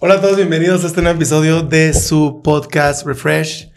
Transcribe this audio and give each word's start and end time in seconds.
Hola 0.00 0.14
a 0.14 0.20
todos, 0.20 0.36
bienvenidos 0.36 0.82
a 0.82 0.88
este 0.88 1.02
nuevo 1.02 1.16
episodio 1.16 1.62
de 1.62 1.94
su 1.94 2.40
podcast 2.42 3.06
Refresh. 3.06 3.70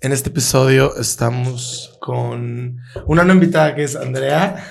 En 0.00 0.12
este 0.12 0.28
episodio 0.28 0.96
estamos 0.96 1.98
con 2.00 2.78
una 3.06 3.24
nueva 3.24 3.34
invitada 3.34 3.74
que 3.74 3.82
es 3.82 3.96
Andrea. 3.96 4.64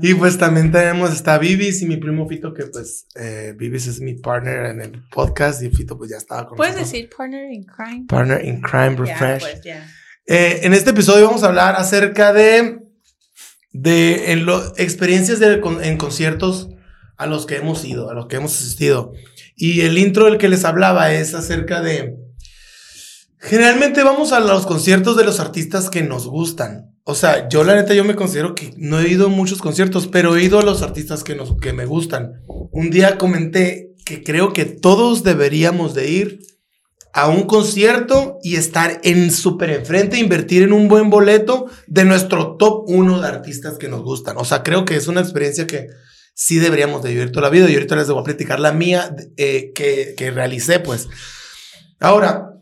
y 0.00 0.14
pues 0.14 0.38
también 0.38 0.70
tenemos, 0.70 1.12
está 1.12 1.38
Vivis 1.38 1.82
y 1.82 1.86
mi 1.86 1.96
primo 1.96 2.28
Fito, 2.28 2.54
que 2.54 2.66
pues 2.66 3.06
eh, 3.16 3.52
Vivis 3.56 3.88
es 3.88 4.00
mi 4.00 4.14
partner 4.14 4.66
en 4.66 4.80
el 4.80 5.02
podcast 5.10 5.60
y 5.62 5.70
Fito 5.70 5.98
pues 5.98 6.10
ya 6.10 6.18
estaba 6.18 6.46
con 6.46 6.56
¿Puedes 6.56 6.76
decir 6.76 7.10
partner 7.14 7.50
in 7.50 7.64
crime? 7.64 8.04
Partner 8.08 8.44
in 8.44 8.60
crime, 8.60 8.94
Refresh. 8.96 9.40
pues, 9.40 9.66
eh, 10.26 10.60
en 10.62 10.72
este 10.72 10.90
episodio 10.90 11.26
vamos 11.26 11.42
a 11.42 11.48
hablar 11.48 11.74
acerca 11.76 12.32
de, 12.32 12.78
de 13.72 14.30
en 14.32 14.46
lo, 14.46 14.76
experiencias 14.76 15.40
de, 15.40 15.60
en 15.82 15.96
conciertos 15.96 16.68
a 17.16 17.26
los 17.26 17.44
que 17.44 17.56
hemos 17.56 17.84
ido, 17.84 18.08
a 18.08 18.14
los 18.14 18.28
que 18.28 18.36
hemos 18.36 18.54
asistido. 18.54 19.12
Y 19.60 19.80
el 19.80 19.98
intro 19.98 20.26
del 20.26 20.38
que 20.38 20.48
les 20.48 20.64
hablaba 20.64 21.12
es 21.12 21.34
acerca 21.34 21.80
de... 21.80 22.14
Generalmente 23.40 24.04
vamos 24.04 24.32
a 24.32 24.38
los 24.38 24.66
conciertos 24.66 25.16
de 25.16 25.24
los 25.24 25.40
artistas 25.40 25.90
que 25.90 26.02
nos 26.02 26.28
gustan. 26.28 26.94
O 27.02 27.16
sea, 27.16 27.48
yo 27.48 27.64
la 27.64 27.74
neta 27.74 27.92
yo 27.92 28.04
me 28.04 28.14
considero 28.14 28.54
que 28.54 28.72
no 28.76 29.00
he 29.00 29.08
ido 29.08 29.26
a 29.26 29.30
muchos 29.30 29.60
conciertos, 29.60 30.06
pero 30.06 30.36
he 30.36 30.44
ido 30.44 30.60
a 30.60 30.64
los 30.64 30.82
artistas 30.82 31.24
que, 31.24 31.34
nos, 31.34 31.56
que 31.56 31.72
me 31.72 31.86
gustan. 31.86 32.44
Un 32.46 32.90
día 32.90 33.18
comenté 33.18 33.94
que 34.04 34.22
creo 34.22 34.52
que 34.52 34.64
todos 34.64 35.24
deberíamos 35.24 35.92
de 35.92 36.08
ir 36.08 36.40
a 37.12 37.28
un 37.28 37.42
concierto 37.42 38.38
y 38.44 38.56
estar 38.56 39.00
en 39.02 39.32
súper 39.32 39.70
enfrente, 39.70 40.18
invertir 40.18 40.62
en 40.62 40.72
un 40.72 40.86
buen 40.86 41.10
boleto 41.10 41.66
de 41.88 42.04
nuestro 42.04 42.56
top 42.56 42.84
uno 42.86 43.20
de 43.20 43.26
artistas 43.26 43.76
que 43.76 43.88
nos 43.88 44.02
gustan. 44.02 44.36
O 44.36 44.44
sea, 44.44 44.62
creo 44.62 44.84
que 44.84 44.94
es 44.94 45.08
una 45.08 45.20
experiencia 45.20 45.66
que 45.66 45.88
sí 46.38 46.60
deberíamos 46.60 47.02
de 47.02 47.10
vivir 47.10 47.32
toda 47.32 47.46
la 47.46 47.50
vida. 47.50 47.68
Y 47.68 47.74
ahorita 47.74 47.96
les 47.96 48.08
voy 48.08 48.20
a 48.20 48.24
platicar 48.24 48.60
la 48.60 48.72
mía 48.72 49.14
eh, 49.36 49.72
que, 49.74 50.14
que 50.16 50.30
realicé, 50.30 50.78
pues. 50.78 51.08
Ahora, 51.98 52.52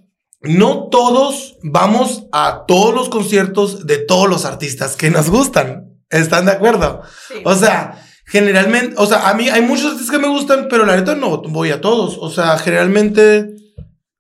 no 0.40 0.88
todos 0.88 1.58
vamos 1.62 2.24
a 2.32 2.64
todos 2.66 2.94
los 2.94 3.10
conciertos 3.10 3.86
de 3.86 3.98
todos 3.98 4.30
los 4.30 4.46
artistas 4.46 4.96
que 4.96 5.10
nos 5.10 5.28
gustan. 5.28 5.92
¿Están 6.08 6.46
de 6.46 6.52
acuerdo? 6.52 7.02
O 7.44 7.54
sea, 7.54 8.02
generalmente, 8.24 8.94
o 8.96 9.04
sea, 9.04 9.28
a 9.28 9.34
mí 9.34 9.50
hay 9.50 9.60
muchos 9.60 9.92
artistas 9.92 10.10
que 10.10 10.22
me 10.22 10.28
gustan, 10.28 10.68
pero 10.70 10.86
la 10.86 10.96
neta 10.96 11.14
no 11.14 11.42
voy 11.42 11.70
a 11.70 11.82
todos. 11.82 12.16
O 12.18 12.30
sea, 12.30 12.56
generalmente 12.58 13.56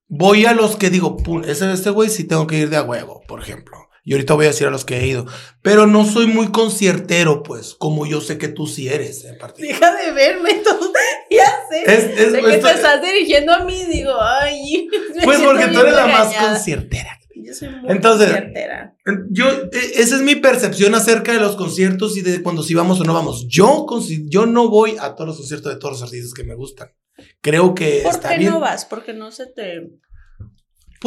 voy 0.06 0.44
a 0.44 0.52
los 0.52 0.76
que 0.76 0.90
digo, 0.90 1.16
ese, 1.46 1.72
este 1.72 1.90
güey 1.90 2.10
sí 2.10 2.24
tengo 2.24 2.46
que 2.46 2.58
ir 2.58 2.68
de 2.68 2.76
a 2.76 2.82
huevo, 2.82 3.22
por 3.26 3.40
ejemplo. 3.40 3.85
Y 4.06 4.12
ahorita 4.12 4.34
voy 4.34 4.44
a 4.44 4.50
decir 4.50 4.68
a 4.68 4.70
los 4.70 4.84
que 4.84 4.98
he 4.98 5.06
ido. 5.08 5.26
Pero 5.62 5.88
no 5.88 6.04
soy 6.04 6.28
muy 6.28 6.52
conciertero, 6.52 7.42
pues, 7.42 7.74
como 7.74 8.06
yo 8.06 8.20
sé 8.20 8.38
que 8.38 8.46
tú 8.46 8.68
sí 8.68 8.86
eres 8.86 9.24
en. 9.24 9.36
Deja 9.58 9.96
de 9.96 10.12
verme 10.12 10.54
todo. 10.64 10.92
Ya 11.28 11.52
sé. 11.68 11.82
Es, 11.92 12.32
de 12.32 12.40
que 12.40 12.58
te 12.58 12.70
estás 12.70 13.02
dirigiendo 13.02 13.52
a 13.52 13.64
mí, 13.64 13.84
digo, 13.86 14.12
ay. 14.20 14.88
Pues 15.24 15.40
porque 15.40 15.66
tú 15.66 15.80
eres 15.80 15.94
la 15.94 16.06
más 16.06 16.32
conciertera. 16.32 17.18
Yo 17.34 17.52
soy 17.52 17.68
muy 17.68 17.90
Entonces, 17.90 18.28
conciertera. 18.28 18.96
Yo, 19.30 19.50
e, 19.50 20.00
esa 20.00 20.14
es 20.14 20.22
mi 20.22 20.36
percepción 20.36 20.94
acerca 20.94 21.32
de 21.32 21.40
los 21.40 21.56
conciertos 21.56 22.16
y 22.16 22.22
de 22.22 22.44
cuando 22.44 22.62
sí 22.62 22.74
vamos 22.74 23.00
o 23.00 23.04
no 23.04 23.12
vamos. 23.12 23.48
Yo, 23.48 23.88
yo 24.28 24.46
no 24.46 24.68
voy 24.68 24.94
a 25.00 25.16
todos 25.16 25.30
los 25.30 25.36
conciertos 25.38 25.74
de 25.74 25.80
todos 25.80 25.94
los 25.94 26.02
artistas 26.04 26.32
que 26.32 26.44
me 26.44 26.54
gustan. 26.54 26.92
Creo 27.40 27.74
que. 27.74 28.02
¿Por 28.04 28.20
qué 28.20 28.38
no 28.38 28.60
vas? 28.60 28.84
Porque 28.84 29.14
no 29.14 29.32
se 29.32 29.46
te 29.46 29.82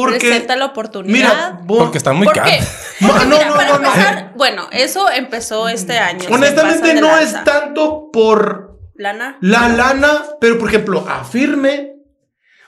porque, 0.00 0.18
presenta 0.18 0.56
la 0.56 0.66
oportunidad. 0.66 1.60
porque 1.66 1.98
están 1.98 2.16
muy 2.16 2.28
caros. 2.28 2.66
no, 3.00 3.24
no, 3.24 3.44
no, 3.44 3.78
no, 3.78 4.32
Bueno, 4.36 4.68
eso 4.72 5.10
empezó 5.10 5.68
este 5.68 5.98
año. 5.98 6.28
Honestamente, 6.30 6.94
no 6.94 7.16
es 7.18 7.32
tanto 7.44 8.10
por 8.12 8.78
lana. 8.94 9.38
La 9.40 9.68
lana, 9.68 10.24
pero 10.40 10.58
por 10.58 10.68
ejemplo, 10.68 11.06
afirme. 11.08 11.94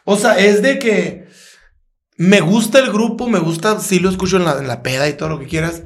O 0.04 0.16
sea, 0.16 0.38
es 0.38 0.62
de 0.62 0.78
que 0.78 1.28
me 2.16 2.40
gusta 2.40 2.78
el 2.78 2.92
grupo, 2.92 3.28
me 3.28 3.38
gusta, 3.38 3.80
sí 3.80 3.98
lo 3.98 4.10
escucho 4.10 4.36
en 4.36 4.44
la, 4.44 4.58
en 4.58 4.68
la 4.68 4.82
peda 4.82 5.08
y 5.08 5.14
todo 5.14 5.28
lo 5.28 5.38
que 5.38 5.46
quieras, 5.46 5.82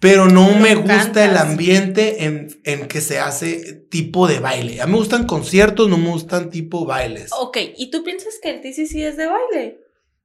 pero 0.00 0.26
no 0.26 0.54
me 0.54 0.74
gusta 0.74 1.24
el 1.26 1.36
ambiente 1.36 2.24
en, 2.24 2.48
en, 2.64 2.88
que 2.88 3.02
se 3.02 3.18
hace 3.18 3.74
tipo 3.90 4.26
de 4.26 4.40
baile. 4.40 4.80
A 4.80 4.86
mí 4.86 4.92
me 4.92 4.98
gustan 4.98 5.26
conciertos, 5.26 5.88
no 5.88 5.98
me 5.98 6.08
gustan 6.08 6.50
tipo 6.50 6.86
bailes. 6.86 7.30
Ok, 7.38 7.58
¿y 7.76 7.90
tú 7.90 8.02
piensas 8.02 8.34
que 8.42 8.50
el 8.50 8.60
TCC 8.62 8.96
es 8.96 9.16
de 9.18 9.26
baile? 9.26 9.79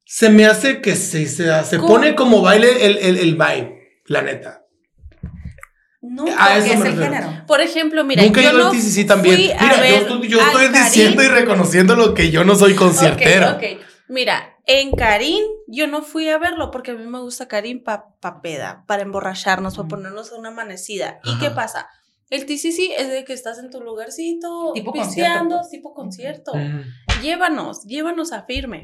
Se 0.06 0.30
me 0.30 0.46
hace 0.46 0.82
que 0.82 0.96
se, 0.96 1.28
se, 1.28 1.64
se 1.64 1.80
pone 1.80 2.16
como 2.16 2.42
baile 2.42 2.86
el, 2.86 2.98
el, 2.98 3.18
el 3.18 3.34
vibe, 3.34 4.02
la 4.06 4.22
neta. 4.22 4.62
No, 6.02 6.26
a 6.38 6.58
eso 6.58 6.74
es 6.74 6.86
el 6.86 7.00
género. 7.00 7.44
Por 7.48 7.62
ejemplo, 7.62 8.04
mira, 8.04 8.22
Nunca 8.22 8.42
yo 8.42 8.54
no 8.54 8.72
sí, 8.72 9.06
también. 9.06 9.38
Mira, 9.38 9.90
yo, 9.90 10.22
yo 10.22 10.40
estoy 10.40 10.68
diciendo 10.68 11.24
y 11.24 11.28
reconociendo 11.28 11.96
lo 11.96 12.14
que 12.14 12.30
yo 12.30 12.44
no 12.44 12.56
soy 12.56 12.76
conciertera. 12.76 13.54
Okay, 13.54 13.80
Mira, 14.08 14.56
en 14.68 14.92
Karim 14.92 15.44
yo 15.68 15.88
no 15.88 16.04
fui 16.04 16.30
a 16.30 16.38
verlo 16.38 16.70
porque 16.70 16.92
a 16.92 16.94
mí 16.94 17.08
me 17.08 17.20
gusta 17.20 17.48
Karim 17.48 17.84
para 17.84 18.06
pa 18.20 18.42
peda, 18.42 18.84
para 18.88 19.02
emborracharnos, 19.02 19.76
para 19.76 19.88
ponernos 19.88 20.32
a 20.32 20.36
una 20.36 20.50
amanecida. 20.50 21.20
¿Y 21.24 21.40
qué 21.40 21.50
pasa? 21.50 21.88
El 22.30 22.46
TCC 22.46 22.92
es 22.98 23.10
de 23.10 23.24
que 23.24 23.34
estás 23.34 23.60
en 23.60 23.70
tu 23.70 23.82
lugarcito, 23.82 24.72
tipo 24.74 24.92
pisteando, 24.92 25.58
concierto. 25.58 25.70
tipo 25.70 25.94
concierto. 25.94 26.52
Llévanos, 27.26 27.84
llévanos 27.86 28.32
a 28.32 28.44
firme. 28.44 28.84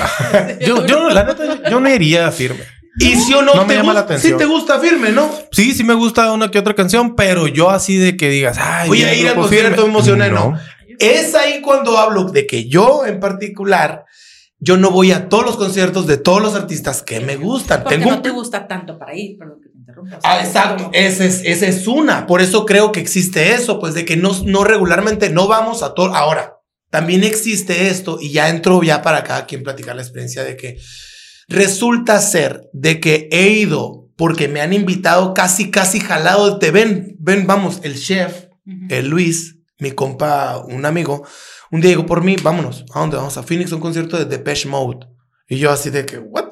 yo, 0.66 0.86
yo, 0.86 1.10
la 1.10 1.24
neta, 1.24 1.68
yo 1.68 1.80
no 1.80 1.88
iría 1.90 2.26
a 2.26 2.32
firme. 2.32 2.64
Y 2.98 3.16
si 3.16 3.34
o 3.34 3.42
no, 3.42 3.54
no 3.54 3.66
me 3.66 3.74
llama 3.74 3.92
la 3.92 4.00
atención. 4.00 4.32
Sí 4.32 4.38
te 4.38 4.46
gusta 4.46 4.78
firme, 4.78 5.10
¿no? 5.10 5.28
Sí, 5.52 5.74
sí 5.74 5.84
me 5.84 5.92
gusta 5.92 6.32
una 6.32 6.50
que 6.50 6.58
otra 6.58 6.74
canción, 6.74 7.14
pero 7.14 7.46
yo 7.46 7.68
así 7.68 7.98
de 7.98 8.16
que 8.16 8.30
digas, 8.30 8.56
ay, 8.58 8.88
voy 8.88 9.02
a 9.02 9.14
ir 9.14 9.28
al 9.28 9.34
concierto 9.34 9.84
emocional, 9.84 10.32
no. 10.32 10.58
Es 10.98 11.34
ahí 11.34 11.60
cuando 11.60 11.98
hablo 11.98 12.24
de 12.24 12.46
que 12.46 12.68
yo 12.68 13.04
en 13.04 13.20
particular 13.20 14.06
yo 14.60 14.78
no 14.78 14.90
voy 14.90 15.12
a 15.12 15.28
todos 15.28 15.44
los 15.44 15.56
conciertos 15.56 16.06
de 16.06 16.16
todos 16.16 16.40
los 16.40 16.54
artistas 16.54 17.02
que 17.02 17.20
me 17.20 17.36
gustan. 17.36 17.82
Porque 17.82 17.98
no 17.98 18.22
te 18.22 18.30
gusta 18.30 18.66
tanto 18.66 18.98
para 18.98 19.14
ir, 19.14 19.36
perdón 19.36 19.60
que 19.60 19.68
te 19.68 19.76
interrumpa. 19.76 20.20
Ah, 20.22 20.40
exacto, 20.40 20.88
esa 20.94 21.24
es, 21.24 21.42
esa 21.44 21.66
es 21.66 21.86
una. 21.86 22.26
Por 22.26 22.40
eso 22.40 22.64
creo 22.64 22.90
que 22.90 23.00
existe 23.00 23.52
eso, 23.52 23.78
pues 23.78 23.92
de 23.92 24.06
que 24.06 24.16
no, 24.16 24.30
no 24.46 24.64
regularmente 24.64 25.28
no 25.28 25.48
vamos 25.48 25.82
a 25.82 25.92
todo. 25.92 26.14
Ahora, 26.14 26.53
también 26.94 27.24
existe 27.24 27.88
esto, 27.88 28.18
y 28.20 28.30
ya 28.30 28.48
entro 28.48 28.80
ya 28.84 29.02
para 29.02 29.24
cada 29.24 29.46
quien 29.46 29.64
platicar 29.64 29.96
la 29.96 30.02
experiencia 30.02 30.44
de 30.44 30.56
que 30.56 30.78
resulta 31.48 32.20
ser 32.20 32.70
de 32.72 33.00
que 33.00 33.28
he 33.32 33.48
ido 33.48 34.12
porque 34.16 34.46
me 34.46 34.60
han 34.60 34.72
invitado 34.72 35.34
casi, 35.34 35.72
casi 35.72 35.98
jalado. 35.98 36.60
Te 36.60 36.70
ven, 36.70 37.16
ven, 37.18 37.48
vamos, 37.48 37.80
el 37.82 38.00
chef, 38.00 38.44
el 38.90 39.08
Luis, 39.08 39.56
mi 39.80 39.90
compa, 39.90 40.58
un 40.58 40.86
amigo 40.86 41.26
un 41.72 41.80
día 41.80 41.90
digo, 41.90 42.06
por 42.06 42.22
mí, 42.22 42.36
vámonos. 42.40 42.84
¿A 42.94 43.00
dónde 43.00 43.16
vamos? 43.16 43.36
A 43.36 43.42
Phoenix, 43.42 43.72
un 43.72 43.80
concierto 43.80 44.16
de 44.16 44.26
Depeche 44.26 44.68
Mode. 44.68 45.08
Y 45.48 45.56
yo 45.56 45.72
así 45.72 45.90
de 45.90 46.06
que, 46.06 46.20
¿what? 46.20 46.50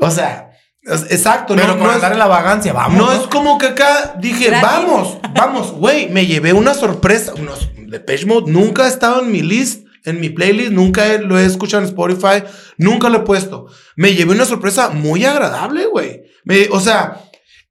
O 0.00 0.10
sea, 0.10 0.50
exacto. 0.82 1.54
Pero 1.54 1.76
no, 1.76 1.84
no 1.84 2.04
en 2.04 2.18
la 2.18 2.26
vagancia, 2.26 2.72
vamos. 2.72 2.98
No, 2.98 3.12
es 3.12 3.28
como 3.28 3.58
que 3.58 3.66
acá 3.66 4.16
dije, 4.18 4.50
vamos, 4.60 5.18
vamos, 5.32 5.70
güey. 5.70 6.08
Me 6.08 6.26
llevé 6.26 6.52
una 6.52 6.74
sorpresa. 6.74 7.34
Unos 7.34 7.70
Depeche 7.92 8.26
Mode 8.26 8.50
nunca 8.50 8.84
ha 8.84 8.88
estado 8.88 9.22
en 9.22 9.30
mi 9.30 9.42
list, 9.42 9.86
en 10.04 10.20
mi 10.20 10.30
playlist. 10.30 10.72
Nunca 10.72 11.18
lo 11.18 11.38
he 11.38 11.44
escuchado 11.44 11.82
en 11.82 11.88
Spotify. 11.88 12.42
Nunca 12.76 13.08
lo 13.08 13.18
he 13.18 13.22
puesto. 13.22 13.66
Me 13.94 14.14
llevé 14.14 14.32
una 14.32 14.44
sorpresa 14.44 14.90
muy 14.90 15.24
agradable, 15.24 15.86
güey. 15.86 16.22
O 16.70 16.80
sea, 16.80 17.22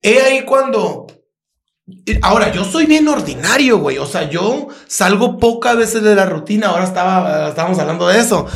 he 0.02 0.22
ahí 0.22 0.44
cuando 0.44 1.08
Ahora, 2.22 2.52
yo 2.52 2.64
soy 2.64 2.86
bien 2.86 3.08
ordinario, 3.08 3.80
güey. 3.80 3.98
O 3.98 4.06
sea, 4.06 4.30
yo 4.30 4.68
salgo 4.88 5.38
pocas 5.38 5.76
veces 5.76 6.04
de 6.04 6.16
la 6.16 6.26
rutina. 6.26 6.68
Ahora 6.68 6.84
estaba, 6.86 7.50
estábamos 7.50 7.80
hablando 7.80 8.08
de 8.08 8.20
eso. 8.20 8.48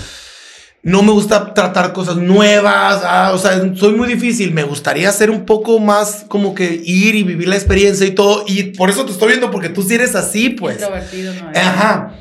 No 0.86 1.02
me 1.02 1.12
gusta 1.14 1.56
tratar 1.56 1.94
cosas 1.94 2.18
nuevas. 2.18 3.02
Ah, 3.04 3.32
o 3.34 3.40
sea, 3.40 3.60
soy 3.74 3.94
muy 3.94 4.08
difícil. 4.08 4.54
Me 4.54 4.62
gustaría 4.62 5.12
ser 5.12 5.32
un 5.32 5.44
poco 5.44 5.80
más 5.80 6.26
como 6.28 6.54
que 6.54 6.80
ir 6.86 7.16
y 7.16 7.24
vivir 7.24 7.48
la 7.48 7.56
experiencia 7.56 8.06
y 8.06 8.12
todo. 8.12 8.44
Y 8.46 8.66
por 8.66 8.92
eso 8.92 9.04
te 9.04 9.12
estoy 9.12 9.30
viendo, 9.30 9.50
porque 9.50 9.70
tú 9.70 9.82
sí 9.82 9.96
eres 9.96 10.14
así, 10.14 10.50
pues. 10.50 10.76
Introvertido, 10.76 11.34
¿no? 11.34 11.50
Ajá. 11.60 12.20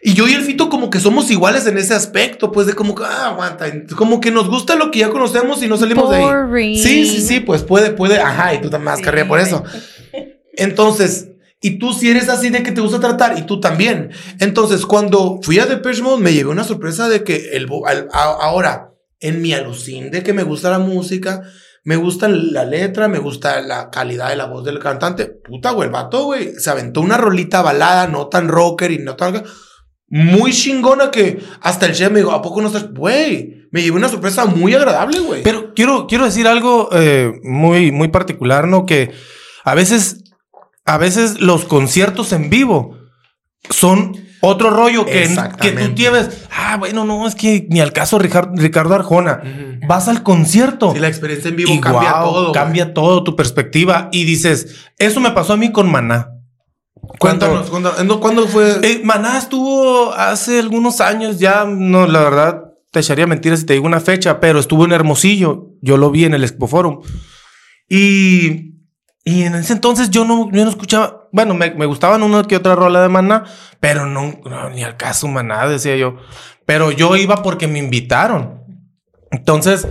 Y 0.00 0.14
yo 0.14 0.26
y 0.26 0.32
el 0.32 0.40
Fito 0.40 0.70
como 0.70 0.88
que 0.88 1.00
somos 1.00 1.30
iguales 1.30 1.66
en 1.66 1.76
ese 1.76 1.92
aspecto, 1.92 2.50
pues 2.50 2.66
de 2.66 2.72
como 2.72 2.94
que, 2.94 3.04
ah, 3.04 3.26
aguanta, 3.26 3.70
como 3.94 4.22
que 4.22 4.30
nos 4.30 4.48
gusta 4.48 4.74
lo 4.74 4.90
que 4.90 5.00
ya 5.00 5.10
conocemos 5.10 5.62
y 5.62 5.68
no 5.68 5.76
salimos 5.76 6.08
de 6.08 6.16
ahí. 6.16 6.78
Sí, 6.78 7.04
sí, 7.04 7.20
sí, 7.20 7.40
pues 7.40 7.62
puede, 7.62 7.90
puede, 7.90 8.18
ajá, 8.18 8.54
y 8.54 8.62
tú 8.62 8.70
también 8.70 8.84
más 8.86 9.00
sí, 9.00 9.04
por 9.28 9.38
eso. 9.38 9.64
Entonces, 10.56 11.28
y 11.60 11.78
tú 11.78 11.92
si 11.92 12.10
eres 12.10 12.28
así 12.28 12.50
de 12.50 12.62
que 12.62 12.72
te 12.72 12.80
gusta 12.80 13.00
tratar, 13.00 13.38
y 13.38 13.42
tú 13.42 13.60
también. 13.60 14.10
Entonces, 14.38 14.86
cuando 14.86 15.40
fui 15.42 15.58
a 15.58 15.66
Depeche 15.66 16.02
Mode, 16.02 16.22
me 16.22 16.32
llegó 16.32 16.50
una 16.50 16.64
sorpresa 16.64 17.08
de 17.08 17.24
que 17.24 17.50
el, 17.52 17.68
ahora, 18.12 18.92
en 19.20 19.42
mi 19.42 19.52
alucín 19.52 20.10
de 20.10 20.22
que 20.22 20.32
me 20.32 20.44
gusta 20.44 20.70
la 20.70 20.78
música, 20.78 21.42
me 21.84 21.96
gusta 21.96 22.28
la 22.28 22.64
letra, 22.64 23.08
me 23.08 23.18
gusta 23.18 23.60
la 23.60 23.90
calidad 23.90 24.28
de 24.28 24.36
la 24.36 24.46
voz 24.46 24.64
del 24.64 24.78
cantante. 24.78 25.26
Puta, 25.26 25.70
güey, 25.72 25.86
el 25.86 25.92
vato, 25.92 26.24
güey, 26.24 26.52
se 26.54 26.70
aventó 26.70 27.00
una 27.00 27.16
rolita 27.16 27.62
balada, 27.62 28.06
no 28.06 28.28
tan 28.28 28.48
rocker 28.48 28.90
y 28.90 28.98
no 28.98 29.16
tan... 29.16 29.42
Muy 30.10 30.52
chingona 30.52 31.10
que 31.10 31.38
hasta 31.60 31.86
el 31.86 31.92
chef 31.92 32.10
me 32.10 32.20
dijo, 32.20 32.32
¿a 32.32 32.40
poco 32.40 32.62
no 32.62 32.68
estás? 32.68 32.92
Güey, 32.92 33.68
me 33.70 33.82
llevó 33.82 33.96
una 33.96 34.08
sorpresa 34.08 34.46
muy 34.46 34.74
agradable, 34.74 35.18
güey. 35.20 35.42
Pero 35.42 35.74
quiero, 35.74 36.06
quiero 36.06 36.24
decir 36.24 36.46
algo 36.46 36.88
eh, 36.92 37.32
muy, 37.42 37.92
muy 37.92 38.08
particular, 38.08 38.68
¿no? 38.68 38.86
Que 38.86 39.10
a 39.64 39.74
veces 39.74 40.24
a 40.88 40.96
veces 40.96 41.40
los 41.40 41.66
conciertos 41.66 42.32
en 42.32 42.48
vivo 42.48 42.96
son 43.68 44.16
otro 44.40 44.70
rollo 44.70 45.04
que, 45.04 45.28
que 45.60 45.72
tú 45.72 45.94
tienes. 45.94 46.46
ah, 46.50 46.76
bueno, 46.78 47.04
no, 47.04 47.28
es 47.28 47.34
que 47.34 47.66
ni 47.68 47.80
al 47.80 47.92
caso 47.92 48.18
Ricardo 48.18 48.94
Arjona. 48.94 49.42
Vas 49.86 50.08
al 50.08 50.22
concierto. 50.22 50.94
Y 50.96 50.98
la 50.98 51.08
experiencia 51.08 51.50
en 51.50 51.56
vivo 51.56 51.78
cambia 51.78 52.12
todo. 52.22 52.52
Cambia 52.52 52.94
todo 52.94 53.22
tu 53.22 53.36
perspectiva 53.36 54.08
y 54.12 54.24
dices, 54.24 54.88
eso 54.96 55.20
me 55.20 55.32
pasó 55.32 55.52
a 55.52 55.56
mí 55.58 55.72
con 55.72 55.90
Maná. 55.90 56.30
Cuéntanos, 57.18 57.68
¿cuándo, 57.68 58.48
fue? 58.48 58.80
Eh, 58.82 59.02
Maná 59.04 59.36
estuvo 59.36 60.12
hace 60.14 60.58
algunos 60.58 61.02
años, 61.02 61.38
ya 61.38 61.64
no, 61.66 62.06
la 62.06 62.20
verdad, 62.20 62.64
te 62.92 63.00
echaría 63.00 63.26
mentiras 63.26 63.60
si 63.60 63.66
te 63.66 63.74
digo 63.74 63.86
una 63.86 64.00
fecha, 64.00 64.40
pero 64.40 64.58
estuvo 64.58 64.86
en 64.86 64.92
Hermosillo. 64.92 65.66
Yo 65.82 65.98
lo 65.98 66.10
vi 66.10 66.24
en 66.24 66.34
el 66.34 66.44
Expo 66.44 66.66
Forum. 66.66 67.00
Y, 67.88 68.67
y 69.28 69.42
en 69.42 69.54
ese 69.56 69.74
entonces 69.74 70.08
yo 70.08 70.24
no, 70.24 70.50
yo 70.50 70.64
no 70.64 70.70
escuchaba, 70.70 71.28
bueno, 71.32 71.52
me, 71.52 71.70
me 71.72 71.84
gustaban 71.84 72.22
una 72.22 72.44
que 72.44 72.56
otra 72.56 72.74
rola 72.74 73.02
de 73.02 73.10
Maná, 73.10 73.44
pero 73.78 74.06
no, 74.06 74.40
ni 74.74 74.82
al 74.82 74.96
caso 74.96 75.28
Maná, 75.28 75.68
decía 75.68 75.96
yo. 75.96 76.16
Pero 76.64 76.92
yo 76.92 77.14
iba 77.14 77.42
porque 77.42 77.68
me 77.68 77.78
invitaron. 77.78 78.64
Entonces, 79.30 79.86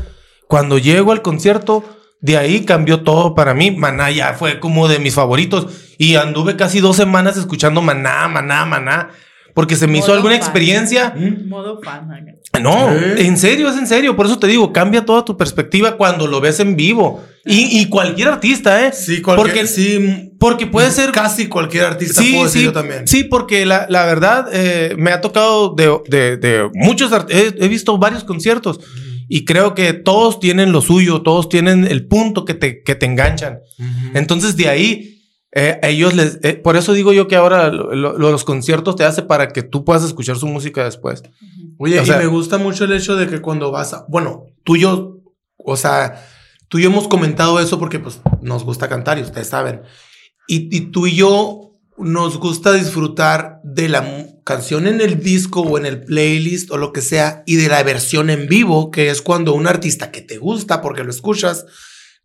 cuando 0.47 0.79
llego 0.79 1.11
al 1.11 1.21
concierto, 1.21 1.83
de 2.19 2.35
ahí 2.35 2.65
cambió 2.65 3.03
todo 3.03 3.35
para 3.35 3.53
mí. 3.53 3.69
Maná 3.69 4.09
ya 4.09 4.33
fue 4.33 4.59
como 4.59 4.87
de 4.87 4.97
mis 4.97 5.13
favoritos. 5.13 5.67
Y 5.99 6.15
anduve 6.15 6.55
casi 6.55 6.79
dos 6.79 6.95
semanas 6.95 7.37
escuchando 7.37 7.83
Maná, 7.83 8.27
Maná, 8.27 8.65
Maná. 8.65 9.09
Porque 9.53 9.75
se 9.75 9.85
me 9.85 9.99
hizo 9.99 10.13
alguna 10.13 10.35
experiencia. 10.35 11.13
Modo 11.45 11.79
fan. 11.83 12.36
No, 12.63 12.91
en 12.91 13.37
serio, 13.37 13.69
es 13.69 13.77
en 13.77 13.87
serio. 13.87 14.15
Por 14.15 14.25
eso 14.25 14.39
te 14.39 14.47
digo, 14.47 14.73
cambia 14.73 15.05
toda 15.05 15.23
tu 15.23 15.37
perspectiva 15.37 15.97
cuando 15.97 16.27
lo 16.27 16.41
ves 16.41 16.59
en 16.59 16.75
vivo. 16.75 17.23
Y, 17.45 17.85
cualquier 17.85 18.27
artista, 18.27 18.85
¿eh? 18.85 18.91
Sí, 18.91 19.21
cualquier, 19.21 19.47
porque, 19.47 19.67
sí, 19.67 20.33
porque 20.37 20.67
puede 20.67 20.91
ser. 20.91 21.11
Casi 21.11 21.47
cualquier 21.47 21.85
artista 21.85 22.21
sí, 22.21 22.33
puedo 22.33 22.49
sí, 22.49 22.63
yo 22.63 22.73
también. 22.73 23.07
Sí, 23.07 23.23
porque 23.23 23.65
la, 23.65 23.85
la 23.87 24.05
verdad 24.05 24.47
eh, 24.51 24.95
me 24.97 25.11
ha 25.11 25.21
tocado 25.21 25.73
de, 25.73 25.97
de, 26.09 26.35
de 26.35 26.69
muchos. 26.73 27.09
He, 27.29 27.53
he 27.57 27.67
visto 27.69 27.97
varios 27.97 28.25
conciertos. 28.25 28.81
Y 29.29 29.45
creo 29.45 29.75
que 29.75 29.93
todos 29.93 30.39
tienen 30.39 30.71
lo 30.71 30.81
suyo, 30.81 31.21
todos 31.21 31.49
tienen 31.49 31.85
el 31.85 32.07
punto 32.07 32.45
que 32.45 32.53
te, 32.53 32.81
que 32.81 32.95
te 32.95 33.05
enganchan. 33.05 33.59
Entonces, 34.13 34.55
de 34.55 34.69
ahí, 34.69 35.16
eh, 35.59 35.79
ellos 35.81 36.13
les. 36.13 36.37
Eh, 36.43 36.53
por 36.53 36.77
eso 36.77 36.93
digo 36.93 37.13
yo 37.13 37.27
que 37.27 37.35
ahora 37.35 37.69
los 37.71 38.43
conciertos 38.43 38.95
te 38.95 39.05
hace 39.05 39.23
para 39.23 39.47
que 39.47 39.63
tú 39.63 39.83
puedas 39.83 40.03
escuchar 40.03 40.37
su 40.37 40.45
música 40.45 40.83
después. 40.83 41.23
Oye, 41.79 41.99
y 41.99 42.09
me 42.11 42.27
gusta 42.27 42.59
mucho 42.59 42.83
el 42.83 42.91
hecho 42.91 43.15
de 43.15 43.27
que 43.27 43.41
cuando 43.41 43.71
vas 43.71 43.91
a. 43.91 44.05
Bueno, 44.07 44.45
tú 44.63 44.75
y 44.75 44.81
yo, 44.81 45.17
o 45.57 45.75
sea, 45.75 46.23
tú 46.67 46.77
y 46.77 46.83
yo 46.83 46.89
hemos 46.89 47.07
comentado 47.07 47.59
eso 47.59 47.79
porque 47.79 47.97
pues 47.97 48.21
nos 48.39 48.63
gusta 48.65 48.87
cantar 48.87 49.17
y 49.17 49.23
ustedes 49.23 49.47
saben. 49.47 49.81
Y, 50.47 50.69
y 50.77 50.91
tú 50.91 51.07
y 51.07 51.15
yo 51.15 51.71
nos 51.97 52.37
gusta 52.37 52.73
disfrutar 52.73 53.59
de 53.63 53.89
la 53.89 54.27
canción 54.43 54.85
en 54.85 55.01
el 55.01 55.23
disco 55.23 55.61
o 55.61 55.79
en 55.79 55.87
el 55.87 56.03
playlist 56.03 56.69
o 56.69 56.77
lo 56.77 56.93
que 56.93 57.01
sea 57.01 57.41
y 57.47 57.55
de 57.55 57.67
la 57.67 57.81
versión 57.81 58.29
en 58.29 58.47
vivo, 58.47 58.91
que 58.91 59.09
es 59.09 59.23
cuando 59.23 59.55
un 59.55 59.65
artista 59.65 60.11
que 60.11 60.21
te 60.21 60.37
gusta 60.37 60.81
porque 60.81 61.03
lo 61.03 61.09
escuchas, 61.09 61.65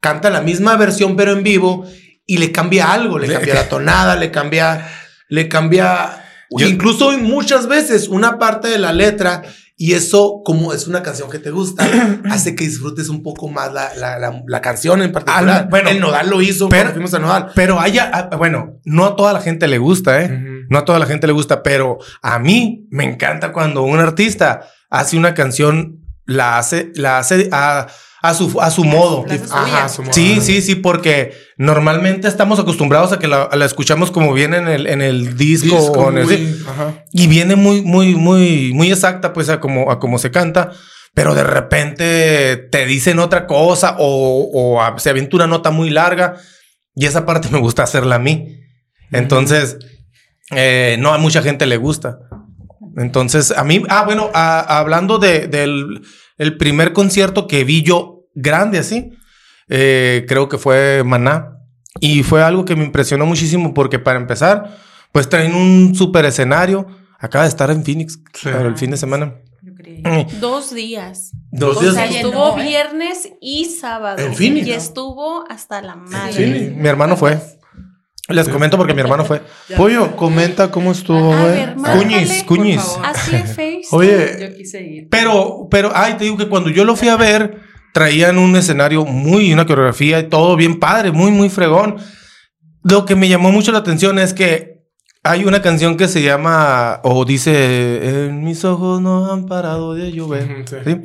canta 0.00 0.28
la 0.28 0.42
misma 0.42 0.76
versión 0.76 1.16
pero 1.16 1.32
en 1.32 1.42
vivo 1.42 1.86
y 2.32 2.38
le 2.38 2.50
cambia 2.50 2.90
algo, 2.90 3.18
le 3.18 3.30
cambia 3.30 3.52
la 3.52 3.68
tonada, 3.68 4.16
le 4.16 4.30
cambia, 4.30 4.88
le 5.28 5.48
cambia, 5.48 6.24
incluso 6.48 7.12
muchas 7.18 7.68
veces 7.68 8.08
una 8.08 8.38
parte 8.38 8.68
de 8.68 8.78
la 8.78 8.94
letra 8.94 9.42
y 9.76 9.92
eso, 9.92 10.40
como 10.42 10.72
es 10.72 10.86
una 10.86 11.02
canción 11.02 11.28
que 11.28 11.38
te 11.38 11.50
gusta, 11.50 11.86
hace 12.30 12.54
que 12.54 12.64
disfrutes 12.64 13.10
un 13.10 13.22
poco 13.22 13.48
más 13.48 13.70
la, 13.74 13.94
la, 13.96 14.42
la, 14.46 14.60
canción 14.62 15.02
en 15.02 15.12
particular. 15.12 15.64
Ah, 15.64 15.66
bueno, 15.68 15.90
el 15.90 16.00
Nodal 16.00 16.30
lo 16.30 16.40
hizo 16.40 16.70
pero, 16.70 16.92
fuimos 16.92 17.12
a 17.12 17.18
Nodal. 17.18 17.50
Pero 17.54 17.78
haya, 17.78 18.10
ah, 18.10 18.34
bueno, 18.36 18.80
no 18.86 19.04
a 19.04 19.14
toda 19.14 19.34
la 19.34 19.42
gente 19.42 19.68
le 19.68 19.76
gusta, 19.76 20.22
¿eh? 20.22 20.30
No 20.70 20.78
a 20.78 20.86
toda 20.86 20.98
la 20.98 21.04
gente 21.04 21.26
le 21.26 21.34
gusta, 21.34 21.62
pero 21.62 21.98
a 22.22 22.38
mí 22.38 22.86
me 22.90 23.04
encanta 23.04 23.52
cuando 23.52 23.82
un 23.82 23.98
artista 23.98 24.70
hace 24.88 25.18
una 25.18 25.34
canción, 25.34 26.00
la 26.24 26.56
hace, 26.56 26.92
la 26.94 27.18
hace 27.18 27.50
a 27.52 27.88
a 28.22 28.34
su, 28.34 28.60
a 28.60 28.70
su 28.70 28.84
modo. 28.84 29.26
Ajá, 29.50 29.88
su 29.88 30.02
modo. 30.02 30.12
Sí, 30.12 30.40
sí, 30.40 30.62
sí, 30.62 30.76
porque 30.76 31.32
normalmente 31.56 32.28
estamos 32.28 32.60
acostumbrados 32.60 33.12
a 33.12 33.18
que 33.18 33.26
la, 33.26 33.48
escuchamos 33.64 34.12
como 34.12 34.32
viene 34.32 34.58
en 34.58 34.68
el, 34.68 34.86
en 34.86 35.02
el 35.02 35.36
disco, 35.36 35.76
o 35.76 36.10
en 36.10 36.18
el, 36.18 36.64
y 37.12 37.26
viene 37.26 37.56
muy, 37.56 37.82
muy, 37.82 38.14
muy, 38.14 38.72
muy 38.72 38.92
exacta, 38.92 39.32
pues 39.32 39.48
a 39.48 39.58
como, 39.58 39.90
a 39.90 39.98
como 39.98 40.18
se 40.18 40.30
canta. 40.30 40.70
Pero 41.14 41.34
de 41.34 41.44
repente 41.44 42.56
te 42.56 42.86
dicen 42.86 43.18
otra 43.18 43.46
cosa 43.46 43.96
o, 43.98 44.48
o 44.54 44.98
se 44.98 45.10
avienta 45.10 45.36
una 45.36 45.46
nota 45.46 45.70
muy 45.70 45.90
larga 45.90 46.36
y 46.94 47.04
esa 47.04 47.26
parte 47.26 47.48
me 47.50 47.58
gusta 47.58 47.82
hacerla 47.82 48.14
a 48.14 48.18
mí. 48.18 48.60
Entonces, 49.10 49.76
eh, 50.52 50.96
no 51.00 51.12
a 51.12 51.18
mucha 51.18 51.42
gente 51.42 51.66
le 51.66 51.76
gusta. 51.76 52.18
Entonces, 52.96 53.50
a 53.52 53.64
mí, 53.64 53.82
ah, 53.88 54.04
bueno, 54.04 54.30
hablando 54.34 55.18
de, 55.18 55.46
del 55.46 56.02
el 56.38 56.56
primer 56.56 56.92
concierto 56.92 57.46
que 57.46 57.64
vi 57.64 57.82
yo 57.82 58.24
grande 58.34 58.78
así, 58.78 59.12
eh, 59.68 60.24
creo 60.28 60.48
que 60.48 60.58
fue 60.58 61.02
Maná. 61.04 61.58
Y 62.00 62.22
fue 62.22 62.42
algo 62.42 62.64
que 62.64 62.74
me 62.74 62.84
impresionó 62.84 63.26
muchísimo 63.26 63.74
porque 63.74 63.98
para 63.98 64.18
empezar, 64.18 64.78
pues 65.12 65.28
traen 65.28 65.54
un 65.54 65.94
super 65.94 66.24
escenario. 66.24 66.86
Acaba 67.18 67.44
de 67.44 67.50
estar 67.50 67.70
en 67.70 67.84
Phoenix 67.84 68.18
el 68.44 68.76
fin 68.76 68.90
de 68.90 68.96
semana. 68.96 69.34
Mm. 69.62 70.40
Dos 70.40 70.74
días. 70.74 71.32
Dos 71.50 71.80
días. 71.80 71.96
estuvo 72.10 72.56
viernes 72.56 73.28
y 73.40 73.66
sábado. 73.66 74.18
En 74.18 74.34
Phoenix. 74.34 74.66
Y 74.66 74.72
estuvo 74.72 75.44
hasta 75.48 75.82
la 75.82 75.96
madre. 75.96 76.74
mi 76.76 76.88
hermano 76.88 77.16
fue. 77.16 77.38
Les 78.32 78.48
comento 78.48 78.76
porque 78.76 78.94
mi 78.94 79.00
hermano 79.00 79.24
fue. 79.24 79.42
Pollo, 79.76 80.16
comenta 80.16 80.70
cómo 80.70 80.92
estuvo, 80.92 81.36
güey. 81.36 81.74
Cuñiz, 81.74 82.44
Cuñiz. 82.44 82.82
Así. 83.02 83.36
Oye, 83.90 84.36
yo 84.40 84.56
quise 84.56 84.82
ir. 84.82 85.08
Pero, 85.10 85.68
pero, 85.70 85.92
ay, 85.94 86.14
te 86.14 86.24
digo 86.24 86.36
que 86.36 86.48
cuando 86.48 86.70
yo 86.70 86.84
lo 86.84 86.96
fui 86.96 87.08
a 87.08 87.16
ver, 87.16 87.60
traían 87.92 88.38
un 88.38 88.56
escenario 88.56 89.04
muy, 89.04 89.52
una 89.52 89.66
coreografía 89.66 90.20
y 90.20 90.28
todo 90.28 90.56
bien 90.56 90.80
padre, 90.80 91.12
muy, 91.12 91.30
muy 91.30 91.48
fregón. 91.48 91.96
Lo 92.82 93.04
que 93.04 93.14
me 93.14 93.28
llamó 93.28 93.52
mucho 93.52 93.70
la 93.72 93.78
atención 93.78 94.18
es 94.18 94.34
que 94.34 94.82
hay 95.22 95.44
una 95.44 95.62
canción 95.62 95.96
que 95.96 96.08
se 96.08 96.22
llama, 96.22 97.00
o 97.04 97.24
dice, 97.24 98.26
en 98.26 98.42
mis 98.42 98.64
ojos 98.64 99.00
no 99.00 99.32
han 99.32 99.46
parado 99.46 99.94
de 99.94 100.10
llover. 100.10 100.64
¿sí? 100.66 101.00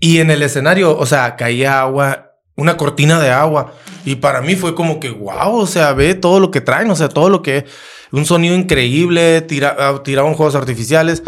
Y 0.00 0.18
en 0.18 0.30
el 0.30 0.42
escenario, 0.42 0.96
o 0.96 1.06
sea, 1.06 1.36
caía 1.36 1.80
agua 1.80 2.31
una 2.56 2.76
cortina 2.76 3.20
de 3.20 3.30
agua. 3.30 3.74
Y 4.04 4.16
para 4.16 4.40
mí 4.40 4.56
fue 4.56 4.74
como 4.74 5.00
que, 5.00 5.10
wow, 5.10 5.54
o 5.54 5.66
sea, 5.66 5.92
ve 5.92 6.14
todo 6.14 6.40
lo 6.40 6.50
que 6.50 6.60
traen, 6.60 6.90
o 6.90 6.96
sea, 6.96 7.08
todo 7.08 7.28
lo 7.28 7.42
que... 7.42 7.64
Un 8.10 8.26
sonido 8.26 8.54
increíble, 8.54 9.40
tira, 9.40 9.74
ah, 9.78 10.02
tiraban 10.04 10.34
juegos 10.34 10.54
artificiales. 10.54 11.22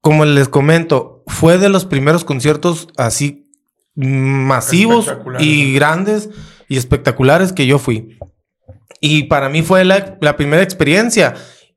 Como 0.00 0.24
les 0.24 0.48
comento, 0.48 1.24
fue 1.26 1.58
de 1.58 1.68
los 1.68 1.84
primeros 1.84 2.24
conciertos 2.24 2.86
así 2.96 3.50
masivos 3.96 5.12
y 5.40 5.74
grandes 5.74 6.28
y 6.68 6.76
espectaculares 6.76 7.52
que 7.52 7.66
yo 7.66 7.80
fui. 7.80 8.18
Y 9.00 9.24
para 9.24 9.48
mí 9.48 9.62
fue 9.62 9.84
la, 9.84 10.16
la 10.20 10.36
primera 10.36 10.62
experiencia. 10.62 11.34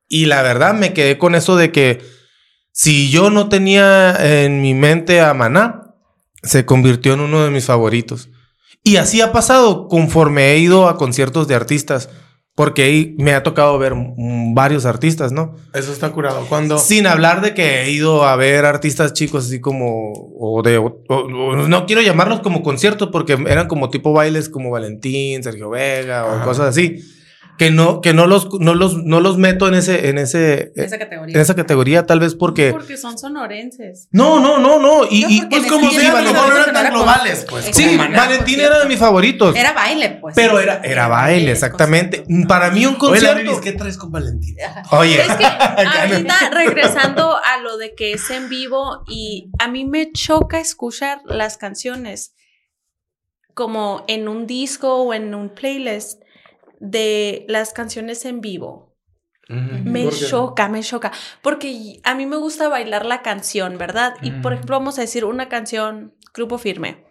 Y 0.08 0.26
la 0.26 0.44
verdad 0.44 0.76
me 0.76 0.94
quedé 0.94 1.18
con 1.18 1.34
eso 1.34 1.56
de 1.56 1.72
que 1.72 2.00
si 2.72 3.10
yo 3.10 3.32
no 3.32 3.50
tenía 3.50 4.16
en 4.20 4.62
mi 4.62 4.76
mente 4.76 5.22
a 5.22 5.34
Maná, 5.34 5.87
se 6.44 6.66
convirtió 6.66 7.14
en 7.14 7.22
uno 7.22 7.44
de 7.44 7.52
mis 7.52 7.66
favoritos. 7.66 8.30
Y 8.84 8.98
así 8.98 9.22
ha 9.22 9.32
pasado 9.32 9.88
conforme 9.88 10.52
he 10.52 10.60
ido 10.60 10.88
a 10.88 10.98
conciertos 10.98 11.48
de 11.48 11.56
artistas. 11.56 12.10
Porque 12.56 13.14
me 13.20 13.36
ha 13.36 13.44
tocado 13.44 13.78
ver 13.78 13.94
varios 14.56 14.88
artistas, 14.88 15.32
¿no? 15.32 15.56
Eso 15.76 15.94
está 15.94 16.12
curado. 16.12 16.44
Cuando. 16.50 16.80
Sin 16.80 17.06
hablar 17.06 17.42
de 17.42 17.54
que 17.54 17.84
he 17.84 17.92
ido 17.92 18.24
a 18.24 18.36
ver 18.36 18.66
artistas 18.66 19.14
chicos 19.14 19.46
así 19.46 19.62
como. 19.62 20.12
O 20.40 20.64
de. 20.64 20.80
no 20.80 21.86
quiero 21.86 22.02
llamarlos 22.02 22.40
como 22.40 22.64
conciertos 22.64 23.10
porque 23.12 23.34
eran 23.34 23.68
como 23.68 23.92
tipo 23.92 24.12
bailes 24.12 24.50
como 24.50 24.72
Valentín, 24.72 25.44
Sergio 25.44 25.70
Vega 25.70 26.26
o 26.26 26.44
cosas 26.44 26.70
así 26.70 27.04
que 27.58 27.72
no, 27.72 28.02
que 28.02 28.14
no 28.14 28.28
los, 28.28 28.50
no 28.60 28.76
los, 28.76 29.04
no 29.04 29.20
los 29.20 29.38
meto 29.38 29.68
en 29.68 29.74
ese, 29.74 30.10
en 30.10 30.18
ese, 30.18 30.72
esa 30.76 30.98
categoría. 30.98 31.36
En 31.36 31.42
esa 31.42 31.56
categoría, 31.56 32.06
tal 32.06 32.20
vez 32.20 32.36
porque. 32.36 32.72
Porque 32.72 32.98
son 32.98 33.18
sonorenses. 33.18 34.08
No, 34.12 34.40
no, 34.40 34.60
no, 34.60 34.80
no. 34.80 35.06
Y, 35.10 35.26
y 35.28 35.42
pues 35.48 35.66
como 35.66 35.90
sea, 35.90 36.18
a 36.18 36.22
lo 36.22 36.34
mejor 36.34 36.50
no 36.54 36.62
eran 36.62 36.74
tan 36.74 36.94
globales, 36.94 37.46
pues. 37.50 37.70
Sí, 37.74 37.98
Valentín 37.98 38.60
era 38.60 38.80
de 38.80 38.86
mis 38.86 39.00
favoritos. 39.00 39.56
Era 39.56 39.74
baile, 39.74 40.20
pues. 40.22 40.36
Pero 40.36 40.60
era, 40.60 40.82
era 40.84 41.08
baile, 41.08 41.52
exactamente. 41.52 42.24
Para 42.48 42.70
mí 42.70 42.86
un 42.86 42.96
concierto. 42.96 43.52
Oye, 43.52 43.62
¿qué 43.62 43.72
traes 43.74 43.98
con 43.98 44.12
Valentín? 44.12 44.56
Oye. 44.92 45.20
Es 45.20 45.36
que 45.36 45.46
ahorita 45.46 46.36
regresando 46.54 47.36
a 47.36 47.62
lo 47.62 47.78
de 47.78 47.96
que 47.96 48.14
es 48.14 48.30
en 48.30 48.50
vivo 48.50 49.04
y 49.08 49.50
a 49.60 49.68
mí 49.68 49.86
me 49.86 50.12
choca 50.12 50.60
escuchar 50.60 51.22
las 51.26 51.58
canciones 51.58 52.34
como 53.54 54.06
en 54.08 54.28
un 54.28 54.46
disco 54.46 54.98
o 54.98 55.14
en 55.16 55.34
un 55.34 55.50
playlist 55.50 56.22
de 56.80 57.46
las 57.48 57.74
canciones 57.74 58.26
en 58.26 58.42
vivo. 58.42 58.96
Me 59.50 60.10
choca, 60.10 60.68
me 60.68 60.82
choca. 60.84 61.12
Porque 61.42 62.02
a 62.04 62.16
mí 62.16 62.26
me 62.26 62.36
gusta 62.36 62.68
bailar 62.68 63.06
la 63.06 63.22
canción, 63.22 63.78
¿verdad? 63.78 64.16
Y 64.22 64.32
por 64.32 64.54
ejemplo, 64.54 64.78
vamos 64.78 64.98
a 64.98 65.02
decir 65.02 65.24
una 65.24 65.48
canción, 65.48 66.14
Grupo 66.34 66.58
Firme. 66.58 67.06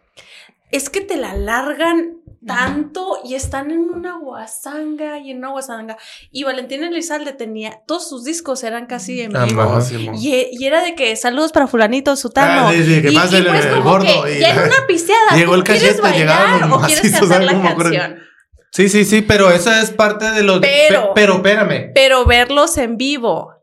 Es 0.70 0.90
que 0.90 1.00
te 1.00 1.16
la 1.16 1.35
largan 1.35 2.18
tanto 2.46 3.18
y 3.25 3.35
están 3.35 3.70
en 3.70 3.90
una 3.90 4.18
guasanga 4.18 5.18
y 5.18 5.30
en 5.30 5.38
una 5.38 5.49
guasanga. 5.49 5.96
Y 6.30 6.44
Valentina 6.44 6.88
Elizalde 6.88 7.32
tenía, 7.32 7.80
todos 7.87 8.08
sus 8.08 8.25
discos 8.25 8.62
eran 8.64 8.87
casi 8.87 9.20
en 9.20 9.32
vivo. 9.32 9.78
y, 10.14 10.49
y, 10.52 10.66
era 10.66 10.82
de 10.82 10.94
que 10.94 11.14
saludos 11.16 11.52
para 11.52 11.66
fulanito, 11.66 12.14
sutano. 12.16 12.68
Ah, 12.68 12.73
sí, 12.73 12.85
sí, 12.85 13.02
que 13.02 13.12
y, 13.12 13.16
el, 13.16 13.46
pues 13.46 13.64
el 13.64 13.80
gordo. 13.80 14.25
Que, 14.25 14.40
ya 14.40 14.50
en 14.50 14.58
una 14.58 14.87
pisteada, 14.87 15.20
Llegó 15.37 15.54
el 15.54 15.64
¿quieres 15.64 16.00
bailar 16.00 16.70
o 16.70 16.80
quieres 16.87 17.12
cantar 17.12 17.44
la 17.44 17.62
canción? 17.62 18.25
Sí, 18.76 18.90
sí, 18.90 19.06
sí, 19.06 19.23
pero 19.23 19.50
esa 19.50 19.80
es 19.80 19.90
parte 19.90 20.30
de 20.33 20.42
los... 20.42 20.59
Pero, 20.59 21.12
pero 21.14 21.37
espérame. 21.37 21.92
Pero 21.95 22.26
verlos 22.26 22.76
en 22.76 22.99
vivo 22.99 23.54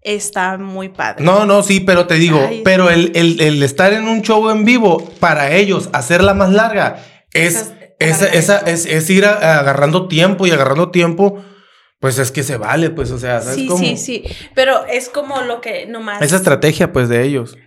está 0.00 0.56
muy 0.56 0.88
padre. 0.88 1.22
No, 1.22 1.44
no, 1.44 1.62
sí, 1.62 1.80
pero 1.80 2.06
te 2.06 2.14
digo, 2.14 2.48
pero 2.64 2.88
el, 2.88 3.12
el, 3.14 3.38
el, 3.42 3.62
estar 3.62 3.92
en 3.92 4.08
un 4.08 4.22
show 4.22 4.48
en 4.48 4.64
vivo, 4.64 5.06
para 5.20 5.54
ellos, 5.54 5.90
hacerla 5.92 6.32
más 6.32 6.50
larga, 6.52 7.04
es 7.34 7.74
esa, 7.98 8.28
esa, 8.28 8.58
es, 8.60 8.86
es, 8.86 9.10
ir 9.10 9.26
agarrando 9.26 10.08
tiempo 10.08 10.46
y 10.46 10.52
agarrando 10.52 10.90
tiempo. 10.90 11.44
Pues 11.98 12.18
es 12.18 12.32
que 12.32 12.42
se 12.42 12.56
vale, 12.56 12.88
pues, 12.88 13.10
o 13.10 13.18
sea, 13.18 13.42
¿sabes 13.42 13.56
Sí, 13.56 13.68
sí, 13.76 13.96
sí. 13.98 14.24
Pero 14.54 14.86
es 14.86 15.10
como 15.10 15.42
lo 15.42 15.60
que 15.60 15.84
nomás. 15.84 16.22
Esa 16.22 16.36
estrategia, 16.36 16.94
pues, 16.94 17.10
de 17.10 17.24
ellos. 17.24 17.58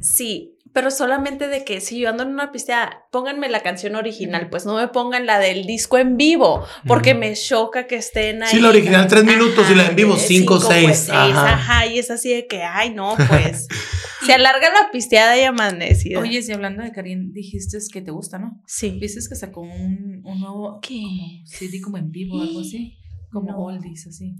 Sí 0.00 0.55
pero 0.76 0.90
solamente 0.90 1.48
de 1.48 1.64
que 1.64 1.80
si 1.80 2.00
yo 2.00 2.10
ando 2.10 2.22
en 2.22 2.28
una 2.28 2.52
pista, 2.52 3.06
pónganme 3.10 3.48
la 3.48 3.62
canción 3.62 3.96
original, 3.96 4.50
pues 4.50 4.66
no 4.66 4.76
me 4.76 4.88
pongan 4.88 5.24
la 5.24 5.38
del 5.38 5.64
disco 5.64 5.96
en 5.96 6.18
vivo, 6.18 6.66
porque 6.86 7.14
me 7.14 7.32
choca 7.32 7.86
que 7.86 7.96
estén 7.96 8.42
ahí. 8.42 8.50
Sí, 8.50 8.60
la 8.60 8.68
original 8.68 9.06
tres 9.06 9.24
minutos 9.24 9.70
y 9.70 9.74
la 9.74 9.86
en 9.86 9.96
vivo 9.96 10.18
cinco, 10.18 10.56
o 10.56 10.60
seis. 10.60 11.08
ajá. 11.08 11.86
y 11.86 11.98
es 11.98 12.10
así 12.10 12.28
de 12.28 12.46
que, 12.46 12.62
ay, 12.62 12.90
no, 12.90 13.14
pues. 13.16 13.68
se 14.26 14.34
alarga 14.34 14.68
la 14.68 14.90
pisteada 14.92 15.40
y 15.40 15.44
amanecida. 15.44 16.20
Oye, 16.20 16.42
si 16.42 16.52
hablando 16.52 16.82
de 16.82 16.92
Karin, 16.92 17.32
dijiste 17.32 17.78
que 17.90 18.02
te 18.02 18.10
gusta, 18.10 18.38
¿no? 18.38 18.60
Sí. 18.66 18.98
¿Viste 19.00 19.26
que 19.26 19.34
sacó 19.34 19.62
un, 19.62 20.20
un 20.24 20.40
nuevo 20.40 20.80
¿Qué? 20.82 21.00
CD 21.46 21.80
como 21.80 21.96
en 21.96 22.10
vivo 22.10 22.36
o 22.36 22.42
algo 22.42 22.60
así? 22.60 22.98
Como 23.36 23.52
no. 23.52 23.58
oldies, 23.58 24.06
así. 24.06 24.34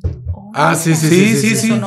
ah, 0.55 0.75
sí, 0.75 0.95
sí, 0.95 1.09
sí, 1.09 1.37
sí, 1.37 1.57
sí. 1.57 1.81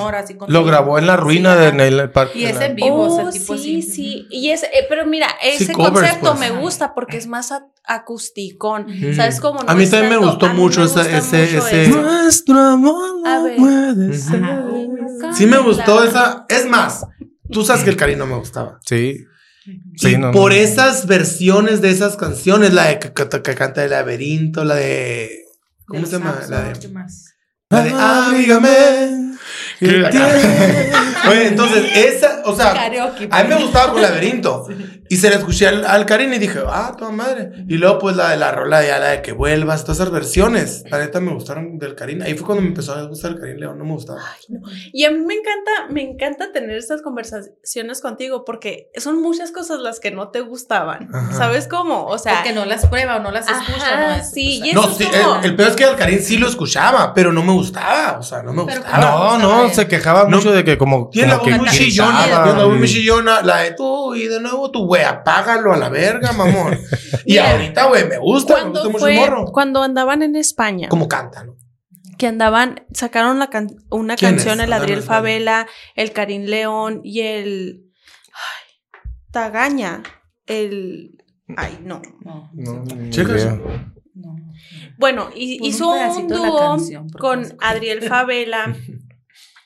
Lo 0.48 0.64
grabó 0.64 1.00
en 1.00 1.08
la 1.08 1.18
ruina 1.18 1.56
de 1.56 1.74
Neil 1.74 2.12
Park. 2.12 2.34
Y 2.36 2.46
es 2.46 2.62
en 2.62 2.76
vivo, 2.76 3.08
oh, 3.08 3.32
tipo 3.32 3.58
sí, 3.58 3.82
sí. 3.82 4.28
Y 4.30 4.52
es, 4.52 4.62
eh, 4.62 4.86
pero 4.88 5.08
mira, 5.08 5.28
ese 5.42 5.74
concepto 5.74 6.36
pues. 6.36 6.40
me 6.40 6.52
gusta 6.52 6.94
porque 6.94 7.18
es 7.18 7.26
más 7.26 7.52
acusticón. 7.84 8.86
¿Sabes 9.16 9.42
cómo? 9.42 9.60
a 9.66 9.74
mí 9.74 9.88
también 9.88 10.20
me 10.20 10.26
gustó 10.28 10.54
mucho 10.54 10.84
ese, 10.84 11.18
ese, 11.18 11.58
ese. 11.58 11.88
Nuestro 11.88 12.60
amor 12.60 13.24
puede 13.58 14.14
ser. 14.14 14.44
Sí 15.34 15.48
me 15.48 15.58
gustó 15.58 16.04
esa. 16.04 16.46
Es 16.48 16.68
más, 16.68 17.08
tú 17.52 17.64
sabes 17.64 17.84
que 17.84 17.90
el 17.90 17.98
cariño 17.98 18.28
me 18.28 18.36
gustaba. 18.36 18.80
Sí. 18.86 19.26
Sí, 19.96 20.16
y 20.16 20.32
por 20.32 20.54
esas 20.54 21.06
versiones 21.06 21.82
de 21.82 21.92
esas 21.92 22.18
canciones, 22.18 22.74
la 22.74 22.86
de 22.86 23.00
que, 23.00 23.12
que 23.14 23.56
canta 23.56 23.84
el 23.84 23.92
laberinto, 23.92 24.64
la 24.64 24.76
de 24.76 25.49
¿Cómo 25.90 26.06
se 26.06 26.20
llama? 26.20 26.40
La 26.50 26.62
de. 26.64 26.74
La 27.70 27.84
de. 27.84 27.92
Oye, 31.30 31.48
entonces, 31.48 31.86
esa, 31.96 32.42
o 32.46 32.56
sea, 32.56 32.86
a 33.32 33.44
mí 33.44 33.50
me 33.50 33.56
gustaba 33.56 33.94
con 33.94 34.02
Laberinto. 34.02 34.68
Y 35.12 35.18
se 35.18 35.32
la 35.32 35.38
escuché 35.38 35.66
al, 35.66 35.86
al 35.86 36.06
Karin 36.06 36.32
y 36.36 36.38
dije, 36.38 36.60
ah, 36.68 36.94
toda 36.96 37.12
madre. 37.12 37.52
Y 37.68 37.78
luego, 37.78 37.98
pues 37.98 38.16
la 38.16 38.30
de 38.30 38.38
la 38.38 38.52
rola, 38.52 38.86
ya 38.86 39.00
la 39.00 39.08
de 39.08 39.22
que 39.24 39.32
vuelvas, 39.32 39.82
todas 39.82 39.98
esas 39.98 40.12
versiones. 40.12 40.84
La 40.92 41.00
neta 41.00 41.20
me 41.20 41.34
gustaron 41.34 41.80
del 41.80 41.96
Karin. 41.96 42.22
Ahí 42.22 42.36
fue 42.36 42.46
cuando 42.46 42.62
me 42.62 42.68
empezó 42.68 42.94
a 42.94 43.02
gustar 43.06 43.32
el 43.32 43.40
Karin 43.40 43.60
León, 43.60 43.80
no 43.80 43.86
me 43.86 43.94
gustaba. 43.94 44.22
Y 44.94 45.06
a 45.06 45.10
mí 45.10 45.18
me 45.18 45.34
encanta, 45.34 45.72
me 45.90 46.04
encanta 46.04 46.52
tener 46.52 46.78
estas 46.78 47.02
conversaciones 47.02 48.02
contigo 48.02 48.46
porque 48.46 48.92
son 48.98 49.20
muchas 49.20 49.52
cosas 49.52 49.80
las 49.80 50.00
que 50.00 50.12
no 50.12 50.30
te 50.30 50.42
gustaban. 50.42 51.10
¿Sabes 51.32 51.68
cómo? 51.68 52.06
O 52.06 52.20
sea, 52.20 52.44
que 52.44 52.54
no 52.54 52.66
las 52.66 52.86
prueba 52.86 53.16
o 53.16 53.20
no 53.20 53.32
las 53.32 53.48
escucha. 53.50 54.18
no 54.18 54.24
sí, 54.24 54.62
y 54.64 54.74
no, 54.74 54.84
sí, 54.94 55.08
el, 55.44 55.56
peor 55.56 55.70
es 55.70 55.76
que 55.76 55.86
al 55.86 55.96
Karin 55.96 56.22
sí 56.22 56.38
lo 56.38 56.48
escuchaba, 56.48 57.16
pero 57.16 57.34
no 57.34 57.42
me 57.42 57.54
gustaba. 57.54 58.20
O 58.20 58.24
sea, 58.24 58.44
no 58.44 58.54
me 58.54 58.62
gustaba. 58.62 59.00
No, 59.00 59.40
no, 59.40 59.69
se 59.74 59.88
quejaba 59.88 60.28
mucho 60.28 60.52
de 60.52 60.64
que 60.64 60.78
como. 60.78 61.10
Tiene 61.10 61.30
la 61.30 61.38
voz 61.38 61.58
muy 61.58 61.70
chillona, 61.70 62.24
tiene 62.44 62.60
la 62.60 62.66
voz 62.66 62.78
muy 62.78 62.88
chillona, 62.88 63.42
la 63.42 63.58
de 63.58 63.72
tú 63.72 64.16
y 64.16 64.28
de 64.28 64.40
nuevo 64.40 64.72
tu 64.72 64.86
güey, 64.86 65.04
apágalo 65.04 65.74
a 65.74 65.78
la 65.78 65.90
verga, 65.90 66.32
mamón. 66.34 66.78
y 67.26 67.38
ahorita, 67.38 67.88
güey, 67.88 68.08
me 68.08 68.18
gusta, 68.18 68.64
me 68.64 68.70
gusta 68.72 68.90
mucho 68.90 69.08
el 69.08 69.16
morro. 69.16 69.46
Cuando 69.46 69.82
andaban 69.82 70.22
en 70.22 70.36
España. 70.36 70.90
Como 70.90 71.08
canta, 71.08 71.44
¿no? 71.44 71.56
Que 72.18 72.28
andaban, 72.28 72.86
sacaron 72.94 73.40
la 73.40 73.50
una 73.90 74.16
canción, 74.16 74.60
el 74.60 74.74
Adriel 74.74 75.04
Favela, 75.04 75.68
el 75.96 76.12
Karim 76.12 76.44
León 76.44 77.02
y 77.04 77.22
el. 77.22 77.86
Ay, 78.34 78.92
Tagaña. 79.32 80.04
El. 80.46 81.24
Ay, 81.56 81.80
no. 81.84 82.02
No, 82.22 82.50
no, 82.54 82.84
no. 82.84 83.90
Bueno, 84.98 85.30
y, 85.34 85.66
hizo 85.66 85.92
un 85.92 86.28
dúo 86.28 86.78
con 87.18 87.56
Adriel 87.62 88.02
Favela 88.02 88.76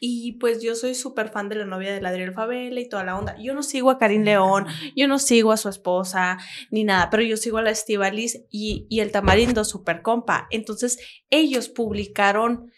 Y 0.06 0.34
pues 0.34 0.62
yo 0.62 0.76
soy 0.76 0.96
súper 0.96 1.30
fan 1.30 1.48
de 1.48 1.56
la 1.56 1.64
novia 1.64 1.98
de 1.98 2.06
Adriel 2.06 2.34
Favela 2.34 2.78
y 2.78 2.90
toda 2.90 3.06
la 3.06 3.18
onda. 3.18 3.38
Yo 3.40 3.54
no 3.54 3.64
sigo 3.64 3.90
a 3.90 3.98
Karim 3.98 4.24
León, 4.24 4.66
yo 4.98 5.08
no 5.08 5.18
sigo 5.18 5.54
a 5.54 5.58
su 5.58 5.70
esposa 5.70 6.38
ni 6.72 6.84
nada, 6.84 7.10
pero 7.10 7.24
yo 7.24 7.38
sigo 7.38 7.58
a 7.58 7.62
la 7.62 7.70
Estivalis 7.70 8.44
y, 8.52 8.86
y 8.90 9.00
el 9.00 9.14
Tamarindo 9.14 9.64
súper 9.64 10.02
compa. 10.02 10.50
Entonces 10.52 11.00
ellos 11.30 11.70
publicaron 11.70 12.70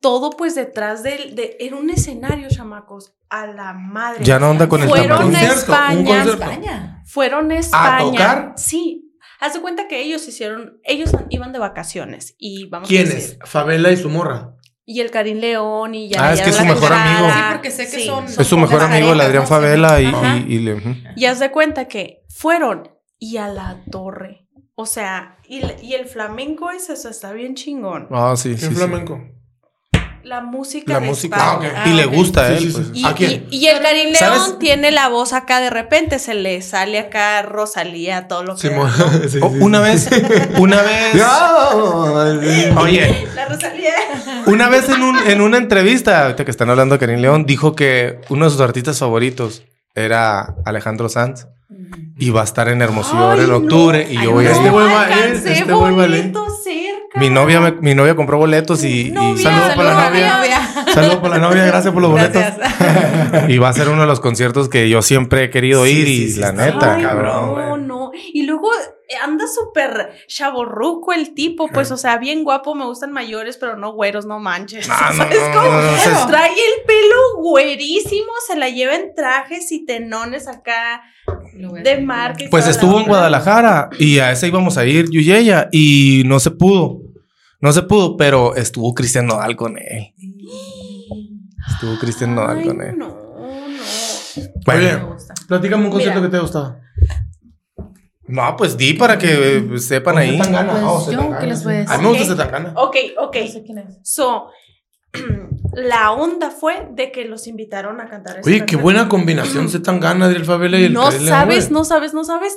todo 0.00 0.30
pues 0.30 0.56
detrás 0.56 1.04
de, 1.04 1.30
de 1.32 1.56
en 1.60 1.74
un 1.74 1.88
escenario, 1.88 2.48
chamacos, 2.48 3.14
a 3.30 3.46
la 3.46 3.74
madre. 3.74 4.24
Ya 4.24 4.40
no 4.40 4.50
anda 4.50 4.68
con 4.68 4.82
el 4.82 4.88
Fueron 4.88 5.36
a 5.36 5.40
España, 5.40 6.24
España. 6.24 7.02
Fueron 7.06 7.52
a 7.52 7.58
España. 7.60 7.96
¿A 7.96 8.00
tocar? 8.00 8.54
Sí. 8.56 9.08
Haz 9.38 9.54
de 9.54 9.60
cuenta 9.60 9.86
que 9.86 10.02
ellos 10.02 10.26
hicieron, 10.26 10.80
ellos 10.82 11.12
iban 11.30 11.52
de 11.52 11.60
vacaciones 11.60 12.34
y 12.38 12.68
vamos 12.68 12.88
¿Quiénes? 12.88 13.38
Favela 13.44 13.92
y 13.92 13.96
su 13.96 14.08
morra. 14.08 14.56
Y 14.84 15.00
el 15.00 15.10
Karim 15.10 15.38
León 15.38 15.94
y 15.94 16.08
ya. 16.08 16.28
Ah, 16.28 16.32
es 16.32 16.42
que 16.42 16.50
es 16.50 16.56
su 16.56 16.64
mejor 16.64 16.92
amigo. 16.92 17.28
Sí, 17.28 17.40
porque 17.52 17.70
sé 17.70 17.90
que 17.90 18.04
son, 18.04 18.24
Es 18.24 18.46
su 18.46 18.58
mejor 18.58 18.82
amigo, 18.82 19.12
el 19.12 19.20
Adrián 19.20 19.46
Favela. 19.46 20.00
Y, 20.00 20.06
y, 20.48 20.58
le, 20.58 20.82
y 21.14 21.24
haz 21.26 21.38
de 21.38 21.50
cuenta 21.50 21.86
que 21.86 22.24
fueron 22.28 22.90
y 23.18 23.36
a 23.36 23.48
la 23.48 23.82
torre. 23.90 24.48
O 24.74 24.86
sea, 24.86 25.38
y, 25.48 25.62
y 25.82 25.94
el 25.94 26.06
flamenco 26.06 26.70
es 26.70 26.90
eso, 26.90 27.08
está 27.08 27.32
bien 27.32 27.54
chingón. 27.54 28.08
Ah, 28.10 28.34
sí, 28.36 28.56
sí. 28.56 28.66
El 28.66 28.72
flamenco. 28.74 29.20
La 30.24 30.40
música. 30.40 30.92
La 30.92 31.00
música. 31.00 31.36
Ah, 31.38 31.84
y 31.86 31.92
le 31.94 32.06
gusta 32.06 32.42
a 32.42 32.52
él. 32.52 32.70
Pues. 32.72 32.90
Y, 32.94 33.04
¿A 33.04 33.14
quién? 33.14 33.46
Y, 33.50 33.66
el 33.66 33.80
Karim 33.80 34.10
León 34.12 34.58
tiene 34.58 34.90
la 34.90 35.08
voz 35.08 35.32
acá 35.32 35.60
de 35.60 35.70
repente, 35.70 36.18
se 36.18 36.34
le 36.34 36.62
sale 36.62 36.98
acá 36.98 37.42
Rosalía, 37.42 38.28
todo 38.28 38.44
lo 38.44 38.56
que. 38.56 38.62
Sí, 39.28 39.38
oh, 39.40 39.48
una 39.48 39.80
vez, 39.80 40.08
una 40.58 40.82
vez. 40.82 41.14
Oye. 42.76 43.26
La 43.34 43.46
Rosalía. 43.46 43.92
Una 44.46 44.68
vez 44.68 44.88
en, 44.88 45.02
un, 45.02 45.18
en 45.26 45.40
una 45.40 45.58
entrevista, 45.58 46.22
ahorita 46.22 46.44
que 46.44 46.50
están 46.50 46.70
hablando 46.70 46.94
de 46.94 46.98
Karim 46.98 47.20
León, 47.20 47.44
dijo 47.46 47.74
que 47.74 48.20
uno 48.28 48.44
de 48.44 48.50
sus 48.50 48.60
artistas 48.60 48.98
favoritos 48.98 49.62
era 49.94 50.54
Alejandro 50.64 51.08
Sanz. 51.08 51.46
Y 52.16 52.30
va 52.30 52.42
a 52.42 52.44
estar 52.44 52.68
en 52.68 52.80
Hermosillo 52.80 53.32
en 53.40 53.50
octubre. 53.50 54.06
y 54.08 54.22
yo 54.22 54.32
voy 54.32 54.46
a. 54.46 54.52
Este 55.26 55.52
este 55.52 55.72
mi 57.14 57.30
novia, 57.30 57.76
mi 57.80 57.94
novia 57.94 58.14
compró 58.14 58.38
boletos 58.38 58.84
y, 58.84 59.10
saludos 59.10 59.74
para 59.76 59.94
la 59.94 60.10
novia. 60.10 60.58
Saludos 60.94 61.16
para 61.16 61.38
la 61.38 61.48
novia, 61.48 61.64
gracias 61.66 61.92
por 61.92 62.02
los 62.02 62.10
boletos. 62.10 62.42
y 63.48 63.58
va 63.58 63.68
a 63.68 63.72
ser 63.72 63.88
uno 63.88 64.02
de 64.02 64.06
los 64.06 64.20
conciertos 64.20 64.68
que 64.68 64.88
yo 64.88 65.02
siempre 65.02 65.44
he 65.44 65.50
querido 65.50 65.86
ir 65.86 66.08
y 66.08 66.34
la 66.34 66.52
neta, 66.52 66.98
cabrón. 67.00 67.54
No, 67.54 67.76
no. 67.76 68.10
Y 68.14 68.44
luego 68.44 68.68
anda 69.14 69.46
súper 69.46 70.12
chaborruco 70.26 71.12
el 71.12 71.34
tipo, 71.34 71.68
pues, 71.68 71.90
o 71.90 71.96
sea, 71.96 72.18
bien 72.18 72.44
guapo, 72.44 72.74
me 72.74 72.84
gustan 72.84 73.12
mayores, 73.12 73.56
pero 73.56 73.76
no 73.76 73.92
güeros, 73.92 74.26
no 74.26 74.38
manches. 74.38 74.86
Trae 74.86 76.50
el 76.50 76.84
pelo 76.86 77.36
güerísimo, 77.38 78.32
se 78.46 78.56
la 78.56 78.68
lleva 78.68 78.94
en 78.94 79.14
trajes 79.14 79.70
y 79.72 79.84
tenones 79.84 80.48
acá 80.48 81.02
de 81.82 82.00
marca. 82.00 82.44
Pues 82.50 82.66
estuvo 82.66 82.98
en 82.98 83.06
Guadalajara 83.06 83.90
y 83.98 84.18
a 84.18 84.32
ese 84.32 84.48
íbamos 84.48 84.78
a 84.78 84.84
ir 84.84 85.10
yo 85.10 85.20
y 85.20 85.32
ella 85.32 85.68
y 85.72 86.22
no 86.26 86.40
se 86.40 86.50
pudo. 86.50 87.00
No 87.60 87.72
se 87.72 87.82
pudo, 87.82 88.16
pero 88.16 88.56
estuvo 88.56 88.92
Cristian 88.92 89.26
Nodal 89.26 89.54
con 89.54 89.78
él. 89.78 90.12
Estuvo 91.68 91.96
Cristian 91.98 92.34
Nodal 92.34 92.64
con 92.64 92.82
él. 92.82 92.98
No, 92.98 93.08
no. 93.08 93.22
Bueno, 94.64 95.16
platícame 95.46 95.84
un 95.84 95.90
concierto 95.90 96.22
que 96.22 96.28
te 96.28 96.36
ha 96.38 96.40
gustado. 96.40 96.80
No, 98.32 98.56
pues 98.56 98.78
di 98.78 98.94
para 98.94 99.18
que 99.18 99.78
sepan 99.78 100.16
ahí. 100.16 100.38
Pues 100.38 100.48
yo, 101.10 101.38
¿qué 101.38 101.46
les 101.46 101.62
voy 101.64 101.74
a 101.74 101.78
decir? 101.80 101.92
A 101.92 101.98
mí 101.98 102.02
me 102.02 102.08
gusta 102.08 102.24
Zetangana. 102.24 102.72
Ok, 102.76 102.96
ok. 103.18 103.36
No 103.42 103.46
sé 103.46 103.62
quién 103.62 103.78
es. 103.78 103.98
So, 104.02 104.50
la 105.74 106.12
onda 106.12 106.50
fue 106.50 106.88
de 106.92 107.12
que 107.12 107.26
los 107.26 107.46
invitaron 107.46 108.00
a 108.00 108.08
cantar. 108.08 108.40
Oye, 108.42 108.64
qué 108.64 108.76
buena 108.76 109.10
combinación 109.10 109.68
Zetangana, 109.68 110.24
Adriel 110.24 110.46
Favela 110.46 110.78
y 110.78 110.84
el 110.84 110.94
No 110.94 111.12
sabes, 111.12 111.70
no 111.70 111.84
sabes, 111.84 112.14
no 112.14 112.24
sabes. 112.24 112.56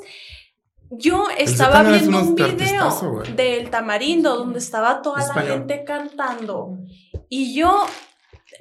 Yo 0.92 1.26
estaba 1.38 1.84
viendo 1.84 2.22
un 2.22 2.36
video 2.36 3.24
del 3.36 3.70
Tamarindo 3.70 4.38
donde 4.38 4.60
estaba 4.60 5.02
toda 5.02 5.28
la 5.28 5.42
gente 5.42 5.84
cantando 5.84 6.78
y 7.28 7.54
yo 7.54 7.86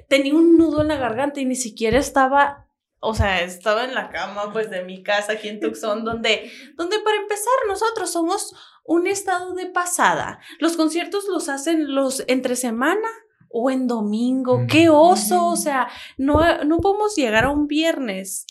tenía 0.09 0.33
un 0.33 0.57
nudo 0.57 0.81
en 0.81 0.89
la 0.89 0.97
garganta 0.97 1.39
y 1.39 1.45
ni 1.45 1.55
siquiera 1.55 1.97
estaba 1.97 2.64
o 2.99 3.13
sea, 3.13 3.41
estaba 3.43 3.83
en 3.83 3.93
la 3.93 4.09
cama 4.09 4.51
pues 4.51 4.69
de 4.69 4.83
mi 4.83 5.03
casa 5.03 5.33
aquí 5.33 5.47
en 5.47 5.59
Tucson, 5.59 6.03
donde, 6.03 6.51
donde 6.75 6.99
para 6.99 7.17
empezar 7.17 7.53
nosotros 7.67 8.11
somos 8.11 8.53
un 8.83 9.07
estado 9.07 9.53
de 9.53 9.67
pasada. 9.67 10.39
Los 10.59 10.75
conciertos 10.77 11.25
los 11.27 11.49
hacen 11.49 11.93
los 11.93 12.23
entre 12.27 12.55
semana 12.55 13.07
o 13.49 13.71
en 13.71 13.87
domingo. 13.87 14.65
¡Qué 14.67 14.89
oso! 14.89 15.47
O 15.47 15.55
sea, 15.55 15.87
no, 16.17 16.63
no 16.63 16.77
podemos 16.79 17.15
llegar 17.15 17.45
a 17.45 17.51
un 17.51 17.67
viernes. 17.67 18.45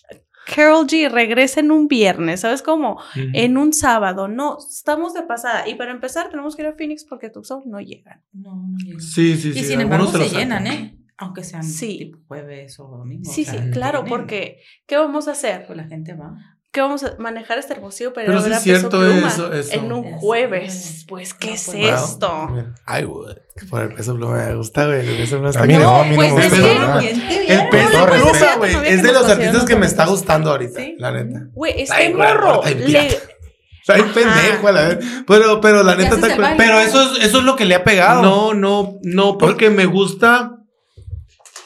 Carol 0.54 0.86
G 0.86 1.10
regresa 1.10 1.60
en 1.60 1.70
un 1.70 1.88
viernes, 1.88 2.40
¿sabes 2.40 2.62
cómo? 2.62 3.00
En 3.14 3.56
un 3.56 3.72
sábado, 3.72 4.28
no, 4.28 4.58
estamos 4.58 5.14
de 5.14 5.22
pasada. 5.22 5.66
Y 5.68 5.74
para 5.74 5.90
empezar, 5.90 6.28
tenemos 6.28 6.54
que 6.54 6.62
ir 6.62 6.68
a 6.68 6.74
Phoenix 6.74 7.04
porque 7.04 7.30
Tucson 7.30 7.62
no 7.66 7.80
llegan. 7.80 8.22
No, 8.32 8.54
no 8.54 8.76
llegan. 8.78 9.00
Sí, 9.00 9.36
sí, 9.36 9.52
sí. 9.52 9.60
Y 9.60 9.64
sin 9.64 9.80
embargo 9.80 10.06
se 10.08 10.28
llenan, 10.28 10.66
¿eh? 10.66 10.98
Aunque 11.16 11.44
sean 11.44 11.62
tipo 11.70 12.18
jueves 12.26 12.78
o 12.80 12.88
domingo. 12.88 13.30
Sí, 13.30 13.44
sí, 13.44 13.56
claro, 13.72 14.04
porque 14.04 14.60
¿qué 14.86 14.96
vamos 14.96 15.28
a 15.28 15.32
hacer? 15.32 15.66
Pues 15.66 15.76
la 15.76 15.84
gente 15.84 16.14
va. 16.14 16.34
¿Qué 16.74 16.80
vamos 16.80 17.04
a 17.04 17.14
manejar 17.20 17.56
este 17.56 17.72
hermosillo 17.72 18.12
para 18.12 18.26
Pero 18.26 18.44
ir 18.44 18.52
a 18.52 18.58
sí 18.58 18.72
es 18.72 18.80
cierto 18.80 18.98
pluma 18.98 19.28
eso, 19.28 19.52
eso. 19.52 19.72
en 19.74 19.92
un 19.92 20.02
jueves? 20.18 21.04
Pues, 21.08 21.32
¿qué 21.32 21.52
es 21.52 21.68
esto? 21.72 22.48
Ay, 22.84 23.04
güey, 23.04 23.36
por 23.70 23.82
el 23.82 23.94
peso 23.94 24.16
pluma 24.16 24.44
me 24.44 24.56
gusta, 24.56 24.84
güey. 24.86 25.08
El 25.08 25.16
peso 25.18 25.36
pluma 25.36 25.50
está 25.50 25.62
A 25.62 25.66
mí 25.66 25.74
no, 25.74 26.00
a 26.00 26.02
mí 26.02 26.10
no 26.10 26.16
pues 26.16 26.34
me 26.34 26.46
es 26.46 26.52
que-. 26.52 27.52
El 27.54 27.68
peso 27.68 27.90
No, 27.92 28.06
no, 28.06 28.12
pluma, 28.12 28.40
no, 28.40 28.58
güey, 28.58 28.72
no, 28.72 28.78
no, 28.80 28.84
es 28.84 28.96
no, 28.96 29.02
de 29.02 29.12
no, 29.12 29.12
los 29.12 29.22
no, 29.28 29.32
artistas 29.34 29.54
no, 29.62 29.66
que 29.66 29.74
no, 29.74 29.78
me 29.78 29.86
no, 29.86 29.90
está 29.90 30.04
no, 30.04 30.10
gustando 30.10 30.50
ahorita, 30.50 30.80
¿Sí? 30.80 30.96
la 30.98 31.12
neta. 31.12 31.46
Güey, 31.52 31.82
este 31.82 32.12
morro. 32.12 32.64
Está 32.64 33.94
bien 33.94 34.12
pendejo, 34.12 34.66
a 34.66 34.72
la 34.72 34.88
vez. 34.88 34.98
Pero, 35.28 35.60
pero 35.60 35.84
la 35.84 35.94
neta 35.94 36.16
está. 36.16 36.56
Pero 36.56 36.80
eso 36.80 37.02
es, 37.02 37.24
eso 37.24 37.38
es 37.38 37.44
lo 37.44 37.54
que 37.54 37.66
le 37.66 37.76
ha 37.76 37.84
pegado. 37.84 38.20
No, 38.20 38.52
no, 38.52 38.98
no, 39.04 39.38
porque 39.38 39.70
me 39.70 39.86
gusta 39.86 40.56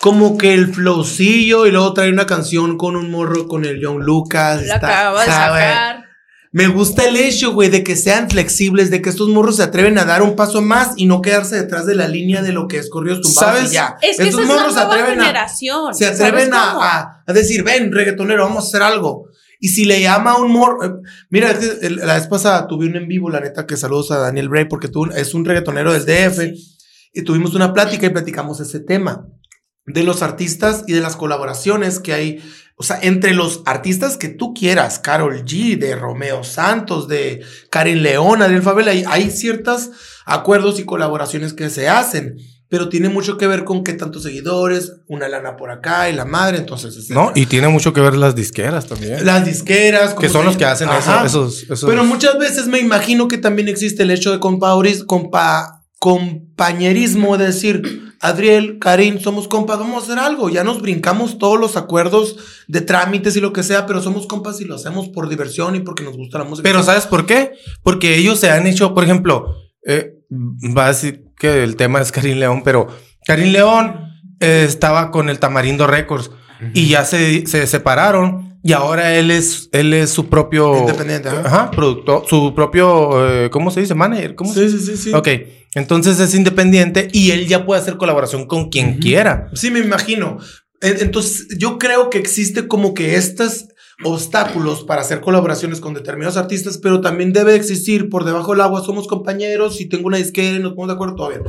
como 0.01 0.39
que 0.39 0.55
el 0.55 0.73
flowcillo 0.75 1.67
y 1.67 1.71
luego 1.73 1.93
trae 1.93 2.11
una 2.11 2.27
canción 2.27 2.77
con 2.79 2.97
un 2.97 3.11
morro 3.11 3.49
con 3.49 3.65
el 3.65 3.81
John 3.85 4.03
Lucas. 4.05 4.63
Está- 4.63 4.77
acaba 4.77 5.21
de 5.25 5.27
sacar. 5.31 6.05
Me 6.51 6.67
gusta 6.67 7.07
el 7.07 7.17
hecho, 7.17 7.53
güey, 7.53 7.69
de 7.69 7.85
que 7.85 7.95
sean 7.95 8.31
flexibles, 8.31 8.91
de 8.91 9.03
que 9.03 9.11
estos 9.11 9.29
morros 9.29 9.57
se 9.57 9.63
atreven 9.63 9.99
a 9.99 10.07
dar 10.07 10.23
un 10.23 10.35
paso 10.35 10.63
más 10.63 10.93
y 10.97 11.05
no 11.05 11.21
quedarse 11.21 11.57
detrás 11.57 11.85
de 11.85 11.95
la 11.95 12.09
línea 12.09 12.41
de 12.41 12.53
lo 12.53 12.69
que 12.69 12.79
es 12.79 12.89
corridos 12.89 13.21
tumbados 13.21 13.57
¿Sabes? 13.57 13.71
y 13.71 13.75
ya. 13.75 13.97
Es 14.01 14.17
que 14.17 14.23
estos 14.25 14.41
esa 14.41 14.43
es 14.43 14.49
morros 14.59 14.75
la 14.75 14.81
se 14.81 14.87
nueva 14.87 14.95
atreven 15.03 15.21
a, 15.21 15.25
generación. 15.27 15.95
se 15.95 16.05
¿sabes 16.05 16.21
atreven 16.21 16.55
a, 16.55 16.71
a- 16.71 17.23
a 17.27 17.33
decir, 17.35 17.63
ven, 17.65 17.93
reggaetonero, 17.93 18.45
vamos 18.45 18.65
a 18.65 18.67
hacer 18.69 18.83
algo. 18.83 19.27
Y 19.61 19.69
si 19.69 19.85
le 19.85 20.01
llama 20.01 20.33
a 20.33 20.37
un 20.39 20.51
morro, 20.51 20.85
eh, 20.87 20.91
mira, 21.29 21.51
el- 21.83 21.97
la 21.97 22.15
vez 22.15 22.27
pasada 22.29 22.67
tuve 22.67 22.87
un 22.87 22.97
en 22.97 23.09
vivo, 23.09 23.29
la 23.29 23.41
neta, 23.41 23.67
que 23.67 23.77
saludos 23.77 24.11
a 24.13 24.19
Daniel 24.19 24.49
Bray, 24.49 24.65
porque 24.67 24.89
tú, 24.89 25.05
es 25.05 25.35
un 25.35 25.45
reggaetonero 25.45 25.93
del 25.93 26.07
DF, 26.07 26.55
y 27.13 27.23
tuvimos 27.23 27.55
una 27.55 27.75
plática 27.75 28.07
y 28.07 28.11
platicamos 28.11 28.61
ese 28.61 28.81
tema 28.81 29.27
de 29.89 30.03
los 30.05 30.23
artistas 30.23 30.85
y 30.87 30.93
de 30.93 31.01
las 31.01 31.17
colaboraciones 31.17 31.99
que 31.99 32.13
hay, 32.13 32.43
o 32.77 32.83
sea, 32.83 32.99
entre 33.03 33.35
los 33.35 33.63
artistas 33.67 34.17
que 34.17 34.29
tú 34.29 34.55
quieras, 34.55 34.99
Carol 34.99 35.45
G, 35.45 35.79
de 35.79 35.97
Romeo 35.97 36.45
Santos, 36.45 37.09
de 37.09 37.41
Karen 37.71 38.03
León, 38.03 38.43
Adriel 38.43 38.63
Favela, 38.63 38.93
hay, 38.93 39.05
hay 39.09 39.31
ciertos 39.31 39.91
acuerdos 40.27 40.79
y 40.79 40.85
colaboraciones 40.85 41.55
que 41.55 41.71
se 41.71 41.89
hacen, 41.89 42.37
pero 42.71 42.91
tiene 42.91 43.09
mucho 43.09 43.39
que 43.39 43.47
ver 43.47 43.65
con 43.65 43.83
qué 43.83 43.95
tantos 43.95 44.25
seguidores, 44.25 44.93
una 45.07 45.27
lana 45.27 45.57
por 45.57 45.71
acá 45.71 46.11
y 46.11 46.13
la 46.15 46.27
madre, 46.27 46.59
entonces... 46.59 46.95
es- 46.97 47.09
No, 47.09 47.33
y 47.35 47.47
tiene 47.47 47.69
mucho 47.69 47.95
que 47.95 48.03
ver 48.03 48.15
las 48.15 48.35
disqueras 48.35 48.87
también. 48.87 49.25
Las 49.25 49.47
disqueras. 49.47 50.13
que 50.13 50.29
son 50.29 50.45
los 50.45 50.59
que 50.59 50.67
hacen 50.67 50.89
eso- 50.91 51.11
Ajá. 51.11 51.25
esos, 51.25 51.63
esos- 51.63 51.89
Pero 51.89 52.05
muchas 52.05 52.39
veces 52.39 52.67
me 52.67 52.79
imagino 52.79 53.27
que 53.27 53.39
también 53.39 53.69
existe 53.69 54.03
el 54.03 54.11
hecho 54.11 54.31
de 54.33 54.39
compauris- 54.39 55.07
compa, 55.07 55.78
compañerismo, 55.99 57.37
de 57.37 57.47
decir, 57.47 58.15
Adriel, 58.21 58.79
Karim, 58.79 59.21
somos 59.21 59.49
compas, 59.49 59.79
vamos 59.79 60.03
a 60.03 60.07
hacer 60.07 60.19
algo. 60.19 60.49
Ya 60.49 60.65
nos 60.65 60.83
brincamos 60.83 61.39
todos 61.39 61.59
los 61.59 61.77
acuerdos 61.77 62.37
de 62.67 62.81
trámites 62.81 63.37
y 63.37 63.41
lo 63.41 63.53
que 63.53 63.63
sea, 63.63 63.87
pero 63.87 64.03
somos 64.03 64.27
compas 64.27 64.61
y 64.61 64.65
lo 64.65 64.75
hacemos 64.75 65.09
por 65.09 65.29
diversión 65.29 65.77
y 65.77 65.81
porque 65.81 66.03
nos 66.03 66.17
gusta 66.17 66.39
la 66.39 66.45
música. 66.45 66.69
Pero 66.69 66.83
¿sabes 66.83 67.07
por 67.07 67.27
qué? 67.27 67.53
Porque 67.83 68.17
ellos 68.17 68.41
se 68.41 68.51
han 68.51 68.67
hecho, 68.67 68.95
por 68.95 69.05
ejemplo, 69.05 69.55
eh, 69.87 70.15
va 70.77 70.87
a 70.87 70.89
decir 70.89 71.25
que 71.39 71.63
el 71.63 71.77
tema 71.77 72.01
es 72.01 72.13
Karim 72.13 72.39
León, 72.39 72.63
pero 72.65 72.89
Karim 73.25 73.53
León 73.53 74.09
eh, 74.41 74.65
estaba 74.67 75.11
con 75.11 75.29
el 75.29 75.39
Tamarindo 75.39 75.87
Records 75.87 76.31
y 76.75 76.89
ya 76.89 77.05
se, 77.05 77.47
se 77.47 77.67
separaron 77.69 78.48
y 78.69 78.73
ahora 78.73 79.15
él 79.17 79.31
es, 79.31 79.69
él 79.73 79.95
es 79.95 80.11
su 80.11 80.27
propio... 80.27 80.77
Independiente, 80.81 81.29
ajá. 81.29 81.41
Ajá, 81.45 81.71
productor, 81.71 82.25
su 82.29 82.55
propio, 82.55 83.27
eh, 83.29 83.51
¿cómo 83.51 83.71
se 83.71 83.81
dice? 83.81 83.95
Manager, 83.95 84.35
¿cómo 84.35 84.53
se 84.53 84.69
Sí, 84.69 84.79
sí, 84.79 84.85
sí, 84.87 84.97
sí. 85.05 85.13
Ok, 85.15 85.29
entonces 85.75 86.21
es 86.21 86.35
independiente 86.35 87.09
y 87.13 87.31
él 87.31 87.47
ya 87.47 87.65
puede 87.65 87.81
hacer 87.81 87.97
colaboración 87.97 88.47
con 88.47 88.69
quien 88.69 88.99
quiera. 88.99 89.49
Sí, 89.55 89.71
me 89.71 89.79
imagino. 89.81 90.39
En- 90.81 91.01
Entonces, 91.01 91.49
yo 91.59 91.79
creo 91.79 92.11
que 92.11 92.19
existe 92.19 92.69
como 92.69 92.93
que 92.95 93.17
estos 93.17 93.69
obstáculos 94.05 94.85
para 94.85 95.01
hacer 95.03 95.21
colaboraciones 95.21 95.81
con 95.81 95.93
determinados 95.95 96.37
artistas, 96.37 96.79
pero 96.79 97.01
también 97.01 97.33
debe 97.33 97.55
existir 97.57 98.09
por 98.09 98.25
debajo 98.25 98.53
del 98.53 98.61
agua, 98.61 98.83
somos 98.85 99.09
compañeros, 99.09 99.81
y 99.81 99.87
tengo 99.89 100.07
una 100.07 100.19
disquera 100.19 100.57
y 100.57 100.61
nos 100.61 100.75
ponemos 100.75 100.89
de 100.89 100.95
acuerdo, 100.95 101.15
todo 101.17 101.29
bien. 101.31 101.43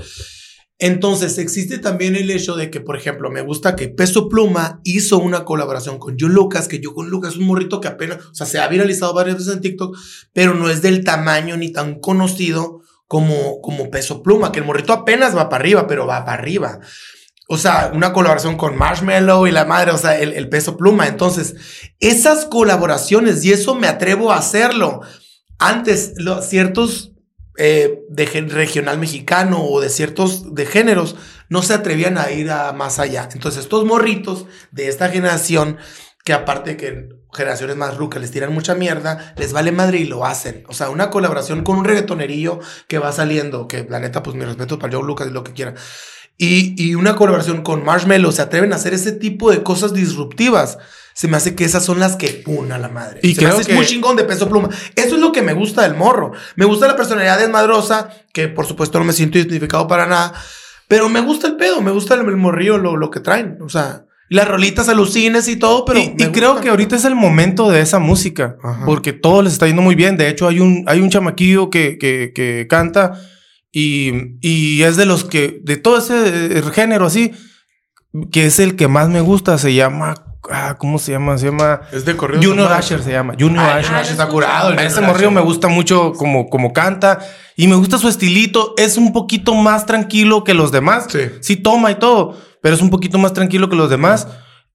Entonces, 0.81 1.37
existe 1.37 1.77
también 1.77 2.15
el 2.15 2.31
hecho 2.31 2.55
de 2.55 2.71
que, 2.71 2.79
por 2.79 2.95
ejemplo, 2.95 3.29
me 3.29 3.41
gusta 3.41 3.75
que 3.75 3.89
Peso 3.89 4.29
Pluma 4.29 4.79
hizo 4.85 5.17
una 5.19 5.43
colaboración 5.43 5.99
con 5.99 6.15
John 6.17 6.33
Lucas, 6.33 6.69
que 6.69 6.79
yo 6.79 6.93
Lucas 7.03 7.33
es 7.33 7.37
un 7.37 7.47
morrito 7.47 7.81
que 7.81 7.89
apenas, 7.89 8.19
o 8.31 8.33
sea, 8.33 8.47
se 8.47 8.59
ha 8.59 8.67
viralizado 8.69 9.13
varias 9.13 9.37
veces 9.37 9.53
en 9.53 9.61
TikTok, 9.61 9.97
pero 10.31 10.53
no 10.53 10.69
es 10.69 10.81
del 10.81 11.03
tamaño 11.03 11.57
ni 11.57 11.73
tan 11.73 11.99
conocido 11.99 12.79
como, 13.07 13.59
como 13.59 13.91
Peso 13.91 14.23
Pluma, 14.23 14.53
que 14.53 14.59
el 14.59 14.65
morrito 14.65 14.93
apenas 14.93 15.35
va 15.35 15.49
para 15.49 15.61
arriba, 15.61 15.85
pero 15.85 16.07
va 16.07 16.23
para 16.23 16.41
arriba. 16.41 16.79
O 17.51 17.57
sea, 17.57 17.91
una 17.93 18.13
colaboración 18.13 18.55
con 18.55 18.77
Marshmallow 18.77 19.47
y 19.47 19.51
la 19.51 19.65
madre, 19.65 19.91
o 19.91 19.97
sea, 19.97 20.17
el, 20.19 20.49
peso 20.49 20.77
pluma. 20.77 21.07
Entonces, 21.07 21.55
esas 21.99 22.45
colaboraciones, 22.45 23.43
y 23.43 23.51
eso 23.51 23.73
me 23.73 23.87
atrevo 23.87 24.31
a 24.31 24.37
hacerlo. 24.37 25.01
Antes, 25.57 26.13
ciertos 26.47 27.11
eh, 27.61 28.05
de 28.07 28.25
regional 28.47 28.97
mexicano 28.97 29.61
o 29.61 29.81
de 29.81 29.89
ciertos 29.89 30.55
de 30.55 30.65
géneros 30.65 31.17
no 31.49 31.61
se 31.61 31.73
atrevían 31.73 32.17
a 32.17 32.31
ir 32.31 32.51
a 32.51 32.71
más 32.71 32.99
allá. 32.99 33.27
Entonces, 33.33 33.63
estos 33.63 33.83
morritos 33.83 34.45
de 34.71 34.87
esta 34.87 35.09
generación, 35.09 35.77
que 36.23 36.31
aparte 36.31 36.77
que 36.77 37.09
generaciones 37.33 37.75
más 37.75 37.97
rucas 37.97 38.21
les 38.21 38.31
tiran 38.31 38.53
mucha 38.53 38.75
mierda, 38.75 39.33
les 39.35 39.51
vale 39.51 39.73
madre 39.73 39.97
y 39.97 40.05
lo 40.05 40.25
hacen. 40.25 40.63
O 40.69 40.73
sea, 40.73 40.89
una 40.89 41.09
colaboración 41.09 41.65
con 41.65 41.77
un 41.77 41.83
reggaetonerillo 41.83 42.61
que 42.87 42.97
va 42.97 43.11
saliendo, 43.11 43.67
que 43.67 43.85
la 43.89 43.99
neta, 43.99 44.23
pues 44.23 44.37
mi 44.37 44.45
respeto 44.45 44.79
para 44.79 44.95
Joe 44.95 45.05
Lucas 45.05 45.27
y 45.27 45.31
lo 45.31 45.43
que 45.43 45.51
quiera. 45.51 45.73
Y, 46.37 46.81
y 46.81 46.95
una 46.95 47.17
colaboración 47.17 47.61
con 47.61 47.83
Marshmello, 47.83 48.31
se 48.31 48.41
atreven 48.41 48.71
a 48.71 48.77
hacer 48.77 48.93
ese 48.93 49.11
tipo 49.11 49.51
de 49.51 49.63
cosas 49.63 49.93
disruptivas. 49.93 50.77
Se 51.19 51.27
me 51.27 51.35
hace 51.35 51.53
que 51.53 51.65
esas 51.65 51.83
son 51.83 51.99
las 51.99 52.15
que 52.15 52.29
puna 52.29 52.77
la 52.77 52.87
madre. 52.87 53.19
Y 53.23 53.35
se 53.35 53.41
me 53.41 53.47
creo 53.47 53.59
hace 53.59 53.67
que- 53.69 53.75
muy 53.75 53.85
chingón 53.85 54.15
de 54.15 54.23
peso 54.23 54.47
pluma. 54.47 54.69
Eso 54.95 55.15
es 55.15 55.21
lo 55.21 55.33
que 55.33 55.41
me 55.41 55.51
gusta 55.51 55.81
del 55.81 55.95
morro. 55.95 56.31
Me 56.55 56.63
gusta 56.63 56.87
la 56.87 56.95
personalidad 56.95 57.37
desmadrosa, 57.37 58.09
que 58.31 58.47
por 58.47 58.65
supuesto 58.65 58.99
no 58.99 59.03
me 59.05 59.11
siento 59.11 59.37
identificado 59.37 59.85
para 59.85 60.05
nada. 60.05 60.33
Pero 60.87 61.09
me 61.09 61.19
gusta 61.19 61.47
el 61.47 61.57
pedo, 61.57 61.81
me 61.81 61.91
gusta 61.91 62.13
el, 62.13 62.21
el 62.21 62.37
morrillo, 62.37 62.77
lo, 62.77 62.95
lo 62.95 63.11
que 63.11 63.19
traen. 63.19 63.57
O 63.61 63.67
sea, 63.67 64.05
las 64.29 64.47
rolitas 64.47 64.87
alucines 64.87 65.49
y 65.49 65.57
todo, 65.57 65.83
pero. 65.83 65.99
y 65.99 66.15
me 66.17 66.23
y 66.23 66.31
creo 66.31 66.61
que 66.61 66.69
ahorita 66.69 66.95
es 66.95 67.03
el 67.03 67.15
momento 67.15 67.69
de 67.69 67.81
esa 67.81 67.99
música, 67.99 68.55
Ajá. 68.63 68.85
porque 68.85 69.11
todo 69.11 69.41
les 69.41 69.51
está 69.51 69.67
yendo 69.67 69.81
muy 69.81 69.95
bien. 69.95 70.15
De 70.15 70.29
hecho, 70.29 70.47
hay 70.47 70.61
un, 70.61 70.85
hay 70.87 71.01
un 71.01 71.09
chamaquillo 71.09 71.69
que, 71.69 71.97
que, 71.97 72.31
que 72.33 72.65
canta 72.69 73.19
y, 73.73 74.11
y 74.39 74.83
es 74.83 74.95
de 74.95 75.05
los 75.05 75.25
que, 75.25 75.59
de 75.63 75.75
todo 75.75 75.97
ese 75.97 76.59
eh, 76.59 76.63
género 76.71 77.05
así, 77.07 77.33
que 78.31 78.45
es 78.45 78.59
el 78.59 78.77
que 78.77 78.87
más 78.87 79.09
me 79.09 79.19
gusta, 79.19 79.57
se 79.57 79.73
llama, 79.73 80.15
ah, 80.51 80.75
¿cómo 80.77 80.99
se 80.99 81.11
llama? 81.11 81.37
Se 81.37 81.45
llama 81.47 81.81
Es 81.91 82.05
de 82.05 82.15
corrido. 82.15 82.41
Junior 82.43 82.71
Asher, 82.71 83.01
se 83.03 83.11
llama, 83.11 83.33
Junior 83.39 83.63
Ah, 83.65 83.75
Asher. 83.77 83.95
Asher 83.95 84.11
está 84.11 84.27
curado. 84.27 84.71
el 84.71 84.79
A 84.79 84.83
ese 84.83 85.01
morrillo 85.01 85.31
me 85.31 85.41
gusta 85.41 85.67
mucho 85.67 86.13
como, 86.13 86.49
como 86.49 86.73
canta 86.73 87.19
y 87.55 87.67
me 87.67 87.75
gusta 87.75 87.97
su 87.97 88.07
estilito. 88.07 88.73
Es 88.77 88.97
un 88.97 89.13
poquito 89.13 89.53
más 89.55 89.85
tranquilo 89.85 90.43
que 90.43 90.53
los 90.53 90.71
demás. 90.71 91.07
Sí. 91.09 91.19
Sí 91.41 91.55
toma 91.57 91.91
y 91.91 91.95
todo, 91.95 92.37
pero 92.61 92.75
es 92.75 92.81
un 92.81 92.89
poquito 92.89 93.17
más 93.17 93.33
tranquilo 93.33 93.69
que 93.69 93.75
los 93.75 93.89
demás. 93.89 94.27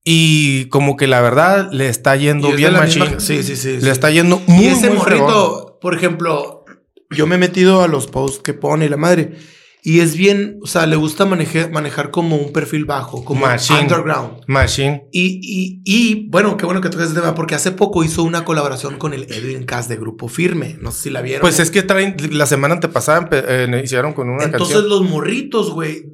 Y 0.07 0.67
como 0.67 0.97
que 0.97 1.07
la 1.07 1.21
verdad 1.23 1.71
le 1.73 1.89
está 1.89 2.15
yendo 2.17 2.49
es 2.51 2.57
bien 2.57 2.75
la 2.75 2.81
machín. 2.81 3.03
misma- 3.05 3.21
Sí, 3.21 3.43
sí, 3.43 3.57
sí. 3.57 3.73
Le 3.77 3.81
sí. 3.81 3.89
está 3.89 4.11
yendo 4.11 4.41
muy, 4.47 4.65
y 4.67 4.69
ese 4.69 4.91
muy 4.91 4.99
fregón. 4.99 5.31
morrito, 5.33 5.79
por 5.81 5.95
ejemplo, 5.95 6.65
yo 7.11 7.27
me 7.27 7.37
he 7.37 7.39
metido 7.39 7.83
a 7.83 7.89
los 7.89 8.07
posts 8.07 8.41
que 8.43 8.53
pone 8.53 8.89
la 8.91 8.99
madre. 8.99 9.37
Y 9.87 10.01
es 10.01 10.17
bien, 10.17 10.59
o 10.63 10.67
sea, 10.67 10.87
le 10.87 10.97
gusta 10.97 11.27
manejar, 11.27 11.71
manejar 11.71 12.11
como 12.11 12.37
un 12.37 12.55
perfil 12.55 12.87
bajo, 12.87 13.23
como 13.23 13.43
Machine. 13.43 13.81
underground. 13.81 14.41
Machine. 14.47 15.05
Y, 15.13 15.41
y, 15.43 15.83
y 15.85 16.27
bueno, 16.31 16.57
qué 16.57 16.65
bueno 16.65 16.81
que 16.81 16.89
tocas 16.89 17.09
ese 17.11 17.21
tema, 17.21 17.35
porque 17.35 17.55
hace 17.55 17.71
poco 17.71 18.03
hizo 18.03 18.23
una 18.23 18.47
colaboración 18.47 18.97
con 18.97 19.13
el 19.13 19.25
Edwin 19.25 19.67
Cass 19.67 19.87
de 19.89 19.97
Grupo 19.97 20.29
Firme. 20.29 20.79
No 20.81 20.91
sé 20.91 21.03
si 21.03 21.11
la 21.11 21.21
vieron. 21.21 21.43
Pues 21.43 21.61
es 21.61 21.71
que 21.71 21.83
traen, 21.83 22.17
la 22.31 22.47
semana 22.47 22.73
antepasada 22.77 23.29
eh, 23.31 23.83
hicieron 23.85 24.15
con 24.15 24.31
una 24.31 24.45
Entonces 24.45 24.75
canción. 24.77 24.89
los 24.89 25.03
morritos, 25.11 25.71
güey, 25.71 26.05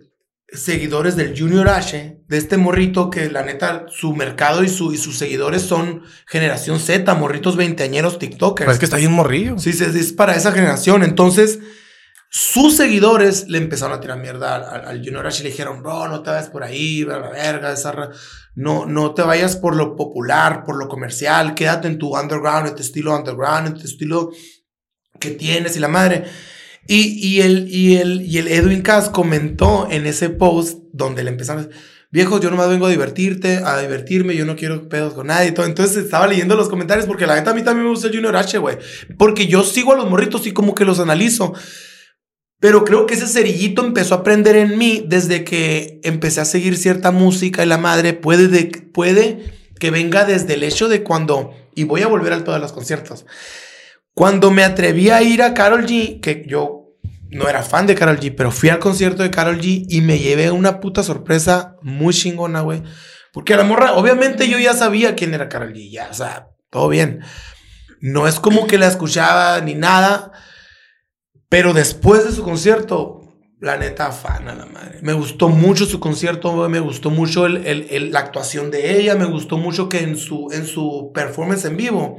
seguidores 0.49 1.15
del 1.15 1.39
Junior 1.39 1.69
H, 1.69 2.23
de 2.27 2.37
este 2.37 2.57
morrito 2.57 3.09
que 3.09 3.31
la 3.31 3.45
neta, 3.45 3.87
su 3.89 4.17
mercado 4.17 4.65
y, 4.65 4.69
su, 4.69 4.93
y 4.93 4.97
sus 4.97 5.17
seguidores 5.17 5.63
son 5.63 6.03
generación 6.27 6.81
Z, 6.81 7.15
morritos 7.15 7.55
veinteañeros 7.55 8.19
TikTokers. 8.19 8.65
Pues 8.65 8.75
es 8.75 8.79
que 8.81 8.87
está 8.87 8.97
bien 8.97 9.13
morrillo. 9.13 9.61
Sí, 9.61 9.73
sí, 9.73 9.85
es 9.85 10.13
para 10.13 10.35
esa 10.35 10.51
generación. 10.51 11.05
Entonces, 11.05 11.61
sus 12.33 12.77
seguidores 12.77 13.49
le 13.49 13.59
empezaron 13.59 13.99
a 13.99 14.01
tirar 14.01 14.17
mierda 14.21 14.55
al, 14.55 15.05
Junior 15.05 15.27
H 15.27 15.41
y 15.41 15.43
le 15.43 15.51
dijeron, 15.51 15.83
bro, 15.83 16.07
no 16.07 16.23
te 16.23 16.31
vayas 16.31 16.49
por 16.49 16.63
ahí, 16.63 17.03
a 17.03 17.19
la 17.19 17.31
verga, 17.31 17.73
esa 17.73 18.11
no, 18.55 18.87
no 18.87 19.15
te 19.15 19.23
vayas 19.23 19.57
por 19.57 19.75
lo 19.75 19.97
popular, 19.97 20.65
por 20.65 20.77
lo 20.77 20.87
comercial, 20.89 21.55
quédate 21.55 21.89
en 21.89 21.99
tu 21.99 22.17
underground, 22.17 22.69
en 22.69 22.75
tu 22.77 22.83
estilo 22.83 23.17
underground, 23.17 23.67
en 23.67 23.75
tu 23.75 23.85
estilo 23.85 24.31
que 25.19 25.33
tienes 25.33 25.77
y 25.77 25.81
la 25.81 25.89
madre. 25.89 26.25
Y, 26.87 27.19
y, 27.19 27.41
el, 27.41 27.69
y, 27.69 27.97
el, 27.97 28.23
y 28.23 28.39
el 28.39 28.47
Edwin 28.47 28.83
Cass 28.83 29.09
comentó 29.09 29.89
en 29.91 30.07
ese 30.07 30.31
post 30.31 30.79
donde 30.93 31.25
le 31.25 31.31
empezaron 31.31 31.65
a 31.65 31.67
decir, 31.67 31.83
viejo, 32.13 32.39
yo 32.39 32.49
nomás 32.51 32.69
vengo 32.69 32.87
a 32.87 32.91
divertirte, 32.91 33.57
a 33.65 33.81
divertirme, 33.81 34.37
yo 34.37 34.45
no 34.45 34.55
quiero 34.55 34.89
pedos 34.89 35.15
con 35.15 35.27
nadie 35.27 35.49
y 35.49 35.53
todo. 35.53 35.67
Entonces 35.67 35.97
estaba 35.97 36.29
leyendo 36.29 36.55
los 36.55 36.69
comentarios 36.69 37.07
porque 37.07 37.27
la 37.27 37.35
neta 37.35 37.51
a 37.51 37.55
mí 37.55 37.63
también 37.63 37.87
me 37.87 37.91
gusta 37.91 38.07
el 38.07 38.15
Junior 38.15 38.37
H, 38.37 38.59
güey. 38.59 38.79
Porque 39.19 39.49
yo 39.49 39.65
sigo 39.65 39.95
a 39.95 39.97
los 39.97 40.09
morritos 40.09 40.47
y 40.47 40.53
como 40.53 40.77
que 40.77 40.85
los 40.85 41.01
analizo. 41.01 41.55
Pero 42.61 42.85
creo 42.85 43.07
que 43.07 43.15
ese 43.15 43.27
cerillito 43.27 43.85
empezó 43.85 44.15
a 44.15 44.19
aprender 44.19 44.55
en 44.55 44.77
mí 44.77 45.03
desde 45.07 45.45
que 45.45 46.01
empecé 46.05 46.43
a 46.43 46.45
seguir 46.45 46.77
cierta 46.77 47.11
música 47.11 47.65
y 47.65 47.67
la 47.67 47.79
madre 47.79 48.13
puede, 48.13 48.49
de, 48.49 48.67
puede 48.67 49.55
que 49.79 49.91
venga 49.91 50.25
desde 50.27 50.55
el 50.55 50.63
hecho 50.63 50.89
de 50.89 51.03
cuando, 51.03 51.55
y 51.75 51.85
voy 51.85 52.03
a 52.03 52.07
volver 52.07 52.35
a 52.35 52.45
todos 52.45 52.61
los 52.61 52.73
conciertos, 52.73 53.25
cuando 54.13 54.51
me 54.51 54.63
atreví 54.63 55.09
a 55.09 55.23
ir 55.23 55.43
a 55.43 55.55
Carol 55.55 55.87
G, 55.87 56.21
que 56.21 56.45
yo 56.47 56.81
no 57.31 57.49
era 57.49 57.63
fan 57.63 57.87
de 57.87 57.95
Carol 57.95 58.21
G, 58.21 58.35
pero 58.37 58.51
fui 58.51 58.69
al 58.69 58.79
concierto 58.79 59.23
de 59.23 59.31
Carol 59.31 59.59
G 59.59 59.87
y 59.89 60.03
me 60.03 60.19
llevé 60.19 60.51
una 60.51 60.81
puta 60.81 61.03
sorpresa 61.03 61.77
muy 61.81 62.13
chingona, 62.13 62.61
güey. 62.61 62.83
Porque 63.33 63.55
a 63.55 63.57
la 63.57 63.65
morra, 63.65 63.93
obviamente 63.95 64.49
yo 64.49 64.59
ya 64.59 64.75
sabía 64.75 65.15
quién 65.15 65.33
era 65.33 65.49
Carol 65.49 65.73
G, 65.73 65.91
ya, 65.91 66.09
o 66.11 66.15
sea, 66.15 66.49
todo 66.69 66.89
bien. 66.89 67.21
No 68.01 68.29
es 68.29 68.41
como 68.41 68.67
que 68.67 68.77
la 68.77 68.89
escuchaba 68.89 69.61
ni 69.61 69.75
nada, 69.75 70.33
pero 71.51 71.75
después 71.75 72.25
de 72.25 72.33
su 72.33 72.43
concierto, 72.45 73.21
la 73.61 73.77
neta, 73.77 74.13
fan 74.13 74.47
la 74.47 74.65
madre. 74.65 75.01
Me 75.03 75.13
gustó 75.13 75.49
mucho 75.49 75.85
su 75.85 76.01
concierto, 76.01 76.69
me 76.69 76.81
gustó 76.81 77.11
mucho 77.11 77.47
la 77.49 78.19
actuación 78.19 78.71
de 78.71 78.99
ella, 78.99 79.17
me 79.17 79.27
gustó 79.27 79.59
mucho 79.59 79.89
que 79.89 79.99
en 79.99 80.17
su, 80.17 80.49
en 80.53 80.65
su 80.65 81.11
performance 81.13 81.67
en 81.67 81.77
vivo 81.77 82.19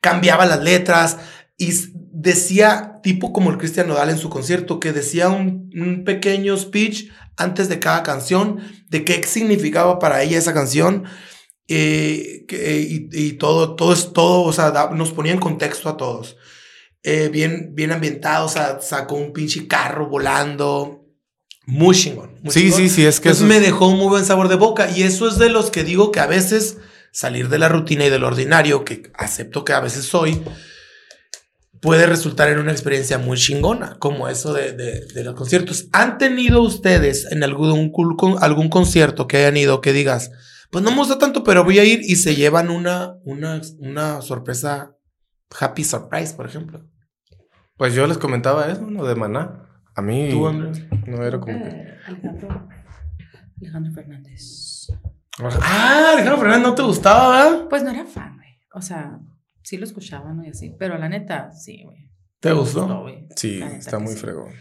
cambiaba 0.00 0.44
las 0.44 0.62
letras 0.62 1.18
y 1.56 1.72
decía, 2.12 3.00
tipo 3.02 3.32
como 3.32 3.50
el 3.50 3.58
Cristian 3.58 3.88
Nodal 3.88 4.10
en 4.10 4.18
su 4.18 4.28
concierto, 4.28 4.80
que 4.80 4.92
decía 4.92 5.28
un, 5.28 6.02
pequeño 6.04 6.56
speech 6.56 7.10
antes 7.36 7.68
de 7.68 7.78
cada 7.78 8.02
canción 8.02 8.58
de 8.88 9.04
qué 9.04 9.22
significaba 9.22 10.00
para 10.00 10.22
ella 10.22 10.36
esa 10.36 10.52
canción. 10.52 11.04
Eh, 11.68 12.46
y, 13.12 13.32
todo, 13.34 13.76
todo 13.76 13.92
es 13.92 14.12
todo, 14.12 14.42
o 14.42 14.52
sea, 14.52 14.90
nos 14.92 15.12
ponía 15.12 15.32
en 15.32 15.38
contexto 15.38 15.88
a 15.88 15.96
todos. 15.96 16.36
Eh, 17.02 17.28
bien, 17.28 17.74
bien 17.74 17.92
ambientado, 17.92 18.46
o 18.46 18.48
sea, 18.48 18.80
sacó 18.80 19.16
un 19.16 19.32
pinche 19.32 19.66
carro 19.66 20.08
volando. 20.08 21.04
Muy 21.66 21.94
chingón. 21.94 22.40
sí, 22.48 22.72
sí, 22.72 22.88
sí, 22.88 23.04
es 23.04 23.20
que 23.20 23.28
eso 23.28 23.44
me 23.44 23.60
dejó 23.60 23.88
un 23.88 23.98
muy 23.98 24.08
buen 24.08 24.24
sabor 24.24 24.48
de 24.48 24.56
boca. 24.56 24.90
Y 24.90 25.02
eso 25.02 25.28
es 25.28 25.38
de 25.38 25.50
los 25.50 25.70
que 25.70 25.84
digo 25.84 26.10
que 26.10 26.20
a 26.20 26.26
veces 26.26 26.78
salir 27.12 27.48
de 27.48 27.58
la 27.58 27.68
rutina 27.68 28.06
y 28.06 28.10
del 28.10 28.24
ordinario, 28.24 28.84
que 28.84 29.10
acepto 29.14 29.64
que 29.64 29.72
a 29.72 29.80
veces 29.80 30.04
soy, 30.04 30.42
puede 31.80 32.06
resultar 32.06 32.48
en 32.48 32.58
una 32.58 32.72
experiencia 32.72 33.18
muy 33.18 33.36
chingona, 33.36 33.96
como 33.98 34.28
eso 34.28 34.52
de, 34.52 34.72
de, 34.72 35.24
los 35.24 35.34
conciertos. 35.34 35.88
¿Han 35.92 36.18
tenido 36.18 36.62
ustedes 36.62 37.26
en 37.30 37.42
algún, 37.44 37.92
algún 38.40 38.68
concierto 38.68 39.26
que 39.26 39.38
hayan 39.38 39.56
ido 39.56 39.80
que 39.80 39.92
digas, 39.92 40.30
pues 40.70 40.84
no 40.84 40.90
me 40.90 40.98
gusta 40.98 41.18
tanto, 41.18 41.44
pero 41.44 41.64
voy 41.64 41.78
a 41.78 41.84
ir 41.84 42.00
y 42.02 42.16
se 42.16 42.34
llevan 42.34 42.70
una, 42.70 43.16
una, 43.24 43.60
una 43.78 44.20
sorpresa, 44.22 44.96
happy 45.58 45.84
surprise, 45.84 46.34
por 46.34 46.46
ejemplo? 46.46 46.86
Pues 47.76 47.94
yo 47.94 48.06
les 48.06 48.18
comentaba 48.18 48.66
eso, 48.66 48.86
¿no? 48.86 49.04
De 49.04 49.14
Maná. 49.14 49.64
A 49.94 50.02
mí 50.02 50.30
no 51.06 51.24
era 51.24 51.40
como 51.40 51.58
que... 51.58 51.86
Alejandro, 52.06 52.68
Alejandro 53.60 53.92
Fernández. 53.92 54.88
Ah, 55.62 56.10
Alejandro 56.12 56.38
Fernández 56.38 56.62
no 56.62 56.74
te 56.74 56.82
gustaba, 56.82 57.30
¿verdad? 57.30 57.68
Pues 57.68 57.82
no 57.82 57.90
era 57.90 58.04
fan, 58.04 58.36
güey. 58.36 58.48
O 58.72 58.82
sea, 58.82 59.18
sí 59.62 59.76
lo 59.76 59.84
escuchaba, 59.84 60.32
¿no? 60.32 60.44
Y 60.44 60.50
así. 60.50 60.74
Pero 60.78 60.98
la 60.98 61.08
neta, 61.08 61.52
sí, 61.52 61.82
güey. 61.84 62.10
¿Te 62.40 62.52
gustó? 62.52 63.06
sí, 63.34 63.60
está 63.62 63.98
muy 63.98 64.14
fregón. 64.14 64.52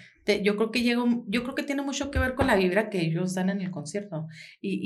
Yo 0.44 0.56
creo 0.56 0.72
que 0.72 0.82
llegó, 0.82 1.24
yo 1.28 1.44
creo 1.44 1.56
que 1.56 1.64
tiene 1.64 1.82
mucho 1.82 2.12
que 2.12 2.20
ver 2.20 2.36
con 2.36 2.48
la 2.48 2.56
vibra 2.56 2.90
que 2.90 3.02
ellos 3.02 3.34
dan 3.34 3.50
en 3.50 3.62
el 3.62 3.72
concierto. 3.72 4.28
Y, 4.62 4.80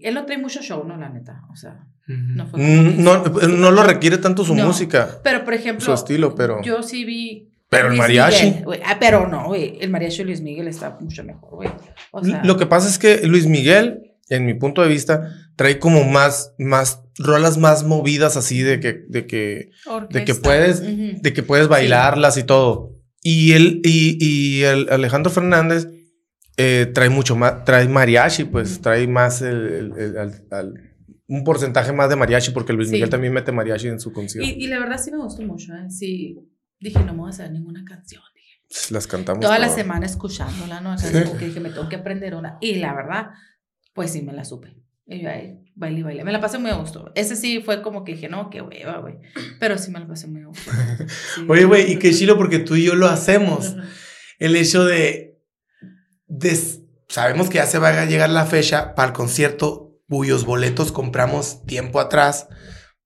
y 0.00 0.06
él 0.06 0.14
no 0.14 0.26
trae 0.26 0.38
mucho 0.38 0.60
show, 0.62 0.84
¿no? 0.84 0.96
La 0.96 1.08
neta. 1.08 1.42
O 1.52 1.56
sea, 1.56 1.86
no 2.06 2.46
fue. 2.46 2.60
Mm, 2.60 3.02
no, 3.02 3.24
no, 3.24 3.70
lo 3.70 3.82
requiere 3.82 4.18
tanto 4.18 4.44
su 4.44 4.54
música. 4.54 5.20
Pero, 5.22 5.44
por 5.44 5.54
ejemplo. 5.54 5.84
Su 5.84 5.92
estilo, 5.92 6.34
pero. 6.34 6.62
Yo 6.62 6.82
sí 6.82 7.04
vi. 7.04 7.50
Pero 7.68 7.90
el 7.90 7.96
mariachi. 7.96 8.62
ah, 8.84 8.96
pero 9.00 9.26
no, 9.26 9.48
güey. 9.48 9.78
El 9.80 9.90
mariachi 9.90 10.18
de 10.18 10.24
Luis 10.24 10.40
Miguel 10.40 10.68
está 10.68 10.96
mucho 11.00 11.24
mejor, 11.24 11.50
güey. 11.56 11.68
O 12.12 12.24
sea, 12.24 12.42
lo 12.44 12.56
que 12.56 12.66
pasa 12.66 12.88
es 12.88 12.98
que 12.98 13.26
Luis 13.26 13.46
Miguel, 13.46 14.12
en 14.28 14.46
mi 14.46 14.54
punto 14.54 14.82
de 14.82 14.88
vista, 14.88 15.32
trae 15.56 15.78
como 15.80 16.04
más, 16.04 16.54
más 16.58 17.02
rolas 17.18 17.58
más 17.58 17.82
movidas 17.82 18.36
así 18.36 18.62
de 18.62 18.78
que, 18.78 19.04
de 19.08 19.26
que, 19.26 19.70
de 20.10 20.24
que 20.24 20.34
puedes, 20.34 20.80
de 20.80 21.32
que 21.32 21.42
puedes 21.42 21.66
bailarlas 21.66 22.36
y 22.36 22.44
todo. 22.44 22.95
Y 23.28 23.54
él, 23.54 23.80
y, 23.82 24.16
y 24.20 24.62
el 24.62 24.88
Alejandro 24.88 25.32
Fernández 25.32 25.88
eh, 26.56 26.88
trae 26.94 27.08
mucho 27.08 27.34
más, 27.34 27.64
trae 27.64 27.88
mariachi, 27.88 28.44
pues 28.44 28.80
trae 28.80 29.08
más 29.08 29.42
el, 29.42 29.92
un 31.26 31.42
porcentaje 31.42 31.92
más 31.92 32.08
de 32.08 32.14
mariachi, 32.14 32.52
porque 32.52 32.72
Luis 32.72 32.88
Miguel 32.88 33.10
también 33.10 33.32
mete 33.32 33.50
mariachi 33.50 33.88
en 33.88 33.98
su 33.98 34.12
concierto. 34.12 34.48
Y, 34.48 34.68
la 34.68 34.78
verdad 34.78 35.02
sí 35.02 35.10
me 35.10 35.16
gustó 35.16 35.42
mucho, 35.42 35.74
¿eh? 35.74 35.90
Sí, 35.90 36.38
dije, 36.78 37.00
no 37.00 37.14
me 37.14 37.18
voy 37.18 37.26
a 37.26 37.30
hacer 37.30 37.50
ninguna 37.50 37.84
canción. 37.84 38.22
Dije. 38.32 38.94
Las 38.94 39.08
cantamos. 39.08 39.40
Toda 39.40 39.58
la 39.58 39.70
semana 39.70 40.06
escuchándola, 40.06 40.80
¿no? 40.80 40.94
como 40.94 41.36
que 41.36 41.46
dije, 41.46 41.58
me 41.58 41.70
tengo 41.70 41.88
que 41.88 41.96
aprender 41.96 42.36
una. 42.36 42.58
Y 42.60 42.76
la 42.76 42.94
verdad, 42.94 43.30
pues 43.92 44.12
sí 44.12 44.22
me 44.22 44.34
la 44.34 44.44
supe. 44.44 44.76
Y 45.06 45.22
yo 45.22 45.30
ahí, 45.30 45.58
baile, 45.76 46.02
baile. 46.02 46.24
Me 46.24 46.32
la 46.32 46.40
pasé 46.40 46.58
muy 46.58 46.70
a 46.70 46.74
gusto. 46.74 47.12
Ese 47.14 47.36
sí 47.36 47.62
fue 47.64 47.80
como 47.80 48.02
que 48.02 48.12
dije, 48.12 48.28
no, 48.28 48.50
qué 48.50 48.60
hueva, 48.60 48.98
güey. 48.98 49.18
Pero 49.60 49.78
sí 49.78 49.92
me 49.92 50.00
la 50.00 50.08
pasé 50.08 50.26
muy 50.26 50.42
a 50.42 50.46
gusto. 50.46 50.70
Oye, 51.48 51.64
güey, 51.64 51.92
y 51.92 51.98
qué 51.98 52.12
chilo 52.12 52.36
porque 52.36 52.58
tú 52.58 52.74
y 52.74 52.84
yo 52.84 52.94
lo 52.96 53.06
hacemos. 53.06 53.76
El 54.38 54.56
hecho 54.56 54.84
de, 54.84 55.38
de, 56.26 56.58
Sabemos 57.08 57.48
que 57.48 57.58
ya 57.58 57.66
se 57.66 57.78
va 57.78 57.88
a 57.88 58.04
llegar 58.04 58.30
la 58.30 58.46
fecha 58.46 58.94
para 58.94 59.08
el 59.08 59.14
concierto 59.14 59.86
cuyos 60.08 60.44
boletos 60.44 60.92
compramos 60.92 61.64
tiempo 61.66 62.00
atrás. 62.00 62.48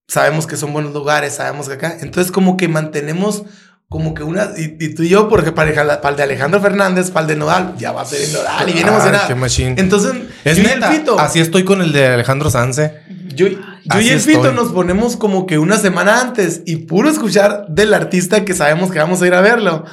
Sabemos 0.09 0.47
que 0.47 0.57
son 0.57 0.73
buenos 0.73 0.93
lugares, 0.93 1.35
sabemos 1.35 1.69
que 1.69 1.75
acá. 1.75 1.99
Entonces, 2.01 2.33
como 2.33 2.57
que 2.57 2.69
mantenemos 2.69 3.45
como 3.91 4.15
que 4.15 4.23
una, 4.23 4.53
y, 4.57 4.95
tú 4.95 5.03
y 5.03 5.09
yo, 5.09 5.29
porque 5.29 5.51
para, 5.51 5.69
el 5.69 6.17
de 6.17 6.23
Alejandro 6.23 6.61
Fernández, 6.61 7.11
para 7.11 7.23
el 7.23 7.27
de 7.31 7.37
Nodal, 7.37 7.75
ya 7.77 7.91
va 7.91 8.03
a 8.03 8.05
ser 8.05 8.23
el 8.23 8.33
Nodal 8.33 8.69
y 8.69 8.73
bien 8.73 8.87
emocionado. 8.87 9.27
Qué 9.27 9.35
machine. 9.35 9.75
Entonces, 9.79 10.13
es 10.45 10.59
yo 10.59 10.63
neta, 10.63 10.93
Fito, 10.93 11.19
así 11.19 11.41
estoy 11.41 11.65
con 11.65 11.83
el 11.83 11.91
de 11.91 12.07
Alejandro 12.07 12.51
Sanse. 12.51 13.01
Yo, 13.35 13.49
yo 13.49 14.01
y 14.01 14.11
el 14.11 14.21
Fito 14.21 14.53
nos 14.53 14.71
ponemos 14.71 15.17
como 15.17 15.45
que 15.45 15.59
una 15.59 15.77
semana 15.77 16.21
antes 16.21 16.63
y 16.67 16.77
puro 16.77 17.11
escuchar 17.11 17.67
del 17.69 17.93
artista 17.93 18.45
que 18.45 18.55
sabemos 18.55 18.93
que 18.93 19.01
vamos 19.01 19.23
a 19.23 19.27
ir 19.27 19.35
a 19.35 19.41
verlo. 19.41 19.85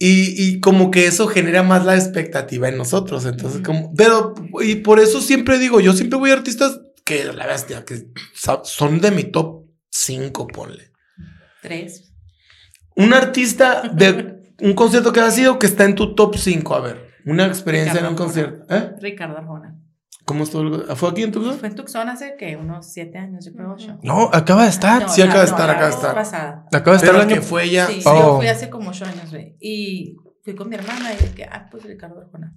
Y, 0.00 0.34
y 0.36 0.58
como 0.58 0.90
que 0.90 1.06
eso 1.06 1.28
genera 1.28 1.62
más 1.62 1.84
la 1.84 1.94
expectativa 1.94 2.68
en 2.68 2.76
nosotros. 2.76 3.24
Entonces, 3.24 3.62
como, 3.64 3.94
pero, 3.94 4.34
y 4.62 4.76
por 4.76 4.98
eso 4.98 5.20
siempre 5.20 5.60
digo, 5.60 5.78
yo 5.78 5.92
siempre 5.92 6.18
voy 6.18 6.30
a 6.30 6.34
artistas 6.34 6.80
que 7.04 7.22
la 7.32 7.46
bestia, 7.46 7.84
que 7.84 8.08
son 8.64 9.00
de 9.00 9.12
mi 9.12 9.22
top 9.22 9.66
5, 9.90 10.48
ponle. 10.48 10.90
Tres 11.62 12.11
un 12.96 13.14
artista 13.14 13.82
de 13.92 14.54
un 14.60 14.74
concierto 14.74 15.12
que 15.12 15.20
ha 15.20 15.30
sido 15.30 15.58
que 15.58 15.66
está 15.66 15.84
en 15.84 15.94
tu 15.94 16.14
top 16.14 16.36
5. 16.36 16.74
A 16.74 16.80
ver, 16.80 17.08
una 17.26 17.46
experiencia 17.46 18.00
en 18.00 18.06
un 18.06 18.14
concierto. 18.14 18.64
¿Eh? 18.74 18.94
Ricardo 19.00 19.36
Arjona. 19.36 19.78
¿Cómo 20.24 20.44
estuvo? 20.44 20.94
¿Fue 20.94 21.10
aquí 21.10 21.22
en 21.24 21.32
Tucson? 21.32 21.58
Fue 21.58 21.68
en 21.68 21.74
Tucson 21.74 22.08
hace 22.08 22.36
que 22.38 22.56
unos 22.56 22.92
siete 22.92 23.18
años, 23.18 23.44
yo 23.44 23.52
creo. 23.52 23.76
No, 24.02 24.30
acaba 24.32 24.62
de 24.62 24.68
estar. 24.68 25.08
sí, 25.08 25.20
acaba 25.20 25.40
de 25.40 25.46
estar, 25.46 25.68
acaba 25.68 25.86
de 25.86 25.94
estar. 25.94 26.14
Pasada. 26.14 26.66
Acaba 26.72 26.96
de 26.96 27.04
estar 27.04 27.14
el 27.14 27.20
año 27.22 27.34
que 27.34 27.42
fue 27.42 27.64
ella. 27.64 27.86
Sí, 27.88 27.94
sí, 27.94 28.04
yo 28.04 28.34
oh. 28.34 28.36
fui 28.36 28.46
hace 28.46 28.70
como 28.70 28.90
ocho 28.90 29.04
años, 29.04 29.30
güey. 29.30 29.56
Y 29.60 30.16
fui 30.44 30.54
con 30.54 30.68
mi 30.68 30.76
hermana 30.76 31.12
y 31.12 31.16
dije, 31.16 31.48
ah, 31.50 31.68
pues 31.70 31.84
Ricardo 31.84 32.20
Arjona. 32.20 32.54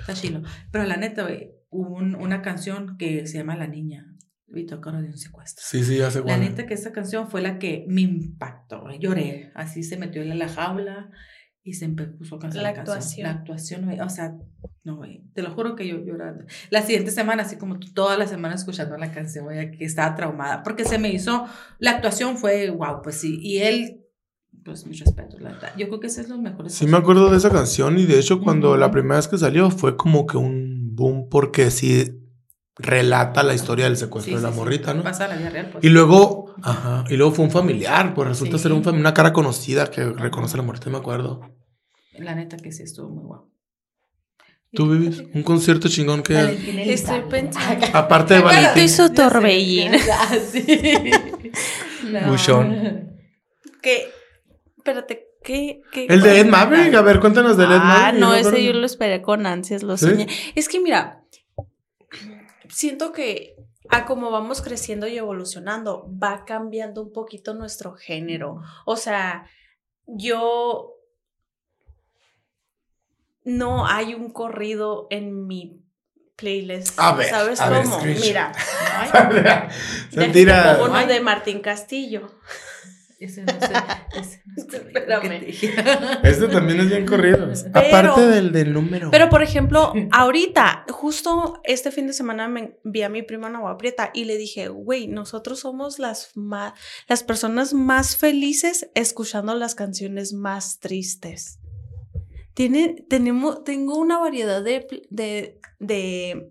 Está 0.00 0.14
chilo. 0.14 0.42
Pero 0.72 0.84
la 0.84 0.96
neta, 0.96 1.22
güey, 1.22 1.52
hubo 1.70 1.96
una 1.96 2.42
canción 2.42 2.96
que 2.98 3.26
se 3.26 3.38
llama 3.38 3.54
La 3.54 3.68
Niña. 3.68 4.07
Vito 4.48 4.80
Coro 4.80 5.00
de 5.00 5.08
un 5.08 5.18
secuestro. 5.18 5.62
Sí, 5.66 5.84
sí, 5.84 5.98
ya 5.98 6.10
sé 6.10 6.22
La 6.24 6.38
neta 6.38 6.66
que 6.66 6.74
esa 6.74 6.92
canción 6.92 7.28
fue 7.28 7.42
la 7.42 7.58
que 7.58 7.84
me 7.88 8.00
impactó. 8.00 8.88
Lloré. 8.98 9.52
Así 9.54 9.82
se 9.82 9.96
metió 9.96 10.22
en 10.22 10.38
la 10.38 10.48
jaula 10.48 11.10
y 11.62 11.74
se 11.74 11.84
empezó 11.84 12.36
a 12.36 12.38
cantar 12.38 12.62
la, 12.62 12.68
actuación. 12.70 13.26
La 13.26 13.34
actuación, 13.34 14.00
o 14.00 14.08
sea, 14.08 14.36
no, 14.84 14.96
güey. 14.96 15.24
Te 15.34 15.42
lo 15.42 15.50
juro 15.50 15.76
que 15.76 15.86
yo 15.86 15.98
llorando. 15.98 16.44
La 16.70 16.82
siguiente 16.82 17.10
semana, 17.10 17.42
así 17.42 17.56
como 17.56 17.78
toda 17.78 18.16
la 18.16 18.26
semana 18.26 18.54
escuchando 18.54 18.96
la 18.96 19.12
canción, 19.12 19.44
güey, 19.44 19.70
que 19.72 19.84
estaba 19.84 20.14
traumada. 20.14 20.62
Porque 20.62 20.84
se 20.84 20.98
me 20.98 21.10
hizo. 21.10 21.46
La 21.78 21.92
actuación 21.92 22.38
fue, 22.38 22.70
wow, 22.70 23.02
pues 23.02 23.16
sí. 23.16 23.38
Y 23.42 23.58
él 23.58 24.04
pues 24.64 24.86
mis 24.86 25.00
respetos, 25.00 25.40
la 25.40 25.52
verdad. 25.52 25.72
Yo 25.78 25.88
creo 25.88 26.00
que 26.00 26.08
ese 26.08 26.20
es 26.20 26.28
lo 26.28 26.36
mejor. 26.36 26.68
Sí, 26.68 26.86
me 26.86 26.98
acuerdo 26.98 27.30
de 27.30 27.38
esa 27.38 27.50
canción 27.50 27.98
y 27.98 28.04
de 28.04 28.18
hecho 28.18 28.40
cuando 28.40 28.76
la 28.76 28.90
primera 28.90 29.16
vez 29.16 29.26
que 29.26 29.38
salió 29.38 29.70
fue 29.70 29.96
como 29.96 30.26
que 30.26 30.36
un 30.36 30.94
boom 30.94 31.28
porque 31.30 31.70
sí 31.70 32.27
relata 32.78 33.42
la 33.42 33.54
historia 33.54 33.84
del 33.86 33.96
secuestro 33.96 34.36
de 34.36 34.42
la 34.42 34.50
morrita, 34.50 34.94
¿no? 34.94 35.02
Pasa 35.02 35.26
la 35.28 35.36
vida 35.36 35.50
real, 35.50 35.68
pues. 35.72 35.84
Y 35.84 35.88
luego, 35.88 36.54
ajá, 36.62 37.04
y 37.08 37.16
luego 37.16 37.32
fue 37.32 37.44
un 37.44 37.50
familiar, 37.50 38.14
pues 38.14 38.28
resulta 38.28 38.56
ser 38.58 38.72
un, 38.72 38.86
una 38.88 39.12
cara 39.14 39.32
conocida 39.32 39.90
que 39.90 40.04
reconoce 40.04 40.54
a 40.54 40.58
la 40.58 40.62
morrita, 40.62 40.88
me 40.90 40.98
acuerdo. 40.98 41.40
la 42.18 42.34
neta 42.34 42.56
que 42.56 42.70
sí 42.72 42.82
estuvo 42.84 43.08
muy 43.10 43.24
guapo. 43.24 43.48
¿Tú 44.70 44.90
vives 44.90 45.22
un 45.32 45.42
concierto 45.42 45.88
chingón 45.88 46.22
que 46.22 46.38
Estoy 46.92 47.22
pensando. 47.30 47.86
Aparte 47.94 48.34
de 48.34 48.40
Valentín. 48.40 48.84
hizo 48.84 49.10
Torbellín. 49.10 49.92
Ah, 50.12 50.34
sí. 50.52 50.62
Buchón. 52.26 53.18
Que, 53.82 54.08
espérate, 54.76 55.26
¿qué? 55.42 55.80
qué 55.92 56.06
El 56.08 56.20
de 56.20 56.40
Ed 56.40 56.46
Maverick, 56.48 56.94
a 56.94 57.02
ver, 57.02 57.18
cuéntanos 57.20 57.56
del 57.56 57.70
Ed 57.72 57.78
Ah, 57.80 58.12
Maverick. 58.12 58.20
no, 58.20 58.30
me 58.32 58.40
ese 58.40 58.62
yo 58.64 58.72
lo 58.74 58.84
esperé 58.86 59.22
con 59.22 59.46
ansias, 59.46 59.82
lo 59.82 59.96
¿Sí? 59.96 60.06
soñé. 60.06 60.26
Es 60.54 60.68
que 60.68 60.80
mira, 60.80 61.17
siento 62.70 63.12
que 63.12 63.56
a 63.88 64.04
como 64.04 64.30
vamos 64.30 64.60
creciendo 64.60 65.06
y 65.06 65.16
evolucionando, 65.16 66.06
va 66.22 66.44
cambiando 66.44 67.02
un 67.02 67.12
poquito 67.12 67.54
nuestro 67.54 67.94
género. 67.94 68.60
O 68.84 68.96
sea, 68.96 69.46
yo 70.06 70.94
no 73.44 73.86
hay 73.86 74.14
un 74.14 74.30
corrido 74.30 75.06
en 75.10 75.46
mi 75.46 75.82
playlist. 76.36 76.98
A 76.98 77.12
ver, 77.14 77.30
¿Sabes 77.30 77.60
a 77.60 77.70
ver, 77.70 77.82
cómo? 77.84 78.00
Mira, 78.02 78.52
Mentira. 80.12 80.78
uno 80.82 81.06
de 81.06 81.20
Martín 81.20 81.60
Castillo. 81.60 82.30
Ese 83.18 83.42
no 83.42 83.52
sé. 83.52 83.72
Ese 84.16 84.42
no 85.08 85.40
dije. 85.46 85.74
Este 86.22 86.46
también 86.48 86.80
es 86.80 86.88
bien 86.88 87.04
corrido. 87.04 87.50
Aparte 87.74 88.20
del, 88.28 88.52
del 88.52 88.72
número. 88.72 89.10
Pero, 89.10 89.28
por 89.28 89.42
ejemplo, 89.42 89.92
ahorita, 90.12 90.84
justo 90.90 91.60
este 91.64 91.90
fin 91.90 92.06
de 92.06 92.12
semana 92.12 92.46
me 92.48 92.78
vi 92.84 93.02
a 93.02 93.08
mi 93.08 93.22
prima 93.22 93.48
en 93.48 93.56
Agua 93.56 93.76
Prieta 93.76 94.10
y 94.14 94.24
le 94.24 94.36
dije, 94.36 94.68
güey, 94.68 95.08
nosotros 95.08 95.60
somos 95.60 95.98
las, 95.98 96.30
ma- 96.36 96.74
las 97.08 97.24
personas 97.24 97.74
más 97.74 98.16
felices 98.16 98.88
escuchando 98.94 99.54
las 99.54 99.74
canciones 99.74 100.32
más 100.32 100.78
tristes. 100.78 101.58
Tiene, 102.54 103.04
tenemos, 103.08 103.64
tengo 103.64 103.96
una 103.98 104.18
variedad 104.18 104.62
de, 104.62 104.86
de, 105.10 105.60
de 105.78 106.50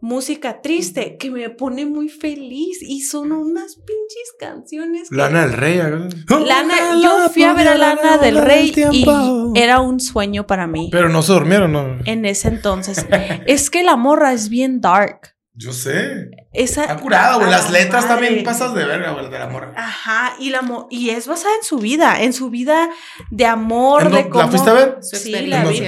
música 0.00 0.60
triste 0.62 1.16
que 1.16 1.30
me 1.30 1.48
pone 1.50 1.86
muy 1.86 2.08
feliz 2.08 2.78
y 2.82 3.02
son 3.02 3.32
unas 3.32 3.76
pinches 3.76 4.34
canciones. 4.38 5.08
que- 5.10 5.16
Lana 5.16 5.42
del 5.46 5.52
Rey. 5.52 5.76
¿verdad? 5.78 6.10
Lana, 6.44 6.74
yo 7.02 7.28
fui 7.32 7.44
a 7.44 7.52
ver 7.52 7.68
a 7.68 7.76
Lana 7.76 8.18
del 8.18 8.40
Rey 8.42 8.72
y 8.92 9.06
era 9.54 9.80
un 9.80 10.00
sueño 10.00 10.46
para 10.46 10.66
mí 10.66 10.88
Pero 10.92 11.08
no 11.08 11.22
se 11.22 11.32
durmieron, 11.32 11.72
¿no? 11.72 11.98
en 12.04 12.24
ese 12.24 12.48
entonces. 12.48 13.06
es 13.46 13.70
que 13.70 13.82
la 13.82 13.96
morra 13.96 14.32
es 14.32 14.48
bien 14.48 14.80
dark. 14.80 15.34
Yo 15.54 15.72
sé. 15.72 16.30
Esa, 16.52 16.82
Está 16.84 16.96
curada, 16.98 17.36
güey. 17.36 17.50
Las 17.50 17.70
la 17.70 17.80
letras 17.80 18.06
madre. 18.06 18.26
también 18.26 18.44
pasas 18.44 18.72
de 18.74 18.84
verga, 18.84 19.12
güey, 19.12 19.28
de 19.30 19.38
la 19.38 19.46
morra. 19.48 19.74
Ajá, 19.76 20.34
y, 20.38 20.50
la 20.50 20.62
mo- 20.62 20.86
y 20.90 21.10
es 21.10 21.26
basada 21.26 21.54
en 21.58 21.64
su 21.64 21.78
vida, 21.78 22.22
en 22.22 22.32
su 22.32 22.48
vida 22.50 22.88
de 23.30 23.46
amor, 23.46 24.06
¿En 24.06 24.12
de 24.12 24.28
cómo... 24.30 24.44
¿La 24.44 24.48
fuiste 24.48 24.70
a 24.70 24.72
ver? 24.72 24.98
Sí, 25.02 25.32
la 25.46 25.64
vi. 25.64 25.82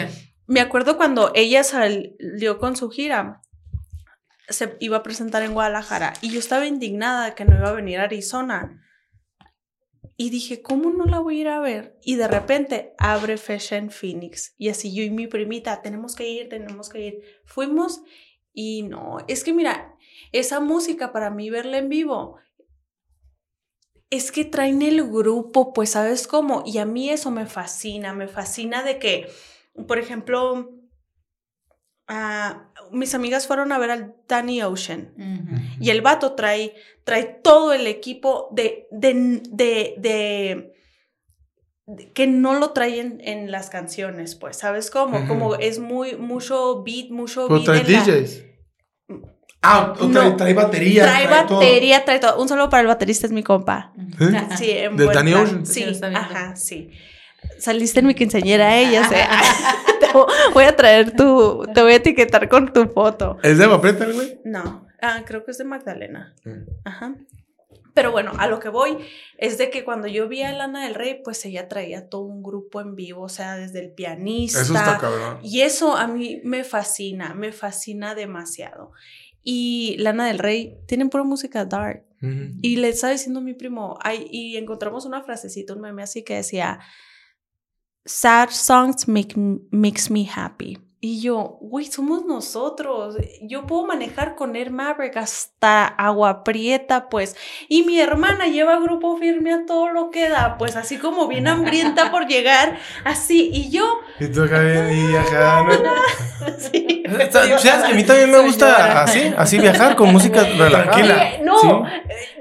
Me 0.47 0.61
acuerdo 0.61 0.97
cuando 0.99 1.31
ella 1.35 1.65
salió 1.65 2.59
con 2.59 2.77
su 2.77 2.91
gira, 2.91 3.41
se 4.53 4.77
iba 4.81 4.99
a 4.99 5.03
presentar 5.03 5.43
en 5.43 5.55
Guadalajara 5.55 6.15
y 6.21 6.31
yo 6.31 6.39
estaba 6.39 6.67
indignada 6.67 7.27
de 7.27 7.35
que 7.35 7.45
no 7.45 7.57
iba 7.57 7.69
a 7.69 7.75
venir 7.75 8.01
a 8.01 8.05
Arizona. 8.05 8.79
Y 10.17 10.31
dije, 10.31 10.63
¿cómo 10.63 10.91
no 10.91 11.07
la 11.07 11.19
voy 11.19 11.39
a 11.39 11.41
ir 11.41 11.49
a 11.49 11.61
ver? 11.61 11.99
Y 12.03 12.17
de 12.17 12.29
repente 12.29 12.95
abre 12.99 13.39
Fashion 13.39 13.91
Phoenix. 13.91 14.55
Y 14.59 14.69
así 14.69 14.95
yo 14.95 15.03
y 15.03 15.11
mi 15.11 15.27
primita, 15.27 15.83
tenemos 15.83 16.15
que 16.15 16.29
ir, 16.29 16.49
tenemos 16.49 16.89
que 16.89 17.01
ir. 17.01 17.23
Fuimos 17.45 18.03
y 18.53 18.83
no, 18.83 19.19
es 19.29 19.43
que 19.43 19.53
mira, 19.53 19.97
esa 20.31 20.61
música 20.61 21.13
para 21.13 21.31
mí 21.31 21.51
verla 21.51 21.79
en 21.79 21.89
vivo 21.89 22.39
es 24.11 24.31
que 24.31 24.45
traen 24.45 24.83
el 24.83 25.09
grupo, 25.09 25.73
pues 25.73 25.91
sabes 25.91 26.27
cómo, 26.27 26.63
y 26.67 26.77
a 26.77 26.85
mí 26.85 27.09
eso 27.09 27.31
me 27.31 27.47
fascina, 27.47 28.13
me 28.13 28.29
fascina 28.29 28.83
de 28.83 28.99
que, 28.99 29.31
por 29.89 29.99
ejemplo, 29.99 30.71
ah, 32.09 32.69
mis 32.91 33.15
amigas 33.15 33.47
fueron 33.47 33.73
a 33.73 33.79
ver 33.79 33.91
al 33.91 34.15
Danny 34.29 34.63
Ocean 34.63 35.15
y 35.81 35.91
el 35.91 36.01
vato 36.03 36.33
trae, 36.33 36.75
trae 37.05 37.25
todo 37.25 37.73
el 37.73 37.87
equipo 37.87 38.49
de, 38.53 38.87
de, 38.91 39.41
de, 39.51 39.95
de- 39.99 40.73
de- 41.87 42.13
que 42.13 42.27
no 42.27 42.55
lo 42.55 42.71
traen 42.71 43.21
en 43.25 43.51
las 43.51 43.69
canciones, 43.71 44.35
pues, 44.37 44.57
¿sabes 44.57 44.91
cómo? 44.91 45.19
Ujú. 45.19 45.29
Como 45.29 45.55
es 45.57 45.79
muy, 45.79 46.17
mucho 46.17 46.83
beat, 46.85 47.11
mucho 47.11 47.49
beat 47.49 47.65
trae 47.65 47.85
la- 47.85 48.05
DJs. 48.05 48.45
Ah, 49.65 49.95
o 49.99 50.09
trae, 50.09 50.31
No. 50.31 50.37
trae 50.37 50.55
batería. 50.55 51.05
Trae 51.05 51.27
batería, 51.29 52.05
trae 52.05 52.19
todo. 52.19 52.41
Un 52.41 52.49
saludo 52.49 52.69
para 52.69 52.81
el 52.81 52.87
baterista, 52.89 53.27
es 53.27 53.33
mi 53.33 53.43
compa. 53.43 53.93
¿Eh? 54.21 54.47
Sí, 54.59 54.71
en 54.71 54.97
¿Del 54.97 55.07
buen 55.07 55.15
Danny. 55.17 55.35
Ocean? 55.35 55.65
Sí, 55.67 55.85
Sí, 55.95 56.01
ajá, 56.05 56.57
sí. 56.57 56.91
Saliste 57.59 58.01
en 58.01 58.07
mi 58.07 58.15
quinceañera, 58.15 58.77
ella, 58.77 59.09
sé. 59.09 59.17
Voy 60.55 60.65
a 60.65 60.77
traer 60.77 61.15
tu, 61.15 61.67
te 61.75 61.83
voy 61.83 61.93
a 61.93 61.97
etiquetar 61.97 62.49
con 62.49 62.73
tu 62.73 62.87
foto. 62.87 63.39
¿Es 63.43 63.59
de 63.59 63.67
Vapreta, 63.67 64.05
el 64.05 64.13
güey? 64.13 64.41
No, 64.45 64.87
ah, 65.01 65.23
creo 65.27 65.45
que 65.45 65.51
es 65.51 65.59
de 65.59 65.65
Magdalena. 65.65 66.35
Mm. 66.45 66.63
Ajá. 66.85 67.15
Pero 67.95 68.11
bueno, 68.11 68.33
a 68.39 68.47
lo 68.47 68.59
que 68.59 68.71
voy 68.71 68.97
es 69.37 69.59
de 69.59 69.69
que 69.69 69.85
cuando 69.85 70.09
yo 70.09 70.27
vi 70.29 70.43
a 70.43 70.53
Lana 70.53 70.85
del 70.85 70.95
Rey, 70.95 71.21
pues 71.23 71.45
ella 71.45 71.69
traía 71.69 72.09
todo 72.09 72.23
un 72.23 72.43
grupo 72.43 72.81
en 72.81 72.97
vivo, 72.97 73.23
o 73.23 73.29
sea, 73.29 73.57
desde 73.57 73.81
el 73.81 73.93
pianista. 73.93 74.63
Eso 74.63 74.75
está 74.75 74.99
cabrón. 74.99 75.39
Y 75.43 75.61
eso 75.61 75.97
a 75.97 76.07
mí 76.07 76.41
me 76.43 76.65
fascina, 76.65 77.35
me 77.35 77.53
fascina 77.53 78.15
demasiado. 78.15 78.93
Y 79.43 79.97
Lana 79.99 80.27
del 80.27 80.39
Rey 80.39 80.79
tienen 80.87 81.11
pura 81.11 81.25
música 81.25 81.65
dark. 81.65 82.05
Y 82.63 82.77
le 82.77 82.91
estaba 82.91 83.13
diciendo 83.13 83.41
a 83.41 83.43
mi 83.43 83.53
primo, 83.53 83.99
ay, 84.01 84.29
y 84.31 84.57
encontramos 84.57 85.05
una 85.07 85.25
frasecita, 85.25 85.75
un 85.75 85.81
meme 85.81 86.05
así 86.05 86.23
que 86.23 86.37
decía, 86.37 86.79
sad 88.05 88.51
songs 88.51 89.07
make, 89.09 89.35
makes 89.71 90.11
me 90.11 90.29
happy. 90.35 90.79
Y 91.05 91.21
yo, 91.21 91.59
güey, 91.61 91.87
somos 91.87 92.25
nosotros. 92.27 93.17
Yo 93.41 93.67
puedo 93.67 93.85
manejar 93.87 94.37
con 94.37 94.55
Air 94.55 94.71
Maverick 94.71 95.17
hasta 95.17 95.85
Agua 95.85 96.45
Prieta, 96.45 97.09
pues. 97.09 97.35
Y 97.69 97.83
mi 97.83 97.99
hermana 97.99 98.47
lleva 98.47 98.79
grupo 98.79 99.17
firme 99.17 99.53
a 99.53 99.67
todo 99.67 99.89
lo 99.89 100.11
que 100.13 100.29
da, 100.29 100.57
pues 100.59 100.77
así 100.77 100.99
como 100.99 101.27
bien 101.27 101.49
hambrienta 101.49 102.13
por 102.13 102.29
llegar, 102.29 102.79
así. 103.05 103.51
Y 103.53 103.71
yo, 103.71 103.99
Y 104.21 104.29
tú 104.29 104.45
acá 104.45 104.61
bien 104.61 104.93
y 105.11 105.17
ajá, 105.17 105.65
¿no? 105.65 106.53
sí. 106.59 107.03
¿Sabes 107.33 107.63
que 107.63 107.69
a 107.69 107.95
mí 107.97 108.05
también 108.05 108.31
me 108.31 108.39
gusta 108.39 109.03
así, 109.03 109.35
así 109.37 109.59
viajar 109.59 109.97
con 109.97 110.13
música 110.13 110.45
relajada? 110.57 110.95
Oye, 110.95 111.41
no, 111.43 111.59
Sí. 111.59 111.69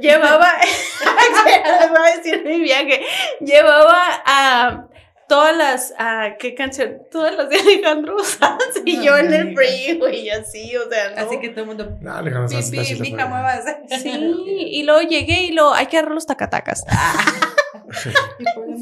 llevaba, 0.01 0.49
les 1.79 1.89
voy 1.89 1.99
a 1.99 2.15
decir 2.15 2.43
mi 2.45 2.59
viaje, 2.59 3.01
llevaba 3.39 4.03
a 4.23 4.85
todas 5.31 5.55
las, 5.55 5.93
a, 5.97 6.35
¿qué 6.37 6.53
canción? 6.55 7.03
Todas 7.09 7.33
las 7.37 7.49
de 7.49 7.55
Alejandro 7.55 8.21
Sanz 8.21 8.81
y 8.83 8.97
No, 8.97 9.03
yo 9.03 9.17
en 9.17 9.33
el 9.33 9.55
freeway 9.55 10.25
y 10.25 10.29
así, 10.29 10.75
o 10.75 10.89
sea, 10.89 11.11
¿no? 11.11 11.21
Así 11.21 11.39
que 11.39 11.47
todo 11.47 11.61
el 11.61 11.67
mundo. 11.67 11.97
No, 12.01 12.13
Alejandro 12.13 12.49
Sanz 12.49 12.69
Pipi, 12.69 12.99
mija. 12.99 13.61
Sí, 13.97 14.09
y 14.71 14.83
luego 14.83 15.07
llegué 15.07 15.43
y 15.43 15.51
lo 15.53 15.73
hay 15.73 15.85
que 15.85 15.97
agarrar 15.97 16.15
los 16.15 16.25
tacatacas. 16.25 16.83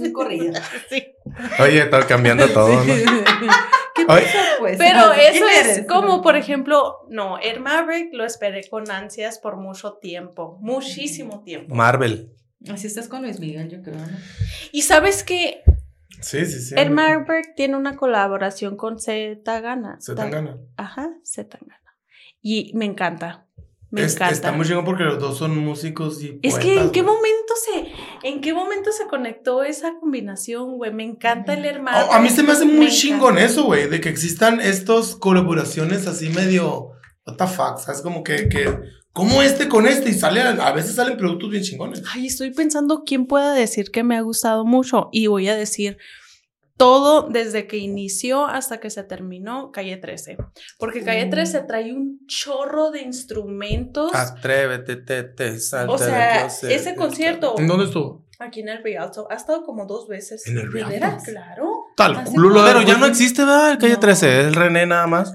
Y 0.01 0.11
corrida. 0.11 0.61
Sí. 0.87 1.15
Oye, 1.59 1.81
está 1.81 2.05
cambiando 2.05 2.47
todo, 2.49 2.83
¿no? 2.83 2.93
¿Qué 3.95 4.05
pasa, 4.05 4.39
pues? 4.59 4.77
Pero 4.77 5.13
¿Quién 5.15 5.35
eso 5.35 5.47
es 5.47 5.67
eres? 5.67 5.87
como, 5.87 6.21
por 6.21 6.35
ejemplo, 6.35 7.07
no, 7.09 7.39
Air 7.39 7.59
Maverick 7.59 8.13
lo 8.13 8.23
esperé 8.23 8.67
con 8.69 8.89
ansias 8.91 9.39
por 9.39 9.57
mucho 9.57 9.93
tiempo, 9.93 10.57
muchísimo 10.61 11.43
tiempo. 11.43 11.73
Marvel. 11.73 12.31
Así 12.71 12.85
estás 12.85 13.07
con 13.07 13.23
Luis 13.23 13.39
Miguel, 13.39 13.69
yo 13.69 13.81
creo, 13.81 13.95
¿no? 13.95 14.17
Y 14.71 14.83
sabes 14.83 15.23
que 15.23 15.63
Sí, 16.21 16.45
sí, 16.45 16.59
sí. 16.61 16.75
Air 16.77 16.89
Maverick 16.91 17.55
tiene 17.55 17.77
una 17.77 17.95
colaboración 17.95 18.75
con 18.77 18.99
Z 18.99 19.41
Tangana. 19.43 19.97
Se 20.01 20.15
tan 20.15 20.31
gana. 20.31 20.57
Ajá, 20.77 21.09
Z 21.23 21.47
Tangana. 21.57 21.79
Y 22.41 22.71
me 22.75 22.85
encanta. 22.85 23.45
Me 23.91 24.03
Es- 24.03 24.15
encanta. 24.15 24.33
Está 24.33 24.51
muy 24.51 24.65
chingón 24.67 24.85
porque 24.85 25.03
los 25.03 25.19
dos 25.19 25.37
son 25.37 25.57
músicos 25.57 26.21
y 26.21 26.39
Es 26.43 26.59
que 26.59 26.77
en 26.79 26.91
qué 26.91 27.01
güey. 27.01 27.15
momento 27.15 27.53
se, 27.65 28.27
en 28.27 28.41
qué 28.41 28.53
momento 28.53 28.91
se 28.91 29.07
conectó 29.07 29.63
esa 29.63 29.93
combinación, 29.99 30.77
güey. 30.77 30.93
Me 30.93 31.03
encanta 31.03 31.53
el 31.53 31.65
hermano. 31.65 32.11
A, 32.11 32.17
a 32.17 32.19
mí 32.19 32.29
se 32.29 32.43
me 32.43 32.51
hace 32.51 32.65
muy 32.65 32.85
Me 32.85 32.89
chingón 32.91 33.33
encanta. 33.33 33.45
eso, 33.45 33.63
güey, 33.63 33.87
de 33.89 33.99
que 34.01 34.09
existan 34.09 34.61
estos 34.61 35.15
colaboraciones 35.15 36.05
así 36.05 36.29
medio, 36.29 36.91
what 37.25 37.35
the 37.37 37.47
fuck, 37.47 37.77
¿sabes? 37.79 38.01
Como 38.01 38.23
que, 38.23 38.47
que, 38.49 38.77
como 39.13 39.41
este 39.41 39.67
con 39.67 39.87
este 39.87 40.09
y 40.09 40.13
sale, 40.13 40.41
a 40.41 40.71
veces 40.71 40.95
salen 40.95 41.17
productos 41.17 41.49
bien 41.49 41.63
chingones. 41.63 42.03
Ay, 42.13 42.27
estoy 42.27 42.51
pensando 42.51 43.03
quién 43.05 43.25
pueda 43.25 43.53
decir 43.53 43.91
que 43.91 44.03
me 44.03 44.15
ha 44.15 44.21
gustado 44.21 44.65
mucho 44.65 45.09
y 45.11 45.27
voy 45.27 45.47
a 45.49 45.55
decir 45.55 45.97
todo 46.77 47.27
desde 47.29 47.67
que 47.67 47.75
inició 47.77 48.45
hasta 48.45 48.79
que 48.79 48.89
se 48.89 49.03
terminó 49.03 49.71
Calle 49.71 49.97
13. 49.97 50.37
Porque 50.77 51.03
Calle 51.03 51.25
Mm. 51.25 51.29
13 51.31 51.59
trae 51.61 51.93
un 51.93 52.25
chorro 52.25 52.91
de 52.91 53.01
instrumentos. 53.01 54.13
Atrévete, 54.13 54.95
te, 54.95 55.23
te, 55.23 55.59
salte 55.59 55.93
o 55.93 55.97
sea, 55.97 56.45
ese 56.45 56.95
concierto 56.95 57.55
¿En 57.57 57.67
dónde 57.67 57.85
estuvo? 57.85 58.28
Aquí 58.39 58.61
en 58.61 58.69
el 58.69 58.81
Rialto 58.83 59.27
ha 59.29 59.35
estado 59.35 59.63
como 59.63 59.85
dos 59.85 60.07
veces. 60.07 60.47
¿En 60.47 60.57
el 60.57 60.63
¿De 60.65 60.69
Rialto? 60.71 60.91
veras? 60.93 61.23
Claro. 61.23 61.85
Tal 61.95 62.15
Hace 62.15 62.31
culo 62.31 62.49
lo 62.49 62.63
Pero 62.65 62.79
de- 62.79 62.85
ya 62.85 62.97
no 62.97 63.05
existe, 63.05 63.41
¿verdad? 63.43 63.71
El 63.71 63.77
calle 63.77 63.93
No. 63.93 63.99
13, 63.99 64.39
es 64.41 64.45
el 64.47 64.53
René 64.55 64.85
nada 64.85 65.05
más. 65.07 65.33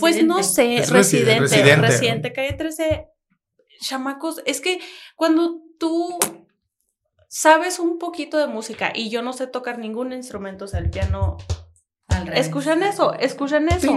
Pues 0.00 0.24
no 0.24 0.42
sé, 0.42 0.76
Es 0.78 0.90
residente, 0.90 1.40
residente, 1.40 1.76
residente, 1.88 2.32
calle 2.32 2.52
13, 2.52 3.08
chamacos, 3.80 4.42
es 4.46 4.60
que 4.60 4.78
cuando 5.16 5.60
tú 5.78 6.18
sabes 7.28 7.78
un 7.78 7.98
poquito 7.98 8.38
de 8.38 8.46
música 8.46 8.92
y 8.94 9.10
yo 9.10 9.22
no 9.22 9.32
sé 9.32 9.46
tocar 9.46 9.78
ningún 9.78 10.12
instrumento, 10.12 10.64
o 10.64 10.68
sea, 10.68 10.80
el 10.80 10.90
piano 10.90 11.36
Escuchan 12.32 12.82
eso, 12.82 13.14
escuchan 13.14 13.68
eso. 13.68 13.92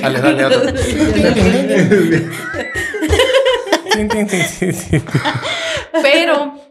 dale, 0.00 0.20
dale, 0.20 0.42
Pero 6.02 6.66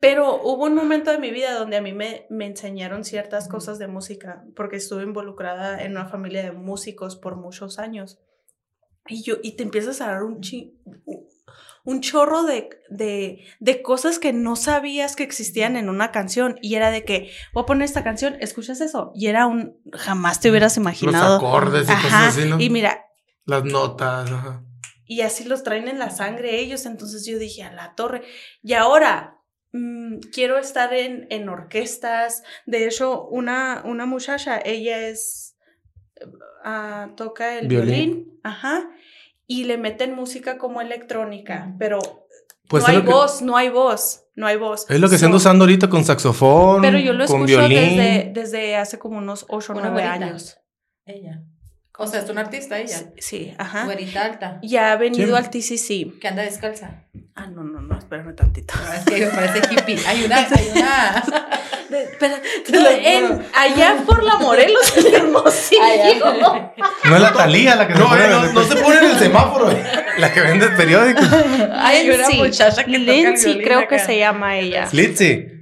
pero 0.00 0.40
hubo 0.42 0.64
un 0.64 0.74
momento 0.74 1.10
de 1.10 1.18
mi 1.18 1.30
vida 1.30 1.52
donde 1.52 1.76
a 1.76 1.82
mí 1.82 1.92
me, 1.92 2.26
me, 2.30 2.46
enseñaron 2.46 3.04
ciertas 3.04 3.48
cosas 3.48 3.78
de 3.78 3.86
música, 3.86 4.42
porque 4.56 4.76
estuve 4.76 5.02
involucrada 5.02 5.82
en 5.82 5.92
una 5.92 6.06
familia 6.06 6.42
de 6.42 6.52
músicos 6.52 7.16
por 7.16 7.36
muchos 7.36 7.78
años. 7.78 8.18
Y, 9.06 9.22
yo, 9.22 9.36
y 9.42 9.56
te 9.56 9.62
empiezas 9.62 10.00
a 10.00 10.06
dar 10.06 10.22
un, 10.22 10.40
un 11.84 12.00
chorro 12.00 12.44
de, 12.44 12.70
de, 12.88 13.44
de, 13.60 13.82
cosas 13.82 14.18
que 14.18 14.32
no 14.32 14.56
sabías 14.56 15.16
que 15.16 15.22
existían 15.22 15.76
en 15.76 15.90
una 15.90 16.12
canción. 16.12 16.58
Y 16.62 16.76
era 16.76 16.90
de 16.90 17.04
que, 17.04 17.30
voy 17.52 17.64
a 17.64 17.66
poner 17.66 17.84
esta 17.84 18.02
canción, 18.02 18.38
escuchas 18.40 18.80
eso. 18.80 19.12
Y 19.14 19.26
era 19.26 19.46
un, 19.46 19.76
jamás 19.92 20.40
te 20.40 20.48
hubieras 20.48 20.78
imaginado. 20.78 21.42
Los 21.42 21.46
acordes 21.46 21.90
y 21.90 21.92
cosas 21.92 22.38
así, 22.38 22.48
¿no? 22.48 22.58
Y 22.58 22.70
mira. 22.70 23.04
Las 23.44 23.64
notas, 23.64 24.30
ajá. 24.30 24.64
Y 25.10 25.22
así 25.22 25.44
los 25.44 25.62
traen 25.62 25.88
en 25.88 25.98
la 25.98 26.10
sangre 26.10 26.60
ellos. 26.60 26.86
Entonces 26.86 27.26
yo 27.26 27.38
dije, 27.38 27.62
a 27.62 27.72
la 27.72 27.94
torre. 27.94 28.22
Y 28.62 28.74
ahora, 28.74 29.40
Mm, 29.72 30.18
quiero 30.32 30.58
estar 30.58 30.92
en, 30.92 31.26
en, 31.30 31.48
orquestas. 31.48 32.42
De 32.66 32.86
hecho, 32.86 33.26
una, 33.28 33.82
una 33.84 34.04
muchacha, 34.04 34.60
ella 34.64 35.06
es, 35.06 35.56
uh, 36.64 37.14
toca 37.14 37.56
el 37.58 37.68
violín. 37.68 38.40
ajá, 38.42 38.90
y 39.46 39.64
le 39.64 39.78
meten 39.78 40.14
música 40.14 40.58
como 40.58 40.80
electrónica, 40.80 41.74
pero 41.78 42.00
pues 42.68 42.82
no 42.82 42.88
hay 42.88 43.00
voz, 43.00 43.42
no 43.42 43.56
hay 43.56 43.68
voz, 43.68 44.24
no 44.34 44.46
hay 44.46 44.56
voz. 44.56 44.86
Es 44.88 44.98
lo 44.98 45.08
que 45.08 45.18
se 45.18 45.26
anda 45.26 45.36
usando 45.36 45.64
ahorita 45.64 45.88
con 45.88 46.04
saxofón, 46.04 46.82
Pero 46.82 46.98
yo 46.98 47.12
lo 47.12 47.24
escucho 47.24 47.60
desde, 47.68 48.30
desde 48.32 48.76
hace 48.76 48.98
como 48.98 49.18
unos 49.18 49.46
8 49.48 49.72
o 49.72 49.80
9 49.80 50.02
años. 50.02 50.58
Ella. 51.04 51.44
O 52.02 52.06
sea, 52.06 52.20
es 52.20 52.30
una 52.30 52.40
artista 52.40 52.78
ella. 52.78 52.96
Sí, 53.18 53.52
ajá. 53.58 53.84
Güerita 53.84 54.24
alta. 54.24 54.58
Ya 54.62 54.92
ha 54.92 54.96
venido 54.96 55.36
al 55.36 55.50
TCC. 55.50 56.18
Que 56.18 56.28
anda 56.28 56.42
descalza. 56.42 57.04
Ah, 57.34 57.46
no, 57.46 57.62
no, 57.62 57.82
no, 57.82 57.98
espérame 57.98 58.34
tantito. 58.34 58.72
No, 58.74 58.92
es 58.94 59.04
que 59.04 59.26
me 59.26 59.26
parece 59.26 59.58
hippie. 59.70 59.98
Hay 60.06 60.24
una, 60.24 60.36
hay 60.50 60.72
una. 60.74 61.24
espera, 61.90 62.40
en, 63.02 63.46
allá 63.54 63.98
por 64.06 64.22
la 64.22 64.36
Morelos, 64.36 64.96
el 64.96 65.06
Hermosillo. 65.14 66.24
No 67.04 67.16
es 67.16 67.20
la 67.20 67.32
Talía 67.34 67.76
la 67.76 67.86
que 67.86 67.92
no, 67.92 68.10
se 68.14 68.28
no, 68.28 68.50
no, 68.50 68.64
se 68.64 68.76
pone 68.76 68.98
en 68.98 69.04
el 69.04 69.18
semáforo. 69.18 69.70
la 70.16 70.32
que 70.32 70.40
vende 70.40 70.66
el 70.66 70.76
periódico. 70.76 71.20
Hay 71.74 72.08
una 72.08 72.30
muchacha 72.30 72.82
que 72.82 72.98
Lindsay, 72.98 73.60
creo 73.60 73.86
que 73.86 73.98
se 73.98 74.18
llama 74.18 74.56
ella. 74.56 74.88
Lindsay. 74.90 75.60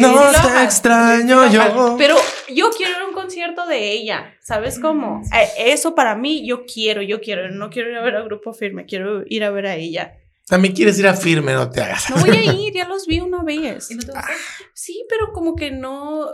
No 0.00 0.30
te 0.30 0.64
extraño 0.64 1.50
yo. 1.52 1.96
Pero 1.98 2.16
yo 2.48 2.70
quiero 2.70 2.92
ir 2.92 3.02
a 3.02 3.06
un 3.06 3.12
concierto 3.12 3.66
de 3.66 3.92
ella. 3.92 4.34
¿Sabes 4.48 4.78
cómo? 4.78 5.20
Eh, 5.26 5.72
eso 5.74 5.94
para 5.94 6.16
mí, 6.16 6.46
yo 6.46 6.64
quiero, 6.64 7.02
yo 7.02 7.20
quiero. 7.20 7.50
No 7.50 7.68
quiero 7.68 7.90
ir 7.90 7.96
a 7.96 8.02
ver 8.02 8.16
a 8.16 8.22
Grupo 8.22 8.54
Firme, 8.54 8.86
quiero 8.86 9.22
ir 9.26 9.44
a 9.44 9.50
ver 9.50 9.66
a 9.66 9.76
ella. 9.76 10.14
También 10.46 10.72
quieres 10.72 10.98
ir 10.98 11.06
a 11.06 11.12
Firme, 11.12 11.52
no 11.52 11.68
te 11.68 11.82
hagas. 11.82 12.08
No 12.08 12.16
voy 12.16 12.30
a 12.30 12.42
ir, 12.54 12.72
ya 12.72 12.88
los 12.88 13.06
vi 13.06 13.20
una 13.20 13.42
vez. 13.42 13.90
¿Y 13.90 13.96
no 13.96 14.04
te 14.04 14.12
ah, 14.14 14.24
sí, 14.72 15.04
pero 15.06 15.34
como 15.34 15.54
que 15.54 15.70
no. 15.70 16.30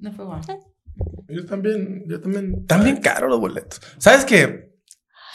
No 0.00 0.12
fue 0.12 0.24
bueno. 0.24 0.42
Yo 1.28 1.46
también, 1.46 2.02
yo 2.08 2.20
también. 2.20 2.66
También 2.66 2.96
caro 2.96 3.28
los 3.28 3.38
boletos. 3.38 3.80
¿Sabes 3.98 4.24
qué? 4.24 4.74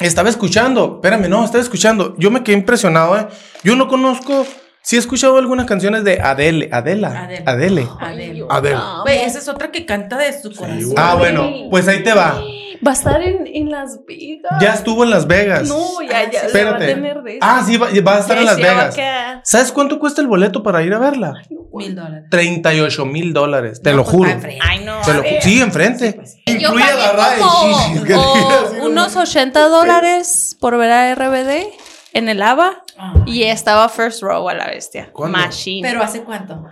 Estaba 0.02 0.28
escuchando, 0.28 0.96
espérame, 0.96 1.30
no, 1.30 1.46
estaba 1.46 1.64
escuchando. 1.64 2.14
Yo 2.18 2.30
me 2.30 2.44
quedé 2.44 2.58
impresionado, 2.58 3.18
¿eh? 3.18 3.28
Yo 3.64 3.78
no 3.78 3.88
conozco 3.88 4.46
Sí 4.82 4.96
he 4.96 5.00
escuchado 5.00 5.38
algunas 5.38 5.66
canciones 5.66 6.04
de 6.04 6.20
Adele, 6.22 6.70
Adela, 6.72 7.24
Adele. 7.24 7.44
Adele. 7.46 7.88
Adele. 8.00 8.46
Adele. 8.50 9.26
esa 9.26 9.40
es 9.40 9.48
otra 9.48 9.72
que 9.72 9.86
canta 9.86 10.18
de 10.18 10.42
su 10.42 10.54
corazón. 10.56 10.94
ah, 10.98 11.16
bueno, 11.16 11.52
pues 11.70 11.88
ahí 11.88 12.02
te 12.02 12.14
va. 12.14 12.42
Va 12.86 12.92
a 12.92 12.94
estar 12.94 13.22
en, 13.22 13.46
en, 13.46 13.70
Las 13.70 14.00
Vegas. 14.06 14.54
Ya 14.62 14.74
estuvo 14.74 15.04
en 15.04 15.10
Las 15.10 15.28
Vegas. 15.28 15.68
No, 15.68 16.02
ya, 16.02 16.32
ya. 16.32 16.42
Espérate. 16.42 16.86
Va 16.86 16.92
a 16.92 16.96
tener 16.96 17.22
de 17.24 17.40
ah, 17.42 17.62
sí, 17.66 17.76
va, 17.76 17.90
va, 18.08 18.16
a 18.16 18.20
estar 18.20 18.38
en 18.38 18.46
Las 18.46 18.56
Vegas. 18.56 18.96
¿Sabes 19.44 19.72
cuánto 19.74 20.00
cuesta 20.00 20.22
el 20.22 20.28
boleto 20.28 20.64
para 20.64 20.82
ir 20.82 20.94
a 20.94 21.00
verla? 21.00 21.34
Mil 21.74 21.94
dólares. 21.94 22.26
38 22.32 23.06
mil 23.06 23.34
dólares, 23.34 23.82
te 23.82 23.94
lo 23.94 24.04
pues, 24.04 24.16
juro. 24.16 24.32
Ay, 24.62 24.80
no. 24.86 25.02
Te 25.02 25.14
lo, 25.14 25.24
sí, 25.42 25.62
enfrente. 25.62 26.14
Pues, 26.14 26.38
Incluye 26.46 26.86
la 26.86 27.36
como 27.38 28.86
unos 28.86 29.16
80 29.16 29.68
dólares 29.68 30.58
por 30.60 30.78
ver 30.78 30.92
a 30.92 31.16
RBD 31.16 31.68
en 32.14 32.30
el 32.30 32.42
ABA 32.42 32.84
y 33.26 33.44
estaba 33.44 33.90
first 33.90 34.22
row 34.22 34.50
a 34.50 34.54
la 34.54 34.68
bestia. 34.68 35.12
Machine. 35.16 35.88
¿Pero 35.88 36.04
hace 36.04 36.24
cuánto? 36.24 36.64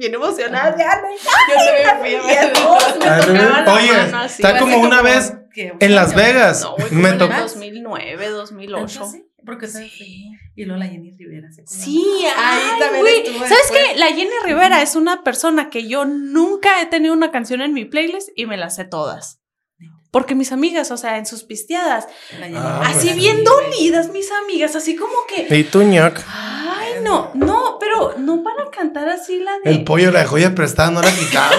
bien 0.00 0.14
emocionada. 0.14 0.76
Ya, 0.76 1.02
yo 1.48 2.00
me 2.00 2.18
fui 2.18 3.72
Oye, 3.72 4.24
está 4.26 4.58
como 4.58 4.78
una 4.78 5.02
vez 5.02 5.34
en 5.54 5.94
Las 5.94 6.14
Vegas. 6.14 6.66
me 6.90 7.12
tocó. 7.12 7.34
2009, 7.34 8.28
2008. 8.28 9.12
Porque 9.44 9.68
sí. 9.68 10.32
Y 10.54 10.64
luego 10.64 10.80
la 10.80 10.86
Jenny 10.88 11.12
Rivera 11.16 11.50
se 11.50 11.66
Sí, 11.66 12.04
ahí 12.36 12.78
también 12.78 13.06
¿Sabes 13.38 13.72
qué? 13.72 13.98
La 13.98 14.08
Jenny 14.08 14.30
Rivera 14.44 14.82
es 14.82 14.96
una 14.96 15.22
persona 15.22 15.70
que 15.70 15.88
yo 15.88 16.04
nunca 16.04 16.82
he 16.82 16.86
tenido 16.86 17.14
una 17.14 17.30
canción 17.30 17.62
en 17.62 17.72
mi 17.72 17.84
playlist 17.84 18.28
y 18.36 18.46
me 18.46 18.56
las 18.56 18.76
sé 18.76 18.84
todas. 18.84 19.39
Porque 20.10 20.34
mis 20.34 20.50
amigas, 20.50 20.90
o 20.90 20.96
sea, 20.96 21.18
en 21.18 21.26
sus 21.26 21.44
pisteadas, 21.44 22.08
ah, 22.54 22.82
así 22.86 23.12
bien 23.12 23.44
dolidas, 23.44 24.10
mis 24.10 24.28
amigas, 24.32 24.74
así 24.74 24.96
como 24.96 25.12
que. 25.28 25.54
¿Y 25.56 25.64
tú, 25.64 25.82
ñac? 25.82 26.24
Ay, 26.28 26.94
no, 27.04 27.30
no, 27.34 27.76
pero 27.78 28.14
no 28.18 28.42
para 28.42 28.70
cantar 28.70 29.08
así 29.08 29.38
la 29.38 29.52
de. 29.62 29.70
El 29.70 29.84
pollo, 29.84 30.10
la 30.10 30.26
joya 30.26 30.52
prestada, 30.52 30.90
no 30.90 31.00
la 31.00 31.12
quitaba, 31.12 31.52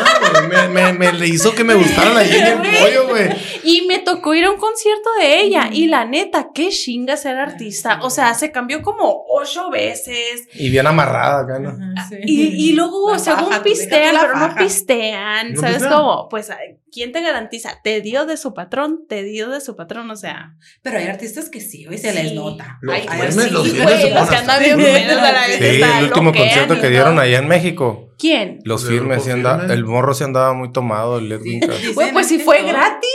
me, 0.50 0.68
me, 0.68 0.94
me, 0.94 1.14
le 1.14 1.28
hizo 1.28 1.56
que 1.56 1.64
me 1.64 1.76
gustara 1.76 2.14
la 2.14 2.26
Jenny 2.26 2.68
el 2.68 2.82
pollo, 2.82 3.08
güey. 3.08 3.30
Y 3.64 3.86
me 3.88 4.00
tocó 4.00 4.34
ir 4.34 4.44
a 4.44 4.52
un 4.52 4.58
concierto 4.58 5.10
de 5.22 5.40
ella, 5.40 5.70
y 5.72 5.88
la 5.88 6.04
neta, 6.04 6.50
qué 6.54 6.70
chinga 6.70 7.16
ser 7.16 7.38
artista. 7.38 8.00
O 8.02 8.10
sea, 8.10 8.34
se 8.34 8.52
cambió 8.52 8.82
como 8.82 9.24
ocho 9.30 9.70
veces. 9.70 10.50
Y 10.56 10.70
bien 10.70 10.88
amarrada 10.88 11.44
acá, 11.44 11.60
¿no? 11.60 11.78
y, 12.26 12.70
y, 12.70 12.74
luego, 12.74 13.18
según 13.18 13.50
pistean, 13.64 14.18
pero 14.20 14.36
no 14.36 14.56
pistean, 14.56 15.56
¿sabes 15.56 15.86
cómo? 15.86 16.28
Pues 16.28 16.50
¿quién 16.92 17.12
te 17.12 17.22
garantiza? 17.22 17.80
Te 17.84 18.02
dio 18.02 18.26
de 18.26 18.38
su 18.38 18.54
patrón, 18.54 19.06
te 19.08 19.24
dio 19.24 19.50
de 19.50 19.62
su 19.62 19.76
patrón, 19.76 20.12
o 20.12 20.16
sea. 20.16 20.56
Pero 20.82 20.98
hay 20.98 21.08
artistas 21.08 21.50
que 21.50 21.62
sí, 21.62 21.88
hoy 21.88 21.98
se 21.98 22.14
les 22.14 22.34
nota. 22.34 22.78
Los 22.82 22.96
Ay, 22.96 23.02
viernes, 23.02 23.34
pues 23.34 23.46
sí, 23.46 23.52
los 23.52 23.74
viernes 23.74 24.14
los 24.14 24.30
que 24.30 24.36
andan 24.36 24.64
bien 24.64 24.80
Sí, 24.80 25.82
el 25.82 26.04
último 26.06 26.34
concierto 26.34 26.80
que 26.80 26.90
dieron 26.90 27.20
allá 27.20 27.40
en 27.40 27.48
México. 27.48 28.10
¿Quién? 28.18 28.60
Los 28.64 28.88
firmes, 28.88 29.26
el 29.28 29.86
morro 29.86 30.14
se 30.14 30.26
andaba 30.26 30.54
muy 30.54 30.72
tomado, 30.72 31.18
el 31.18 31.32
Edwin 31.32 31.62
Bueno, 31.96 32.14
pues 32.14 32.28
si 32.28 32.40
fue 32.40 32.64
gratis. 32.64 33.10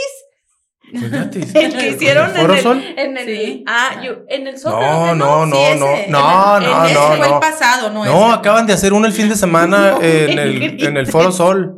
Fue 0.99 1.09
gratis. 1.09 1.53
El 1.55 1.75
que 1.75 1.89
hicieron 1.89 2.33
en 2.37 2.49
el, 2.49 2.61
Sol? 2.61 2.81
en 2.95 3.17
el, 3.17 3.63
ah, 3.67 4.01
yo, 4.01 4.19
en 4.29 4.47
el 4.47 4.57
Sol. 4.57 4.71
No, 4.71 5.15
no, 5.15 5.45
no, 5.45 5.75
no, 5.75 5.95
no, 6.07 6.59
no, 6.61 6.89
no, 6.89 7.17
fue 7.17 7.27
el 7.27 7.39
pasado, 7.41 7.91
no. 7.91 8.05
No, 8.05 8.31
acaban 8.31 8.65
de 8.65 8.71
hacer 8.71 8.93
uno 8.93 9.05
el 9.05 9.11
fin 9.11 9.27
de 9.27 9.35
semana 9.45 9.97
en 10.01 10.39
el, 10.39 10.81
en 10.81 10.95
el 10.95 11.07
Foro 11.07 11.33
Sol. 11.33 11.77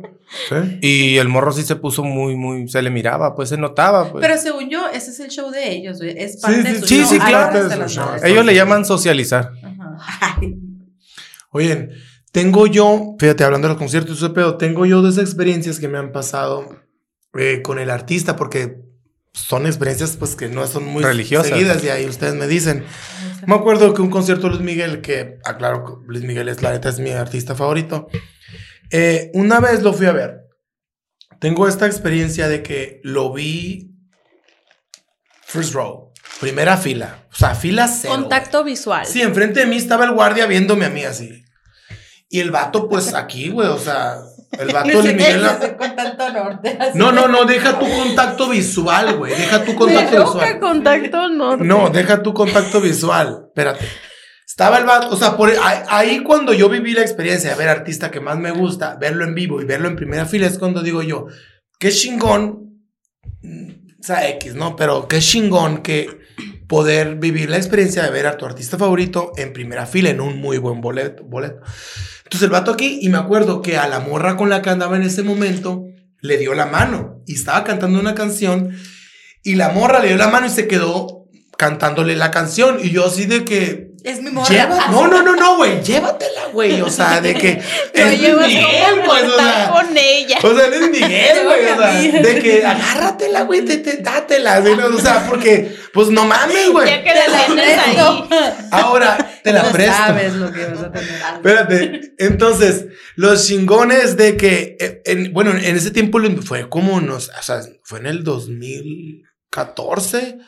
Y 0.80 1.16
el 1.16 1.28
morro 1.28 1.52
sí 1.52 1.62
se 1.62 1.76
puso 1.76 2.02
muy, 2.02 2.36
muy, 2.36 2.68
se 2.68 2.82
le 2.82 2.90
miraba, 2.90 3.34
pues 3.34 3.48
se 3.48 3.56
notaba. 3.56 4.10
Pues. 4.10 4.22
Pero 4.22 4.40
según 4.40 4.70
yo, 4.70 4.88
ese 4.88 5.10
es 5.10 5.20
el 5.20 5.28
show 5.28 5.50
de 5.50 5.70
ellos, 5.70 6.00
es 6.00 6.36
parte 6.38 6.62
de 6.62 6.80
su 6.80 6.86
sí, 6.86 6.98
show. 7.00 7.08
Sí, 7.08 7.18
claro. 7.18 7.68
Ellos 8.22 8.44
le 8.44 8.54
llaman 8.54 8.84
socializar. 8.84 9.52
Oye, 11.50 11.90
tengo 12.32 12.66
yo, 12.66 13.16
fíjate, 13.18 13.42
hablando 13.44 13.66
de 13.68 13.74
los 13.74 13.78
conciertos, 13.78 14.30
pero 14.34 14.56
tengo 14.56 14.86
yo 14.86 15.02
dos 15.02 15.18
experiencias 15.18 15.80
que 15.80 15.88
me 15.88 15.98
han 15.98 16.12
pasado 16.12 16.80
eh, 17.34 17.60
con 17.62 17.78
el 17.78 17.90
artista, 17.90 18.36
porque 18.36 18.78
son 19.32 19.66
experiencias 19.66 20.16
pues 20.16 20.36
que 20.36 20.48
no 20.48 20.66
son 20.66 20.84
muy 20.84 21.02
religiosas. 21.02 21.48
seguidas 21.48 21.82
y 21.84 21.88
ahí 21.88 22.06
ustedes 22.06 22.34
me 22.34 22.46
dicen. 22.46 22.84
Me 23.46 23.54
acuerdo 23.54 23.94
que 23.94 24.02
un 24.02 24.10
concierto 24.10 24.44
de 24.44 24.50
Luis 24.50 24.62
Miguel, 24.62 25.00
que 25.00 25.38
aclaro, 25.44 26.02
Luis 26.06 26.22
Miguel 26.24 26.48
es 26.48 26.62
la 26.62 26.72
neta, 26.72 26.88
es 26.88 27.00
mi 27.00 27.10
artista 27.10 27.54
favorito. 27.54 28.08
Eh, 28.90 29.30
una 29.34 29.60
vez 29.60 29.82
lo 29.82 29.92
fui 29.92 30.06
a 30.06 30.12
ver. 30.12 30.40
Tengo 31.38 31.66
esta 31.68 31.86
experiencia 31.86 32.48
de 32.48 32.62
que 32.62 33.00
lo 33.02 33.32
vi 33.32 33.90
first 35.46 35.72
row, 35.72 36.12
primera 36.38 36.76
fila, 36.76 37.24
o 37.32 37.34
sea, 37.34 37.54
fila 37.54 37.88
cero. 37.88 38.14
Contacto 38.14 38.62
visual. 38.62 39.06
Sí, 39.06 39.22
enfrente 39.22 39.60
de 39.60 39.66
mí 39.66 39.76
estaba 39.76 40.04
el 40.04 40.12
guardia 40.12 40.46
viéndome 40.46 40.84
a 40.84 40.90
mí 40.90 41.04
así. 41.04 41.44
Y 42.28 42.40
el 42.40 42.50
vato, 42.50 42.88
pues 42.88 43.14
aquí, 43.14 43.48
güey, 43.48 43.68
o 43.68 43.78
sea, 43.78 44.18
el 44.58 44.68
vato 44.72 45.02
de 45.02 45.14
Miguel. 45.14 45.42
No, 46.94 47.10
no, 47.10 47.26
no, 47.26 47.44
deja 47.44 47.78
tu 47.78 47.88
contacto 47.88 48.48
visual, 48.48 49.16
güey. 49.16 49.34
Deja 49.34 49.64
tu 49.64 49.74
contacto 49.76 50.24
visual. 50.24 50.60
contacto 50.60 51.28
norte. 51.28 51.64
No, 51.64 51.90
deja 51.90 52.22
tu 52.22 52.34
contacto 52.34 52.80
visual. 52.80 53.44
Espérate. 53.48 53.86
Estaba 54.60 54.76
el 54.76 54.84
vato, 54.84 55.08
o 55.08 55.16
sea, 55.16 55.38
por, 55.38 55.50
ahí, 55.88 56.22
cuando 56.22 56.52
yo 56.52 56.68
viví 56.68 56.92
la 56.92 57.00
experiencia 57.00 57.48
de 57.48 57.56
ver 57.56 57.70
artista 57.70 58.10
que 58.10 58.20
más 58.20 58.38
me 58.38 58.50
gusta, 58.50 58.98
verlo 59.00 59.24
en 59.24 59.34
vivo 59.34 59.62
y 59.62 59.64
verlo 59.64 59.88
en 59.88 59.96
primera 59.96 60.26
fila, 60.26 60.46
es 60.46 60.58
cuando 60.58 60.82
digo 60.82 61.02
yo, 61.02 61.28
qué 61.78 61.90
chingón, 61.90 62.82
mm, 63.40 63.70
o 63.98 64.02
sea, 64.02 64.28
X, 64.28 64.56
¿no? 64.56 64.76
Pero 64.76 65.08
qué 65.08 65.20
chingón 65.20 65.78
que 65.78 66.20
poder 66.68 67.14
vivir 67.14 67.48
la 67.48 67.56
experiencia 67.56 68.02
de 68.02 68.10
ver 68.10 68.26
a 68.26 68.36
tu 68.36 68.44
artista 68.44 68.76
favorito 68.76 69.32
en 69.38 69.54
primera 69.54 69.86
fila, 69.86 70.10
en 70.10 70.20
un 70.20 70.36
muy 70.36 70.58
buen 70.58 70.82
boleto. 70.82 71.24
boleto. 71.24 71.62
Entonces 72.24 72.42
el 72.42 72.50
vato 72.50 72.70
aquí, 72.70 72.98
y 73.00 73.08
me 73.08 73.16
acuerdo 73.16 73.62
que 73.62 73.78
a 73.78 73.88
la 73.88 74.00
morra 74.00 74.36
con 74.36 74.50
la 74.50 74.60
que 74.60 74.68
andaba 74.68 74.96
en 74.96 75.04
ese 75.04 75.22
momento, 75.22 75.86
le 76.20 76.36
dio 76.36 76.52
la 76.52 76.66
mano 76.66 77.22
y 77.26 77.36
estaba 77.36 77.64
cantando 77.64 77.98
una 77.98 78.14
canción 78.14 78.76
y 79.42 79.54
la 79.54 79.70
morra 79.70 80.00
le 80.00 80.08
dio 80.08 80.18
la 80.18 80.28
mano 80.28 80.48
y 80.48 80.50
se 80.50 80.68
quedó 80.68 81.24
cantándole 81.56 82.14
la 82.14 82.30
canción 82.30 82.76
y 82.82 82.90
yo 82.90 83.06
así 83.06 83.24
de 83.24 83.46
que 83.46 83.89
es 84.04 84.22
mi 84.22 84.30
morra. 84.30 84.88
no, 84.90 85.08
no, 85.08 85.22
no, 85.22 85.36
no, 85.36 85.56
güey, 85.56 85.82
llévatela, 85.82 86.46
güey, 86.52 86.80
o 86.80 86.88
sea, 86.88 87.20
de 87.20 87.34
que 87.34 87.60
es 87.94 88.20
Miguel, 88.20 89.02
pues, 89.04 89.24
o 89.24 89.38
sea, 89.38 89.70
con 89.70 89.96
ella. 89.96 90.38
O 90.42 90.54
sea, 90.54 90.66
es 90.66 90.80
Miguel, 90.90 91.44
güey, 91.44 91.66
o 91.66 91.76
sea, 91.76 92.00
de 92.22 92.40
que 92.40 92.64
agárratela, 92.64 93.42
güey, 93.42 93.64
te, 93.64 93.78
te, 93.78 93.96
dátela, 93.98 94.60
o 94.60 94.98
sea, 94.98 95.26
porque 95.28 95.74
pues 95.92 96.08
no 96.08 96.24
mames, 96.24 96.70
güey. 96.70 96.88
Ya 96.88 97.02
que 97.02 97.12
la 97.14 97.46
tienes 97.46 97.78
ahí. 97.78 97.96
Ahora 98.70 99.18
te 99.42 99.52
la 99.52 99.64
no 99.64 99.72
presto. 99.72 99.96
sabes 99.96 100.34
lo 100.34 100.52
que 100.52 100.66
vas 100.66 100.84
a 100.84 100.92
tener. 100.92 101.10
Espérate, 101.34 102.14
entonces, 102.18 102.86
los 103.16 103.44
chingones 103.46 104.16
de 104.16 104.36
que, 104.36 104.76
eh, 104.80 105.02
en, 105.04 105.32
bueno, 105.32 105.50
en 105.50 105.76
ese 105.76 105.90
tiempo 105.90 106.20
fue 106.44 106.68
como 106.68 107.00
nos, 107.00 107.28
o 107.28 107.42
sea, 107.42 107.60
fue 107.82 107.98
en 107.98 108.06
el 108.06 108.22
2014. 108.24 110.38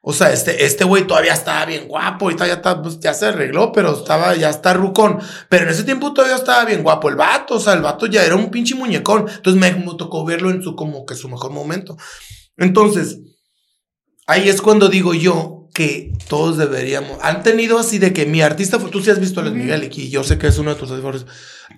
O 0.00 0.12
sea, 0.12 0.32
este, 0.32 0.64
este 0.64 0.84
güey 0.84 1.06
todavía 1.06 1.34
estaba 1.34 1.66
bien 1.66 1.88
guapo 1.88 2.30
y 2.30 2.36
ya, 2.36 2.46
está, 2.46 2.80
pues, 2.80 3.00
ya 3.00 3.12
se 3.14 3.26
arregló, 3.26 3.72
pero 3.72 3.94
estaba, 3.94 4.34
ya 4.36 4.48
está 4.48 4.72
rucón. 4.72 5.18
Pero 5.48 5.64
en 5.64 5.70
ese 5.70 5.84
tiempo 5.84 6.12
todavía 6.12 6.36
estaba 6.36 6.64
bien 6.64 6.82
guapo 6.82 7.08
el 7.08 7.16
vato, 7.16 7.56
o 7.56 7.60
sea, 7.60 7.72
el 7.72 7.82
vato 7.82 8.06
ya 8.06 8.24
era 8.24 8.36
un 8.36 8.50
pinche 8.50 8.74
muñecón. 8.74 9.26
Entonces 9.28 9.60
me, 9.60 9.72
me 9.84 9.94
tocó 9.96 10.24
verlo 10.24 10.50
en 10.50 10.62
su, 10.62 10.76
como 10.76 11.04
que 11.04 11.14
su 11.14 11.28
mejor 11.28 11.50
momento. 11.50 11.96
Entonces, 12.56 13.18
ahí 14.26 14.48
es 14.48 14.62
cuando 14.62 14.88
digo 14.88 15.14
yo 15.14 15.68
que 15.74 16.12
todos 16.28 16.56
deberíamos, 16.58 17.18
han 17.22 17.42
tenido 17.42 17.78
así 17.78 17.98
de 17.98 18.12
que 18.12 18.26
mi 18.26 18.40
artista, 18.40 18.78
tú 18.78 19.00
sí 19.00 19.10
has 19.10 19.20
visto 19.20 19.40
a 19.40 19.44
Luis 19.44 19.54
Miguel 19.54 19.88
y 19.92 20.10
yo 20.10 20.24
sé 20.24 20.36
que 20.36 20.48
es 20.48 20.58
uno 20.58 20.74
de 20.74 20.80
tus 20.80 20.88
favoritos, 20.88 21.26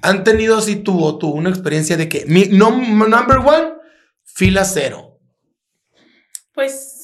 han 0.00 0.24
tenido 0.24 0.56
así 0.56 0.76
tú 0.76 1.18
tú 1.18 1.28
una 1.28 1.50
experiencia 1.50 1.98
de 1.98 2.08
que 2.08 2.24
mi 2.26 2.44
no, 2.44 2.70
number 2.70 3.38
one, 3.38 3.74
fila 4.24 4.64
cero. 4.64 5.18
Pues 6.54 6.99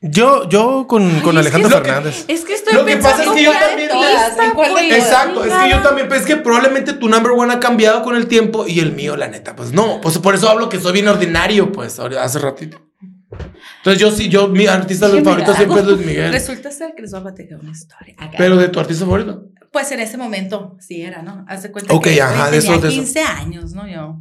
yo, 0.00 0.48
yo 0.48 0.86
con, 0.86 1.20
con 1.20 1.38
Alejandro 1.38 1.70
Fernández. 1.70 2.24
es 2.28 2.44
que 2.44 2.54
estoy 2.54 2.74
Lo 2.74 2.84
que 2.84 2.96
pasa 2.98 3.24
es 3.24 3.30
que 3.30 3.42
yo 3.42 3.52
también. 3.52 3.90
exacto, 4.92 5.44
es 5.44 5.52
que 5.52 5.70
yo 5.70 5.82
también. 5.82 6.08
Pues 6.08 6.20
es 6.20 6.26
que 6.26 6.36
probablemente 6.36 6.92
tu 6.92 7.08
number 7.08 7.32
one 7.32 7.52
ha 7.52 7.60
cambiado 7.60 8.02
con 8.02 8.16
el 8.16 8.26
tiempo 8.26 8.66
y 8.66 8.80
el 8.80 8.92
mío, 8.92 9.16
la 9.16 9.28
neta, 9.28 9.56
pues 9.56 9.72
no. 9.72 10.00
Pues 10.00 10.18
por 10.18 10.34
eso 10.34 10.48
hablo 10.48 10.68
que 10.68 10.78
soy 10.78 10.92
bien 10.92 11.08
ordinario, 11.08 11.72
pues, 11.72 11.98
hace 11.98 12.38
ratito. 12.38 12.80
Entonces 13.78 14.00
yo 14.00 14.10
sí, 14.10 14.28
yo, 14.28 14.48
mi 14.48 14.66
artista 14.66 15.08
favorito 15.08 15.54
siempre 15.54 15.80
es 15.80 15.86
Luis 15.86 15.98
Miguel. 16.06 16.32
Resulta 16.32 16.70
ser 16.70 16.94
que 16.94 17.02
les 17.02 17.10
voy 17.12 17.20
a 17.20 17.22
platicar 17.24 17.58
una 17.60 17.70
historia. 17.70 18.16
Pero 18.36 18.56
de 18.56 18.68
tu 18.68 18.80
artista 18.80 19.04
favorito. 19.04 19.48
Pues 19.72 19.90
en 19.92 20.00
ese 20.00 20.16
momento 20.16 20.76
sí 20.80 21.02
era, 21.02 21.22
¿no? 21.22 21.44
Hace 21.48 21.70
cuenta 21.70 21.92
Ok, 21.92 22.04
que 22.04 22.22
ajá, 22.22 22.50
de 22.50 22.58
eso, 22.58 22.78
de 22.78 22.88
15 22.88 23.20
años, 23.20 23.72
¿no? 23.72 23.86
Yo. 23.88 24.20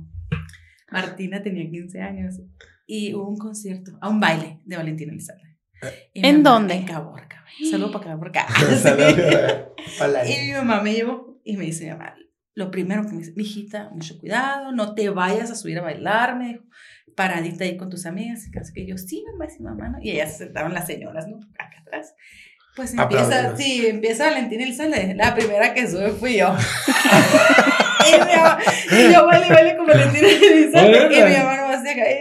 Martina 0.92 1.42
tenía 1.42 1.70
15 1.70 2.02
años 2.02 2.36
y 2.86 3.14
hubo 3.14 3.30
un 3.30 3.38
concierto, 3.38 3.98
a 4.02 4.10
un 4.10 4.20
baile 4.20 4.60
de 4.66 4.78
Valentina 4.78 5.12
Elizalde. 5.12 5.55
¿En 6.14 6.44
dónde? 6.44 6.76
En 6.76 6.86
Caborca. 6.86 7.46
Saludos 7.70 7.92
para 7.92 8.06
Caborca. 8.06 8.48
y 10.28 10.46
mi 10.46 10.52
mamá 10.54 10.82
me 10.82 10.94
llevó 10.94 11.40
y 11.44 11.58
me 11.58 11.66
dice, 11.66 11.90
mamá, 11.92 12.16
lo 12.54 12.72
primero 12.72 13.04
que 13.04 13.12
me 13.12 13.20
dice, 13.20 13.34
hijita, 13.36 13.90
mucho 13.92 14.18
cuidado, 14.20 14.72
no 14.72 14.96
te 14.96 15.10
vayas 15.10 15.52
a 15.52 15.56
subir 15.56 15.78
a 15.80 15.82
bailar, 15.82 16.38
me 16.38 16.48
dijo, 16.48 16.64
paradita 17.16 17.64
ahí 17.64 17.78
con 17.78 17.90
tus 17.90 18.06
amigas. 18.06 18.48
Y 18.48 18.52
casi 18.52 18.74
que 18.74 18.86
yo, 18.86 18.98
sí, 18.98 19.24
mamá, 19.32 19.50
sí, 19.50 19.62
mamá, 19.62 19.90
¿no? 19.90 19.98
Y 20.02 20.12
ellas 20.12 20.32
se 20.32 20.46
sentaban 20.46 20.74
las 20.74 20.88
señoras, 20.88 21.28
¿no? 21.28 21.40
Acá 21.58 21.82
atrás. 21.82 22.16
Pues 22.76 22.94
empieza, 22.94 23.56
sí, 23.56 23.88
empieza 23.88 24.26
Valentina 24.26 24.64
Elizalde. 24.64 25.16
La 25.16 25.34
primera 25.34 25.74
que 25.74 25.88
sube 25.88 26.12
fui 26.12 26.38
yo. 26.38 26.54
y, 28.06 28.96
y, 28.96 29.14
yo 29.14 29.26
vale, 29.26 29.48
vale 29.48 29.78
con 29.78 29.88
Valentina 29.88 30.28
Elizalde. 30.28 31.18
Y 31.18 31.24
mi 31.24 31.38
mamá 31.38 31.65
no 31.90 31.96
caer. 31.96 32.18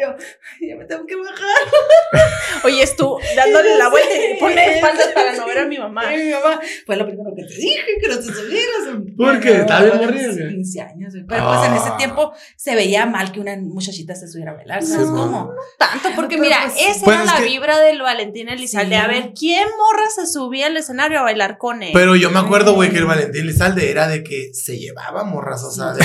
Y 0.61 0.67
yo, 0.67 0.69
ya 0.69 0.77
me 0.77 0.85
tengo 0.85 1.07
que 1.07 1.17
bajar. 1.17 2.65
Oye, 2.65 2.85
tú 2.97 3.19
dándole 3.37 3.75
la 3.79 3.89
vuelta 3.89 4.15
y 4.15 4.39
pone 4.39 4.75
espaldas 4.75 5.09
para 5.15 5.33
no 5.33 5.47
ver 5.47 5.59
a 5.59 5.67
mi 5.67 5.79
mamá. 5.79 6.15
Y 6.15 6.25
mi 6.25 6.31
mamá, 6.33 6.61
fue 6.87 6.97
lo 6.97 7.07
primero 7.07 7.35
que 7.35 7.45
te 7.45 7.55
dije, 7.55 7.99
que 8.01 8.09
no 8.09 8.17
te 8.17 8.23
subieras. 8.23 8.89
¿Por 9.17 9.41
qué? 9.41 9.61
¿Estaba 9.61 9.83
bien 9.83 9.97
morrido? 9.99 10.49
15 10.49 10.81
años. 10.81 11.15
Pero 11.29 11.47
pues 11.47 11.69
en 11.69 11.75
ese 11.75 11.89
ah. 11.89 11.97
tiempo 11.97 12.33
se 12.57 12.75
veía 12.75 13.07
mal 13.07 13.33
que 13.33 13.41
una 13.41 13.57
muchachita 13.57 14.15
se 14.15 14.29
subiera 14.29 14.53
a 14.53 14.55
bailar. 14.55 14.83
¿Sabes 14.83 15.09
cómo? 15.09 15.53
No 15.55 15.55
tanto, 15.79 16.11
porque 16.15 16.39
mira, 16.39 16.59
pues, 16.65 16.97
esa 16.97 17.05
pues 17.05 17.21
era 17.21 17.25
la 17.25 17.41
vibra 17.41 17.79
del 17.81 18.01
Valentín 18.01 18.49
Elizalde. 18.49 18.97
A 18.97 19.07
ver, 19.07 19.33
¿quién 19.39 19.67
morra 19.79 20.11
se 20.15 20.27
subía 20.27 20.67
al 20.67 20.77
escenario 20.77 21.21
a 21.21 21.23
bailar 21.23 21.59
con 21.59 21.83
él. 21.83 21.91
Pero 21.93 22.17
yo 22.17 22.31
me 22.31 22.39
acuerdo, 22.39 22.75
güey, 22.75 22.91
que 22.91 22.99
el 22.99 23.07
Valentín 23.07 23.47
Lizalde 23.47 23.91
era 23.91 24.09
de 24.09 24.23
que 24.23 24.53
se 24.53 24.79
llevaba 24.79 25.25
morras, 25.25 25.63
o 25.65 25.71
sea, 25.71 25.93
de, 25.93 26.05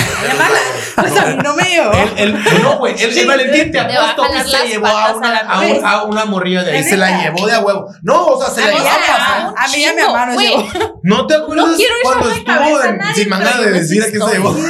pues 0.96 1.16
a 1.16 1.26
mí 1.26 1.42
no 1.42 1.54
me 1.54 1.64
llevó. 1.64 1.92
El, 2.16 2.34
no, 2.62 2.78
güey, 2.78 2.94
el, 3.00 3.26
Valentín 3.26 3.49
te 3.50 3.78
apuesto 3.78 4.22
que 4.32 4.44
se 4.44 4.68
llevó 4.68 4.86
a 4.86 5.14
una, 5.14 5.38
a, 5.38 6.04
una 6.04 6.24
morrilla 6.24 6.62
de 6.64 6.72
ahí, 6.72 6.84
se 6.84 6.96
la 6.96 7.22
llevó 7.22 7.46
de 7.46 7.52
a 7.52 7.60
huevo. 7.60 7.86
No, 8.02 8.26
o 8.26 8.42
sea, 8.42 8.50
se 8.50 8.60
la 8.60 8.78
llevó 8.78 8.88
a 8.88 9.54
A 9.56 9.68
mí 9.68 9.80
ya 9.80 9.94
mi 9.94 10.02
mamá 10.02 10.26
nos 10.26 10.42
llevó. 10.42 10.64
¿No 11.02 11.26
te 11.26 11.34
acuerdas 11.34 11.76
cuando 12.02 12.30
estuvo 12.30 12.84
en, 12.84 13.00
sin 13.14 13.28
manera 13.28 13.60
de 13.60 13.70
decir 13.72 14.02
a 14.02 14.06
qué 14.06 14.18
se 14.18 14.32
llevó? 14.32 14.56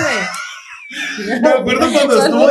Me 1.24 1.48
acuerdo 1.48 1.92
cuando 1.92 2.24
estuvo 2.24 2.50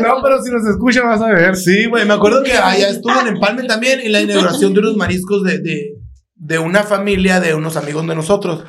No, 0.00 0.22
pero 0.22 0.42
si 0.42 0.50
nos 0.50 0.64
escucha 0.66 1.02
vas 1.02 1.20
a 1.20 1.26
ver. 1.26 1.56
Sí, 1.56 1.86
güey. 1.86 2.04
Me 2.06 2.14
acuerdo 2.14 2.42
que 2.42 2.52
allá 2.52 2.88
estuvo 2.88 3.18
en 3.20 3.28
Empalme 3.28 3.64
también 3.64 4.00
en 4.00 4.12
la 4.12 4.20
inauguración 4.20 4.74
de 4.74 4.80
unos 4.80 4.96
mariscos 4.96 5.42
de, 5.42 5.58
de, 5.58 5.94
de 6.36 6.58
una 6.58 6.84
familia 6.84 7.40
de 7.40 7.54
unos 7.54 7.76
amigos 7.76 8.06
de 8.06 8.14
nosotros. 8.14 8.64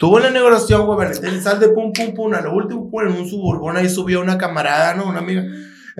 Estuvo 0.00 0.16
en 0.18 0.24
la 0.24 0.30
inauguración, 0.30 0.86
güey, 0.86 1.14
sal 1.42 1.60
de 1.60 1.68
pum, 1.68 1.92
pum, 1.92 2.14
pum, 2.14 2.32
a 2.32 2.40
lo 2.40 2.54
último, 2.54 2.90
pum, 2.90 3.02
en 3.02 3.12
un 3.12 3.28
suburbón 3.28 3.76
ahí 3.76 3.88
subió 3.88 4.22
una 4.22 4.38
camarada, 4.38 4.94
¿no? 4.94 5.04
Una 5.04 5.18
amiga. 5.18 5.44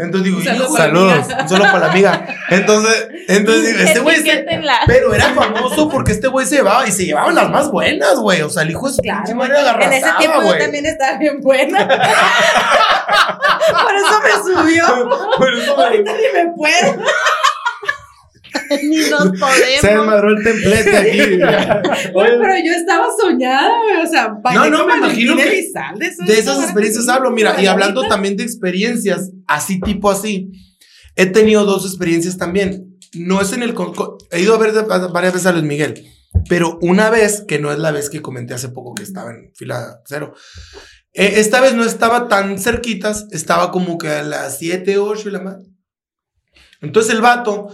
Entonces 0.01 0.25
digo, 0.25 0.43
saludos. 0.43 0.77
saludos. 0.77 1.27
Solo 1.49 1.65
para 1.65 1.79
la 1.81 1.91
amiga. 1.91 2.27
Entonces, 2.49 3.09
entonces 3.29 3.67
digo, 3.67 3.79
este 3.89 4.01
güey. 4.01 4.17
Pero 4.87 5.15
era 5.15 5.35
famoso 5.35 5.89
porque 5.89 6.13
este 6.13 6.29
güey 6.29 6.47
se 6.47 6.57
llevaba 6.57 6.87
y 6.87 6.93
se 6.93 7.05
llevaban 7.05 7.35
las 7.35 7.51
más 7.51 7.71
buenas, 7.71 8.17
güey. 8.17 8.43
O 8.43 8.51
sea, 8.51 8.63
el 8.63 8.71
hijo 8.71 8.89
de 8.89 8.95
su 8.95 9.03
claro, 9.03 9.25
En 9.81 9.93
ese 9.93 10.09
tiempo 10.19 10.43
yo 10.43 10.59
también 10.59 10.87
estaba 10.87 11.19
bien 11.19 11.41
buena. 11.41 11.87
Por 13.71 13.95
eso 13.95 14.21
me 14.23 14.31
subió. 14.55 14.87
Por 15.37 15.55
eso 15.55 15.77
me... 15.77 15.83
Ahorita 15.85 16.13
ni 16.13 16.23
me 16.33 16.53
puedo. 16.57 17.05
Ni 18.83 18.99
nos 19.11 19.23
podemos. 19.41 19.81
Se 19.81 19.89
desmadró 19.89 20.31
el 20.31 20.43
templete 20.45 20.97
aquí. 20.97 21.19
pero 22.15 22.55
yo 22.65 22.73
estaba 22.73 23.07
soñada, 23.21 23.71
O 24.03 24.07
sea, 24.07 24.35
no, 24.55 24.71
no, 24.71 24.87
me 24.87 24.97
imagino 24.97 25.37
que 25.37 25.71
de 26.27 26.39
esas 26.39 26.63
experiencias 26.63 27.09
hablo. 27.09 27.31
Mira, 27.31 27.61
y 27.61 27.67
hablando 27.67 28.07
también 28.09 28.37
de 28.37 28.45
experiencias, 28.45 29.31
así 29.47 29.81
tipo 29.81 30.11
así, 30.11 30.51
he 31.17 31.27
tenido 31.27 31.65
dos 31.65 31.85
experiencias 31.87 32.37
también. 32.37 32.99
No 33.15 33.41
es 33.41 33.53
en 33.53 33.63
el. 33.63 33.75
He 34.31 34.41
ido 34.41 34.55
a 34.55 34.59
ver 34.59 34.73
varias 35.13 35.33
veces 35.33 35.47
a 35.47 35.53
Luis 35.53 35.65
Miguel, 35.65 36.07
pero 36.49 36.79
una 36.81 37.11
vez, 37.11 37.45
que 37.47 37.59
no 37.59 37.73
es 37.73 37.79
la 37.79 37.91
vez 37.91 38.09
que 38.09 38.23
comenté 38.23 38.55
hace 38.55 38.69
poco 38.69 38.95
que 38.95 39.03
estaba 39.03 39.31
en 39.31 39.51
fila 39.55 40.01
cero. 40.07 40.35
E, 41.13 41.41
esta 41.41 41.61
vez 41.61 41.75
no 41.75 41.85
estaba 41.85 42.29
tan 42.29 42.59
cerquitas, 42.59 43.27
estaba 43.33 43.73
como 43.73 43.99
que 43.99 44.09
a 44.09 44.23
las 44.23 44.59
7, 44.59 44.99
8 44.99 45.29
y 45.29 45.33
la 45.33 45.41
madre. 45.41 45.65
Entonces 46.81 47.13
el 47.13 47.21
vato 47.21 47.69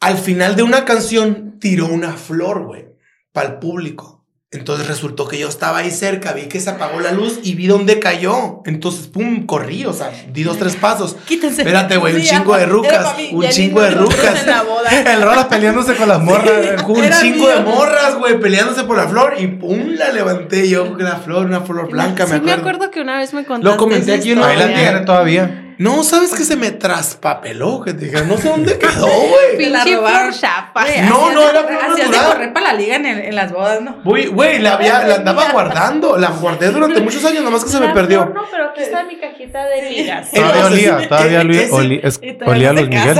al 0.00 0.16
final 0.18 0.56
de 0.56 0.62
una 0.62 0.84
canción 0.84 1.58
tiró 1.58 1.86
una 1.86 2.12
flor, 2.12 2.64
güey, 2.64 2.86
para 3.32 3.48
el 3.48 3.58
público. 3.58 4.18
Entonces 4.50 4.86
resultó 4.86 5.28
que 5.28 5.38
yo 5.38 5.46
estaba 5.46 5.78
ahí 5.78 5.90
cerca, 5.90 6.32
vi 6.32 6.46
que 6.46 6.58
se 6.58 6.70
apagó 6.70 7.00
la 7.00 7.12
luz 7.12 7.38
y 7.42 7.54
vi 7.54 7.66
dónde 7.66 7.98
cayó. 8.00 8.62
Entonces, 8.64 9.06
pum, 9.06 9.44
corrí, 9.44 9.84
o 9.84 9.92
sea, 9.92 10.10
di 10.32 10.42
dos, 10.42 10.58
tres 10.58 10.74
pasos. 10.74 11.16
Quítense. 11.26 11.60
Espérate, 11.60 11.98
güey, 11.98 12.14
un 12.14 12.22
chingo 12.22 12.56
de 12.56 12.64
rucas. 12.64 13.14
Un 13.30 13.46
chingo 13.50 13.82
de 13.82 13.90
rucas. 13.90 14.46
El 15.06 15.20
Rola 15.20 15.50
peleándose 15.50 15.94
con 15.96 16.08
las 16.08 16.22
morras. 16.22 16.82
un 16.82 17.10
chingo 17.20 17.46
de 17.46 17.60
morras, 17.60 18.16
güey, 18.16 18.40
peleándose 18.40 18.84
por 18.84 18.96
la 18.96 19.06
flor. 19.06 19.34
Y 19.38 19.48
pum, 19.48 19.90
la 19.98 20.12
levanté 20.12 20.66
yo, 20.66 20.96
la 20.96 21.16
flor, 21.16 21.44
una 21.44 21.60
flor 21.60 21.90
blanca, 21.90 22.24
me 22.24 22.36
acuerdo. 22.36 22.44
me 22.46 22.52
acuerdo 22.52 22.90
que 22.90 23.02
una 23.02 23.18
vez 23.18 23.34
me 23.34 23.44
contaste. 23.44 23.68
Lo 23.68 23.76
comenté 23.76 24.14
aquí 24.14 24.30
en 24.30 24.40
la 24.40 24.54
tiene 24.54 25.00
todavía. 25.00 25.67
No, 25.78 26.02
¿sabes 26.02 26.34
que 26.34 26.42
se 26.42 26.56
me 26.56 26.72
traspapeló? 26.72 27.82
Que 27.82 27.92
dije, 27.92 28.24
no 28.24 28.36
sé 28.36 28.48
dónde 28.48 28.78
quedó, 28.78 29.06
güey. 29.06 29.56
Pinche 29.56 29.96
flor 29.96 30.32
chapa. 30.32 30.84
No, 31.08 31.32
no, 31.32 31.48
era 31.48 31.62
flor 31.62 31.98
natural. 31.98 32.10
de 32.10 32.18
correr 32.18 32.52
para 32.52 32.72
la 32.72 32.74
liga 32.74 32.96
en, 32.96 33.06
en 33.06 33.34
las 33.36 33.52
bodas, 33.52 33.80
¿no? 33.80 34.02
Güey, 34.02 34.26
güey, 34.26 34.58
la, 34.58 34.74
había, 34.74 35.06
la 35.06 35.14
andaba 35.16 35.52
guardando. 35.52 36.18
La 36.18 36.30
guardé 36.30 36.70
durante 36.70 37.00
muchos 37.00 37.24
años, 37.24 37.44
nomás 37.44 37.64
que 37.64 37.70
se 37.70 37.78
me 37.78 37.94
perdió. 37.94 38.26
No, 38.26 38.42
pero 38.50 38.70
aquí 38.70 38.82
está 38.82 39.04
mi 39.04 39.18
cajita 39.18 39.66
de 39.66 39.90
ligas. 39.90 40.32
Todavía 40.32 40.66
olía, 40.66 41.08
todavía 41.08 41.40
olía, 41.42 42.72
Luis 42.72 42.88
Miguel. 42.88 43.18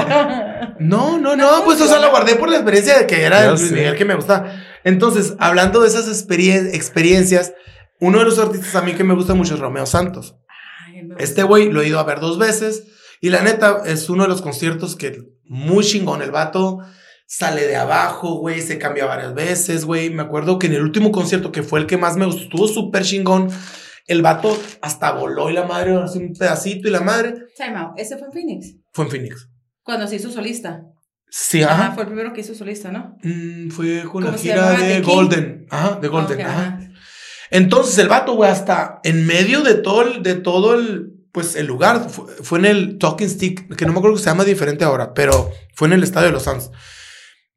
No, 0.80 1.18
no, 1.18 1.36
no, 1.36 1.64
pues 1.64 1.80
o 1.80 1.86
sea, 1.86 1.98
la 1.98 2.08
guardé 2.08 2.34
por 2.34 2.48
la 2.48 2.56
experiencia 2.56 2.98
de 2.98 3.06
que 3.06 3.22
era 3.22 3.42
de 3.42 3.50
Luis 3.50 3.70
Miguel 3.70 3.96
que 3.96 4.04
me 4.04 4.14
gusta. 4.14 4.64
Entonces, 4.82 5.34
hablando 5.38 5.80
de 5.80 5.88
esas 5.88 6.08
experiencias, 6.08 7.52
uno 8.00 8.18
de 8.18 8.24
los 8.24 8.38
artistas 8.38 8.74
a 8.74 8.82
mí 8.82 8.94
que 8.94 9.04
me 9.04 9.14
gusta 9.14 9.34
mucho 9.34 9.54
es 9.54 9.60
Romeo 9.60 9.86
Santos. 9.86 10.36
Este 11.18 11.42
güey 11.42 11.70
lo 11.70 11.82
he 11.82 11.88
ido 11.88 11.98
a 11.98 12.04
ver 12.04 12.20
dos 12.20 12.38
veces. 12.38 12.84
Y 13.20 13.30
la 13.30 13.42
neta, 13.42 13.82
es 13.84 14.08
uno 14.08 14.22
de 14.24 14.28
los 14.28 14.42
conciertos 14.42 14.96
que 14.96 15.22
muy 15.44 15.84
chingón. 15.84 16.22
El 16.22 16.30
vato 16.30 16.78
sale 17.26 17.66
de 17.66 17.76
abajo, 17.76 18.36
güey, 18.38 18.60
se 18.62 18.78
cambia 18.78 19.06
varias 19.06 19.34
veces, 19.34 19.84
güey. 19.84 20.10
Me 20.10 20.22
acuerdo 20.22 20.58
que 20.58 20.66
en 20.66 20.74
el 20.74 20.82
último 20.82 21.10
concierto, 21.12 21.52
que 21.52 21.62
fue 21.62 21.80
el 21.80 21.86
que 21.86 21.96
más 21.96 22.16
me 22.16 22.26
gustó, 22.26 22.42
estuvo 22.42 22.68
súper 22.68 23.02
chingón. 23.02 23.48
El 24.06 24.22
vato 24.22 24.58
hasta 24.80 25.12
voló 25.12 25.50
y 25.50 25.52
la 25.52 25.66
madre 25.66 25.94
hace 25.96 26.18
un 26.18 26.32
pedacito 26.32 26.88
y 26.88 26.90
la 26.90 27.00
madre. 27.00 27.34
Time 27.56 27.90
¿Ese 27.96 28.16
fue 28.16 28.28
en 28.28 28.32
Phoenix? 28.32 28.74
Fue 28.92 29.04
en 29.04 29.10
Phoenix. 29.10 29.48
Cuando 29.82 30.06
se 30.06 30.16
hizo 30.16 30.30
solista. 30.30 30.82
Sí, 31.30 31.62
ajá. 31.62 31.92
fue 31.92 32.04
el 32.04 32.08
primero 32.08 32.32
que 32.32 32.40
hizo 32.40 32.54
solista, 32.54 32.90
¿no? 32.90 33.18
Mm, 33.22 33.68
fue 33.68 34.02
con 34.04 34.24
la 34.24 34.32
gira 34.32 34.72
de 34.72 35.02
Golden. 35.02 35.66
Ajá, 35.68 35.98
de 36.00 36.08
Golden. 36.08 36.40
ajá. 36.40 36.80
Entonces 37.50 37.98
el 37.98 38.08
vato, 38.08 38.34
güey, 38.34 38.50
hasta 38.50 39.00
en 39.04 39.26
medio 39.26 39.62
de 39.62 39.74
todo 39.74 40.02
el, 40.02 40.22
de 40.22 40.34
todo 40.34 40.74
el, 40.74 41.12
pues 41.32 41.56
el 41.56 41.66
lugar, 41.66 42.08
fue, 42.10 42.58
en 42.58 42.64
el 42.64 42.98
Talking 42.98 43.28
Stick, 43.28 43.76
que 43.76 43.86
no 43.86 43.92
me 43.92 43.98
acuerdo 43.98 44.16
que 44.16 44.22
se 44.22 44.30
llama 44.30 44.44
diferente 44.44 44.84
ahora, 44.84 45.14
pero 45.14 45.50
fue 45.74 45.88
en 45.88 45.94
el 45.94 46.02
estadio 46.02 46.28
de 46.28 46.32
los 46.32 46.44
Suns. 46.44 46.70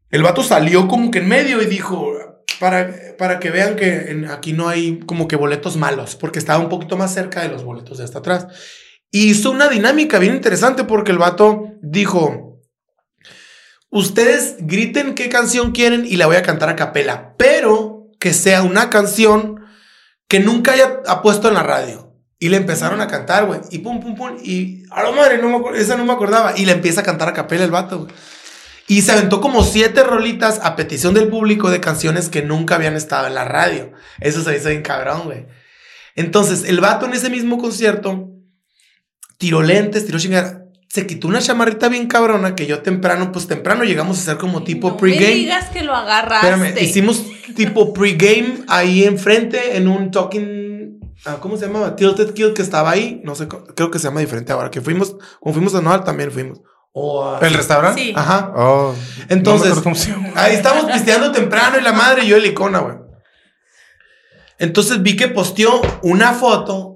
El 0.09 0.23
vato 0.23 0.43
salió 0.43 0.87
como 0.87 1.09
que 1.09 1.19
en 1.19 1.27
medio 1.27 1.61
y 1.61 1.65
dijo, 1.65 2.13
para, 2.59 2.93
para 3.17 3.39
que 3.39 3.49
vean 3.49 3.75
que 3.75 4.25
aquí 4.29 4.53
no 4.53 4.67
hay 4.67 4.99
como 4.99 5.27
que 5.27 5.35
boletos 5.35 5.77
malos, 5.77 6.15
porque 6.15 6.39
estaba 6.39 6.63
un 6.63 6.69
poquito 6.69 6.97
más 6.97 7.13
cerca 7.13 7.41
de 7.41 7.49
los 7.49 7.63
boletos 7.63 7.97
de 7.97 8.03
hasta 8.03 8.19
atrás. 8.19 8.47
Hizo 9.09 9.51
una 9.51 9.67
dinámica 9.67 10.19
bien 10.19 10.35
interesante 10.35 10.83
porque 10.83 11.11
el 11.11 11.17
vato 11.17 11.73
dijo, 11.81 12.61
ustedes 13.89 14.55
griten 14.59 15.15
qué 15.15 15.27
canción 15.29 15.71
quieren 15.71 16.05
y 16.05 16.17
la 16.17 16.27
voy 16.27 16.37
a 16.37 16.43
cantar 16.43 16.69
a 16.69 16.75
capela, 16.75 17.35
pero 17.37 18.07
que 18.19 18.33
sea 18.33 18.63
una 18.63 18.89
canción 18.89 19.60
que 20.31 20.39
nunca 20.39 20.71
haya 20.71 21.03
puesto 21.21 21.49
en 21.49 21.55
la 21.55 21.63
radio. 21.63 22.15
Y 22.39 22.47
le 22.47 22.55
empezaron 22.55 23.01
a 23.01 23.07
cantar, 23.07 23.47
güey. 23.47 23.59
Y 23.69 23.79
pum, 23.79 23.99
pum, 23.99 24.15
pum. 24.15 24.37
Y 24.41 24.83
a 24.89 25.03
la 25.03 25.11
madre, 25.11 25.37
no 25.39 25.59
me, 25.59 25.77
esa 25.77 25.97
no 25.97 26.05
me 26.05 26.13
acordaba. 26.13 26.57
Y 26.57 26.65
le 26.65 26.71
empieza 26.71 27.01
a 27.01 27.03
cantar 27.03 27.27
a 27.27 27.33
capela 27.33 27.65
el 27.65 27.69
vato, 27.69 27.99
güey. 27.99 28.13
Y 28.87 29.01
se 29.01 29.11
aventó 29.11 29.41
como 29.41 29.61
siete 29.61 30.03
rolitas 30.03 30.61
a 30.63 30.77
petición 30.77 31.13
del 31.13 31.27
público 31.27 31.69
de 31.69 31.81
canciones 31.81 32.29
que 32.29 32.43
nunca 32.43 32.75
habían 32.75 32.95
estado 32.95 33.27
en 33.27 33.35
la 33.35 33.43
radio. 33.43 33.91
Eso 34.21 34.41
se 34.41 34.55
hizo 34.55 34.69
bien 34.69 34.83
cabrón, 34.83 35.23
güey. 35.25 35.47
Entonces, 36.15 36.63
el 36.63 36.79
vato 36.79 37.07
en 37.07 37.13
ese 37.13 37.29
mismo 37.29 37.57
concierto 37.57 38.29
tiró 39.37 39.61
lentes, 39.61 40.05
tiró 40.05 40.17
chingada 40.17 40.60
se 40.91 41.07
quitó 41.07 41.29
una 41.29 41.39
chamarrita 41.39 41.87
bien 41.87 42.07
cabrona 42.07 42.53
que 42.53 42.65
yo 42.65 42.81
temprano, 42.81 43.31
pues 43.31 43.47
temprano 43.47 43.85
llegamos 43.85 44.17
a 44.17 44.21
hacer 44.21 44.37
como 44.37 44.63
tipo 44.63 44.89
no 44.89 44.97
pregame. 44.97 45.27
Me 45.27 45.33
digas 45.35 45.69
que 45.69 45.83
lo 45.83 45.95
agarraste. 45.95 46.49
Espérame, 46.49 46.81
hicimos 46.81 47.23
tipo 47.55 47.93
pregame 47.93 48.65
ahí 48.67 49.05
enfrente 49.05 49.77
en 49.77 49.87
un 49.87 50.11
talking. 50.11 50.99
Ah, 51.23 51.37
¿Cómo 51.39 51.55
se 51.55 51.67
llamaba? 51.67 51.95
Tilted 51.95 52.33
Kill 52.33 52.53
que 52.53 52.61
estaba 52.61 52.91
ahí. 52.91 53.21
No 53.23 53.35
sé, 53.35 53.47
creo 53.47 53.89
que 53.89 53.99
se 53.99 54.09
llama 54.09 54.19
diferente 54.19 54.51
ahora. 54.51 54.69
Que 54.69 54.81
fuimos, 54.81 55.15
como 55.39 55.53
fuimos 55.53 55.73
a 55.75 55.81
Noal 55.81 56.03
también 56.03 56.29
fuimos. 56.29 56.59
¿El 57.41 57.53
restaurante? 57.53 58.01
Sí. 58.01 58.13
Ajá. 58.13 58.51
Oh, 58.53 58.93
Entonces, 59.29 59.73
ahí 60.35 60.55
estamos 60.55 60.91
pisteando 60.91 61.31
temprano 61.31 61.79
y 61.79 61.83
la 61.83 61.93
madre 61.93 62.25
y 62.25 62.27
yo 62.27 62.35
el 62.35 62.45
icona, 62.45 62.79
güey. 62.79 62.97
Entonces 64.59 65.01
vi 65.01 65.15
que 65.15 65.29
posteó 65.29 65.81
una 66.01 66.33
foto 66.33 66.90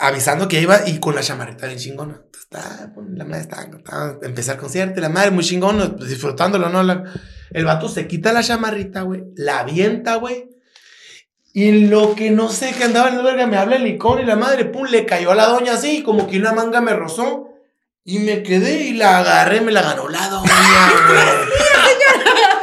avisando 0.00 0.48
que 0.48 0.60
iba 0.60 0.86
y 0.86 0.98
con 0.98 1.14
la 1.14 1.22
chamarrita 1.22 1.66
bien 1.66 1.78
chingona 1.78 2.22
está, 2.54 2.92
pues, 2.94 3.06
la 3.10 3.24
madre 3.24 3.42
está, 3.42 3.62
está, 3.62 4.18
empezar 4.22 4.56
el 4.56 4.60
concierto 4.60 5.00
la 5.00 5.08
madre 5.08 5.30
muy 5.30 5.44
chingón, 5.44 5.96
pues, 5.96 6.10
disfrutándolo, 6.10 6.68
¿no? 6.68 7.04
el 7.50 7.64
vato 7.64 7.88
se 7.88 8.06
quita 8.06 8.32
la 8.32 8.42
chamarrita, 8.42 9.02
güey, 9.02 9.24
la 9.36 9.60
avienta, 9.60 10.16
güey. 10.16 10.48
Y 11.54 11.86
lo 11.88 12.14
que 12.14 12.30
no 12.30 12.48
sé 12.48 12.72
que 12.72 12.84
andaba 12.84 13.10
en 13.10 13.18
la 13.18 13.22
verga, 13.22 13.46
me 13.46 13.58
habla 13.58 13.76
el 13.76 13.86
icón 13.86 14.20
y 14.20 14.24
la 14.24 14.36
madre, 14.36 14.64
pum, 14.64 14.86
le 14.86 15.04
cayó 15.04 15.32
a 15.32 15.34
la 15.34 15.46
doña 15.46 15.74
así, 15.74 16.02
como 16.02 16.26
que 16.26 16.38
una 16.38 16.52
manga 16.52 16.80
me 16.80 16.94
rozó. 16.94 17.50
Y 18.04 18.20
me 18.20 18.42
quedé 18.42 18.86
y 18.86 18.94
la 18.94 19.18
agarré, 19.18 19.60
me 19.60 19.70
la 19.70 19.82
ganó 19.82 20.08
la 20.08 20.28
doña, 20.28 20.48
güey. 21.08 21.71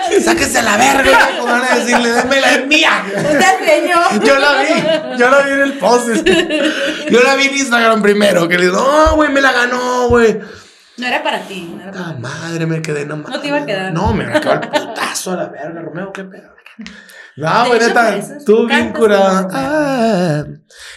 Sáquese 0.23 0.59
a 0.59 0.63
la 0.63 0.77
verga, 0.77 1.29
como 1.39 1.51
van 1.51 1.63
a 1.63 1.75
decirle, 1.75 2.11
démela, 2.11 2.55
es 2.55 2.67
mía. 2.67 3.03
Yo 4.23 4.39
la 4.39 4.61
vi, 4.61 5.17
yo 5.17 5.29
la 5.29 5.41
vi 5.41 5.51
en 5.51 5.61
el 5.61 5.73
post. 5.73 6.27
Yo 7.09 7.23
la 7.23 7.35
vi 7.35 7.47
en 7.47 7.55
Instagram 7.55 8.01
primero, 8.01 8.47
que 8.47 8.57
le 8.57 8.65
digo, 8.65 8.77
no, 8.77 9.15
güey, 9.15 9.31
me 9.31 9.41
la 9.41 9.51
ganó, 9.51 10.09
güey. 10.09 10.39
No 10.97 11.07
era 11.07 11.23
para 11.23 11.41
ti. 11.41 11.73
No 11.77 11.89
era 11.89 12.13
madre, 12.19 12.65
me 12.65 12.81
quedé 12.81 13.05
nomás. 13.05 13.31
No 13.31 13.39
te 13.39 13.47
iba 13.47 13.57
a 13.57 13.65
quedar. 13.65 13.93
No, 13.93 14.13
me 14.13 14.25
quedó 14.25 14.53
el 14.53 14.59
putazo 14.59 15.31
a 15.31 15.35
la 15.35 15.45
verga, 15.47 15.81
Romeo, 15.81 16.11
qué 16.11 16.23
pedo. 16.23 16.49
No, 17.37 17.67
güey, 17.67 17.79
neta, 17.79 18.19
tú 18.45 18.67
bien 18.67 18.91
curada. 18.91 19.47
Ah. 19.51 20.43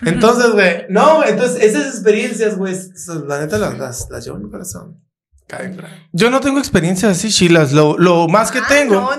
Entonces, 0.04 0.50
güey, 0.50 0.86
no, 0.88 1.24
entonces 1.24 1.62
esas 1.62 1.86
experiencias, 1.86 2.56
güey, 2.56 2.74
la 3.28 3.40
neta 3.40 3.58
las, 3.58 3.78
las, 3.78 4.10
las 4.10 4.24
llevo 4.24 4.38
en 4.38 4.44
mi 4.44 4.50
corazón. 4.50 5.00
Yo 6.12 6.30
no 6.30 6.40
tengo 6.40 6.58
experiencias 6.58 7.18
así, 7.18 7.30
chilas. 7.30 7.72
Lo, 7.72 7.98
lo 7.98 8.26
más 8.28 8.50
que 8.50 8.58
ah, 8.58 8.66
tengo. 8.68 9.10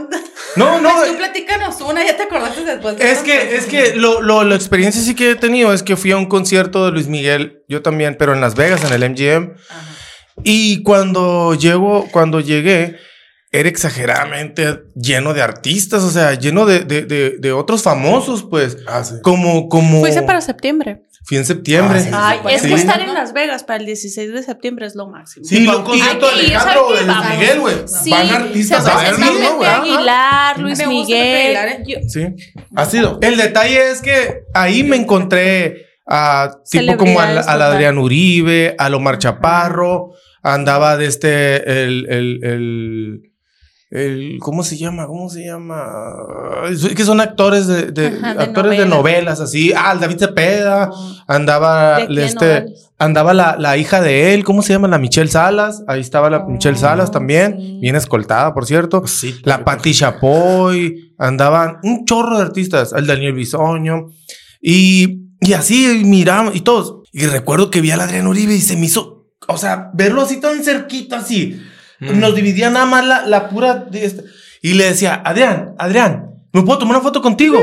No, 0.56 0.82
no. 0.82 0.90
Pues 0.92 1.12
tú 1.12 1.18
platícanos 1.18 1.82
una, 1.82 2.06
ya 2.06 2.18
te 2.18 2.24
acordaste 2.24 2.64
después. 2.64 3.00
es 3.00 3.20
que, 3.20 3.56
es 3.56 3.66
que 3.66 3.96
lo, 3.96 4.22
lo, 4.22 4.44
la 4.44 4.56
experiencia 4.56 5.02
sí 5.02 5.16
que 5.16 5.32
he 5.32 5.36
tenido 5.36 5.74
es 5.74 5.84
que 5.84 5.96
fui 5.96 6.12
a 6.12 6.18
un 6.18 6.26
concierto 6.26 6.86
de 6.86 6.92
Luis 6.92 7.08
Miguel, 7.08 7.64
yo 7.68 7.82
también, 7.82 8.16
pero 8.18 8.34
en 8.34 8.42
Las 8.42 8.56
Vegas, 8.56 8.84
en 8.84 8.94
el 8.94 9.10
MGM. 9.12 9.54
Y 10.44 10.82
cuando 10.84 11.54
llego, 11.54 12.08
cuando 12.12 12.40
llegué, 12.40 12.98
era 13.52 13.70
exageradamente 13.70 14.82
lleno 14.96 15.34
de 15.34 15.44
artistas, 15.44 16.02
o 16.04 16.10
sea, 16.10 16.34
lleno 16.34 16.66
de, 16.66 16.80
de, 16.80 17.38
de, 17.38 17.52
otros 17.52 17.84
famosos, 17.84 18.44
pues. 18.44 18.78
Ah, 18.88 19.04
sí. 19.04 19.16
Como, 19.22 19.70
como. 19.70 20.00
Fuiste 20.00 20.24
para 20.24 20.42
septiembre. 20.42 21.04
Fui 21.26 21.38
en 21.38 21.46
septiembre. 21.46 22.04
Ay, 22.12 22.40
es 22.50 22.64
que 22.64 22.74
estar 22.74 23.00
en 23.00 23.14
Las 23.14 23.32
Vegas 23.32 23.64
para 23.64 23.80
el 23.80 23.86
16 23.86 24.34
de 24.34 24.44
septiembre 24.44 24.86
es 24.86 24.96
lo 24.96 25.08
máximo. 25.08 25.46
Sí, 25.46 25.66
lo 25.66 25.84
concierto 25.84 26.28
de 26.28 26.34
Alejandro 26.34 26.94
de 26.94 27.06
Luis 27.06 27.18
Miguel, 27.32 27.60
güey. 27.60 27.76
Sí, 27.86 28.10
Van 28.12 28.30
artistas 28.30 28.86
a 28.88 28.98
verlo, 29.02 29.26
¿no? 29.40 29.64
Aguilar, 29.64 30.60
Luis 30.60 30.86
Miguel. 30.86 31.56
¿eh? 31.56 32.02
Sí. 32.10 32.28
Ha 32.76 32.86
sido. 32.86 33.20
El 33.22 33.38
detalle 33.38 33.92
es 33.92 34.02
que 34.02 34.44
ahí 34.54 34.84
me 34.84 34.98
encontré 34.98 35.86
a 36.06 36.58
tipo 36.70 36.98
como 36.98 37.22
al, 37.22 37.38
al 37.38 37.62
Adrián 37.62 37.98
Uribe, 37.98 38.76
a 38.78 38.88
Omar 38.94 39.18
Chaparro, 39.18 40.12
andaba 40.42 40.98
de 40.98 41.06
este, 41.06 41.86
el, 41.86 42.06
el, 42.10 42.44
el 42.44 43.33
el, 43.94 44.39
¿cómo 44.39 44.64
se 44.64 44.76
llama? 44.76 45.06
¿Cómo 45.06 45.30
se 45.30 45.46
llama? 45.46 46.16
Es 46.68 46.84
que 46.96 47.06
son 47.06 47.22
actores 47.22 47.68
de, 47.68 47.91
de, 47.91 48.08
actores 48.39 48.76
de 48.76 48.88
novelas 48.88 49.39
así. 49.39 49.72
Ah, 49.78 49.96
David 49.96 50.18
Cepeda, 50.18 50.89
andaba 51.28 52.00
este, 52.00 52.74
andaba 52.98 53.36
la, 53.36 53.56
la, 53.60 53.78
hija 53.78 54.02
de 54.02 54.34
él, 54.34 54.44
¿cómo 54.44 54.64
se 54.64 54.74
llama? 54.74 54.88
La 54.88 54.98
Michelle 54.98 55.30
Salas, 55.30 55.84
ahí 55.88 56.02
estaba 56.02 56.32
la 56.32 56.39
Michelle 56.39 56.76
Salas 56.76 57.10
oh, 57.10 57.12
también, 57.12 57.80
bien 57.82 57.96
escoltada, 57.96 58.52
por 58.56 58.66
cierto. 58.66 59.06
Sí, 59.06 59.36
la 59.44 59.64
Patti 59.64 59.94
Chapoy, 59.94 61.14
andaban 61.20 61.78
un 61.84 62.04
chorro 62.06 62.38
de 62.38 62.46
artistas, 62.46 62.94
el 62.94 63.06
Daniel 63.06 63.34
Bisoño 63.34 64.08
y 64.60 65.20
y 65.39 65.54
así 65.54 66.02
miramos 66.04 66.56
y 66.56 66.62
todos. 66.62 67.08
Y 67.12 67.28
recuerdo 67.28 67.70
que 67.70 67.80
vi 67.80 67.91
a 67.91 67.96
Adrián 67.96 68.26
Uribe 68.26 68.56
y 68.56 68.62
se 68.62 68.76
me 68.76 68.88
hizo, 68.88 69.28
o 69.48 69.58
sea, 69.60 69.91
verlo 69.94 70.24
así 70.24 70.38
tan 70.38 70.64
cerquito 70.64 71.16
así 71.16 71.62
nos 72.14 72.36
dividía 72.36 72.70
nada 72.70 72.86
más 72.86 73.06
la, 73.06 73.26
la 73.26 73.49
pura. 73.49 73.76
De 73.76 74.06
esta. 74.06 74.24
Y 74.62 74.76
le 74.76 74.86
decía, 74.86 75.22
Adrián, 75.26 75.76
Adrián, 75.78 76.36
¿me 76.54 76.62
puedo 76.62 76.80
tomar 76.80 76.95
una 76.95 77.04
foto 77.04 77.22
contigo? 77.22 77.60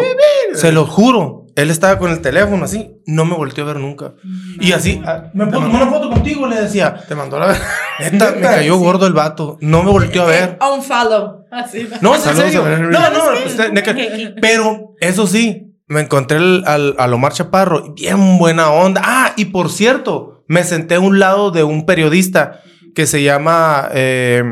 Se 0.55 0.70
lo 0.70 0.86
juro. 0.86 1.41
Él 1.57 1.70
estaba 1.70 1.99
con 1.99 2.11
el 2.11 2.20
teléfono 2.20 2.64
así, 2.64 2.93
no 3.07 3.24
me 3.24 3.34
volteó 3.34 3.64
a 3.64 3.68
ver 3.68 3.76
nunca. 3.78 4.14
y 4.61 4.72
así, 4.72 5.03
ah, 5.05 5.30
¿me 5.34 5.47
puedo 5.47 5.62
tomar 5.62 5.82
una 5.82 5.91
foto 5.91 6.11
contigo? 6.11 6.47
Le 6.47 6.61
decía. 6.61 7.03
Te 7.09 7.14
mandó 7.14 7.38
la 7.38 7.57
Neta, 7.99 8.32
me 8.32 8.41
cayó 8.41 8.76
gordo 8.76 9.07
el 9.07 9.12
vato. 9.12 9.59
No 9.61 9.82
me 9.82 9.91
volteó 9.91 10.22
a 10.22 10.26
ver. 10.26 10.59
Un 10.74 10.82
follow. 10.82 11.47
Así. 11.51 11.88
No, 12.01 12.14
en 12.14 12.20
serio. 12.20 12.64
No, 12.64 13.11
no, 13.11 13.18
pues, 13.43 14.34
pero 14.41 14.95
eso 15.01 15.26
sí, 15.26 15.74
me 15.86 16.01
encontré 16.01 16.36
al, 16.36 16.95
al, 16.99 17.12
Omar 17.12 17.32
Chaparro, 17.32 17.95
bien 17.95 18.38
buena 18.38 18.70
onda. 18.70 19.03
Ah, 19.05 19.32
y 19.36 19.47
por 19.47 19.70
cierto, 19.70 20.45
me 20.47 20.64
senté 20.64 20.97
a 20.97 21.01
un 21.01 21.18
lado 21.18 21.51
de 21.51 21.64
un 21.64 21.84
periodista 21.84 22.61
que 22.95 23.07
se 23.07 23.22
llama 23.22 23.88
eh, 23.93 24.43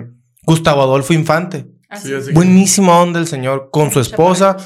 Gustavo 0.43 0.83
Adolfo 0.83 1.13
Infante. 1.13 1.67
Ah, 1.91 2.01
Buenísima 2.33 3.01
onda 3.01 3.19
el 3.19 3.27
señor 3.27 3.71
con 3.73 3.91
su 3.91 4.01
esposa. 4.01 4.57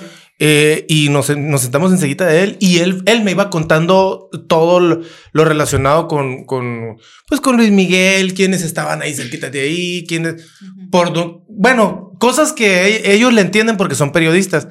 Eh, 0.44 0.86
y 0.88 1.08
nos, 1.08 1.26
sentamos 1.26 1.92
enseguida 1.92 2.26
de 2.26 2.42
él 2.42 2.56
y 2.58 2.78
él, 2.78 3.04
él 3.06 3.22
me 3.22 3.30
iba 3.30 3.48
contando 3.48 4.28
todo 4.48 4.80
lo, 4.80 5.04
relacionado 5.32 6.08
con, 6.08 6.46
con, 6.46 6.96
pues 7.28 7.40
con 7.40 7.56
Luis 7.56 7.70
Miguel, 7.70 8.34
quienes 8.34 8.62
estaban 8.64 9.02
ahí 9.02 9.14
cerquita 9.14 9.50
de 9.50 9.60
ahí, 9.60 10.04
quienes, 10.04 10.50
por, 10.90 11.12
bueno, 11.48 12.10
cosas 12.18 12.52
que 12.52 13.12
ellos 13.14 13.32
le 13.32 13.42
entienden 13.42 13.76
porque 13.76 13.94
son 13.94 14.10
periodistas. 14.10 14.66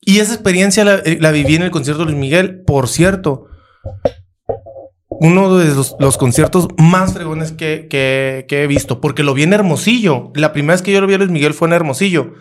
Y 0.00 0.20
esa 0.20 0.32
experiencia 0.32 0.86
la, 0.86 1.02
la 1.20 1.32
viví 1.32 1.56
en 1.56 1.62
el 1.62 1.70
concierto 1.70 2.04
de 2.04 2.12
Luis 2.12 2.18
Miguel, 2.18 2.62
por 2.64 2.88
cierto 2.88 3.48
uno 5.24 5.56
de 5.56 5.74
los, 5.74 6.16
conciertos 6.18 6.68
más 6.76 7.14
fregones 7.14 7.52
que, 7.52 8.46
he 8.48 8.66
visto, 8.66 9.00
porque 9.00 9.22
lo 9.22 9.32
vi 9.32 9.44
en 9.44 9.54
Hermosillo. 9.54 10.30
La 10.34 10.52
primera 10.52 10.74
vez 10.74 10.82
que 10.82 10.92
yo 10.92 11.00
lo 11.00 11.06
vi 11.06 11.14
a 11.14 11.18
Luis 11.18 11.30
Miguel 11.30 11.54
fue 11.54 11.68
en 11.68 11.74
Hermosillo. 11.74 12.34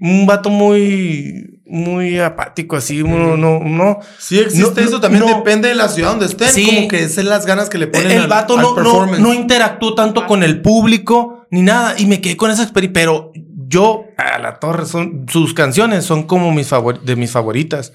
Un 0.00 0.26
vato 0.26 0.50
muy, 0.50 1.62
muy 1.66 2.18
apático, 2.18 2.76
así, 2.76 3.00
uno 3.00 3.38
no, 3.38 3.60
no. 3.60 4.00
Sí 4.18 4.38
existe 4.38 4.82
eso, 4.82 5.00
también 5.00 5.26
depende 5.26 5.68
de 5.68 5.74
la 5.74 5.88
ciudad 5.88 6.10
donde 6.10 6.26
estén, 6.26 6.66
como 6.66 6.88
que 6.88 7.04
es 7.04 7.16
las 7.24 7.46
ganas 7.46 7.70
que 7.70 7.78
le 7.78 7.86
ponen 7.86 8.12
El 8.12 8.28
vato 8.28 8.56
no, 8.56 9.06
no, 9.18 9.34
interactuó 9.34 9.94
tanto 9.94 10.26
con 10.26 10.42
el 10.42 10.60
público, 10.60 11.46
ni 11.50 11.62
nada, 11.62 11.94
y 11.98 12.06
me 12.06 12.20
quedé 12.20 12.36
con 12.36 12.50
esa 12.50 12.62
experiencia, 12.62 13.02
pero 13.02 13.32
yo, 13.66 14.04
a 14.18 14.38
la 14.38 14.60
torre, 14.60 14.84
son, 14.84 15.26
sus 15.28 15.54
canciones 15.54 16.04
son 16.04 16.24
como 16.24 16.52
mis 16.52 16.70
de 17.02 17.16
mis 17.16 17.30
favoritas. 17.30 17.92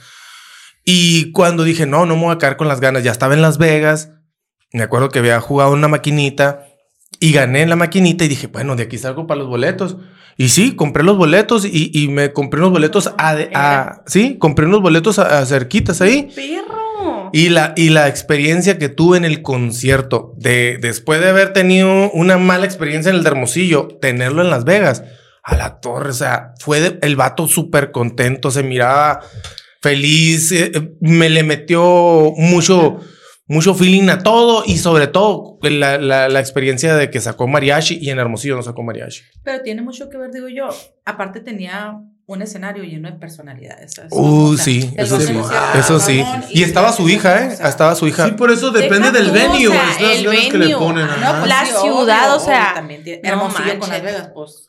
Y 0.85 1.31
cuando 1.31 1.63
dije, 1.63 1.85
no, 1.85 2.05
no 2.05 2.15
me 2.15 2.23
voy 2.23 2.35
a 2.35 2.37
caer 2.37 2.57
con 2.57 2.67
las 2.67 2.79
ganas, 2.79 3.03
ya 3.03 3.11
estaba 3.11 3.33
en 3.33 3.41
Las 3.41 3.57
Vegas. 3.57 4.11
Me 4.71 4.83
acuerdo 4.83 5.09
que 5.09 5.19
había 5.19 5.39
jugado 5.39 5.71
una 5.71 5.87
maquinita 5.87 6.65
y 7.19 7.31
gané 7.31 7.61
en 7.61 7.69
la 7.69 7.75
maquinita 7.75 8.25
y 8.25 8.27
dije, 8.27 8.47
bueno, 8.47 8.75
de 8.75 8.83
aquí 8.83 8.97
salgo 8.97 9.27
para 9.27 9.39
los 9.39 9.47
boletos. 9.47 9.97
Y 10.35 10.49
sí, 10.49 10.75
compré 10.75 11.03
los 11.03 11.15
boletos 11.15 11.65
y, 11.65 12.07
me 12.09 12.33
compré 12.33 12.59
unos 12.59 12.71
boletos 12.71 13.13
a, 13.17 14.01
sí, 14.07 14.37
compré 14.39 14.65
unos 14.65 14.81
boletos 14.81 15.19
a, 15.19 15.45
cerquitas 15.45 16.01
ahí. 16.01 16.29
Perro. 16.35 17.29
Y 17.31 17.49
la, 17.49 17.73
y 17.75 17.89
la 17.89 18.07
experiencia 18.07 18.77
que 18.77 18.89
tuve 18.89 19.17
en 19.17 19.25
el 19.25 19.41
concierto, 19.41 20.33
de 20.37 20.77
después 20.81 21.19
de 21.19 21.29
haber 21.29 21.53
tenido 21.53 22.11
una 22.11 22.37
mala 22.37 22.65
experiencia 22.65 23.09
en 23.09 23.17
el 23.17 23.23
de 23.23 23.29
Hermosillo, 23.29 23.87
tenerlo 24.01 24.41
en 24.41 24.49
Las 24.49 24.65
Vegas, 24.65 25.03
a 25.43 25.55
la 25.55 25.79
torre, 25.79 26.11
o 26.11 26.13
sea, 26.13 26.53
fue 26.59 26.99
el 27.01 27.15
vato 27.15 27.47
súper 27.47 27.91
contento, 27.91 28.51
se 28.51 28.63
miraba 28.63 29.21
feliz, 29.83 30.51
eh, 30.53 30.71
me 31.01 31.29
le 31.29 31.43
metió 31.43 32.33
mucho 32.37 33.01
mucho 33.45 33.75
feeling 33.75 34.09
a 34.09 34.19
todo 34.19 34.63
y 34.65 34.77
sobre 34.77 35.07
todo 35.07 35.59
la, 35.61 35.97
la, 35.97 36.39
experiencia 36.39 36.95
de 36.95 37.11
que 37.11 37.19
sacó 37.19 37.45
mariachi 37.45 37.99
y 38.01 38.09
en 38.09 38.17
Hermosillo 38.17 38.55
no 38.55 38.63
sacó 38.63 38.83
mariachi. 38.83 39.21
Pero 39.43 39.61
tiene 39.61 39.81
mucho 39.81 40.09
que 40.09 40.17
ver, 40.17 40.31
digo 40.31 40.47
yo. 40.47 40.69
Aparte 41.05 41.41
tenía 41.41 41.99
un 42.25 42.41
escenario 42.41 42.85
lleno 42.85 43.11
de 43.11 43.17
personalidades. 43.17 43.95
Uh, 44.11 44.55
sí, 44.55 44.93
eso 44.95 45.19
sí. 45.19 45.37
eso 45.77 45.99
sí. 45.99 46.23
Y, 46.51 46.63
estaba 46.63 46.93
su 46.93 47.09
hija, 47.09 47.45
¿eh? 47.45 47.57
estaba 47.61 47.95
su 47.95 48.07
hija. 48.07 48.25
Sí, 48.25 48.31
por 48.31 48.49
eso 48.49 48.71
depende 48.71 49.11
del 49.11 49.29
venue. 49.31 49.75
es 49.99 50.23
las 50.23 50.35
que 50.49 50.57
le 50.57 50.75
ponen. 50.77 51.07
Pues 51.07 51.47
la 51.47 51.65
ciudad, 51.65 52.35
o 52.35 52.39
sea. 52.39 52.73
También 52.75 53.03
Hermosillo 53.23 53.77
con 53.77 53.89
Las 53.89 54.01
Vegas, 54.01 54.31
pues 54.33 54.67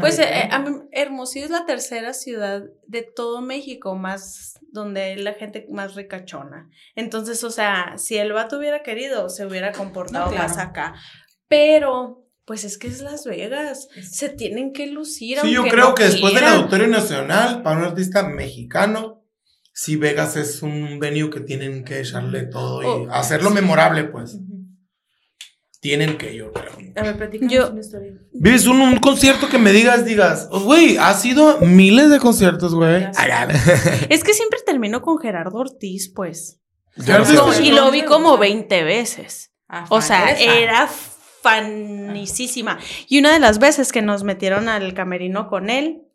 pues 0.00 0.18
eh, 0.18 0.48
Hermosillo 0.92 1.44
es 1.44 1.50
la 1.50 1.66
tercera 1.66 2.12
ciudad 2.12 2.64
de 2.86 3.02
todo 3.02 3.40
México 3.40 3.94
más 3.94 4.54
donde 4.72 5.16
la 5.16 5.34
gente 5.34 5.66
más 5.70 5.94
ricachona. 5.94 6.68
Entonces, 6.94 7.42
o 7.44 7.50
sea, 7.50 7.94
si 7.96 8.16
el 8.16 8.32
vato 8.32 8.58
hubiera 8.58 8.82
querido, 8.82 9.28
se 9.28 9.46
hubiera 9.46 9.72
comportado 9.72 10.32
más 10.32 10.58
acá. 10.58 10.94
Pero 11.48 12.26
pues 12.44 12.64
es 12.64 12.78
que 12.78 12.86
es 12.88 13.00
Las 13.00 13.24
Vegas. 13.24 13.88
Se 14.02 14.28
tienen 14.28 14.72
que 14.72 14.86
lucir. 14.86 15.38
Sí, 15.40 15.52
yo 15.52 15.64
creo 15.64 15.94
que 15.94 16.04
después 16.04 16.34
del 16.34 16.44
Auditorio 16.44 16.86
Nacional, 16.86 17.62
para 17.62 17.78
un 17.78 17.84
artista 17.84 18.22
mexicano, 18.28 19.24
sí, 19.72 19.96
Vegas 19.96 20.36
es 20.36 20.62
un 20.62 20.98
venue 20.98 21.30
que 21.30 21.40
tienen 21.40 21.84
que 21.84 22.00
echarle 22.00 22.44
todo 22.44 22.82
y 22.82 22.86
oh, 22.86 23.12
hacerlo 23.12 23.50
memorable, 23.50 24.04
pues 24.04 24.38
tienen 25.80 26.18
que, 26.18 26.34
yo 26.34 26.52
creo. 26.52 26.72
A 26.96 27.12
ver, 27.12 27.30
yo, 27.42 27.70
una 27.70 27.80
historia. 27.80 28.12
Vives 28.32 28.66
un, 28.66 28.96
concierto 28.98 29.48
que 29.48 29.58
me 29.58 29.72
digas, 29.72 30.04
digas, 30.04 30.48
güey, 30.48 30.96
ha 30.96 31.12
sido 31.14 31.60
miles 31.60 32.10
de 32.10 32.18
conciertos, 32.18 32.74
güey. 32.74 33.04
es 34.08 34.24
que 34.24 34.34
siempre 34.34 34.60
termino 34.64 35.02
con 35.02 35.18
Gerardo 35.18 35.58
Ortiz, 35.58 36.12
pues. 36.14 36.60
y 37.62 37.72
lo 37.72 37.90
vi 37.90 38.02
como 38.02 38.38
20 38.38 38.84
veces. 38.84 39.52
Ah, 39.68 39.84
o 39.88 40.00
sea, 40.00 40.30
era 40.30 40.88
fanicísima. 41.42 42.78
Y 43.08 43.18
una 43.18 43.32
de 43.32 43.38
las 43.38 43.58
veces 43.58 43.92
que 43.92 44.02
nos 44.02 44.24
metieron 44.24 44.68
al 44.68 44.94
camerino 44.94 45.48
con 45.48 45.70
él, 45.70 46.05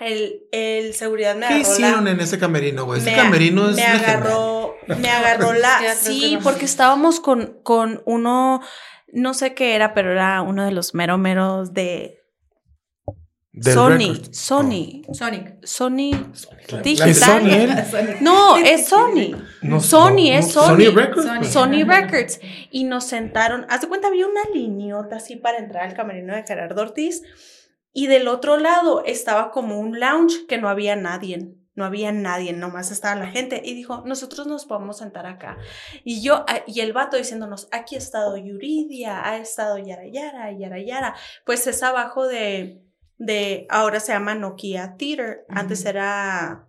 el, 0.00 0.42
el 0.50 0.94
seguridad 0.94 1.36
me 1.36 1.46
agarró. 1.46 1.62
¿Qué 1.62 1.70
hicieron 1.70 2.08
en 2.08 2.20
ese 2.20 2.38
camerino, 2.38 2.84
güey? 2.84 3.00
Ese 3.00 3.14
camerino 3.14 3.70
es. 3.70 3.76
Me 3.76 3.84
agarró, 3.84 4.76
me 4.88 5.08
agarró 5.10 5.52
la. 5.52 5.94
sí, 5.94 6.38
porque 6.42 6.64
estábamos 6.64 7.20
con, 7.20 7.58
con 7.62 8.02
uno, 8.04 8.60
no 9.12 9.34
sé 9.34 9.54
qué 9.54 9.74
era, 9.74 9.94
pero 9.94 10.10
era 10.12 10.42
uno 10.42 10.64
de 10.64 10.72
los 10.72 10.94
mero 10.94 11.18
meros 11.18 11.74
de. 11.74 12.20
Sony, 13.60 14.20
Sony, 14.32 15.02
oh. 15.06 15.14
Sonic, 15.14 15.64
Sony, 15.64 16.10
Sony, 17.14 18.20
No, 18.20 18.56
es 18.56 18.88
Sony. 18.88 19.30
Sony 19.78 20.32
es 20.32 20.50
Sony. 20.50 20.66
Sony 20.66 20.90
Records. 20.92 21.52
Sony 21.52 21.84
Records. 21.86 22.40
Y 22.72 22.82
nos 22.82 23.04
sentaron. 23.04 23.64
Haz 23.68 23.82
de 23.82 23.86
cuenta, 23.86 24.08
había 24.08 24.26
una 24.26 24.40
lineota 24.52 25.16
así 25.16 25.36
para 25.36 25.58
entrar 25.58 25.84
al 25.84 25.94
camerino 25.94 26.34
de 26.34 26.42
Gerardo 26.42 26.82
Ortiz. 26.82 27.22
Y 27.96 28.08
del 28.08 28.26
otro 28.26 28.58
lado 28.58 29.04
estaba 29.06 29.52
como 29.52 29.78
un 29.78 30.00
lounge 30.00 30.46
que 30.48 30.58
no 30.58 30.68
había 30.68 30.96
nadie. 30.96 31.54
No 31.76 31.84
había 31.84 32.12
nadie, 32.12 32.52
nomás 32.52 32.90
estaba 32.90 33.14
la 33.14 33.28
gente. 33.28 33.62
Y 33.64 33.74
dijo, 33.74 34.02
nosotros 34.04 34.48
nos 34.48 34.66
podemos 34.66 34.98
sentar 34.98 35.26
acá. 35.26 35.58
Y 36.04 36.20
yo, 36.20 36.44
y 36.66 36.80
el 36.80 36.92
vato 36.92 37.16
diciéndonos, 37.16 37.68
aquí 37.70 37.94
ha 37.94 37.98
estado 37.98 38.36
Yuridia, 38.36 39.24
ha 39.26 39.38
estado 39.38 39.78
Yara 39.78 40.06
Yara, 40.08 40.52
Yara 40.52 40.82
Yara. 40.82 41.14
Pues 41.46 41.66
es 41.68 41.82
abajo 41.84 42.26
de, 42.26 42.82
de 43.16 43.66
ahora 43.70 44.00
se 44.00 44.12
llama 44.12 44.34
Nokia 44.34 44.96
Theater. 44.96 45.46
Antes 45.48 45.84
era... 45.84 46.68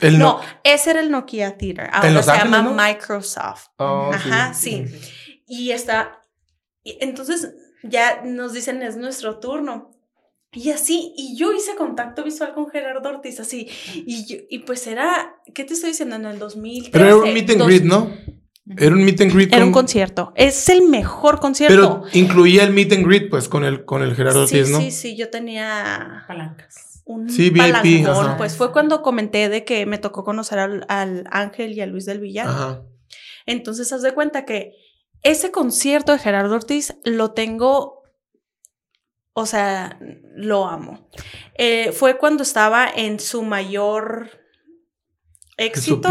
no, 0.00 0.40
ese 0.64 0.90
era 0.90 1.00
el 1.00 1.10
Nokia 1.10 1.56
Theater. 1.56 1.88
Ahora 1.92 2.22
se 2.22 2.32
llama 2.32 2.62
Microsoft. 2.62 3.68
Oh, 3.76 4.10
Ajá, 4.12 4.54
sí. 4.54 4.86
Y 5.46 5.70
está... 5.70 6.20
Entonces 6.84 7.54
ya 7.82 8.22
nos 8.24 8.52
dicen 8.52 8.82
es 8.82 8.96
nuestro 8.96 9.38
turno. 9.38 9.90
Y 10.52 10.70
así, 10.70 11.12
y 11.16 11.36
yo 11.36 11.52
hice 11.52 11.76
contacto 11.76 12.24
visual 12.24 12.54
con 12.54 12.68
Gerardo 12.70 13.08
Ortiz, 13.08 13.38
así, 13.38 13.68
y, 13.94 14.46
y 14.50 14.58
pues 14.60 14.88
era, 14.88 15.36
¿qué 15.54 15.62
te 15.62 15.74
estoy 15.74 15.90
diciendo? 15.90 16.16
En 16.16 16.24
el 16.24 16.40
2013. 16.40 16.90
Pero 16.90 17.04
era 17.04 17.16
un 17.16 17.32
meet 17.32 17.50
and 17.50 17.64
greet, 17.64 17.84
¿no? 17.84 18.10
Era 18.76 18.94
un 18.94 19.04
meet 19.04 19.20
and 19.20 19.32
greet. 19.32 19.52
Era 19.52 19.64
un 19.64 19.72
concierto. 19.72 20.32
Es 20.34 20.68
el 20.68 20.88
mejor 20.88 21.38
concierto. 21.38 21.74
Pero 21.74 22.04
incluía 22.12 22.64
el 22.64 22.72
meet 22.72 22.92
and 22.92 23.06
greet, 23.06 23.30
pues, 23.30 23.48
con 23.48 23.64
el, 23.64 23.84
con 23.84 24.02
el 24.02 24.14
Gerardo 24.14 24.42
Ortiz, 24.42 24.70
¿no? 24.70 24.80
Sí, 24.80 24.90
sí, 24.90 25.16
yo 25.16 25.30
tenía... 25.30 26.24
Palancas. 26.26 27.02
Un 27.04 27.28
sí, 27.28 27.50
VIP. 27.50 28.06
Pues 28.36 28.56
fue 28.56 28.72
cuando 28.72 29.02
comenté 29.02 29.48
de 29.48 29.64
que 29.64 29.86
me 29.86 29.98
tocó 29.98 30.24
conocer 30.24 30.58
al, 30.58 30.84
al 30.88 31.24
Ángel 31.30 31.72
y 31.72 31.80
a 31.80 31.86
Luis 31.86 32.06
del 32.06 32.20
Villar. 32.20 32.46
Ajá. 32.46 32.82
Entonces, 33.46 33.92
haz 33.92 34.02
de 34.02 34.12
cuenta 34.12 34.44
que 34.44 34.74
ese 35.22 35.50
concierto 35.50 36.12
de 36.12 36.18
Gerardo 36.18 36.54
Ortiz 36.54 36.96
lo 37.04 37.32
tengo, 37.32 38.02
o 39.32 39.46
sea, 39.46 39.98
lo 40.34 40.66
amo. 40.66 41.08
Eh, 41.54 41.92
fue 41.92 42.18
cuando 42.18 42.42
estaba 42.42 42.88
en 42.88 43.20
su 43.20 43.42
mayor 43.42 44.30
éxito. 45.56 46.08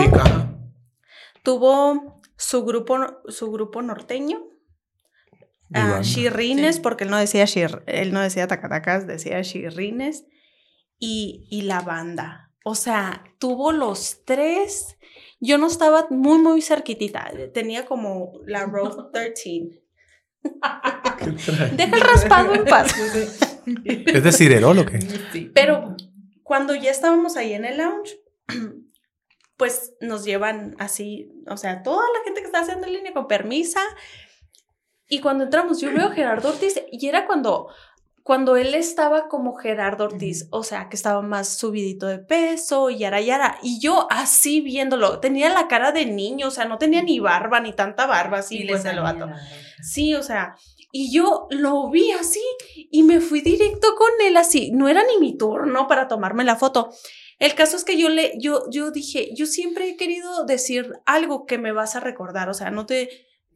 Tuvo 1.43 2.21
su 2.37 2.63
grupo, 2.63 3.23
su 3.27 3.51
grupo 3.51 3.81
norteño. 3.81 4.45
Uh, 5.71 6.01
Shirrines, 6.01 6.79
porque 6.79 7.03
él 7.03 7.11
no 7.11 7.17
decía 7.17 7.45
Shir, 7.45 7.83
él 7.85 8.11
no 8.11 8.21
decía 8.21 8.47
Tacatacas, 8.47 9.05
decía 9.05 9.41
Shirrines. 9.41 10.25
Y, 10.97 11.47
y 11.49 11.61
la 11.61 11.81
banda. 11.81 12.51
O 12.65 12.75
sea, 12.75 13.23
tuvo 13.39 13.71
los 13.71 14.25
tres 14.25 14.97
yo 15.39 15.57
no 15.57 15.67
estaba 15.67 16.07
muy, 16.09 16.39
muy 16.39 16.61
cerquitita. 16.61 17.31
Tenía 17.53 17.85
como 17.85 18.33
la 18.45 18.65
row 18.65 19.11
13. 19.11 19.83
Deja 21.75 21.95
el 21.95 22.01
raspado 22.01 22.53
en 22.53 22.65
paz. 22.65 22.93
¿Es 23.85 24.23
de 24.23 24.31
Cirerol 24.31 24.79
o 24.79 24.85
qué? 24.85 25.51
Pero 25.53 25.95
cuando 26.43 26.75
ya 26.75 26.91
estábamos 26.91 27.37
ahí 27.37 27.53
en 27.53 27.65
el 27.65 27.77
lounge, 27.77 28.19
pues 29.57 29.93
nos 30.01 30.25
llevan 30.25 30.75
así, 30.79 31.31
o 31.47 31.57
sea, 31.57 31.83
toda 31.83 32.01
la 32.01 32.23
gente 32.23 32.41
que 32.41 32.47
está 32.47 32.61
haciendo 32.61 32.87
en 32.87 32.93
línea 32.93 33.13
con 33.13 33.27
permisa. 33.27 33.81
Y 35.07 35.21
cuando 35.21 35.43
entramos, 35.45 35.81
yo 35.81 35.91
veo 35.93 36.07
a 36.07 36.11
Gerardo 36.11 36.49
Ortiz 36.49 36.81
y 36.91 37.07
era 37.07 37.25
cuando 37.25 37.67
cuando 38.29 38.57
él 38.57 38.75
estaba 38.75 39.27
como 39.27 39.55
Gerardo 39.55 40.03
Ortiz, 40.03 40.49
o 40.51 40.61
sea, 40.61 40.87
que 40.87 40.95
estaba 40.95 41.23
más 41.23 41.49
subidito 41.57 42.05
de 42.05 42.19
peso, 42.19 42.91
y 42.91 42.99
yara 42.99 43.19
yara, 43.21 43.57
y 43.63 43.79
yo 43.79 44.05
así 44.11 44.61
viéndolo, 44.61 45.19
tenía 45.19 45.49
la 45.49 45.67
cara 45.67 45.91
de 45.91 46.05
niño, 46.05 46.49
o 46.49 46.51
sea, 46.51 46.65
no 46.65 46.77
tenía 46.77 47.01
ni 47.01 47.19
barba, 47.19 47.59
ni 47.59 47.73
tanta 47.73 48.05
barba, 48.05 48.37
así 48.37 48.67
pues 48.67 48.85
el 48.85 48.99
vato. 48.99 49.31
Sí, 49.81 50.13
o 50.13 50.21
sea, 50.21 50.55
y 50.91 51.11
yo 51.11 51.47
lo 51.49 51.89
vi 51.89 52.11
así 52.11 52.43
y 52.91 53.01
me 53.01 53.19
fui 53.19 53.41
directo 53.41 53.95
con 53.97 54.11
él 54.23 54.37
así, 54.37 54.69
no 54.73 54.87
era 54.87 55.03
ni 55.03 55.17
mi 55.17 55.35
turno 55.35 55.87
para 55.87 56.07
tomarme 56.07 56.43
la 56.43 56.55
foto. 56.55 56.91
El 57.39 57.55
caso 57.55 57.77
es 57.77 57.83
que 57.83 57.97
yo 57.97 58.09
le, 58.09 58.33
yo, 58.37 58.69
yo 58.69 58.91
dije, 58.91 59.33
yo 59.33 59.47
siempre 59.47 59.89
he 59.89 59.97
querido 59.97 60.45
decir 60.45 60.93
algo 61.07 61.47
que 61.47 61.57
me 61.57 61.71
vas 61.71 61.95
a 61.95 61.99
recordar, 61.99 62.47
o 62.47 62.53
sea, 62.53 62.69
no 62.69 62.85
te, 62.85 63.09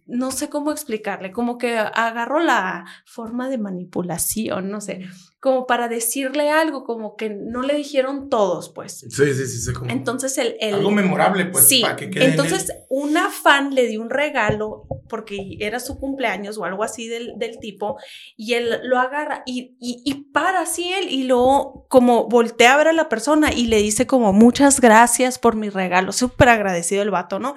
no 0.06 0.32
sé 0.32 0.50
cómo 0.50 0.72
explicarle, 0.72 1.32
como 1.32 1.58
que 1.58 1.78
agarro 1.78 2.40
la 2.40 2.86
forma 3.06 3.50
de 3.50 3.58
manipulación, 3.58 4.70
no 4.70 4.82
sé, 4.82 5.06
como 5.40 5.66
para 5.66 5.88
decirle 5.88 6.50
algo, 6.50 6.84
como 6.84 7.16
que 7.16 7.30
no 7.30 7.64
le 7.64 7.76
dijeron 7.76 8.30
todos, 8.30 8.70
pues. 8.70 9.00
Sí, 9.00 9.34
sí, 9.34 9.46
sí, 9.46 9.60
sí 9.60 9.72
Entonces 9.90 10.38
el, 10.38 10.56
Algo 10.74 10.92
memorable, 10.92 11.46
pues, 11.46 11.68
sí, 11.68 11.82
para 11.82 11.96
que 11.96 12.10
quede 12.10 12.26
Entonces 12.26 12.72
una 12.90 13.30
fan 13.30 13.76
le 13.76 13.88
dio 13.88 14.02
un 14.02 14.10
regalo 14.10 14.88
porque 15.10 15.58
era 15.60 15.80
su 15.80 16.00
cumpleaños 16.00 16.58
o 16.58 16.66
algo 16.66 16.84
así 16.84 17.08
del, 17.08 17.34
del 17.38 17.60
tipo 17.60 17.98
y 18.36 18.54
él 18.54 18.80
lo 18.84 19.00
agarra 19.00 19.44
y, 19.46 19.76
y, 19.80 20.02
y, 20.06 20.32
para 20.32 20.62
así 20.62 20.94
él 20.94 21.10
y 21.10 21.24
luego 21.24 21.86
como 21.90 22.28
voltea 22.28 22.74
a 22.74 22.78
ver 22.78 22.88
a 22.88 22.94
la 22.94 23.10
persona 23.10 23.54
y 23.54 23.68
le 23.68 23.78
dice 23.78 24.08
como 24.08 24.34
muchas 24.34 24.80
gracias 24.80 25.40
por 25.40 25.56
mi 25.56 25.70
regalo, 25.70 26.12
súper 26.12 26.50
agradecido 26.50 27.04
el 27.04 27.12
vato, 27.12 27.40
¿no? 27.40 27.56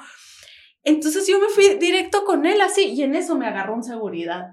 Entonces 0.87 1.27
yo 1.27 1.41
me 1.41 1.49
fui 1.49 1.75
directo 1.81 2.25
con 2.25 2.47
él 2.47 2.61
así 2.61 2.85
y 2.85 3.03
en 3.03 3.17
eso 3.17 3.35
me 3.35 3.49
agarró 3.49 3.75
un 3.75 3.83
seguridad. 3.83 4.53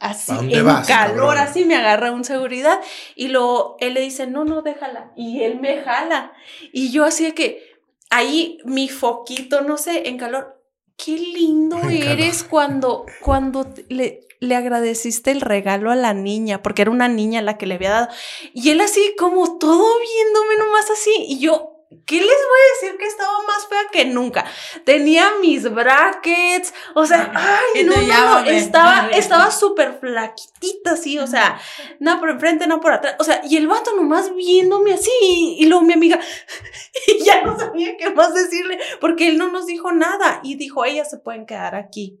así 0.00 0.32
en 0.32 0.66
calor, 0.84 1.38
así 1.38 1.64
me 1.64 1.76
agarra 1.76 2.10
un 2.10 2.24
seguridad 2.24 2.80
y 3.14 3.28
luego 3.28 3.76
él 3.78 3.94
le 3.94 4.00
dice, 4.00 4.26
no, 4.26 4.44
no, 4.44 4.62
déjala. 4.62 5.12
Y 5.16 5.44
él 5.44 5.60
me 5.60 5.80
jala. 5.80 6.32
Y 6.72 6.90
yo 6.90 7.04
así 7.04 7.24
de 7.24 7.34
que 7.34 7.62
ahí 8.10 8.58
mi 8.64 8.88
foquito, 8.88 9.60
no 9.60 9.76
sé, 9.78 10.08
en 10.08 10.18
calor. 10.18 10.60
Qué 10.96 11.12
lindo 11.12 11.78
eres 11.88 12.42
cuando, 12.42 13.06
cuando 13.22 13.72
le, 13.88 14.26
le 14.40 14.56
agradeciste 14.56 15.30
el 15.30 15.40
regalo 15.40 15.92
a 15.92 15.96
la 15.96 16.14
niña, 16.14 16.62
porque 16.62 16.82
era 16.82 16.90
una 16.90 17.06
niña 17.06 17.42
la 17.42 17.58
que 17.58 17.66
le 17.66 17.76
había 17.76 17.90
dado. 17.90 18.08
Y 18.52 18.70
él 18.70 18.80
así 18.80 19.14
como 19.16 19.56
todo 19.58 19.86
viéndome 20.00 20.56
nomás 20.58 20.90
así. 20.90 21.12
Y 21.28 21.38
yo, 21.38 21.69
¿Qué 22.06 22.20
les 22.20 22.24
voy 22.24 22.30
a 22.30 22.86
decir 22.86 22.98
que 22.98 23.06
estaba 23.06 23.32
más 23.48 23.66
fea 23.68 23.80
que 23.90 24.04
nunca? 24.04 24.44
Tenía 24.84 25.32
mis 25.40 25.68
brackets, 25.68 26.72
o 26.94 27.04
sea, 27.04 27.32
ay, 27.34 27.82
no, 27.82 27.96
no, 27.96 28.48
estaba, 28.48 29.08
estaba 29.10 29.50
súper 29.50 29.98
flaquitita, 29.98 30.92
así, 30.92 31.18
o 31.18 31.26
sea, 31.26 31.60
no 31.98 32.20
por 32.20 32.30
enfrente, 32.30 32.68
no 32.68 32.80
por 32.80 32.92
atrás, 32.92 33.16
o 33.18 33.24
sea, 33.24 33.40
y 33.44 33.56
el 33.56 33.66
vato 33.66 33.96
nomás 33.96 34.32
viéndome 34.36 34.94
así, 34.94 35.10
y, 35.58 35.66
luego 35.66 35.82
mi 35.82 35.94
amiga, 35.94 36.20
y 37.08 37.24
ya 37.24 37.42
no 37.42 37.58
sabía 37.58 37.96
qué 37.96 38.10
más 38.10 38.34
decirle, 38.34 38.78
porque 39.00 39.26
él 39.26 39.36
no 39.36 39.50
nos 39.50 39.66
dijo 39.66 39.90
nada, 39.90 40.40
y 40.44 40.54
dijo, 40.54 40.84
ellas 40.84 41.10
se 41.10 41.18
pueden 41.18 41.44
quedar 41.44 41.74
aquí 41.74 42.20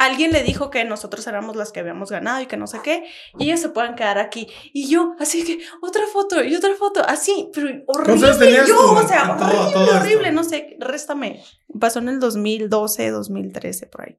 alguien 0.00 0.32
le 0.32 0.42
dijo 0.42 0.70
que 0.70 0.84
nosotros 0.84 1.26
éramos 1.26 1.56
las 1.56 1.72
que 1.72 1.80
habíamos 1.80 2.10
ganado 2.10 2.40
y 2.40 2.46
que 2.46 2.56
no 2.56 2.66
sé 2.66 2.80
qué, 2.82 3.04
y 3.38 3.44
ellas 3.44 3.60
se 3.60 3.68
pueden 3.68 3.94
quedar 3.94 4.18
aquí. 4.18 4.48
Y 4.72 4.88
yo, 4.88 5.14
así 5.20 5.44
que, 5.44 5.60
otra 5.82 6.06
foto 6.06 6.42
y 6.42 6.56
otra 6.56 6.74
foto, 6.74 7.02
así, 7.06 7.50
pero 7.54 7.68
horrible. 7.86 8.66
Yo, 8.66 8.92
o 8.92 9.06
sea, 9.06 9.36
horrible, 9.38 9.92
horrible, 9.92 10.32
no 10.32 10.42
sé, 10.42 10.76
réstame. 10.80 11.42
Pasó 11.78 11.98
en 11.98 12.08
el 12.08 12.18
2012, 12.18 13.10
2013, 13.10 13.86
por 13.86 14.02
ahí. 14.02 14.18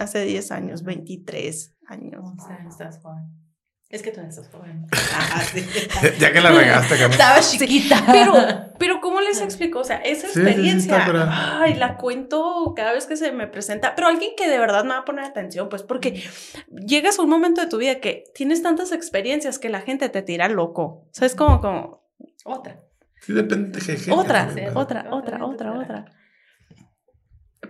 Hace 0.00 0.24
10 0.24 0.50
años, 0.50 0.82
23 0.82 1.76
años. 1.86 2.24
O 2.24 2.46
sea, 2.46 2.66
estás 2.68 3.00
joven. 3.00 3.39
Es 3.90 4.02
que 4.02 4.12
tú 4.12 4.20
estás 4.20 4.48
joven. 4.48 4.86
ya 6.20 6.32
que 6.32 6.40
la 6.40 6.52
regaste, 6.52 6.90
Camila. 6.96 7.10
Estaba 7.10 7.40
chiquita. 7.40 8.04
Pero, 8.06 8.34
pero 8.78 9.00
¿cómo 9.00 9.20
les 9.20 9.40
explico? 9.40 9.80
O 9.80 9.84
sea, 9.84 9.96
esa 9.96 10.28
experiencia, 10.28 11.04
ay, 11.60 11.74
la 11.74 11.96
cuento 11.96 12.72
cada 12.76 12.92
vez 12.92 13.06
que 13.06 13.16
se 13.16 13.32
me 13.32 13.48
presenta, 13.48 13.96
pero 13.96 14.06
alguien 14.06 14.30
que 14.36 14.48
de 14.48 14.60
verdad 14.60 14.84
me 14.84 14.90
va 14.90 14.98
a 14.98 15.04
poner 15.04 15.24
atención, 15.24 15.68
pues 15.68 15.82
porque 15.82 16.22
llegas 16.86 17.18
a 17.18 17.22
un 17.22 17.30
momento 17.30 17.60
de 17.60 17.66
tu 17.66 17.78
vida 17.78 17.96
que 17.96 18.22
tienes 18.32 18.62
tantas 18.62 18.92
experiencias 18.92 19.58
que 19.58 19.68
la 19.68 19.80
gente 19.80 20.08
te 20.08 20.22
tira 20.22 20.48
loco. 20.48 20.82
O 20.82 21.08
sea, 21.10 21.26
es 21.26 21.34
como, 21.34 21.60
como, 21.60 22.08
otra. 22.44 22.80
Sí, 23.20 23.32
depende 23.32 23.72
de 23.72 23.80
gente. 23.80 24.12
Otra, 24.12 24.48
otra, 24.74 25.06
otra, 25.10 25.44
otra, 25.44 25.72
otra. 25.72 26.04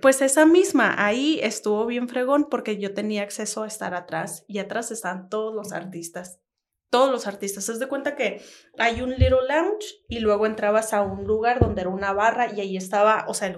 Pues 0.01 0.23
esa 0.23 0.47
misma, 0.47 0.95
ahí 1.05 1.41
estuvo 1.43 1.85
bien 1.87 2.09
fregón 2.09 2.49
porque 2.51 2.79
yo 2.79 2.95
tenía 2.95 3.23
acceso 3.23 3.63
a 3.63 3.67
estar 3.67 3.95
atrás 3.95 4.45
y 4.49 4.59
atrás 4.59 4.91
están 4.91 5.29
todos 5.29 5.55
los 5.55 5.73
artistas. 5.73 6.41
Todos 6.89 7.13
los 7.13 7.27
artistas. 7.27 7.69
Es 7.69 7.79
de 7.79 7.87
cuenta 7.87 8.17
que 8.17 8.43
hay 8.79 9.01
un 9.01 9.11
little 9.11 9.47
lounge 9.49 9.87
y 10.09 10.19
luego 10.19 10.47
entrabas 10.47 10.93
a 10.93 11.03
un 11.03 11.25
lugar 11.25 11.61
donde 11.61 11.83
era 11.83 11.91
una 11.91 12.13
barra 12.13 12.53
y 12.53 12.61
ahí 12.61 12.77
estaba, 12.77 13.27
o 13.29 13.35
sea, 13.35 13.57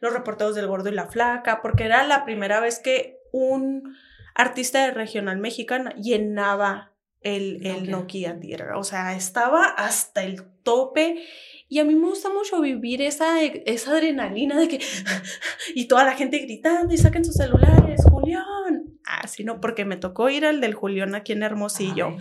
los 0.00 0.12
reporteros 0.12 0.54
del 0.54 0.68
gordo 0.68 0.88
y 0.88 0.94
la 0.94 1.06
flaca, 1.06 1.60
porque 1.60 1.84
era 1.84 2.06
la 2.06 2.24
primera 2.24 2.60
vez 2.60 2.78
que 2.78 3.18
un 3.30 3.94
artista 4.34 4.86
de 4.86 4.92
regional 4.92 5.38
mexicana 5.38 5.94
llenaba 5.96 6.92
el, 7.20 7.66
el 7.66 7.90
Nokia 7.90 8.38
Theater. 8.40 8.72
O 8.72 8.84
sea, 8.84 9.14
estaba 9.14 9.66
hasta 9.66 10.22
el 10.22 10.42
tope 10.62 11.22
y 11.72 11.78
a 11.78 11.86
mí 11.86 11.94
me 11.94 12.06
gusta 12.06 12.28
mucho 12.28 12.60
vivir 12.60 13.00
esa, 13.00 13.42
esa 13.42 13.92
adrenalina 13.92 14.60
de 14.60 14.68
que... 14.68 14.78
y 15.74 15.86
toda 15.86 16.04
la 16.04 16.12
gente 16.12 16.38
gritando 16.40 16.92
y 16.92 16.98
saquen 16.98 17.24
sus 17.24 17.34
celulares, 17.34 18.02
Julián. 18.10 18.98
Así 19.06 19.42
no, 19.42 19.58
porque 19.58 19.86
me 19.86 19.96
tocó 19.96 20.28
ir 20.28 20.44
al 20.44 20.60
del 20.60 20.74
Julián 20.74 21.14
aquí 21.14 21.32
en 21.32 21.42
Hermosillo. 21.42 22.18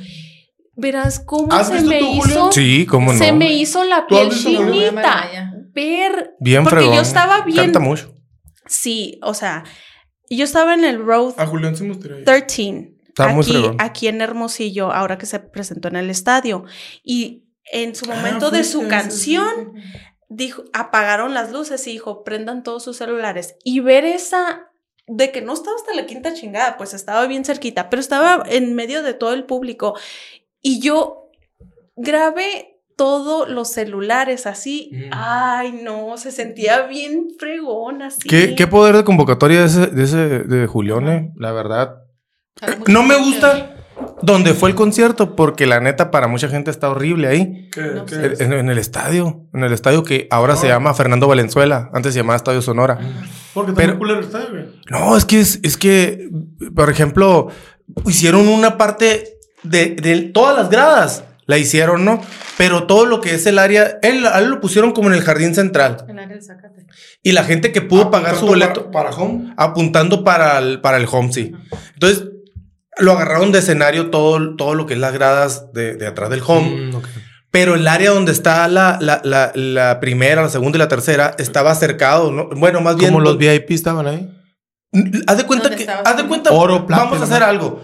Verás 0.78 1.20
cómo 1.20 1.62
se 1.66 1.82
me 1.82 2.00
hizo... 2.00 2.50
Sí, 2.54 2.86
cómo 2.86 3.12
no. 3.12 3.20
Se 3.20 3.34
me 3.34 3.52
hizo 3.52 3.84
la 3.84 4.08
piel 4.08 4.30
chinita. 4.30 5.30
Ver... 5.74 6.32
Bien 6.40 6.64
Porque 6.64 6.86
yo 6.86 7.02
estaba 7.02 7.42
bien... 7.42 7.58
Canta 7.58 7.80
mucho. 7.80 8.16
Sí, 8.68 9.20
o 9.22 9.34
sea, 9.34 9.66
yo 10.30 10.46
estaba 10.46 10.76
en 10.76 10.86
el 10.86 11.04
Road... 11.04 11.34
A 11.36 11.46
Julián 11.46 11.76
se 11.76 11.94
13. 11.94 12.94
aquí, 13.18 13.66
aquí 13.80 14.08
en 14.08 14.22
Hermosillo, 14.22 14.94
ahora 14.94 15.18
que 15.18 15.26
se 15.26 15.40
presentó 15.40 15.90
en 15.90 15.98
el 15.98 16.10
estadio. 16.10 16.64
Y 17.04 17.51
en 17.72 17.96
su 17.96 18.10
ah, 18.12 18.16
momento 18.16 18.52
de 18.52 18.64
su 18.64 18.88
canción, 18.88 19.74
dijo, 20.30 20.64
apagaron 20.74 21.34
las 21.34 21.52
luces 21.52 21.86
y 21.88 21.92
dijo, 21.92 22.24
prendan 22.24 22.64
todos 22.64 22.84
sus 22.84 22.98
celulares. 22.98 23.56
Y 23.64 23.80
ver 23.82 24.06
esa, 24.06 24.72
de 25.08 25.32
que 25.32 25.42
no 25.42 25.54
estaba 25.54 25.76
hasta 25.76 25.94
la 25.94 26.06
quinta 26.06 26.34
chingada, 26.34 26.78
pues 26.78 26.94
estaba 26.94 27.26
bien 27.28 27.46
cerquita, 27.46 27.90
pero 27.90 28.00
estaba 28.00 28.44
en 28.48 28.74
medio 28.76 29.04
de 29.04 29.14
todo 29.14 29.34
el 29.34 29.46
público. 29.46 29.96
Y 30.62 30.80
yo 30.80 31.30
grabé 31.96 32.80
todos 32.96 33.50
los 33.50 33.70
celulares 33.70 34.46
así. 34.46 34.92
Mm. 34.94 35.10
Ay, 35.12 35.80
no, 35.84 36.18
se 36.18 36.32
sentía 36.32 36.84
bien 36.84 37.30
fregón 37.38 38.02
así. 38.02 38.28
¿Qué, 38.28 38.68
poder 38.68 38.96
de 38.96 39.04
convocatoria 39.04 39.62
de 39.62 39.66
ese, 39.66 39.88
de, 39.88 40.04
ese, 40.04 40.18
de 40.18 40.68
Julione, 40.68 41.34
la 41.36 41.52
verdad. 41.52 42.04
No 42.88 43.02
me 43.02 43.18
gusta 43.18 43.76
donde 44.22 44.54
fue 44.54 44.70
el 44.70 44.76
concierto, 44.76 45.36
porque 45.36 45.66
la 45.66 45.80
neta 45.80 46.12
para 46.12 46.28
mucha 46.28 46.48
gente 46.48 46.72
está 46.72 46.90
horrible 46.90 47.28
ahí. 47.28 47.70
¿Qué, 47.72 48.04
en, 48.40 48.70
el 48.70 48.78
estadio, 48.78 49.48
en 49.54 49.64
el 49.64 49.74
estadio 49.74 50.04
que 50.04 50.28
ahora 50.30 50.56
se 50.56 50.68
ah. 50.68 50.76
llama 50.76 50.94
Fernando 50.94 51.28
Valenzuela, 51.28 51.90
antes 51.94 52.14
se 52.14 52.20
llamaba 52.20 52.38
Estadio 52.38 52.62
Sonora. 52.62 53.00
Porque 53.54 53.74
Pero, 53.74 54.00
el 54.06 54.20
estadio, 54.20 54.50
güey. 54.50 54.66
No, 54.90 55.18
es 55.18 55.26
que 55.26 55.40
es, 55.40 55.78
que, 55.78 56.30
por 56.76 56.90
ejemplo, 56.90 57.50
hicieron 58.06 58.48
una 58.48 58.78
parte 58.78 59.40
de, 59.64 60.32
todas 60.34 60.56
las 60.56 60.70
gradas. 60.70 61.24
La 61.48 61.58
hicieron, 61.58 62.06
¿no? 62.06 62.22
Pero 62.58 62.86
todo 62.86 63.06
lo 63.06 63.20
que 63.20 63.34
es 63.34 63.46
el 63.46 63.60
área, 63.60 64.00
él, 64.04 64.24
lo 64.48 64.62
pusieron 64.62 64.94
como 64.94 65.10
en 65.10 65.16
el 65.16 65.22
jardín 65.22 65.54
central. 65.54 66.06
El 66.08 66.18
área 66.18 66.36
del 66.36 66.44
Zacate. 66.44 66.86
Y 67.24 67.34
la 67.34 67.44
gente 67.44 67.72
que 67.72 67.82
pudo 67.82 68.10
pagar 68.10 68.36
su 68.36 68.46
boleto. 68.46 68.90
Para, 68.92 69.10
home. 69.10 69.54
Apuntando 69.58 70.24
para 70.24 70.60
el, 70.60 70.80
para 70.80 70.98
el 70.98 71.08
home, 71.12 71.34
sí. 71.34 71.52
Entonces, 71.94 72.31
lo 72.98 73.14
agarraron 73.14 73.52
de 73.52 73.60
escenario 73.60 74.10
todo, 74.10 74.56
todo 74.56 74.76
lo 74.76 74.86
que 74.86 74.94
es 74.96 75.00
las 75.00 75.14
gradas 75.14 75.72
de, 75.74 75.96
de 75.96 76.08
atrás 76.08 76.30
del 76.30 76.42
home. 76.46 76.92
Mm, 76.92 77.02
Pero 77.52 77.76
el 77.76 77.88
área 77.88 78.12
donde 78.12 78.32
está 78.32 78.68
la, 78.68 78.98
la, 79.02 79.22
la, 79.24 79.52
la, 79.56 80.00
primera, 80.00 80.42
la 80.42 80.50
segunda 80.50 80.78
y 80.78 80.80
la 80.80 80.88
tercera 80.88 81.36
estaba 81.38 81.74
cercado, 81.76 82.32
¿no? 82.32 82.50
Bueno, 82.50 82.82
más 82.82 82.98
bien. 82.98 83.12
¿Como 83.12 83.24
los 83.24 83.38
VIP 83.38 83.72
estaban 83.72 84.08
ahí? 84.08 84.30
Haz 85.28 85.38
de 85.38 85.46
cuenta 85.46 85.76
que. 85.76 85.88
Haz 85.88 86.18
de 86.18 86.28
cuenta. 86.28 86.52
Oro, 86.52 86.86
Vamos 86.88 87.20
a 87.20 87.24
hacer 87.24 87.44
algo. 87.44 87.84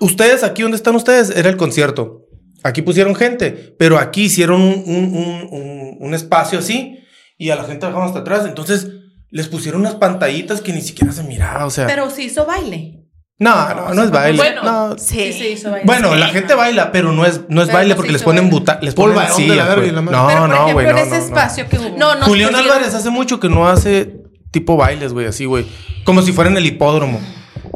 Ustedes, 0.00 0.42
aquí 0.42 0.62
donde 0.62 0.76
están 0.76 0.94
ustedes, 0.94 1.30
era 1.30 1.48
el 1.48 1.56
concierto. 1.56 2.22
Aquí 2.62 2.82
pusieron 2.82 3.14
gente, 3.14 3.74
pero 3.78 3.98
aquí 3.98 4.24
hicieron 4.24 4.60
un, 4.60 4.82
un, 4.86 5.48
un, 5.50 5.96
un 6.00 6.14
espacio 6.14 6.58
así 6.58 6.98
y 7.38 7.50
a 7.50 7.56
la 7.56 7.64
gente 7.64 7.86
dejamos 7.86 8.08
hasta 8.08 8.20
atrás. 8.20 8.44
Entonces 8.46 8.88
les 9.30 9.48
pusieron 9.48 9.82
unas 9.82 9.94
pantallitas 9.96 10.60
que 10.60 10.72
ni 10.72 10.80
siquiera 10.80 11.12
se 11.12 11.22
miraba, 11.22 11.66
o 11.66 11.70
sea. 11.70 11.86
Pero 11.86 12.10
se 12.10 12.22
hizo 12.24 12.44
baile. 12.46 13.05
No, 13.38 13.74
no, 13.74 13.92
no 13.92 14.02
es 14.02 14.10
baile. 14.10 14.38
Bueno, 14.38 14.62
no. 14.62 14.98
sí. 14.98 15.32
sí 15.32 15.48
hizo 15.48 15.70
baile. 15.70 15.84
Bueno, 15.84 16.14
la 16.14 16.28
gente 16.28 16.54
baila, 16.54 16.90
pero 16.90 17.12
no 17.12 17.26
es, 17.26 17.42
no 17.48 17.62
es 17.62 17.70
baile 17.70 17.94
porque 17.94 18.12
les 18.12 18.22
ponen 18.22 18.48
buta, 18.48 18.78
les 18.80 18.94
ponen 18.94 19.18
sillas. 19.34 19.74
Pues. 19.74 19.92
No, 19.92 20.48
no, 20.48 20.72
güey. 20.72 20.86
No, 20.86 20.96
ese 20.96 21.18
espacio 21.18 21.68
que 21.68 21.78
hubo. 21.78 21.98
No, 21.98 22.14
no. 22.14 22.24
Julián 22.24 22.54
Álvarez 22.54 22.94
hace 22.94 23.10
mucho 23.10 23.38
que 23.38 23.50
no 23.50 23.68
hace 23.68 24.22
tipo 24.52 24.76
bailes, 24.76 25.12
güey, 25.12 25.26
así, 25.26 25.44
güey. 25.44 25.66
Como 26.04 26.22
si 26.22 26.32
fuera 26.32 26.50
en 26.50 26.56
el 26.56 26.64
hipódromo. 26.64 27.20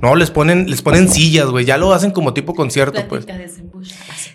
No, 0.01 0.15
les 0.15 0.31
ponen, 0.31 0.71
les 0.71 0.81
ponen 0.81 1.11
sillas, 1.11 1.47
güey. 1.49 1.67
Ya 1.67 1.77
lo 1.77 1.93
hacen 1.93 2.11
como 2.11 2.33
tipo 2.33 2.55
concierto, 2.55 3.07
pues. 3.07 3.27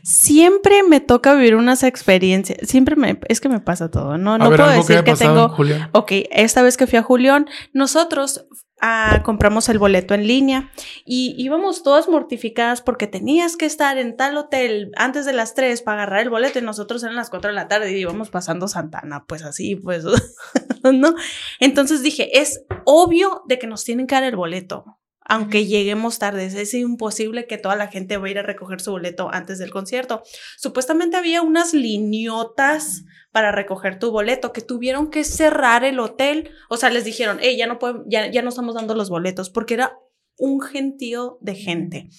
Siempre 0.03 0.83
me 0.83 0.99
toca 0.99 1.33
vivir 1.33 1.55
unas 1.55 1.81
experiencias. 1.81 2.59
Siempre 2.69 2.95
me, 2.95 3.19
es 3.29 3.41
que 3.41 3.49
me 3.49 3.59
pasa 3.59 3.89
todo. 3.89 4.19
No, 4.19 4.37
no 4.37 4.49
puedo 4.49 4.69
decir 4.69 5.03
que, 5.03 5.15
tengo. 5.15 5.49
Julián? 5.49 5.89
Ok, 5.93 6.11
esta 6.29 6.61
vez 6.61 6.77
que 6.77 6.85
fui 6.85 6.99
a 6.99 7.03
Julián, 7.03 7.47
nosotros 7.73 8.45
Ah, 8.81 9.21
compramos 9.23 9.69
el 9.69 9.79
boleto 9.79 10.13
en 10.13 10.27
línea 10.27 10.69
y 11.05 11.33
íbamos 11.37 11.81
todas 11.81 12.09
mortificadas 12.09 12.81
porque 12.81 13.07
tenías 13.07 13.55
que 13.55 13.65
estar 13.65 13.97
en 13.97 14.17
tal 14.17 14.35
hotel 14.35 14.91
antes 14.97 15.25
de 15.25 15.31
las 15.31 15.55
3 15.55 15.81
para 15.81 16.03
agarrar 16.03 16.21
el 16.21 16.29
boleto 16.29 16.59
y 16.59 16.61
nosotros 16.61 17.01
eran 17.03 17.15
las 17.15 17.29
4 17.29 17.49
de 17.49 17.55
la 17.55 17.69
tarde 17.69 17.91
y 17.91 18.01
íbamos 18.01 18.29
pasando 18.29 18.67
Santana, 18.67 19.23
pues 19.27 19.43
así, 19.43 19.77
pues, 19.77 20.03
¿no? 20.93 21.15
Entonces 21.61 22.03
dije, 22.03 22.39
es 22.39 22.65
obvio 22.83 23.43
de 23.47 23.59
que 23.59 23.67
nos 23.67 23.85
tienen 23.85 24.07
que 24.07 24.15
dar 24.15 24.25
el 24.25 24.35
boleto 24.35 24.97
aunque 25.25 25.65
lleguemos 25.65 26.19
tarde. 26.19 26.45
Es 26.45 26.73
imposible 26.73 27.47
que 27.47 27.57
toda 27.57 27.75
la 27.75 27.87
gente 27.87 28.17
vaya 28.17 28.27
a 28.27 28.31
ir 28.31 28.39
a 28.39 28.43
recoger 28.43 28.79
su 28.79 28.91
boleto 28.91 29.29
antes 29.31 29.57
del 29.57 29.71
concierto. 29.71 30.23
Supuestamente 30.57 31.17
había 31.17 31.41
unas 31.41 31.73
liniotas 31.73 33.03
para 33.31 33.51
recoger 33.51 33.99
tu 33.99 34.11
boleto 34.11 34.53
que 34.53 34.61
tuvieron 34.61 35.09
que 35.09 35.23
cerrar 35.23 35.83
el 35.83 35.99
hotel. 35.99 36.51
O 36.69 36.77
sea, 36.77 36.89
les 36.91 37.03
dijeron, 37.03 37.39
hey, 37.41 37.57
ya 37.57 37.67
no 37.67 37.79
ya, 38.07 38.31
ya 38.31 38.41
no 38.41 38.49
estamos 38.49 38.75
dando 38.75 38.95
los 38.95 39.09
boletos 39.09 39.49
porque 39.49 39.73
era 39.73 39.97
un 40.37 40.61
gentío 40.61 41.37
de 41.41 41.55
gente. 41.55 42.09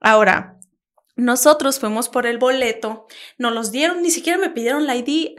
Ahora, 0.00 0.58
nosotros 1.16 1.78
fuimos 1.78 2.08
por 2.08 2.26
el 2.26 2.38
boleto, 2.38 3.06
nos 3.38 3.52
los 3.52 3.70
dieron, 3.70 4.02
ni 4.02 4.10
siquiera 4.10 4.38
me 4.38 4.50
pidieron 4.50 4.86
la 4.86 4.96
ID. 4.96 5.34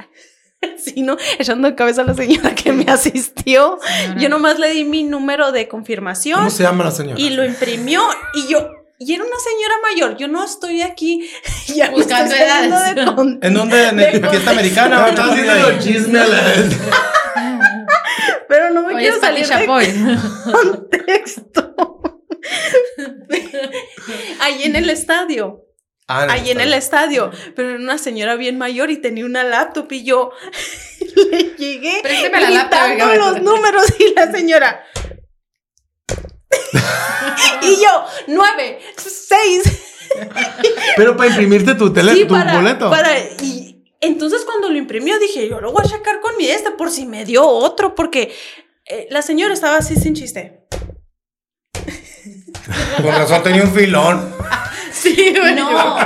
sino 0.78 1.18
echando 1.40 1.68
de 1.68 1.76
cabeza 1.76 2.02
a 2.02 2.06
la 2.06 2.14
señora 2.14 2.54
que 2.56 2.72
me 2.72 2.86
asistió. 2.92 3.80
Yo 4.18 4.30
nomás 4.30 4.60
le 4.60 4.72
di 4.72 4.84
mi 4.84 5.04
número 5.04 5.52
de 5.52 5.68
confirmación. 5.68 6.40
¿Cómo 6.40 6.50
se 6.50 6.64
llama 6.64 6.84
la 6.84 6.92
señora? 6.92 7.20
Y 7.20 7.32
lo 7.32 7.46
imprimió 7.46 8.02
y 8.34 8.48
yo, 8.48 8.70
Y 9.00 9.14
era 9.14 9.24
una 9.24 9.36
señora 9.40 9.74
mayor. 9.84 10.18
Yo 10.18 10.28
no 10.28 10.44
estoy 10.44 10.82
aquí 10.82 11.28
ya 11.76 11.92
buscando 11.92 12.36
edades. 12.36 12.98
¿En 13.42 13.54
dónde? 13.54 13.88
¿En 13.88 14.00
el 14.00 14.30
fiesta 14.30 14.52
americana? 14.52 15.08
Estás 15.10 15.30
haciendo 15.32 15.70
el 15.70 15.80
chisme 15.80 16.20
a 16.20 16.28
la 16.28 16.42
Pero 18.48 18.70
no 18.72 18.82
me 18.84 18.96
Oye, 18.96 19.04
quiero 19.04 19.20
salir 19.20 19.44
de 19.44 19.50
Chapoy. 19.50 19.86
contexto. 20.52 21.74
Ahí 24.42 24.64
en 24.64 24.76
el 24.76 24.90
estadio. 24.90 25.66
Ah, 26.12 26.28
ahí 26.30 26.52
en 26.52 26.60
el 26.60 26.74
estadio, 26.74 27.32
pero 27.56 27.70
era 27.70 27.80
una 27.80 27.98
señora 27.98 28.36
bien 28.36 28.58
mayor 28.58 28.92
y 28.92 28.98
tenía 28.98 29.26
una 29.26 29.46
laptop 29.46 29.90
y 29.92 30.04
yo 30.04 30.32
le 31.32 31.56
llegué 31.58 32.00
Présteme 32.04 32.42
la 32.42 32.50
laptop, 32.50 33.16
los 33.18 33.42
números 33.42 33.86
y 33.98 34.14
la 34.14 34.30
señora 34.30 34.84
y 37.62 37.76
yo 37.82 38.06
nueve, 38.28 38.80
seis, 38.98 39.64
Pero 40.98 41.16
para 41.16 41.30
imprimirte 41.30 41.76
tu 41.76 41.88
sí, 41.88 42.26
tu 42.26 42.34
para, 42.34 42.58
boleto. 42.58 42.90
para 42.90 43.18
y 43.42 43.86
entonces 44.02 44.44
cuando 44.44 44.70
lo 44.70 44.78
imprimió 44.78 45.18
dije 45.18 45.48
yo 45.48 45.62
lo 45.62 45.72
voy 45.72 45.84
a 45.86 45.90
checar 45.90 46.20
con 46.20 46.36
mi 46.36 46.50
este 46.50 46.72
por 46.72 46.92
si 46.92 47.06
me 47.06 47.24
dio 47.24 47.48
otro 47.48 47.96
porque 47.96 48.36
eh, 48.86 49.08
la 49.12 49.22
señora 49.22 49.54
estaba 49.54 49.78
así 49.78 49.96
sin 49.96 50.14
chiste. 50.14 50.68
Con 52.98 53.06
razón 53.06 53.44
tenía 53.44 53.64
un 53.64 53.74
filón. 53.74 54.36
Sí, 55.02 55.34
güey. 55.40 55.56
No, 55.56 55.98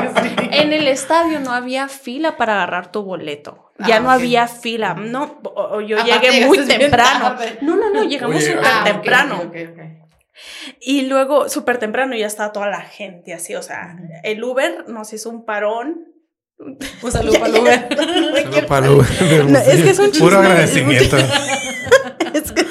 en 0.51 0.73
el 0.73 0.87
estadio 0.87 1.39
no 1.39 1.51
había 1.51 1.87
fila 1.87 2.37
para 2.37 2.53
agarrar 2.55 2.91
tu 2.91 3.03
boleto. 3.03 3.71
Ya 3.87 3.97
Ah, 3.97 3.99
no 3.99 4.09
había 4.11 4.47
fila. 4.47 4.93
No, 4.93 5.39
o- 5.43 5.77
o 5.77 5.81
yo 5.81 5.99
Aparte, 5.99 6.31
llegué 6.31 6.45
muy 6.45 6.57
temprano. 6.65 7.35
No, 7.61 7.75
no, 7.75 7.89
no, 7.89 8.03
llegamos 8.05 8.43
súper 8.43 8.61
Ah, 8.63 8.81
temprano. 8.85 9.51
Y 10.81 11.03
luego, 11.03 11.49
súper 11.49 11.77
temprano, 11.77 12.15
ya 12.15 12.27
estaba 12.27 12.51
toda 12.51 12.67
la 12.67 12.81
gente 12.81 13.33
así. 13.33 13.55
O 13.55 13.61
sea, 13.61 13.95
el 14.23 14.43
Uber 14.43 14.85
nos 14.87 15.11
hizo 15.13 15.29
un 15.29 15.45
parón. 15.45 16.05
Un 16.57 17.11
saludo 17.11 17.39
para 17.39 17.53
el 17.55 17.61
Uber. 17.61 17.87
Solo 18.53 18.67
para 18.67 18.85
el- 18.87 19.51
No, 19.51 19.59
es 19.59 19.83
que 19.83 19.89
es 19.89 19.99
un 19.99 20.11
chisme. 20.11 20.19
Puro 20.27 20.39
agradecimiento. 20.39 21.17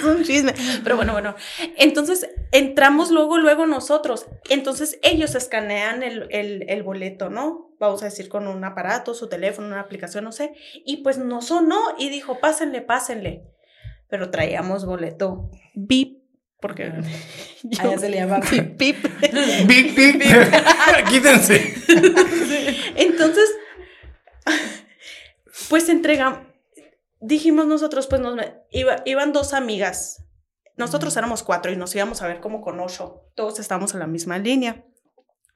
un 0.16 0.22
chisme. 0.24 0.54
Pero 0.82 0.96
bueno, 0.96 1.12
bueno. 1.12 1.34
Entonces, 1.76 2.28
entramos 2.52 3.10
luego, 3.10 3.38
luego 3.38 3.66
nosotros. 3.66 4.26
Entonces, 4.48 4.98
ellos 5.02 5.34
escanean 5.34 6.02
el, 6.02 6.26
el, 6.30 6.64
el 6.68 6.82
boleto, 6.82 7.30
¿no? 7.30 7.74
Vamos 7.78 8.02
a 8.02 8.06
decir 8.06 8.28
con 8.28 8.46
un 8.46 8.64
aparato, 8.64 9.14
su 9.14 9.28
teléfono, 9.28 9.68
una 9.68 9.80
aplicación, 9.80 10.24
no 10.24 10.32
sé. 10.32 10.54
Y 10.84 10.98
pues 10.98 11.18
no 11.18 11.42
sonó 11.42 11.80
y 11.98 12.08
dijo, 12.08 12.38
pásenle, 12.40 12.80
pásenle. 12.80 13.42
Pero 14.08 14.30
traíamos 14.30 14.84
boleto 14.84 15.50
VIP, 15.74 16.22
porque... 16.60 16.84
Allá 17.80 17.98
se 17.98 18.08
le 18.08 18.18
llama. 18.18 18.40
VIP, 18.40 18.78
VIP. 18.78 19.06
Big, 19.66 19.94
big, 19.94 20.22
Quítense. 21.10 21.74
Entonces, 22.96 23.50
pues 25.68 25.88
entregamos, 25.88 26.40
dijimos 27.26 27.66
nosotros, 27.66 28.06
pues 28.06 28.20
nos, 28.20 28.38
iba- 28.70 29.02
iban 29.04 29.32
dos 29.32 29.52
amigas. 29.54 30.24
Nosotros 30.76 31.16
éramos 31.16 31.42
cuatro 31.42 31.70
y 31.72 31.76
nos 31.76 31.94
íbamos 31.94 32.20
a 32.22 32.26
ver 32.26 32.40
como 32.40 32.60
con 32.60 32.80
ocho. 32.80 33.22
Todos 33.34 33.58
estábamos 33.60 33.94
en 33.94 34.00
la 34.00 34.06
misma 34.06 34.38
línea. 34.38 34.84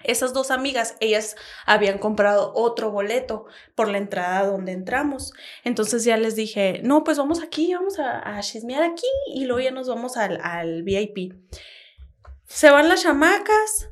Esas 0.05 0.33
dos 0.33 0.53
amigas, 0.53 0.95
ellas 1.01 1.35
habían 1.66 1.99
comprado 1.99 2.53
otro 2.55 2.93
boleto 2.93 3.47
por 3.75 3.89
la 3.89 3.99
entrada 3.99 4.47
donde 4.47 4.71
entramos. 4.71 5.33
Entonces 5.64 6.05
ya 6.05 6.16
les 6.16 6.37
dije, 6.37 6.81
no, 6.85 7.03
pues 7.03 7.19
vamos 7.19 7.43
aquí, 7.43 7.75
vamos 7.75 7.99
a, 7.99 8.37
a 8.39 8.41
chismear 8.43 8.85
aquí 8.85 9.09
y 9.35 9.45
luego 9.47 9.59
ya 9.61 9.73
nos 9.73 9.89
vamos 9.89 10.16
al, 10.16 10.39
al 10.41 10.85
VIP. 10.85 11.33
Se 12.47 12.71
van 12.71 12.89
las 12.89 13.03
chamacas. 13.03 13.89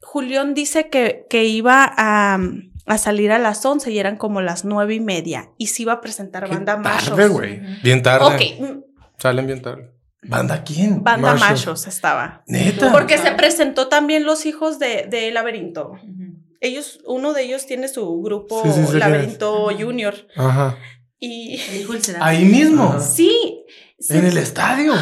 Julián 0.00 0.54
dice 0.54 0.88
que, 0.90 1.26
que 1.28 1.44
iba 1.44 1.92
a, 1.96 2.38
a 2.86 2.98
salir 2.98 3.30
a 3.32 3.38
las 3.38 3.64
11 3.64 3.90
y 3.90 3.98
eran 3.98 4.16
como 4.16 4.40
las 4.40 4.64
nueve 4.64 4.94
y 4.94 5.00
media 5.00 5.50
y 5.58 5.68
se 5.68 5.82
iba 5.82 5.92
a 5.94 6.00
presentar 6.00 6.44
Qué 6.44 6.54
banda 6.54 6.76
machos. 6.76 7.10
tarde, 7.10 7.28
güey. 7.28 7.60
Bien 7.82 8.02
tarde. 8.02 8.26
Ok, 8.26 8.60
mm, 8.60 8.80
Salen 9.18 9.46
bien 9.46 9.62
tarde. 9.62 9.92
¿Banda 10.24 10.62
quién? 10.64 11.02
banda 11.02 11.34
Machos. 11.34 11.48
machos 11.66 11.86
estaba. 11.88 12.42
Neta. 12.46 12.92
Porque 12.92 13.18
se 13.18 13.32
presentó 13.32 13.88
también 13.88 14.24
los 14.24 14.46
hijos 14.46 14.78
de, 14.78 15.06
de 15.10 15.30
Laberinto. 15.32 15.94
Ellos, 16.60 17.00
uno 17.06 17.32
de 17.32 17.42
ellos 17.42 17.66
tiene 17.66 17.88
su 17.88 18.22
grupo 18.22 18.62
Sí, 18.64 18.70
sí, 18.72 18.86
sí, 18.92 18.98
Laberinto 18.98 19.70
es. 19.70 19.82
Junior. 19.82 20.14
Ajá. 20.36 20.76
Y 21.18 21.60
el. 21.88 22.22
Ahí 22.22 22.44
mismo. 22.44 22.84
Ajá. 22.84 23.00
sí. 23.00 23.64
sí. 23.98 24.16
En 24.16 24.26
el 24.26 24.36
estadio. 24.38 24.92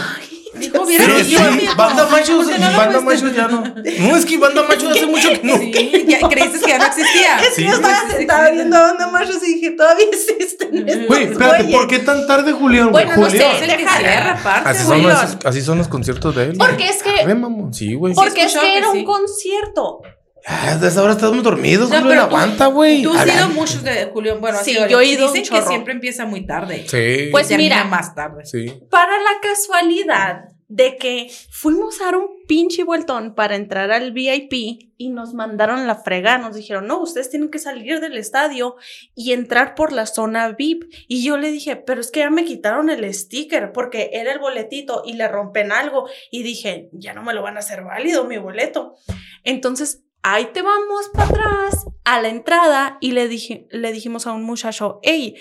Dijo, 0.55 0.85
Sí, 0.87 0.97
sí, 1.25 1.37
banda 1.77 2.07
machos, 2.11 2.45
¿Por 2.45 2.55
qué 2.55 2.59
no 2.59 2.77
banda 2.77 3.01
pusiste? 3.01 3.27
machos 3.27 3.37
ya 3.37 3.49
no. 3.49 3.63
No, 4.09 4.17
es 4.17 4.27
que 4.27 4.37
banda 4.37 4.63
macho 4.65 4.91
hace 4.91 5.07
mucho 5.07 5.29
que 5.31 5.41
no. 5.45 5.57
Sí, 5.59 6.05
ya 6.09 6.29
creíste 6.29 6.59
que 6.59 6.67
ya 6.69 6.79
no 6.79 6.87
existía. 6.87 7.39
Es 7.41 7.49
que 7.51 7.55
Sí, 7.55 7.65
yo 7.65 7.73
estaba 7.75 8.11
sentada 8.11 8.51
viendo 8.51 8.77
banda 8.81 9.07
machos 9.11 9.37
y 9.47 9.55
dije, 9.55 9.71
todavía 9.73 10.07
existen 10.11 10.89
estos 10.89 11.07
Güey, 11.07 11.23
espérate, 11.25 11.63
güeyes. 11.63 11.79
¿por 11.79 11.87
qué 11.89 11.99
tan 12.01 12.27
tarde, 12.27 12.53
Julián? 12.53 12.91
Bueno, 12.91 13.17
no 13.17 13.31
sé. 13.31 13.37
Es 13.37 13.63
el 13.63 13.77
que 13.77 13.87
cierra 13.89 14.33
aparte, 14.33 14.69
Así 14.71 14.85
son, 14.85 15.03
los, 15.03 15.37
así 15.45 15.63
son 15.63 15.79
los 15.79 15.89
conciertos 15.89 16.35
de 16.35 16.45
él. 16.45 16.57
Porque 16.59 16.89
es 16.89 17.03
que, 17.03 17.25
Ve, 17.25 17.35
mamón. 17.35 17.73
Sí, 17.73 17.95
güey. 17.95 18.15
porque 18.15 18.43
es 18.45 18.53
que 18.55 18.61
que 18.61 18.79
era 18.79 18.91
sí. 18.93 18.99
un 18.99 19.05
concierto. 19.05 20.03
Ah, 20.47 20.75
desde 20.75 20.89
esa 20.89 21.03
hora 21.03 21.13
estamos 21.13 21.43
dormidos, 21.43 21.91
No, 21.91 22.03
tú- 22.03 22.11
Aguanta, 22.11 22.67
güey. 22.67 23.03
Tú 23.03 23.13
has 23.13 23.27
ido 23.27 23.49
muchos 23.51 23.83
de 23.83 24.07
Julio. 24.07 24.39
Bueno, 24.41 24.59
Sí, 24.63 24.77
yo 24.89 25.01
he 25.01 25.07
ido 25.07 25.33
Dicen 25.33 25.55
que 25.55 25.63
siempre 25.67 25.93
empieza 25.93 26.25
muy 26.27 26.47
tarde. 26.47 26.87
Sí. 26.89 27.29
Pues 27.31 27.51
mira. 27.57 27.85
más 27.85 28.15
tarde. 28.15 28.45
Sí. 28.45 28.73
Para 28.91 29.13
la 29.19 29.41
casualidad 29.43 30.45
de 30.69 30.97
que 30.97 31.29
fuimos 31.51 32.01
a 32.01 32.05
dar 32.07 32.17
un 32.17 32.29
pinche 32.47 32.85
vueltón 32.85 33.35
para 33.35 33.57
entrar 33.57 33.91
al 33.91 34.13
VIP 34.13 34.93
y 34.97 35.09
nos 35.09 35.35
mandaron 35.35 35.89
la 35.89 35.97
frega, 35.97 36.39
nos 36.39 36.55
dijeron, 36.55 36.87
no, 36.87 37.01
ustedes 37.01 37.29
tienen 37.29 37.51
que 37.51 37.59
salir 37.59 37.99
del 37.99 38.17
estadio 38.17 38.77
y 39.17 39.33
entrar 39.33 39.75
por 39.75 39.91
la 39.93 40.07
zona 40.07 40.53
VIP. 40.53 40.85
Y 41.09 41.25
yo 41.25 41.39
le 41.39 41.51
dije, 41.51 41.75
pero 41.75 42.01
es 42.01 42.13
que 42.13 42.21
ya 42.21 42.31
me 42.31 42.45
quitaron 42.45 42.89
el 42.89 43.13
sticker 43.13 43.73
porque 43.73 44.11
era 44.13 44.33
el 44.33 44.39
boletito 44.39 45.03
y 45.05 45.15
le 45.15 45.27
rompen 45.27 45.73
algo. 45.73 46.09
Y 46.31 46.45
dije, 46.45 46.89
ya 46.93 47.15
no 47.15 47.25
me 47.25 47.35
lo 47.35 47.43
van 47.43 47.57
a 47.57 47.61
hacer 47.61 47.83
válido 47.83 48.25
mi 48.27 48.39
boleto. 48.39 48.95
Entonces, 49.43 50.05
ahí 50.23 50.49
te 50.53 50.63
vamos 50.63 51.11
para 51.13 51.29
atrás 51.29 51.87
a 52.05 52.21
la 52.21 52.29
entrada 52.29 52.99
y 53.01 53.13
le, 53.13 53.29
dije, 53.29 53.67
le 53.71 53.93
dijimos 53.93 54.27
a 54.27 54.33
un 54.33 54.43
muchacho, 54.43 55.01
hey, 55.03 55.37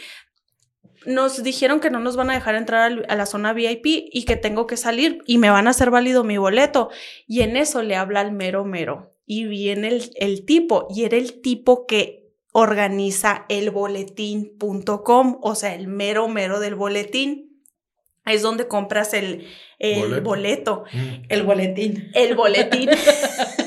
nos 1.06 1.44
dijeron 1.44 1.80
que 1.80 1.90
no 1.90 2.00
nos 2.00 2.16
van 2.16 2.30
a 2.30 2.34
dejar 2.34 2.56
entrar 2.56 3.06
a 3.08 3.16
la 3.16 3.26
zona 3.26 3.54
VIP 3.54 3.86
y 3.86 4.26
que 4.26 4.36
tengo 4.36 4.68
que 4.68 4.78
salir 4.78 5.22
y 5.26 5.38
me 5.38 5.50
van 5.50 5.68
a 5.68 5.72
hacer 5.72 5.92
válido 5.92 6.24
mi 6.24 6.38
boleto. 6.38 6.90
Y 7.28 7.42
en 7.42 7.58
eso 7.58 7.82
le 7.82 7.96
habla 7.96 8.22
al 8.22 8.32
mero 8.32 8.66
mero. 8.66 9.16
Y 9.26 9.46
viene 9.46 9.90
el, 9.90 10.12
el 10.16 10.46
tipo, 10.46 10.88
y 10.90 11.04
era 11.04 11.16
el 11.16 11.42
tipo 11.42 11.86
que 11.86 12.28
organiza 12.52 13.46
el 13.48 13.70
boletín.com, 13.70 15.38
o 15.42 15.56
sea, 15.56 15.76
el 15.76 15.88
mero 15.88 16.28
mero 16.28 16.60
del 16.60 16.76
boletín. 16.76 17.64
Es 18.26 18.42
donde 18.42 18.68
compras 18.68 19.14
el, 19.14 19.48
el 19.80 20.02
Boleto. 20.02 20.24
boleto. 20.24 20.84
Mm. 20.92 21.26
El 21.30 21.44
boletín. 21.44 22.12
El 22.14 22.36
boletín. 22.36 22.90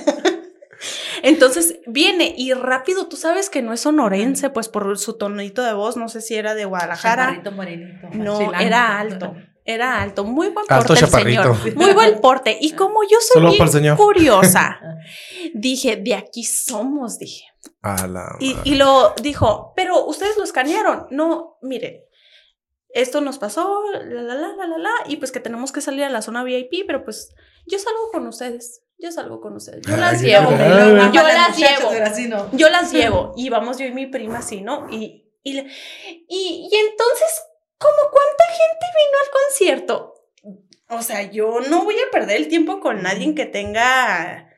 Entonces 1.23 1.79
viene 1.87 2.35
y 2.37 2.53
rápido, 2.53 3.07
tú 3.09 3.17
sabes 3.17 3.49
que 3.49 3.63
no 3.63 3.73
es 3.73 3.81
sonorense, 3.81 4.51
pues 4.51 4.69
por 4.69 4.99
su 4.99 5.15
tonito 5.15 5.63
de 5.63 5.73
voz, 5.73 5.97
no 5.97 6.09
sé 6.09 6.21
si 6.21 6.35
era 6.35 6.55
de 6.55 6.65
Guadalajara. 6.65 7.25
Chaparrito 7.27 7.53
morenito. 7.53 8.09
No, 8.13 8.39
chilango. 8.39 8.59
era 8.67 8.99
alto. 8.99 9.35
Era 9.65 10.03
alto, 10.03 10.25
muy 10.25 10.49
buen 10.49 10.67
porte 10.67 10.75
Alto 10.75 10.93
el 10.95 10.99
chaparrito. 10.99 11.55
señor. 11.55 11.77
Muy 11.77 11.93
buen 11.93 12.21
porte. 12.21 12.59
Y 12.61 12.73
como 12.73 13.05
yo 13.05 13.17
soy 13.21 13.41
Solo 13.43 13.51
bien 13.81 13.97
curiosa, 13.97 14.81
dije, 15.55 15.95
de 15.97 16.15
aquí 16.17 16.43
somos, 16.43 17.19
dije. 17.19 17.45
A 17.81 18.09
la 18.09 18.37
Y, 18.41 18.55
madre. 18.55 18.71
y 18.71 18.75
lo 18.75 19.15
dijo, 19.23 19.73
pero 19.77 20.05
ustedes 20.05 20.37
lo 20.37 20.43
escanearon. 20.43 21.07
No, 21.11 21.59
mire, 21.63 22.09
esto 22.93 23.21
nos 23.21 23.39
pasó, 23.39 23.83
la, 23.93 24.03
la, 24.03 24.35
la, 24.35 24.49
la, 24.57 24.67
la, 24.67 24.79
la, 24.79 24.91
y 25.07 25.17
pues 25.17 25.31
que 25.31 25.39
tenemos 25.39 25.71
que 25.71 25.81
salir 25.81 26.03
a 26.03 26.11
la 26.11 26.23
zona 26.23 26.43
VIP, 26.43 26.85
pero 26.87 27.05
pues 27.05 27.33
yo 27.67 27.79
salgo 27.79 28.11
con 28.13 28.27
ustedes. 28.27 28.82
Yo 29.03 29.11
salgo 29.11 29.41
con 29.41 29.57
ustedes. 29.57 29.83
Yo 29.85 29.97
las 29.97 30.23
llevo. 30.23 30.53
Yo 30.53 31.23
las 31.25 31.59
llevo. 31.59 31.91
Pero 31.91 32.05
así 32.05 32.29
no. 32.29 32.49
Yo 32.53 32.71
las 32.71 32.93
llevo 32.93 33.35
y 33.37 33.49
vamos 33.49 33.79
yo 33.79 33.87
y 33.87 33.91
mi 33.91 34.07
prima 34.07 34.39
así, 34.39 34.61
¿no? 34.61 34.87
Y, 34.93 35.29
y, 35.43 35.59
y 35.59 36.71
entonces, 36.73 37.43
¿cómo 37.79 37.97
cuánta 38.13 38.45
gente 38.45 38.87
vino 38.95 39.19
al 39.25 39.31
concierto? 39.33 40.15
O 40.89 41.03
sea, 41.03 41.29
yo 41.33 41.59
no 41.69 41.83
voy 41.83 41.97
a 41.97 42.13
perder 42.13 42.37
el 42.37 42.47
tiempo 42.47 42.79
con 42.79 43.03
nadie 43.03 43.35
que 43.35 43.47
tenga 43.47 44.49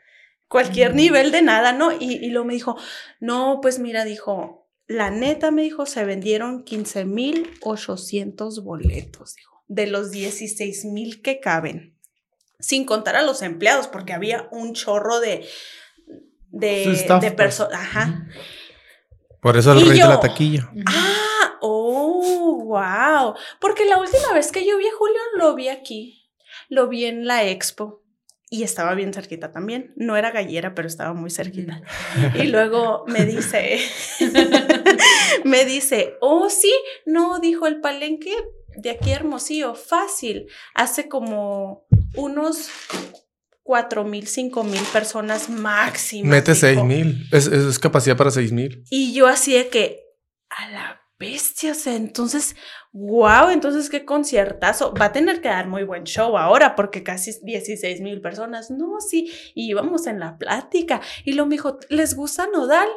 cualquier 0.46 0.94
nivel 0.94 1.32
de 1.32 1.40
nada, 1.40 1.72
¿no? 1.72 1.92
Y, 1.92 2.16
y 2.22 2.28
luego 2.28 2.44
me 2.44 2.52
dijo, 2.52 2.76
no, 3.20 3.60
pues 3.62 3.78
mira, 3.78 4.04
dijo, 4.04 4.68
la 4.86 5.10
neta 5.10 5.52
me 5.52 5.62
dijo, 5.62 5.86
se 5.86 6.04
vendieron 6.04 6.64
15,800 6.64 8.62
boletos, 8.62 9.36
dijo, 9.36 9.64
de 9.68 9.86
los 9.86 10.10
16,000 10.10 11.22
que 11.22 11.40
caben. 11.40 11.93
Sin 12.64 12.86
contar 12.86 13.14
a 13.16 13.22
los 13.22 13.42
empleados, 13.42 13.88
porque 13.88 14.14
había 14.14 14.48
un 14.50 14.72
chorro 14.72 15.20
de, 15.20 15.46
de, 16.50 16.86
de 16.86 17.04
pues. 17.06 17.32
personas. 17.34 17.78
Ajá. 17.78 18.26
Por 19.42 19.58
eso 19.58 19.72
el 19.72 19.80
Y 19.80 19.88
rey 19.90 19.98
de 20.00 20.08
la 20.08 20.20
taquilla. 20.20 20.70
Ah, 20.86 21.58
oh, 21.60 22.64
wow. 22.64 23.34
Porque 23.60 23.84
la 23.84 23.98
última 23.98 24.32
vez 24.32 24.50
que 24.50 24.66
yo 24.66 24.78
vi 24.78 24.86
a 24.86 24.96
Julio 24.96 25.20
lo 25.36 25.54
vi 25.54 25.68
aquí. 25.68 26.30
Lo 26.70 26.88
vi 26.88 27.04
en 27.04 27.26
la 27.26 27.44
expo. 27.44 28.02
y 28.48 28.62
estaba 28.62 28.94
bien 28.94 29.12
cerquita 29.12 29.52
también. 29.52 29.92
No 29.96 30.16
era 30.16 30.30
gallera, 30.30 30.74
pero 30.74 30.88
estaba 30.88 31.12
muy 31.12 31.28
cerquita. 31.28 31.82
Y 32.36 32.44
luego 32.44 33.04
me 33.06 33.26
dice, 33.26 33.80
me 35.44 35.66
dice, 35.66 36.16
oh, 36.22 36.48
sí, 36.48 36.72
no, 37.04 37.38
dijo 37.38 37.66
el 37.66 37.82
palenque 37.82 38.34
de 38.76 38.90
aquí 38.90 39.10
Hermosillo, 39.10 39.74
fácil. 39.74 40.46
Hace 40.74 41.08
como 41.08 41.83
unos 42.16 42.68
cuatro 43.62 44.04
mil, 44.04 44.26
cinco 44.26 44.62
mil 44.62 44.82
personas 44.92 45.48
máximo. 45.48 46.30
Mete 46.30 46.54
seis 46.54 46.82
mil. 46.82 47.26
Es, 47.32 47.46
es, 47.46 47.78
capacidad 47.78 48.16
para 48.16 48.30
seis 48.30 48.52
mil. 48.52 48.84
Y 48.90 49.12
yo 49.14 49.26
así 49.26 49.54
de 49.54 49.68
que, 49.68 50.00
a 50.50 50.70
la 50.70 51.00
bestia, 51.18 51.72
o 51.72 51.74
sea, 51.74 51.96
entonces, 51.96 52.54
wow, 52.92 53.48
entonces 53.50 53.88
qué 53.88 54.04
conciertazo. 54.04 54.92
Va 54.94 55.06
a 55.06 55.12
tener 55.12 55.40
que 55.40 55.48
dar 55.48 55.66
muy 55.66 55.84
buen 55.84 56.04
show 56.04 56.36
ahora 56.36 56.76
porque 56.76 57.02
casi 57.02 57.32
16 57.42 58.00
mil 58.00 58.20
personas. 58.20 58.70
No, 58.70 59.00
sí, 59.00 59.32
y 59.54 59.70
íbamos 59.70 60.06
en 60.06 60.20
la 60.20 60.38
plática. 60.38 61.00
Y 61.24 61.32
lo 61.32 61.46
me 61.46 61.54
dijo, 61.54 61.78
¿les 61.88 62.14
gusta 62.14 62.46
Nodal? 62.52 62.88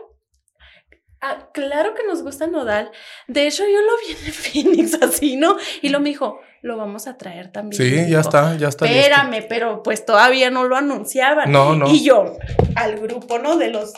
Ah, 1.30 1.50
claro 1.52 1.94
que 1.94 2.06
nos 2.08 2.24
gusta 2.24 2.48
Nodal. 2.48 2.90
De 3.28 3.48
hecho, 3.48 3.64
yo 3.64 3.82
lo 3.82 3.92
vi 3.98 4.28
en 4.28 4.34
Phoenix 4.78 5.02
así, 5.02 5.36
¿no? 5.36 5.58
Y 5.82 5.90
lo 5.90 6.00
me 6.00 6.10
dijo, 6.10 6.40
lo 6.62 6.78
vamos 6.78 7.08
a 7.08 7.18
traer 7.18 7.52
también. 7.52 7.82
Sí, 7.82 8.10
ya 8.10 8.22
está, 8.22 8.56
ya 8.56 8.70
está. 8.70 8.86
Espérame, 8.86 9.46
pero 9.48 9.84
pues 9.84 10.06
todavía 10.06 10.50
no 10.50 10.66
lo 10.66 10.78
anunciaban. 10.78 11.52
No, 11.52 11.76
no. 11.76 11.90
Y 11.90 12.04
yo, 12.04 12.38
al 12.76 12.98
grupo, 13.00 13.40
¿no? 13.40 13.58
De 13.58 13.70
los 13.70 13.94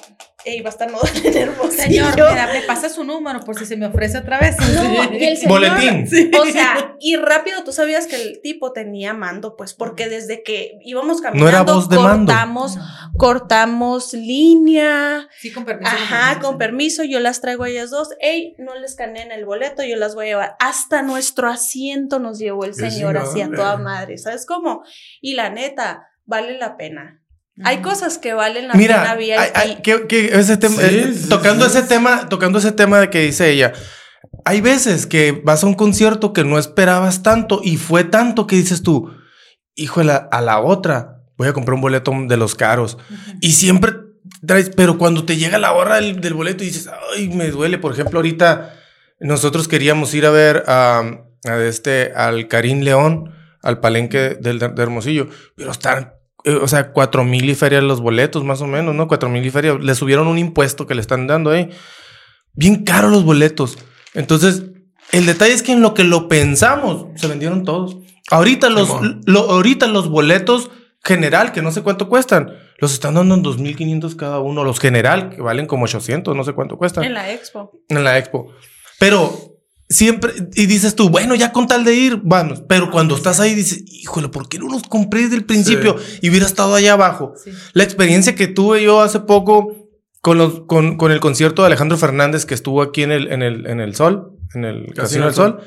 Ey, 0.45 0.61
va 0.61 0.69
a 0.69 0.71
estar 0.71 0.89
Nodal 0.91 1.09
en 1.25 1.37
Hermosillo. 1.37 1.83
Señor, 1.83 2.13
mira, 2.15 2.49
me 2.53 2.61
pasa 2.61 2.89
su 2.89 3.03
número 3.03 3.41
por 3.41 3.57
si 3.57 3.65
se 3.65 3.75
me 3.75 3.87
ofrece 3.87 4.19
otra 4.19 4.39
vez. 4.39 4.55
No, 4.57 5.13
y 5.13 5.23
el 5.23 5.37
señor, 5.37 5.49
Boletín. 5.49 6.07
O 6.39 6.45
sea, 6.45 6.95
y 6.99 7.15
rápido, 7.17 7.63
tú 7.63 7.71
sabías 7.71 8.07
que 8.07 8.15
el 8.15 8.41
tipo 8.41 8.71
tenía 8.71 9.13
mando, 9.13 9.55
pues, 9.57 9.73
porque 9.73 10.07
desde 10.07 10.43
que 10.43 10.79
íbamos 10.83 11.21
caminando, 11.21 11.51
no 11.51 11.57
era 11.57 11.63
voz 11.63 11.89
de 11.89 11.97
cortamos, 11.97 12.77
mando. 12.77 13.17
cortamos 13.17 14.13
línea. 14.13 15.27
Sí, 15.39 15.51
con 15.51 15.65
permiso. 15.65 15.91
Ajá, 15.91 16.39
con 16.39 16.57
permiso, 16.57 17.03
yo 17.03 17.19
las 17.19 17.41
traigo 17.41 17.63
a 17.63 17.69
ellas 17.69 17.89
dos. 17.89 18.09
Ey, 18.19 18.55
no 18.57 18.75
les 18.75 18.95
en 18.99 19.31
el 19.31 19.45
boleto, 19.45 19.83
yo 19.83 19.95
las 19.95 20.15
voy 20.15 20.25
a 20.25 20.29
llevar. 20.29 20.55
Hasta 20.59 21.01
nuestro 21.01 21.47
asiento 21.47 22.19
nos 22.19 22.37
llevó 22.37 22.65
el 22.65 22.75
señor, 22.75 23.17
así 23.17 23.41
a 23.41 23.49
toda 23.49 23.77
madre. 23.77 24.17
¿Sabes 24.17 24.45
cómo? 24.45 24.83
Y 25.21 25.35
la 25.35 25.49
neta, 25.49 26.09
vale 26.25 26.57
la 26.57 26.77
pena. 26.77 27.18
Hay 27.63 27.81
cosas 27.81 28.17
que 28.17 28.33
valen 28.33 28.67
la 28.67 28.73
pena 28.73 29.15
VIP. 29.15 29.81
que, 30.07 30.29
ese 30.33 30.57
tema, 30.57 30.75
eh, 30.81 31.13
tocando 31.29 31.65
ese 31.65 31.83
tema, 31.83 32.29
tocando 32.29 32.59
ese 32.59 32.71
tema 32.71 32.99
de 32.99 33.09
que 33.09 33.21
dice 33.21 33.49
ella. 33.49 33.73
Hay 34.45 34.61
veces 34.61 35.05
que 35.05 35.41
vas 35.43 35.63
a 35.63 35.67
un 35.67 35.73
concierto 35.73 36.33
que 36.33 36.43
no 36.43 36.57
esperabas 36.57 37.23
tanto 37.23 37.61
y 37.63 37.77
fue 37.77 38.03
tanto 38.03 38.47
que 38.47 38.55
dices 38.55 38.83
tú, 38.83 39.11
hijo, 39.75 40.01
a 40.01 40.41
la 40.41 40.59
otra 40.59 41.19
voy 41.39 41.47
a 41.47 41.53
comprar 41.53 41.75
un 41.75 41.81
boleto 41.81 42.13
de 42.27 42.37
los 42.37 42.53
caros. 42.53 42.97
Y 43.41 43.53
siempre 43.53 43.93
traes, 44.45 44.69
pero 44.69 44.97
cuando 44.97 45.25
te 45.25 45.37
llega 45.37 45.57
la 45.57 45.71
hora 45.71 45.95
del, 45.95 46.33
boleto 46.33 46.63
y 46.63 46.67
dices, 46.67 46.89
ay, 47.15 47.29
me 47.29 47.49
duele. 47.49 47.77
Por 47.77 47.93
ejemplo, 47.93 48.19
ahorita 48.19 48.75
nosotros 49.21 49.67
queríamos 49.67 50.13
ir 50.13 50.25
a 50.25 50.31
ver 50.31 50.65
a, 50.67 51.03
este, 51.61 52.11
al 52.13 52.49
Karim 52.49 52.81
León, 52.81 53.33
al 53.63 53.79
palenque 53.79 54.37
del, 54.39 54.59
de 54.59 54.81
Hermosillo, 54.81 55.29
pero 55.55 55.71
están 55.71 56.18
o 56.45 56.67
sea, 56.67 56.91
cuatro 56.91 57.23
mil 57.23 57.49
y 57.49 57.55
feria 57.55 57.81
los 57.81 58.01
boletos, 58.01 58.43
más 58.43 58.61
o 58.61 58.67
menos, 58.67 58.95
¿no? 58.95 59.07
Cuatro 59.07 59.29
mil 59.29 59.45
y 59.45 59.49
feria. 59.49 59.75
Le 59.75 59.95
subieron 59.95 60.27
un 60.27 60.37
impuesto 60.37 60.87
que 60.87 60.95
le 60.95 61.01
están 61.01 61.27
dando 61.27 61.51
ahí. 61.51 61.69
Bien 62.53 62.83
caros 62.83 63.11
los 63.11 63.23
boletos. 63.23 63.77
Entonces, 64.13 64.63
el 65.11 65.25
detalle 65.25 65.53
es 65.53 65.63
que 65.63 65.73
en 65.73 65.81
lo 65.81 65.93
que 65.93 66.03
lo 66.03 66.27
pensamos, 66.27 67.07
se 67.15 67.27
vendieron 67.27 67.63
todos. 67.63 67.97
Ahorita 68.31 68.69
los, 68.69 68.89
ahorita 69.27 69.87
los 69.87 70.09
boletos 70.09 70.69
general, 71.03 71.51
que 71.51 71.61
no 71.61 71.71
sé 71.71 71.81
cuánto 71.81 72.09
cuestan, 72.09 72.53
los 72.77 72.93
están 72.93 73.15
dando 73.15 73.35
en 73.35 73.43
2.500 73.43 74.15
cada 74.15 74.39
uno. 74.39 74.63
Los 74.63 74.79
general, 74.79 75.29
que 75.29 75.41
valen 75.41 75.65
como 75.65 75.85
800, 75.85 76.35
no 76.35 76.43
sé 76.43 76.53
cuánto 76.53 76.77
cuestan. 76.77 77.03
En 77.03 77.13
la 77.13 77.31
expo. 77.31 77.71
En 77.89 78.03
la 78.03 78.17
expo. 78.17 78.53
Pero 78.99 79.58
siempre, 79.89 80.33
y 80.53 80.67
dices 80.67 80.95
tú, 80.95 81.09
bueno, 81.09 81.35
ya 81.35 81.51
con 81.51 81.67
tal 81.67 81.83
de 81.83 81.95
ir, 81.95 82.21
vamos, 82.23 82.63
pero 82.67 82.91
cuando 82.91 83.15
estás 83.15 83.39
ahí 83.39 83.55
dices, 83.55 83.83
híjole, 83.87 84.29
¿por 84.29 84.47
qué 84.47 84.59
no 84.59 84.67
los 84.69 84.83
compré 84.83 85.23
desde 85.23 85.35
el 85.35 85.45
principio 85.45 85.95
y 86.21 86.29
hubiera 86.29 86.45
estado 86.45 86.75
allá 86.75 86.93
abajo? 86.93 87.33
La 87.73 87.83
experiencia 87.83 88.35
que 88.35 88.47
tuve 88.47 88.83
yo 88.83 89.01
hace 89.01 89.19
poco 89.21 89.89
con, 90.21 90.37
los, 90.37 90.61
con, 90.61 90.97
con, 90.97 91.11
el 91.11 91.19
concierto 91.19 91.63
de 91.63 91.67
Alejandro 91.67 91.97
Fernández 91.97 92.45
que 92.45 92.53
estuvo 92.53 92.81
aquí 92.81 93.03
en 93.03 93.11
el, 93.11 93.31
en 93.31 93.41
el, 93.41 93.65
en 93.65 93.79
el 93.79 93.95
Sol, 93.95 94.37
en 94.53 94.65
el 94.65 94.93
Casino 94.93 95.25
del 95.25 95.33
Sol, 95.33 95.61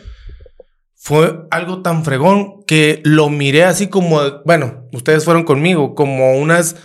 fue 0.95 1.41
algo 1.51 1.83
tan 1.83 2.05
fregón 2.05 2.63
que 2.65 3.01
lo 3.05 3.29
miré 3.29 3.65
así 3.65 3.89
como, 3.89 4.21
bueno, 4.45 4.87
ustedes 4.93 5.25
fueron 5.25 5.43
conmigo, 5.43 5.97
como 5.97 6.39
unas 6.39 6.77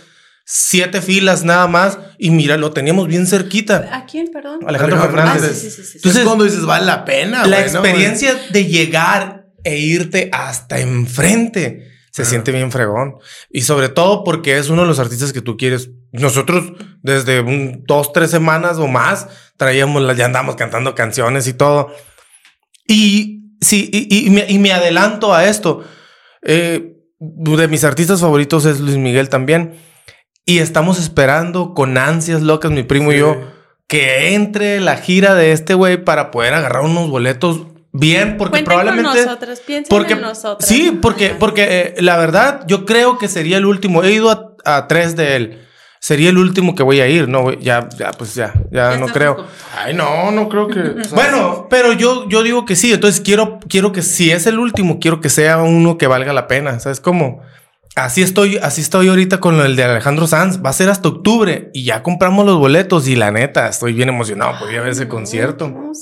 siete 0.50 1.02
filas 1.02 1.44
nada 1.44 1.66
más 1.66 1.98
y 2.16 2.30
mira, 2.30 2.56
lo 2.56 2.72
teníamos 2.72 3.06
bien 3.06 3.26
cerquita. 3.26 3.90
¿A 3.92 4.06
quién, 4.06 4.28
perdón? 4.32 4.60
Alejandro, 4.66 4.98
Fernández. 5.02 5.50
Ah, 5.50 5.54
sí, 5.54 5.70
sí, 5.70 5.82
sí, 5.82 5.98
Entonces, 5.98 6.24
cuando 6.24 6.44
dices, 6.44 6.64
vale 6.64 6.86
la 6.86 7.04
pena. 7.04 7.46
La 7.46 7.60
experiencia 7.60 8.34
de 8.50 8.64
llegar 8.64 9.44
e 9.62 9.76
irte 9.76 10.30
hasta 10.32 10.80
enfrente 10.80 11.86
se 12.10 12.24
siente 12.24 12.50
bien 12.50 12.72
fregón. 12.72 13.16
Y 13.50 13.60
sobre 13.60 13.90
todo 13.90 14.24
porque 14.24 14.56
es 14.56 14.70
uno 14.70 14.82
de 14.82 14.88
los 14.88 14.98
artistas 14.98 15.34
que 15.34 15.42
tú 15.42 15.58
quieres. 15.58 15.90
Nosotros 16.12 16.72
desde 17.02 17.40
un, 17.40 17.84
dos, 17.86 18.14
tres 18.14 18.30
semanas 18.30 18.78
o 18.78 18.86
más 18.86 19.28
traíamos, 19.58 20.16
ya 20.16 20.24
andamos 20.24 20.56
cantando 20.56 20.94
canciones 20.94 21.46
y 21.46 21.52
todo. 21.52 21.92
Y 22.86 23.52
sí, 23.60 23.90
y, 23.92 24.58
me, 24.58 24.72
adelanto 24.72 25.34
a 25.34 25.46
esto. 25.46 25.84
Eh, 26.40 26.94
de 27.20 27.68
mis 27.68 27.84
artistas 27.84 28.22
favoritos 28.22 28.64
es 28.64 28.80
Luis 28.80 28.96
Miguel 28.96 29.28
también. 29.28 29.87
Y 30.48 30.60
estamos 30.60 30.98
esperando 30.98 31.74
con 31.74 31.98
ansias 31.98 32.40
locas, 32.40 32.70
mi 32.70 32.82
primo 32.82 33.12
y 33.12 33.18
yo, 33.18 33.36
que 33.86 34.34
entre 34.34 34.80
la 34.80 34.96
gira 34.96 35.34
de 35.34 35.52
este 35.52 35.74
güey 35.74 36.02
para 36.02 36.30
poder 36.30 36.54
agarrar 36.54 36.84
unos 36.84 37.10
boletos 37.10 37.66
bien, 37.92 38.38
porque 38.38 38.62
probablemente. 38.62 39.10
Con 39.10 39.24
nosotros, 39.26 39.60
porque, 39.90 40.14
en 40.14 40.22
nosotros. 40.22 40.66
Sí, 40.66 40.98
porque, 41.02 41.36
porque 41.38 41.66
eh, 41.68 41.94
la 41.98 42.16
verdad, 42.16 42.62
yo 42.66 42.86
creo 42.86 43.18
que 43.18 43.28
sería 43.28 43.58
el 43.58 43.66
último. 43.66 44.02
He 44.02 44.12
ido 44.12 44.56
a, 44.64 44.88
tres 44.88 45.16
de 45.16 45.36
él. 45.36 45.66
Sería 46.00 46.30
el 46.30 46.38
último 46.38 46.74
que 46.74 46.82
voy 46.82 47.00
a 47.02 47.08
ir, 47.08 47.28
¿no? 47.28 47.52
Ya, 47.52 47.86
ya, 47.98 48.12
pues 48.12 48.34
ya, 48.34 48.54
ya, 48.70 48.96
no 48.96 49.08
creo. 49.08 49.44
Ay, 49.76 49.92
no, 49.92 50.30
no 50.30 50.48
creo 50.48 50.66
que. 50.68 50.80
bueno, 51.12 51.66
pero 51.68 51.92
yo, 51.92 52.26
yo 52.26 52.42
digo 52.42 52.64
que 52.64 52.74
sí. 52.74 52.90
Entonces 52.90 53.20
quiero, 53.20 53.60
quiero 53.68 53.92
que 53.92 54.00
si 54.00 54.30
es 54.30 54.46
el 54.46 54.58
último, 54.58 54.98
quiero 54.98 55.20
que 55.20 55.28
sea 55.28 55.58
uno 55.58 55.98
que 55.98 56.06
valga 56.06 56.32
la 56.32 56.46
pena. 56.46 56.80
¿Sabes 56.80 57.00
cómo? 57.00 57.42
Así 57.98 58.22
estoy, 58.22 58.58
así 58.58 58.80
estoy 58.80 59.08
ahorita 59.08 59.40
con 59.40 59.60
el 59.60 59.74
de 59.74 59.82
Alejandro 59.82 60.26
Sanz. 60.26 60.62
Va 60.64 60.70
a 60.70 60.72
ser 60.72 60.88
hasta 60.88 61.08
octubre 61.08 61.70
y 61.74 61.84
ya 61.84 62.02
compramos 62.02 62.46
los 62.46 62.56
boletos 62.58 63.08
y 63.08 63.16
la 63.16 63.32
neta, 63.32 63.68
estoy 63.68 63.92
bien 63.92 64.08
emocionado 64.08 64.58
por 64.58 64.70
ir 64.70 64.78
a 64.78 64.82
ver 64.82 64.92
ese 64.92 65.08
concierto. 65.08 65.92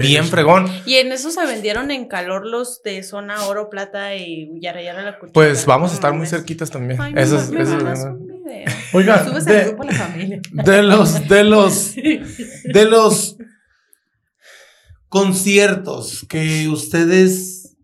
Bien 0.00 0.24
fregón. 0.24 0.66
Y 0.86 0.96
en 0.96 1.12
eso 1.12 1.30
se 1.30 1.46
vendieron 1.46 1.90
en 1.90 2.08
calor 2.08 2.46
los 2.46 2.82
de 2.82 3.02
zona 3.02 3.44
oro, 3.46 3.70
plata 3.70 4.16
y 4.16 4.50
yara 4.60 4.82
yara 4.82 5.02
la 5.02 5.18
cultura. 5.18 5.32
Pues 5.32 5.66
vamos 5.66 5.92
a 5.92 5.94
estar 5.94 6.12
muy 6.12 6.26
cerquitas 6.26 6.70
también. 6.70 7.00
eso 7.16 7.36
es, 7.36 7.50
Oiga, 8.92 9.22
de, 9.22 9.76
la 9.78 9.92
familia. 9.92 10.40
de 10.50 10.82
los, 10.82 11.28
de 11.28 11.44
los, 11.44 11.94
de 11.94 12.84
los 12.86 13.36
conciertos 15.08 16.26
que 16.28 16.68
ustedes 16.68 17.76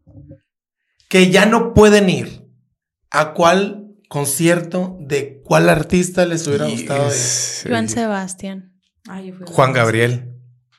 que 1.08 1.30
ya 1.30 1.46
no 1.46 1.72
pueden 1.72 2.10
ir 2.10 2.35
¿A 3.16 3.32
cuál 3.32 3.96
concierto 4.10 4.98
de 5.00 5.40
cuál 5.42 5.70
artista 5.70 6.26
les 6.26 6.46
hubiera 6.46 6.68
gustado 6.68 7.08
ir? 7.08 7.70
Juan 7.70 7.88
Sebastián. 7.88 8.78
Juan 9.46 9.72
Gabriel. 9.72 10.34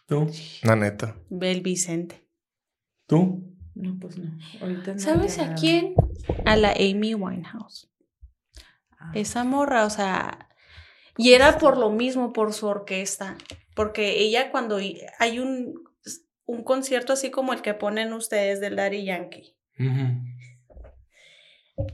¿Tú? 0.05 0.29
La 0.61 0.75
neta. 0.75 1.15
Bel 1.31 1.61
Vicente. 1.61 2.23
¿Tú? 3.07 3.57
No, 3.73 3.97
pues 3.99 4.19
no. 4.19 4.37
¿Sabes 4.99 5.39
a 5.39 5.55
quién? 5.55 5.95
A 6.45 6.55
la 6.57 6.73
Amy 6.73 7.15
Winehouse. 7.15 7.89
Ah. 8.99 9.11
Esa 9.15 9.43
morra, 9.43 9.85
o 9.85 9.89
sea, 9.89 10.49
y 11.17 11.33
era 11.33 11.57
por 11.57 11.75
lo 11.79 11.89
mismo, 11.89 12.33
por 12.33 12.53
su 12.53 12.67
orquesta, 12.67 13.35
porque 13.75 14.19
ella 14.19 14.51
cuando 14.51 14.77
hay 14.77 15.39
un, 15.39 15.73
un 16.45 16.63
concierto 16.63 17.13
así 17.13 17.31
como 17.31 17.53
el 17.53 17.63
que 17.63 17.73
ponen 17.73 18.13
ustedes 18.13 18.59
del 18.59 18.75
Daddy 18.75 19.05
Yankee, 19.05 19.55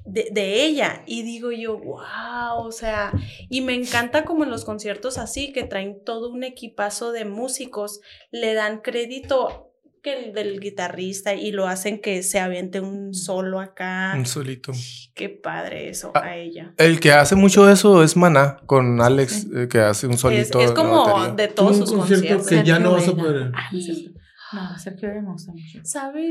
de, 0.05 0.65
ella. 0.65 1.03
Y 1.05 1.23
digo 1.23 1.51
yo, 1.51 1.77
wow, 1.77 2.65
o 2.65 2.71
sea, 2.71 3.11
y 3.49 3.61
me 3.61 3.73
encanta 3.73 4.25
como 4.25 4.43
en 4.43 4.49
los 4.49 4.65
conciertos 4.65 5.17
así, 5.17 5.51
que 5.51 5.63
traen 5.63 6.03
todo 6.03 6.29
un 6.29 6.43
equipazo 6.43 7.11
de 7.11 7.25
músicos, 7.25 8.01
le 8.31 8.53
dan 8.53 8.79
crédito 8.79 9.69
que 10.01 10.25
el 10.25 10.33
del 10.33 10.59
guitarrista 10.59 11.33
y 11.33 11.53
lo 11.53 11.65
hacen 11.65 12.01
que 12.01 12.23
se 12.23 12.37
aviente 12.39 12.81
un 12.81 13.13
solo 13.13 13.61
acá. 13.61 14.13
Un 14.17 14.25
solito. 14.25 14.73
Qué 15.13 15.29
padre 15.29 15.89
eso 15.89 16.11
ah, 16.13 16.23
a 16.23 16.35
ella. 16.35 16.73
El 16.77 16.99
que 16.99 17.13
hace 17.13 17.35
mucho 17.35 17.69
eso 17.69 18.03
es 18.03 18.17
Maná 18.17 18.57
con 18.65 19.01
Alex, 19.01 19.47
eh, 19.55 19.67
que 19.69 19.79
hace 19.79 20.07
un 20.07 20.17
solito. 20.17 20.59
Es, 20.59 20.71
como 20.71 21.27
de 21.35 21.47
todos 21.47 21.77
sus 21.77 21.93
conciertos. 21.93 22.47
Que 22.47 22.63
ya 22.63 22.79
no 22.79 22.91
vas 22.91 23.07
a 23.07 23.15
poder. 23.15 23.51
no, 24.51 24.77
Sergio 24.77 25.07
me 25.07 25.31
gusta 25.31 25.53
mucho. 25.53 25.79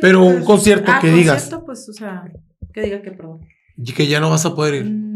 Pero 0.03 0.23
un 0.23 0.45
concierto 0.45 0.93
ah, 0.95 0.99
que 1.01 1.11
digas. 1.11 1.45
Concierto, 1.45 1.65
pues, 1.65 1.89
o 1.89 1.93
sea, 1.95 2.25
que 2.73 2.83
diga 2.83 3.03
que 3.03 3.11
perdón. 3.13 3.41
Y 3.77 3.93
que 3.93 4.07
ya 4.07 4.21
no 4.21 4.31
vas 4.31 4.45
a 4.47 4.55
poder 4.55 4.75
ir. 4.75 4.85
Mm, 4.85 5.15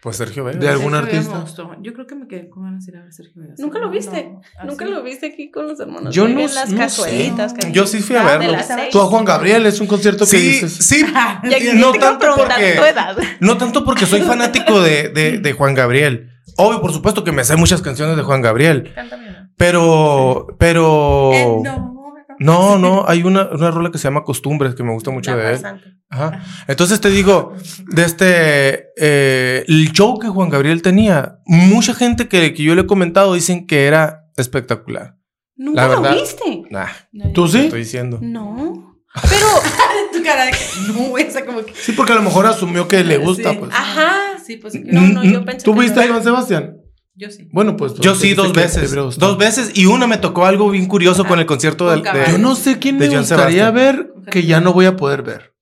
Pues 0.00 0.16
Sergio 0.16 0.44
Vega. 0.44 0.58
¿De 0.58 0.68
algún 0.68 0.94
artista? 0.94 1.44
Yo 1.82 1.94
creo 1.94 2.06
que 2.06 2.14
me 2.14 2.26
quedé 2.26 2.50
con 2.50 2.64
ganas 2.64 2.84
de 2.84 2.92
ir 2.92 2.98
a 2.98 3.02
ver 3.02 3.12
Sergio 3.12 3.40
Vega. 3.42 3.54
¿Nunca 3.58 3.78
lo 3.78 3.88
viste? 3.90 4.34
¿Nunca 4.66 4.84
lo 4.84 5.02
viste 5.02 5.26
aquí 5.26 5.50
con 5.50 5.66
los 5.66 5.80
hermanos? 5.80 6.14
Yo 6.14 6.28
no, 6.28 6.40
en 6.40 6.54
las 6.54 6.70
no 6.70 6.78
cazuelitas. 6.78 7.52
sé. 7.52 7.58
que- 7.58 7.72
Yo 7.72 7.86
sí 7.86 8.00
fui 8.00 8.16
a 8.16 8.20
Ah, 8.22 8.36
verlo. 8.38 8.58
Tú 8.90 9.00
a 9.00 9.06
Juan 9.06 9.24
Gabriel 9.24 9.64
es 9.66 9.80
un 9.80 9.86
concierto 9.86 10.24
que 10.26 10.30
Sí, 10.36 10.36
dices. 10.38 10.72
sí. 10.74 11.04
Y 11.44 11.54
aquí 11.54 11.68
no 11.74 11.92
tanto 11.92 12.26
porque- 12.36 12.74
tu 12.76 12.84
edad. 12.84 13.16
No 13.40 13.56
tanto 13.56 13.84
porque 13.84 14.04
soy 14.06 14.20
fanático 14.22 14.80
de, 14.82 15.08
de, 15.08 15.38
de 15.44 15.52
Juan 15.52 15.74
Gabriel. 15.74 16.30
Obvio, 16.56 16.80
por 16.82 16.92
supuesto 16.92 17.24
que 17.24 17.32
me 17.32 17.42
sé 17.44 17.56
muchas 17.56 17.80
canciones 17.80 18.16
de 18.16 18.22
Juan 18.22 18.42
Gabriel. 18.42 18.92
Cántame 18.94 19.28
una. 19.28 19.50
Pero, 19.56 20.46
pero. 20.58 21.30
Eh, 21.32 21.46
no. 21.64 21.93
No, 22.38 22.78
no, 22.78 23.04
hay 23.06 23.22
una, 23.22 23.48
una 23.50 23.70
rola 23.70 23.90
que 23.90 23.98
se 23.98 24.04
llama 24.04 24.24
Costumbres 24.24 24.74
que 24.74 24.82
me 24.82 24.92
gusta 24.92 25.10
mucho 25.10 25.30
La 25.30 25.36
de 25.36 25.54
él. 25.54 25.62
Ajá. 26.10 26.42
Entonces 26.68 27.00
te 27.00 27.10
digo, 27.10 27.54
de 27.86 28.04
este, 28.04 28.86
eh, 28.96 29.64
el 29.66 29.92
show 29.92 30.18
que 30.18 30.28
Juan 30.28 30.48
Gabriel 30.50 30.82
tenía, 30.82 31.38
mucha 31.46 31.94
gente 31.94 32.28
que, 32.28 32.54
que 32.54 32.62
yo 32.62 32.74
le 32.74 32.82
he 32.82 32.86
comentado 32.86 33.34
dicen 33.34 33.66
que 33.66 33.86
era 33.86 34.24
espectacular. 34.36 35.16
¿Nunca 35.56 35.88
La 35.88 35.94
lo 35.94 36.14
viste? 36.20 36.62
Nah, 36.70 36.86
¿Tú 37.32 37.46
te 37.46 37.52
sí? 37.52 37.64
estoy 37.66 37.80
diciendo. 37.80 38.18
No. 38.20 38.96
Pero, 39.28 39.46
tu 40.12 40.22
cara 40.24 40.46
de 40.46 40.50
que 40.50 40.58
no, 40.92 41.16
esa 41.18 41.44
como 41.44 41.64
que. 41.64 41.72
Sí, 41.74 41.92
porque 41.92 42.12
a 42.12 42.16
lo 42.16 42.22
mejor 42.22 42.46
asumió 42.46 42.88
que 42.88 43.04
le 43.04 43.18
gusta, 43.18 43.52
Sí. 43.52 43.56
pues. 43.60 43.70
ajá. 43.72 44.10
Sí, 44.44 44.56
pues 44.56 44.74
No, 44.84 45.00
no, 45.00 45.24
yo 45.24 45.44
pensé 45.44 45.64
¿Tú 45.64 45.72
que 45.74 45.80
viste 45.80 45.96
no. 45.96 46.02
a 46.02 46.06
Iván 46.06 46.22
Sebastián? 46.24 46.76
Yo 47.14 47.30
sí. 47.30 47.48
Bueno, 47.52 47.76
pues. 47.76 47.94
Yo 47.94 48.14
sí, 48.14 48.34
dos 48.34 48.52
veces. 48.52 48.92
Dos 48.92 49.38
veces. 49.38 49.72
Y 49.74 49.86
una 49.86 50.06
me 50.06 50.16
tocó 50.18 50.46
algo 50.46 50.70
bien 50.70 50.86
curioso 50.86 51.24
con 51.24 51.38
el 51.38 51.46
concierto 51.46 51.90
del. 51.90 52.02
De-. 52.02 52.32
Yo 52.32 52.38
no 52.38 52.54
sé 52.56 52.78
quién 52.78 52.98
De 52.98 53.08
me 53.08 53.18
gustaría 53.18 53.66
Sebastián. 53.68 53.74
ver 53.74 54.14
que 54.30 54.44
ya 54.44 54.60
no 54.60 54.72
voy 54.72 54.86
a 54.86 54.96
poder 54.96 55.22
ver. 55.22 55.54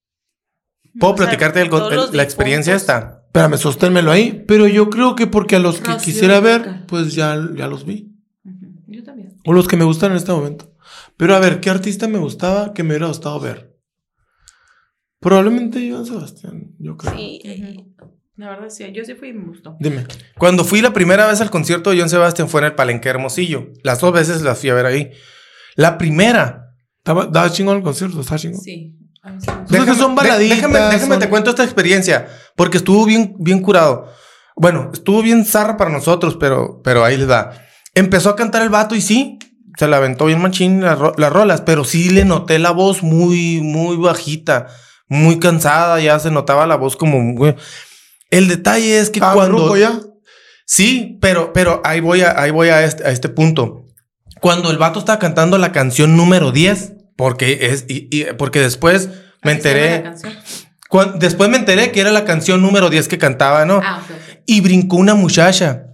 ¿Puedo 0.99 1.15
O 1.15 1.17
sea, 1.17 1.27
platicarte 1.27 1.61
el- 1.63 1.71
la 2.13 2.23
experiencia 2.23 2.75
esta? 2.75 3.23
Espérame, 3.27 3.57
sosténmelo 3.57 4.11
ahí. 4.11 4.45
Pero 4.47 4.67
yo 4.69 4.91
creo 4.91 5.15
que 5.17 5.27
porque 5.27 5.57
a 5.57 5.59
los 5.59 5.81
que 5.81 5.93
Rocío 5.93 6.05
quisiera 6.05 6.41
ver, 6.41 6.85
pues 6.87 7.15
ya, 7.15 7.35
ya 7.57 7.67
los 7.67 7.87
vi. 7.87 8.13
Yo 8.87 9.03
también. 9.03 9.39
O 9.47 9.55
los 9.55 9.67
que 9.69 9.77
me 9.79 9.85
gustan 9.85 10.11
en 10.11 10.19
este 10.19 10.33
momento. 10.33 10.71
Pero 11.17 11.35
a 11.35 11.39
ver, 11.39 11.61
¿qué 11.61 11.71
artista 11.71 12.09
me 12.09 12.19
gustaba 12.19 12.75
que 12.75 12.83
me 12.83 12.91
hubiera 12.91 13.07
gustado 13.09 13.41
ver? 13.41 13.75
Probablemente 15.21 15.79
Iván 15.79 16.05
Sebastián, 16.05 16.73
yo 16.79 16.97
creo. 16.97 17.15
Sí. 17.15 17.41
eh, 17.45 17.77
La 18.43 18.49
verdad, 18.51 18.71
sí. 18.71 18.85
Yo 18.93 19.05
sí 19.05 19.15
fui 19.15 19.29
y 19.29 19.33
me 19.33 19.47
gustó. 19.47 19.77
Dime. 19.79 20.05
Cuando 20.37 20.65
fui 20.65 20.81
la 20.81 20.93
primera 20.93 21.27
vez 21.29 21.41
al 21.41 21.51
concierto 21.51 21.91
de 21.91 22.01
John 22.01 22.09
Sebastián 22.09 22.49
fue 22.49 22.61
en 22.61 22.67
el 22.67 22.75
Palenque 22.75 23.09
Hermosillo. 23.09 23.69
Las 23.85 24.01
dos 24.01 24.13
veces 24.13 24.43
las 24.43 24.59
fui 24.59 24.71
a 24.71 24.75
ver 24.75 24.87
ahí. 24.87 25.13
La 25.77 25.97
primera. 25.97 26.75
Estaba, 26.99 27.27
daba 27.27 27.51
chingón 27.53 27.77
el 27.77 27.83
concierto, 27.85 28.21
estaba 28.21 28.39
chingón. 28.41 28.61
Sí. 28.61 28.97
A 29.23 29.31
mí 29.31 29.39
sí 29.41 29.47
me 29.49 29.57
gustó. 29.61 29.77
Es 29.77 29.85
que 29.85 29.95
son 29.95 30.15
baladitas, 30.17 30.57
Déjame, 30.57 30.79
déjame 30.81 31.07
son- 31.15 31.19
te 31.21 31.29
cuento 31.29 31.51
esta 31.51 31.63
experiencia. 31.63 32.27
Porque 32.57 32.79
estuvo 32.79 33.05
bien, 33.07 33.37
bien 33.39 33.61
curado. 33.61 34.09
Bueno, 34.57 34.91
estuvo 34.93 35.23
bien 35.23 35.45
zarra 35.45 35.77
para 35.77 35.91
nosotros, 35.91 36.37
pero, 36.41 36.81
pero 36.83 37.05
ahí 37.05 37.17
les 37.17 37.31
va. 37.31 37.53
Empezó 37.95 38.29
a 38.31 38.37
cantar 38.37 38.63
el 38.63 38.71
vato 38.71 38.97
y 38.97 39.01
sí, 39.01 39.39
se 39.79 39.87
la 39.87 39.99
aventó 39.99 40.27
bien 40.27 40.43
machín 40.43 40.81
las, 40.83 40.99
ro- 40.99 41.15
las 41.17 41.33
rolas, 41.33 41.61
pero 41.61 41.85
sí 41.85 42.11
le 42.11 42.25
noté 42.25 42.59
la 42.59 42.73
voz 42.73 43.03
muy, 43.05 43.61
muy 43.63 43.97
bajita, 43.97 44.67
muy 45.09 45.39
cansada, 45.39 46.01
ya 46.01 46.19
se 46.19 46.31
notaba 46.33 46.67
la 46.67 46.75
voz 46.77 46.97
como... 46.97 47.21
muy- 47.21 47.55
El 48.33 48.49
detalle 48.49 48.99
es 48.99 49.11
que 49.11 49.21
¿Estaba 49.21 49.35
cuando... 49.35 49.77
ya? 49.77 50.01
Sí, 50.67 51.19
pero, 51.21 51.53
pero 51.53 51.81
ahí 51.85 52.01
voy, 52.01 52.23
a, 52.23 52.41
ahí 52.41 52.51
voy 52.51 52.69
a, 52.71 52.83
este, 52.85 53.07
a 53.07 53.11
este 53.11 53.29
punto. 53.29 53.87
Cuando 54.41 54.71
el 54.71 54.79
vato 54.79 54.99
estaba 54.99 55.19
cantando 55.19 55.59
la 55.59 55.71
canción 55.71 56.17
número 56.17 56.51
10, 56.51 56.95
porque 57.17 57.59
es, 57.71 57.85
y- 57.89 58.09
y- 58.11 58.25
porque 58.39 58.59
después 58.61 59.09
me 59.45 59.53
enteré, 59.53 60.03
después 61.19 61.49
me 61.51 61.57
enteré 61.59 61.93
que 61.93 62.01
era 62.01 62.11
la 62.11 62.25
canción 62.25 62.63
número 62.63 62.91
10 62.91 63.07
que 63.09 63.19
cantaba, 63.19 63.65
¿no? 63.65 63.81
Ah. 63.85 64.03
Y 64.47 64.61
brincó 64.61 64.97
una 64.97 65.15
muchacha 65.15 65.85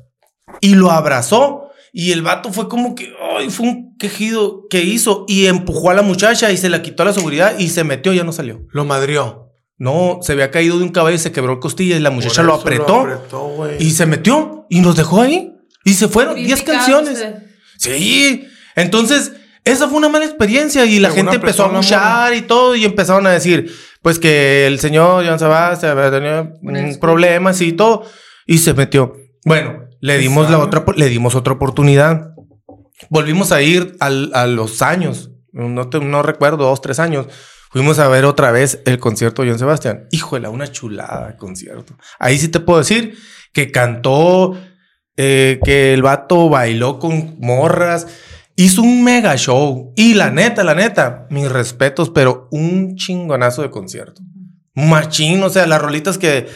y 0.60 0.74
lo 0.74 0.90
abrazó. 0.90 1.64
Y 1.92 2.12
el 2.12 2.22
vato 2.22 2.52
fue 2.52 2.68
como 2.68 2.94
que, 2.94 3.12
ay, 3.36 3.50
fue 3.50 3.66
un 3.66 3.96
quejido 3.96 4.66
que 4.70 4.82
hizo 4.84 5.24
y 5.26 5.46
empujó 5.46 5.90
a 5.90 5.94
la 5.94 6.02
muchacha 6.02 6.52
y 6.52 6.56
se 6.56 6.68
la 6.68 6.82
quitó 6.82 7.04
la 7.04 7.12
seguridad 7.14 7.58
y 7.58 7.70
se 7.70 7.82
metió, 7.82 8.12
ya 8.12 8.24
no 8.24 8.32
salió. 8.32 8.60
Lo 8.70 8.84
madrió. 8.84 9.47
No, 9.78 10.18
se 10.22 10.32
había 10.32 10.50
caído 10.50 10.76
de 10.78 10.84
un 10.84 10.90
caballo 10.90 11.14
y 11.16 11.20
se 11.20 11.30
quebró 11.32 11.52
el 11.52 11.58
costilla 11.60 11.96
y 11.96 12.00
la 12.00 12.10
muchacha 12.10 12.42
lo 12.42 12.54
apretó 12.54 13.00
apretó, 13.02 13.40
güey. 13.50 13.76
y 13.82 13.92
se 13.92 14.06
metió 14.06 14.66
y 14.68 14.80
nos 14.80 14.96
dejó 14.96 15.22
ahí. 15.22 15.54
Y 15.84 15.94
se 15.94 16.08
fueron 16.08 16.34
10 16.34 16.46
Criticado 16.62 16.78
canciones. 16.78 17.12
usted. 17.14 17.34
Sí. 17.78 18.46
Entonces, 18.74 19.32
esa 19.64 19.88
fue 19.88 19.98
una 19.98 20.08
mala 20.08 20.24
experiencia 20.24 20.84
y 20.84 20.98
la 20.98 21.10
gente 21.10 21.36
empezó 21.36 21.66
a 21.66 21.72
luchar 21.72 22.34
y 22.34 22.42
todo 22.42 22.74
y 22.74 22.84
empezaron 22.84 23.26
a 23.26 23.30
decir, 23.30 23.72
pues 24.02 24.18
que 24.18 24.66
el 24.66 24.80
señor 24.80 25.24
Joan 25.24 25.38
Sebastián 25.38 25.96
había 25.96 26.10
tenido 26.10 26.52
Una 26.62 26.82
mm, 26.82 26.98
problemas 26.98 27.60
y 27.60 27.72
todo 27.72 28.04
y 28.46 28.58
se 28.58 28.74
metió. 28.74 29.14
Bueno, 29.44 29.84
le 30.00 30.18
dimos 30.18 30.50
la 30.50 30.58
otra, 30.58 30.84
le 30.96 31.08
dimos 31.08 31.34
otra 31.36 31.52
oportunidad. 31.54 32.32
Volvimos 33.10 33.52
a 33.52 33.62
ir 33.62 33.96
al- 34.00 34.32
a 34.34 34.46
los 34.46 34.82
años, 34.82 35.30
no, 35.52 35.88
te- 35.88 36.00
no 36.00 36.22
recuerdo, 36.22 36.64
dos, 36.64 36.80
tres 36.80 36.98
años. 36.98 37.26
Fuimos 37.70 37.98
a 37.98 38.08
ver 38.08 38.24
otra 38.24 38.50
vez 38.50 38.80
el 38.86 38.98
concierto 38.98 39.42
de 39.42 39.48
Joan 39.48 39.58
Sebastián. 39.58 40.08
Híjole, 40.10 40.48
una 40.48 40.70
chulada 40.70 41.36
concierto. 41.36 41.94
Ahí 42.18 42.38
sí 42.38 42.48
te 42.48 42.60
puedo 42.60 42.78
decir 42.78 43.16
que 43.52 43.70
cantó, 43.70 44.58
eh, 45.16 45.60
que 45.64 45.92
el 45.92 46.02
vato 46.02 46.48
bailó 46.48 46.98
con 46.98 47.36
morras, 47.40 48.06
hizo 48.56 48.82
un 48.82 49.04
mega 49.04 49.36
show. 49.36 49.92
Y 49.96 50.14
la 50.14 50.30
neta, 50.30 50.64
la 50.64 50.74
neta, 50.74 51.26
mis 51.30 51.50
respetos, 51.50 52.10
pero 52.10 52.48
un 52.50 52.96
chingonazo 52.96 53.62
de 53.62 53.70
concierto. 53.70 54.22
Machín, 54.74 55.42
o 55.42 55.50
sea, 55.50 55.66
las 55.66 55.82
rolitas 55.82 56.18
que, 56.18 56.46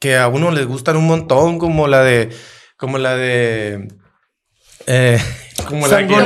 que 0.00 0.16
a 0.16 0.28
uno 0.28 0.50
les 0.50 0.66
gustan 0.66 0.96
un 0.96 1.06
montón, 1.06 1.58
como 1.58 1.86
la 1.86 2.02
de, 2.02 2.30
como 2.76 2.98
la 2.98 3.16
de, 3.16 3.88
eh, 4.86 5.18
como 5.68 5.86
la 5.86 5.98
que- 6.06 6.16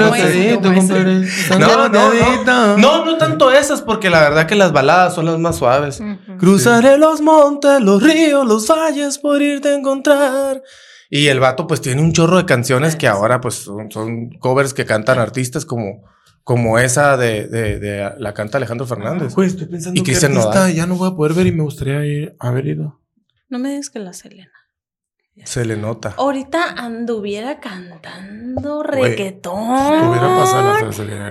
no, 1.59 1.89
no, 1.89 1.89
no, 1.89 2.77
no, 2.77 3.05
no 3.05 3.19
tanto 3.19 3.53
esas, 3.53 3.83
porque 3.83 4.11
la 4.11 4.21
verdad 4.21 4.47
que 4.47 4.55
las 4.55 4.73
baladas 4.73 5.15
son 5.15 5.27
las 5.27 5.39
más 5.39 5.57
suaves. 5.57 6.01
Cruzaré 6.39 6.99
los 6.99 7.21
montes, 7.21 7.81
los 7.81 8.03
ríos, 8.03 8.47
los 8.47 8.67
valles 8.69 9.19
por 9.19 9.41
irte 9.43 9.69
a 9.71 9.75
encontrar. 9.75 10.63
Y 11.09 11.27
el 11.29 11.39
vato 11.41 11.67
pues 11.67 11.81
tiene 11.81 12.03
un 12.03 12.13
chorro 12.13 12.37
de 12.37 12.47
canciones 12.47 12.97
que 12.97 13.07
ahora 13.07 13.41
pues 13.41 13.55
son, 13.55 13.91
son 13.93 14.31
covers 14.41 14.75
que 14.75 14.85
cantan 14.85 15.19
artistas 15.21 15.65
como, 15.65 16.03
como 16.43 16.79
esa 16.79 17.17
de, 17.17 17.47
de- 17.47 17.79
de 17.79 18.13
la 18.19 18.35
canta 18.35 18.59
Alejandro 18.59 18.87
Fernández. 18.87 19.35
Güey, 19.35 19.49
estoy 19.49 19.67
pensando 19.67 20.01
Y 20.01 20.03
que 20.03 20.11
Cristian 20.13 20.33
artista 20.33 20.55
Nodal. 20.61 20.75
ya 20.75 20.87
no 20.87 20.97
voy 20.97 21.11
a 21.11 21.15
poder 21.15 21.35
ver 21.35 21.47
y 21.47 21.53
me 21.53 21.63
gustaría 21.63 22.05
ir, 22.05 22.35
haber 22.41 22.67
ido. 22.67 23.01
No 23.49 23.59
me 23.61 23.71
digas 23.71 23.91
que 23.91 24.01
la 24.01 24.13
Selena. 24.13 24.51
Se 25.45 25.65
le 25.65 25.77
nota. 25.77 26.15
Ahorita 26.17 26.73
anduviera 26.77 27.61
cantando 27.61 28.83
reggaetón. 28.83 29.69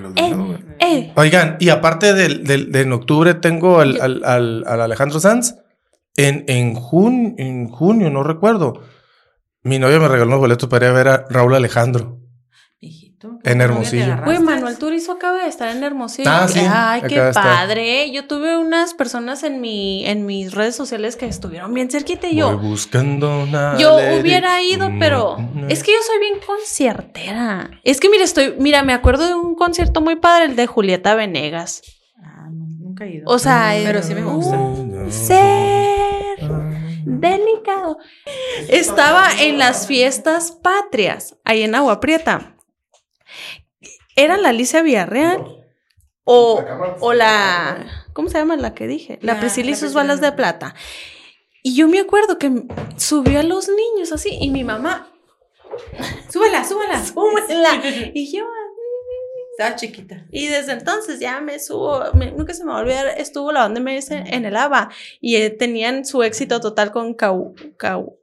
Los 0.02 0.14
Eh. 0.16 0.58
Eh, 0.80 1.14
Oigan, 1.16 1.58
y 1.60 1.70
aparte 1.70 2.14
del, 2.14 2.44
del- 2.46 2.72
de 2.72 2.82
en 2.82 2.94
octubre 2.94 3.34
tengo 3.34 3.80
al, 3.80 4.00
al- 4.00 4.24
al- 4.24 4.64
al 4.68 4.82
Alejandro 4.82 5.20
Sanz. 5.20 5.56
En, 6.18 6.46
en, 6.48 6.76
jun- 6.76 7.36
en 7.38 7.68
junio, 7.68 8.10
no 8.10 8.24
recuerdo. 8.24 8.82
Mi 9.64 9.80
novia 9.80 10.00
me 10.00 10.08
regaló 10.08 10.28
unos 10.30 10.40
boletos 10.40 10.70
para 10.70 10.86
ir 10.86 10.92
a 10.92 10.94
ver 10.96 11.08
a 11.10 11.26
Raúl 11.30 11.56
Alejandro. 11.56 12.20
En 13.24 13.40
¿qué 13.58 13.64
Hermosillo. 13.64 14.18
Güey? 14.24 14.40
Manuel 14.40 14.78
Turizo 14.78 15.14
acaba 15.14 15.44
de 15.44 15.48
estar 15.50 15.70
en 15.76 15.84
Hermosillo. 15.84 16.30
Ah, 16.30 16.48
sí, 16.48 16.60
Ay, 16.70 17.02
qué 17.08 17.32
padre. 17.34 18.12
Yo 18.12 18.28
tuve 18.28 18.58
unas 18.58 18.94
personas 18.94 19.44
en 19.44 19.62
mi, 19.62 20.06
en 20.06 20.26
mis 20.26 20.54
redes 20.54 20.76
sociales 20.76 21.16
que 21.16 21.26
estuvieron 21.26 21.74
bien 21.74 21.90
cerquita 21.90 22.28
y 22.28 22.32
Voy 22.42 22.52
yo. 22.52 22.58
buscando 22.60 23.40
una 23.44 23.78
Yo 23.78 23.98
lady. 24.00 24.20
hubiera 24.20 24.62
ido, 24.62 24.92
pero 25.00 25.38
Mm, 25.38 25.70
es 25.72 25.84
que 25.84 25.92
yo 25.92 25.98
soy 26.06 26.20
bien 26.20 26.40
conciertera. 26.46 27.72
Es 27.84 28.00
que 28.00 28.10
mira, 28.10 28.24
estoy, 28.24 28.56
mira, 28.60 28.84
me 28.84 28.94
acuerdo 28.94 29.26
de 29.28 29.34
un 29.36 29.56
concierto 29.56 30.02
muy 30.02 30.18
padre, 30.18 30.46
el 30.46 30.56
de 30.56 30.68
Julieta 30.68 31.16
Venegas. 31.16 31.82
Ah, 32.24 32.48
no, 32.52 32.66
nunca 32.80 33.06
he 33.06 33.16
ido. 33.16 33.24
O 33.28 33.40
sea, 33.40 33.72
Pero 33.84 34.00
es 34.00 34.06
sí 34.06 34.14
me 34.14 34.24
gusta. 34.24 34.56
un 34.58 35.12
ser 35.12 36.40
delicado. 37.06 37.98
Estaba 38.70 39.28
en 39.40 39.58
las 39.58 39.88
fiestas 39.88 40.52
patrias, 40.52 41.36
ahí 41.46 41.64
en 41.64 41.76
Agua 41.76 42.00
Prieta. 42.00 42.55
¿Era 44.16 44.38
la 44.38 44.50
Alicia 44.50 44.82
Villarreal? 44.82 45.64
O, 46.24 46.64
o 47.02 47.14
la. 47.14 47.86
¿Cómo 48.14 48.30
se 48.30 48.38
llama 48.38 48.56
la 48.56 48.74
que 48.74 48.88
dije? 48.88 49.20
La, 49.22 49.34
La- 49.36 49.40
Priscila 49.40 49.68
y 49.68 49.72
la 49.72 49.76
sus 49.78 49.82
Priscila. 49.90 50.02
balas 50.04 50.22
de 50.22 50.32
plata. 50.32 50.76
Y 51.62 51.76
yo 51.76 51.88
me 51.88 52.00
acuerdo 52.00 52.38
que 52.38 52.52
subió 52.98 53.40
a 53.40 53.44
los 53.44 53.68
niños 53.70 54.12
así 54.12 54.30
y 54.40 54.50
mi 54.50 54.64
mamá, 54.64 55.12
Súbela, 56.32 56.64
súbela. 56.64 57.04
súbela. 57.04 57.82
Y 58.14 58.32
yo, 58.36 58.46
Estaba 59.58 59.76
chiquita. 59.76 60.26
y 60.32 60.48
desde 60.48 60.74
entonces 60.74 61.20
ya 61.20 61.42
me 61.42 61.60
subo, 61.60 62.04
me- 62.14 62.32
nunca 62.32 62.54
se 62.54 62.64
me 62.64 62.72
va 62.72 62.78
a 62.78 62.82
olvidar, 62.82 63.08
estuvo 63.18 63.52
la 63.52 63.62
banda 63.62 63.80
MS 63.80 64.12
en 64.12 64.46
el 64.46 64.56
ABA 64.56 64.90
y 65.22 65.38
eh, 65.38 65.50
tenían 65.50 66.06
su 66.06 66.24
éxito 66.24 66.60
total 66.62 66.92
con 66.92 67.14
Cau, 67.16 67.56
Cau, 67.78 68.18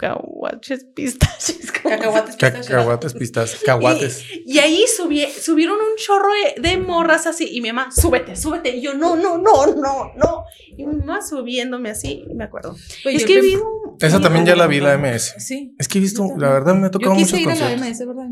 cacahuates 0.00 0.84
pistaches. 0.94 1.70
Cacahuates 1.72 2.36
pistaches. 2.36 2.68
Cacahuates 2.68 3.14
pistaches. 3.14 3.60
Cacahuates. 3.60 4.24
Y, 4.46 4.58
ahí 4.58 4.84
subí, 4.96 5.26
subieron 5.26 5.76
un 5.76 5.96
chorro 5.96 6.28
de, 6.56 6.78
morras 6.78 7.26
así. 7.26 7.48
Y 7.50 7.60
mi 7.60 7.72
mamá, 7.72 7.90
súbete, 7.90 8.36
súbete. 8.36 8.76
Y 8.76 8.82
yo, 8.82 8.94
no, 8.94 9.16
no, 9.16 9.38
no, 9.38 9.66
no, 9.74 10.12
no. 10.16 10.44
Y 10.76 10.86
mi 10.86 10.96
mamá 10.96 11.20
subiéndome 11.22 11.90
así, 11.90 12.24
me 12.34 12.44
acuerdo. 12.44 12.76
es 13.04 13.24
que 13.24 13.40
vi 13.40 13.56
un, 13.56 13.96
Esa 14.00 14.20
también 14.20 14.46
ya 14.46 14.56
la 14.56 14.66
vi, 14.66 14.80
la 14.80 14.96
MS. 14.96 15.34
Sí. 15.38 15.74
Es 15.78 15.88
que 15.88 15.98
he 15.98 16.00
visto, 16.00 16.26
la 16.38 16.50
verdad 16.50 16.74
me 16.74 16.86
ha 16.86 16.90
tocado 16.90 17.14
mucho. 17.14 17.36
Yo 17.36 17.48
quise 17.48 17.56
ir 17.56 17.62
a 17.62 17.70
la 17.70 17.76
MS, 17.76 18.06
¿verdad? 18.06 18.26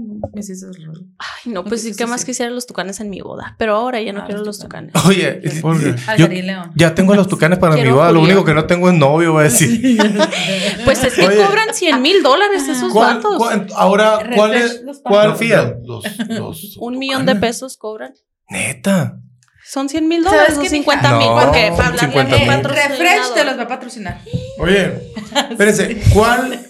Ay, 1.18 1.52
no, 1.52 1.64
pues 1.64 1.82
sí, 1.82 1.94
que 1.94 2.06
más 2.06 2.24
quisiera 2.24 2.50
los 2.50 2.66
tucanes 2.66 3.00
en 3.00 3.10
mi 3.10 3.20
boda. 3.20 3.56
Pero 3.58 3.74
ahora 3.74 4.00
ya 4.00 4.12
no 4.12 4.20
ah, 4.20 4.26
quiero 4.26 4.44
los 4.44 4.58
tucanes. 4.58 4.92
Oye, 5.06 5.40
yo, 6.16 6.28
ya 6.74 6.94
tengo 6.94 7.14
los 7.14 7.28
tucanes 7.28 7.58
para 7.58 7.76
mi 7.76 7.90
boda. 7.90 8.12
Lo 8.12 8.20
único 8.22 8.44
que 8.44 8.54
no 8.54 8.66
tengo 8.66 8.88
es 8.88 8.96
novio, 8.96 9.34
va 9.34 9.40
a 9.40 9.44
decir. 9.44 9.98
pues 10.84 11.04
es 11.04 11.14
que 11.14 11.26
cobran 11.58 11.74
100 11.74 12.02
mil 12.02 12.22
dólares 12.22 12.68
esos 12.68 12.92
vatos. 12.92 13.40
ahora, 13.74 14.30
¿cuál 14.34 14.54
es? 14.54 14.82
¿Cuál 15.02 15.36
fía? 15.36 15.76
Un 16.78 16.98
millón 16.98 17.26
de 17.26 17.36
pesos 17.36 17.76
cobran. 17.76 18.14
Neta. 18.48 19.18
Son 19.64 19.88
100 19.88 20.08
mil 20.08 20.24
dólares 20.24 20.56
o 20.56 20.64
50 20.64 21.18
mil. 21.18 21.28
porque 21.28 21.72
para 21.76 21.88
hablarle 21.88 22.62
Refresh 22.62 23.34
te 23.34 23.44
los 23.44 23.58
va 23.58 23.62
a 23.62 23.68
patrocinar. 23.68 24.20
Oye, 24.58 25.12
espérense, 25.50 26.00
¿cuál? 26.14 26.66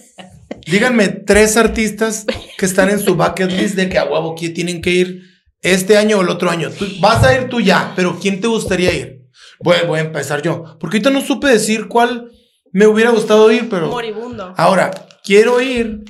Díganme 0.65 1.07
tres 1.07 1.55
artistas 1.55 2.25
que 2.57 2.65
están 2.65 2.89
en 2.89 2.99
su 2.99 3.15
bucket 3.15 3.51
list 3.51 3.75
de 3.75 3.87
que 3.87 3.97
a 3.97 4.03
huevo 4.03 4.35
tienen 4.35 4.81
que 4.81 4.91
ir 4.91 5.21
este 5.61 5.97
año 5.97 6.17
o 6.17 6.21
el 6.21 6.29
otro 6.29 6.49
año. 6.49 6.69
vas 6.99 7.23
a 7.23 7.33
ir 7.33 7.47
tú 7.47 7.61
ya, 7.61 7.93
pero 7.95 8.19
¿quién 8.19 8.41
te 8.41 8.47
gustaría 8.47 8.93
ir? 8.93 9.29
Voy, 9.61 9.77
voy 9.87 9.99
a 9.99 10.03
empezar 10.03 10.41
yo. 10.41 10.77
Porque 10.79 10.97
ahorita 10.97 11.09
no 11.09 11.21
supe 11.21 11.47
decir 11.47 11.87
cuál 11.87 12.29
me 12.71 12.87
hubiera 12.87 13.11
gustado 13.11 13.51
ir, 13.51 13.69
pero. 13.69 13.89
Moribundo. 13.89 14.53
Ahora, 14.57 14.91
quiero 15.23 15.61
ir 15.61 16.03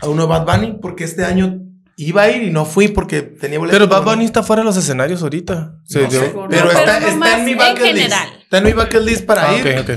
a 0.00 0.08
uno 0.08 0.22
de 0.22 0.28
Bad 0.28 0.46
Bunny 0.46 0.78
porque 0.80 1.04
este 1.04 1.24
año 1.24 1.60
iba 1.96 2.22
a 2.22 2.30
ir 2.30 2.42
y 2.42 2.50
no 2.50 2.64
fui 2.64 2.88
porque 2.88 3.22
tenía 3.22 3.58
boleto. 3.58 3.76
Pero 3.76 3.88
Bad 3.88 4.04
Bunny 4.04 4.24
está 4.24 4.42
fuera 4.42 4.62
de 4.62 4.66
los 4.66 4.76
escenarios 4.76 5.22
ahorita. 5.22 5.80
pero, 5.92 6.70
está, 6.70 7.38
en 7.38 7.44
mi 7.44 7.54
bucket 7.54 7.94
list. 7.94 8.12
Está 8.42 8.58
en 8.58 8.64
mi 8.64 8.72
bucket 8.72 9.02
list 9.02 9.26
para 9.26 9.50
ah, 9.50 9.56
ir. 9.56 9.78
Ok, 9.78 9.80
ok. 9.82 9.90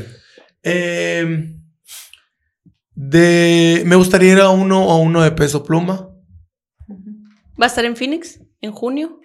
Eh, 0.64 1.56
de, 2.96 3.84
me 3.86 3.96
gustaría 3.96 4.34
ir 4.34 4.40
a 4.40 4.50
uno 4.50 4.86
o 4.86 4.98
uno 4.98 5.22
de 5.22 5.32
peso 5.32 5.64
pluma. 5.64 6.10
¿Va 7.62 7.66
a 7.66 7.68
estar 7.68 7.86
en 7.86 7.96
Phoenix 7.96 8.40
en 8.62 8.72
junio? 8.72 9.20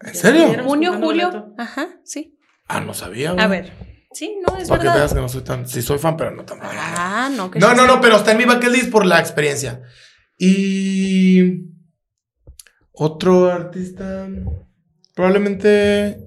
¿En 0.00 0.14
serio? 0.14 0.64
Junio, 0.64 0.98
julio. 0.98 1.54
Ajá, 1.58 1.88
sí. 2.04 2.38
Ah, 2.68 2.80
no 2.80 2.94
sabía. 2.94 3.32
A 3.32 3.46
ver. 3.48 3.89
Sí, 4.12 4.38
no, 4.46 4.56
es 4.56 4.68
Para 4.68 4.78
verdad. 4.82 4.94
que 4.94 4.98
veas 4.98 5.14
que 5.14 5.20
no 5.20 5.28
soy 5.28 5.42
tan. 5.42 5.68
Sí, 5.68 5.82
soy 5.82 5.98
fan, 5.98 6.16
pero 6.16 6.32
no 6.32 6.44
tan. 6.44 6.58
Ah, 6.62 7.30
no. 7.32 7.50
Que 7.50 7.58
no, 7.58 7.74
no, 7.74 7.86
no, 7.86 8.00
pero 8.00 8.16
está 8.16 8.32
en 8.32 8.38
mi 8.38 8.44
bucket 8.44 8.70
list 8.70 8.90
por 8.90 9.06
la 9.06 9.20
experiencia. 9.20 9.82
Y. 10.38 11.66
Otro 12.92 13.50
artista. 13.50 14.28
Probablemente. 15.14 16.18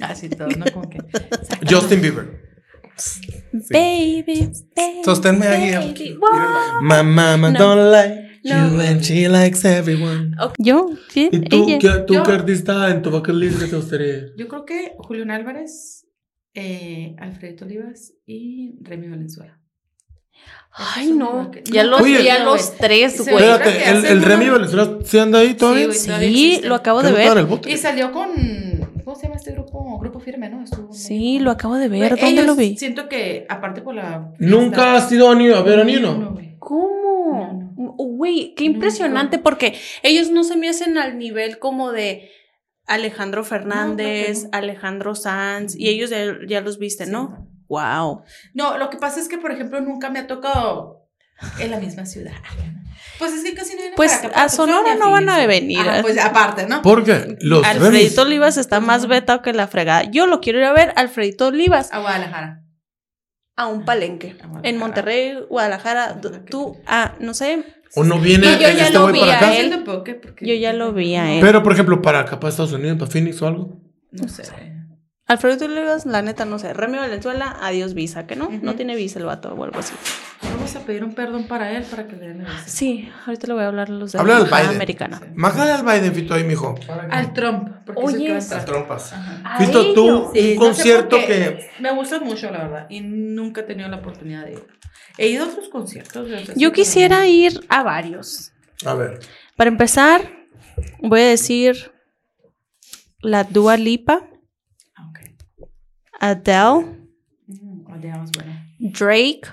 Así 0.00 0.28
todo, 0.28 0.48
¿no? 0.48 0.66
Como 0.72 0.90
que. 0.90 0.98
Justin 1.68 2.02
Bieber. 2.02 2.46
Baby, 3.70 4.50
baby. 4.74 5.02
Sosténme 5.04 5.46
ahí. 5.46 5.94
My 6.82 7.02
mama 7.02 7.50
don't 7.52 8.25
like 8.54 8.72
You 8.72 8.80
and 8.80 9.00
she 9.02 9.28
likes 9.28 9.64
everyone. 9.68 10.36
Yo, 10.58 10.90
sí. 11.08 11.28
¿Y 11.32 11.40
tú, 11.40 11.66
¿qué, 11.80 11.90
tú 12.06 12.14
qué 12.24 12.32
artista 12.32 12.90
en 12.90 13.02
tu 13.02 13.10
bucket 13.10 13.34
list 13.34 13.58
te 13.60 13.76
gustaría? 13.76 14.26
Yo 14.36 14.48
creo 14.48 14.64
que 14.64 14.94
Julián 14.98 15.30
Álvarez, 15.30 16.06
eh, 16.54 17.14
Alfredito 17.18 17.64
Olivas 17.64 18.14
y 18.26 18.74
Remy 18.82 19.08
Valenzuela. 19.08 19.60
Ay, 20.78 21.12
no. 21.12 21.50
Ya 21.64 21.84
los 21.84 22.02
vi 22.02 22.28
a 22.28 22.44
los 22.44 22.76
tres, 22.76 23.18
güey. 23.18 23.44
Espérate, 23.44 23.90
¿el, 23.90 24.04
el 24.04 24.22
Remy 24.22 24.50
Valenzuela 24.50 24.98
se 25.04 25.20
anda 25.20 25.38
ahí 25.38 25.54
todavía? 25.54 25.90
Sí, 25.92 26.10
sí 26.20 26.60
lo 26.64 26.74
acabo 26.74 27.02
de 27.02 27.12
ver. 27.12 27.46
Y 27.66 27.76
salió 27.78 28.12
con. 28.12 28.30
¿Cómo 29.04 29.16
se 29.16 29.22
llama 29.22 29.36
este 29.36 29.52
grupo? 29.52 29.98
Grupo 30.00 30.18
Firme, 30.18 30.50
¿no? 30.50 30.64
Estuvo 30.64 30.92
sí, 30.92 31.38
lo 31.38 31.50
acabo 31.52 31.76
de 31.76 31.88
ver. 31.88 32.18
¿Dónde 32.18 32.42
lo 32.42 32.56
vi? 32.56 32.76
Siento 32.76 33.08
que, 33.08 33.46
aparte 33.48 33.80
por 33.80 33.94
la. 33.94 34.32
¿Nunca 34.38 34.96
has 34.96 35.10
ido 35.12 35.30
a, 35.30 35.32
a 35.32 35.62
ver 35.62 35.80
a 35.80 35.84
Nino? 35.84 36.36
¿Cómo? 36.58 37.65
Uy, 37.98 38.54
qué 38.56 38.64
impresionante, 38.64 39.38
porque 39.38 39.78
ellos 40.02 40.30
no 40.30 40.44
se 40.44 40.56
me 40.56 40.68
hacen 40.68 40.98
al 40.98 41.18
nivel 41.18 41.58
como 41.58 41.92
de 41.92 42.30
Alejandro 42.86 43.44
Fernández, 43.44 44.46
Alejandro 44.52 45.14
Sanz, 45.14 45.74
y 45.76 45.88
ellos 45.88 46.10
ya, 46.46 46.60
los 46.60 46.78
viste, 46.78 47.06
¿no? 47.06 47.48
Wow. 47.68 48.22
No, 48.54 48.78
lo 48.78 48.90
que 48.90 48.96
pasa 48.96 49.20
es 49.20 49.28
que, 49.28 49.38
por 49.38 49.50
ejemplo, 49.50 49.80
nunca 49.80 50.10
me 50.10 50.20
ha 50.20 50.26
tocado 50.26 51.08
en 51.58 51.70
la 51.70 51.80
misma 51.80 52.06
ciudad. 52.06 52.36
Pues 53.18 53.32
es 53.32 53.42
que 53.42 53.54
casi 53.54 53.72
no 53.72 53.78
vienen 53.78 53.96
Pues 53.96 54.12
a 54.12 54.30
pues, 54.30 54.52
Sonora 54.52 54.94
no 54.94 55.10
van 55.10 55.28
a 55.28 55.44
venir. 55.46 55.84
pues 56.02 56.18
aparte, 56.18 56.66
¿no? 56.66 56.82
Porque 56.82 57.36
los 57.40 57.64
Alfredito 57.64 58.22
Olivas 58.22 58.56
está 58.56 58.80
más 58.80 59.06
vetado 59.06 59.42
que 59.42 59.52
la 59.52 59.66
fregada. 59.66 60.04
Yo 60.04 60.26
lo 60.26 60.40
quiero 60.40 60.58
ir 60.58 60.64
a 60.64 60.72
ver, 60.72 60.92
Alfredito 60.96 61.48
Olivas. 61.48 61.92
A 61.92 62.00
Guadalajara 62.00 62.66
a 63.56 63.66
un 63.66 63.84
palenque. 63.84 64.36
En 64.62 64.76
Monterrey, 64.76 65.34
Guadalajara, 65.48 66.20
tú, 66.50 66.76
ah, 66.86 67.14
no 67.18 67.32
sé. 67.34 67.64
O 67.94 68.04
no 68.04 68.18
viene 68.18 68.46
yo 68.52 68.58
ya 68.58 68.70
este 68.70 68.92
lo 68.92 69.06
vi 69.06 69.20
para 69.20 69.48
a 69.48 69.56
él. 69.56 69.84
Yo 70.40 70.54
ya 70.54 70.72
lo 70.72 70.92
vi 70.92 71.14
a 71.14 71.34
él. 71.34 71.40
Pero, 71.40 71.62
por 71.62 71.72
ejemplo, 71.72 72.02
para 72.02 72.20
acá, 72.20 72.38
para 72.40 72.50
Estados 72.50 72.72
Unidos, 72.72 72.98
para 72.98 73.10
Phoenix 73.10 73.40
o 73.42 73.46
algo. 73.46 73.80
No 74.10 74.28
sé. 74.28 74.44
Alfredo 75.28 75.64
Olivas, 75.64 76.06
la 76.06 76.22
neta, 76.22 76.44
no 76.44 76.58
sé. 76.60 76.72
Remy 76.72 76.98
Valenzuela, 76.98 77.56
adiós 77.60 77.94
visa, 77.94 78.28
que 78.28 78.36
no, 78.36 78.48
no 78.62 78.76
tiene 78.76 78.94
visa 78.94 79.18
el 79.18 79.24
vato 79.24 79.52
o 79.52 79.64
algo 79.64 79.80
así. 79.80 79.92
Vamos 80.42 80.76
a 80.76 80.80
pedir 80.80 81.02
un 81.02 81.14
perdón 81.14 81.48
para 81.48 81.72
él 81.76 81.82
para 81.82 82.06
que 82.06 82.14
le 82.14 82.28
den 82.28 82.38
visa. 82.40 82.62
Sí, 82.64 83.10
ahorita 83.26 83.48
le 83.48 83.54
voy 83.54 83.62
a 83.64 83.66
hablar 83.66 83.88
a 83.88 83.92
los 83.92 84.12
de 84.12 84.22
la 84.22 84.44
Biden. 84.44 84.76
americana. 84.76 85.20
Májale 85.34 85.72
al 85.72 85.84
Biden, 85.84 86.14
Fito, 86.14 86.34
ahí, 86.34 86.44
mijo. 86.44 86.76
Al 87.10 87.32
Trump. 87.32 87.70
Porque 87.84 88.02
Oye, 88.04 88.32
al 88.36 88.64
Trumpas. 88.64 89.14
Fito, 89.58 89.94
tú, 89.94 90.30
un 90.32 90.56
concierto 90.56 91.16
que... 91.16 91.70
Me 91.80 91.92
gusta 91.92 92.20
mucho, 92.20 92.48
la 92.52 92.58
verdad, 92.58 92.86
y 92.88 93.00
nunca 93.00 93.62
he 93.62 93.64
tenido 93.64 93.88
la 93.88 93.96
oportunidad 93.96 94.44
de 94.44 94.52
ir. 94.52 94.66
He 95.18 95.28
ido 95.28 95.44
a 95.44 95.48
otros 95.48 95.68
conciertos. 95.70 96.28
Yo 96.54 96.72
quisiera 96.72 97.26
ir 97.26 97.60
a 97.68 97.82
varios. 97.82 98.52
A 98.84 98.94
ver. 98.94 99.18
Para 99.56 99.68
empezar, 99.68 100.30
voy 101.00 101.20
a 101.22 101.26
decir 101.26 101.90
la 103.20 103.42
Dua 103.42 103.76
Lipa. 103.76 104.22
Adele. 106.20 107.08
Drake. 108.78 109.48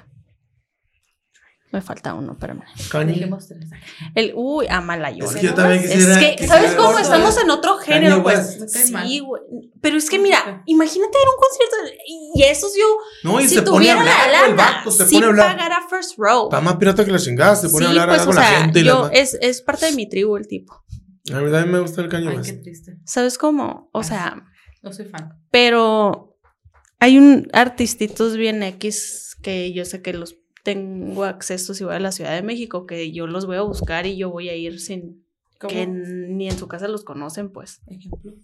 Me 1.74 1.82
falta 1.82 2.14
uno, 2.14 2.34
espérame. 2.34 2.62
El, 4.14 4.34
uy, 4.36 4.68
Amalayo. 4.70 5.26
Es 5.26 5.32
que 5.32 5.42
yo 5.42 5.56
también 5.56 5.82
quisiera. 5.82 6.22
Es 6.22 6.38
que, 6.38 6.48
¿sabes 6.48 6.76
cómo? 6.76 7.00
Estamos 7.00 7.36
en 7.42 7.50
otro 7.50 7.78
género, 7.78 8.22
pues. 8.22 8.60
Sí, 8.68 9.20
güey. 9.22 9.42
Pero 9.82 9.98
es 9.98 10.08
que 10.08 10.20
mira, 10.20 10.62
imagínate 10.68 11.18
ir 11.18 11.28
a 11.28 11.32
un 11.32 11.36
concierto 11.36 11.76
y 12.36 12.44
esos 12.44 12.76
yo. 12.78 12.86
No, 13.24 13.42
y 13.42 13.48
si 13.48 13.56
se 13.56 13.64
pone 13.64 13.90
a 13.90 14.00
hablar, 14.00 14.30
la 14.32 14.48
el 14.50 14.54
vato, 14.54 14.92
se 14.92 15.06
pone 15.06 15.26
a 15.26 15.30
hablar. 15.30 15.58
pagar 15.58 15.72
a 15.72 15.88
first 15.90 16.14
row. 16.18 16.44
Está 16.44 16.62
más 16.62 16.76
pirata 16.76 17.04
que 17.04 17.12
la 17.12 17.18
chingada, 17.18 17.56
se 17.56 17.68
pone 17.70 17.88
a 17.88 17.90
hablar 17.90 18.08
pues, 18.08 18.22
con 18.22 18.36
la 18.36 18.44
gente. 18.44 18.84
Yo, 18.84 19.10
es, 19.12 19.36
es 19.42 19.64
parte 19.64 19.88
de 19.88 19.94
mi 19.94 20.08
tribu 20.08 20.38
el 20.38 20.48
tipo. 20.48 20.76
A 21.34 21.40
mí 21.40 21.52
también 21.52 21.72
me 21.72 21.80
gusta 21.80 22.02
el 22.02 22.10
cañón. 22.10 22.36
Ay, 22.38 22.44
qué 22.44 22.54
triste. 22.54 23.00
¿Sabes 23.04 23.40
cómo? 23.40 23.90
O 23.94 24.04
sea. 24.04 24.44
No 24.84 24.94
soy 24.94 25.06
fan. 25.06 25.40
Pero 25.50 26.33
hay 27.04 27.18
un 27.18 27.50
artistitos 27.52 28.38
bien 28.38 28.64
X 28.64 29.36
que 29.42 29.74
yo 29.74 29.84
sé 29.84 30.02
que 30.02 30.14
los 30.14 30.38
tengo 30.64 31.26
acceso 31.26 31.74
si 31.74 31.84
voy 31.84 31.96
a 31.96 32.00
la 32.00 32.14
Ciudad 32.14 32.34
de 32.34 32.44
México, 32.44 32.86
que 32.86 33.12
yo 33.12 33.28
los 33.28 33.46
voy 33.46 33.58
a 33.58 33.62
buscar 33.62 34.06
y 34.06 34.16
yo 34.16 34.30
voy 34.30 34.48
a 34.48 34.56
ir 34.56 34.80
sin 34.80 35.22
que 35.60 35.86
ni 35.86 36.48
en 36.48 36.58
su 36.58 36.70
casa 36.70 36.88
los 36.88 37.04
conocen, 37.04 37.52
pues. 37.52 37.82
Ejemplo. 37.88 38.36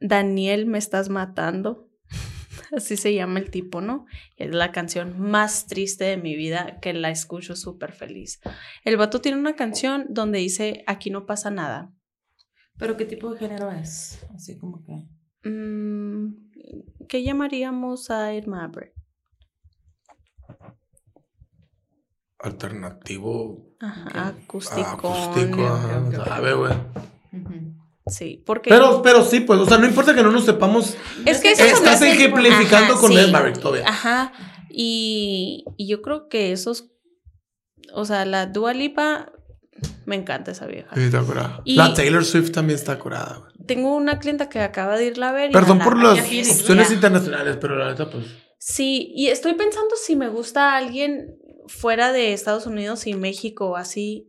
Daniel, 0.00 0.66
me 0.66 0.78
estás 0.78 1.08
matando. 1.08 1.88
Así 2.76 2.96
se 2.96 3.14
llama 3.14 3.38
el 3.38 3.48
tipo, 3.48 3.80
¿no? 3.80 4.06
Es 4.36 4.52
la 4.52 4.72
canción 4.72 5.16
más 5.20 5.68
triste 5.68 6.02
de 6.02 6.16
mi 6.16 6.34
vida 6.34 6.80
que 6.80 6.94
la 6.94 7.10
escucho 7.10 7.54
súper 7.54 7.92
feliz. 7.92 8.40
El 8.84 8.96
vato 8.96 9.20
tiene 9.20 9.38
una 9.38 9.54
canción 9.54 10.06
donde 10.08 10.40
dice, 10.40 10.82
aquí 10.88 11.10
no 11.10 11.26
pasa 11.26 11.52
nada. 11.52 11.92
¿Pero 12.76 12.96
qué 12.96 13.04
tipo 13.04 13.32
de 13.32 13.38
género 13.38 13.70
es? 13.70 14.26
Así 14.34 14.58
como 14.58 14.82
que... 14.82 15.13
Mm, 15.44 16.34
¿Qué 17.08 17.22
llamaríamos 17.22 18.10
a 18.10 18.32
Air 18.32 18.48
Maverick? 18.48 18.94
Alternativo. 22.38 23.74
Ajá, 23.80 24.28
acústico. 24.28 24.82
Acústico, 24.82 25.66
ajá. 25.66 26.34
A 26.34 26.40
ver, 26.40 26.56
güey. 26.56 26.72
Sí, 28.06 28.42
porque. 28.44 28.68
Pero, 28.68 29.00
pero 29.02 29.24
sí, 29.24 29.40
pues, 29.40 29.60
o 29.60 29.66
sea, 29.66 29.78
no 29.78 29.86
importa 29.86 30.14
que 30.14 30.22
no 30.22 30.30
nos 30.30 30.44
sepamos. 30.44 30.96
Es 31.24 31.40
que 31.40 31.52
eso 31.52 31.64
Estás 31.64 32.02
ejemplificando 32.02 32.96
con 32.96 33.12
Air 33.12 33.32
Maverick 33.32 33.60
todavía. 33.60 33.88
Ajá. 33.88 34.32
Y, 34.68 35.64
y, 35.78 35.88
yo 35.88 36.02
creo 36.02 36.28
que 36.28 36.52
esos. 36.52 36.90
O 37.94 38.04
sea, 38.04 38.24
la 38.24 38.46
Dua 38.46 38.74
Lipa. 38.74 39.32
Me 40.06 40.16
encanta 40.16 40.50
esa 40.50 40.66
vieja. 40.66 40.94
Sí, 40.94 41.02
está 41.02 41.22
curada. 41.22 41.62
la 41.64 41.94
Taylor 41.94 42.24
Swift 42.24 42.52
también 42.52 42.78
está 42.78 42.98
curada, 42.98 43.38
güey 43.38 43.54
tengo 43.66 43.96
una 43.96 44.18
clienta 44.18 44.48
que 44.48 44.60
acaba 44.60 44.96
de 44.96 45.06
irla 45.06 45.30
a 45.30 45.32
ver. 45.32 45.52
Perdón 45.52 45.78
por 45.78 46.00
las 46.02 46.18
opciones 46.18 46.90
internacionales, 46.90 47.56
pero 47.60 47.76
la 47.76 47.90
neta, 47.90 48.10
pues. 48.10 48.26
Sí, 48.58 49.12
y 49.14 49.28
estoy 49.28 49.54
pensando 49.54 49.94
si 49.96 50.16
me 50.16 50.28
gusta 50.28 50.76
alguien 50.76 51.36
fuera 51.66 52.12
de 52.12 52.32
Estados 52.32 52.66
Unidos 52.66 53.06
y 53.06 53.14
México, 53.14 53.76
así. 53.76 54.26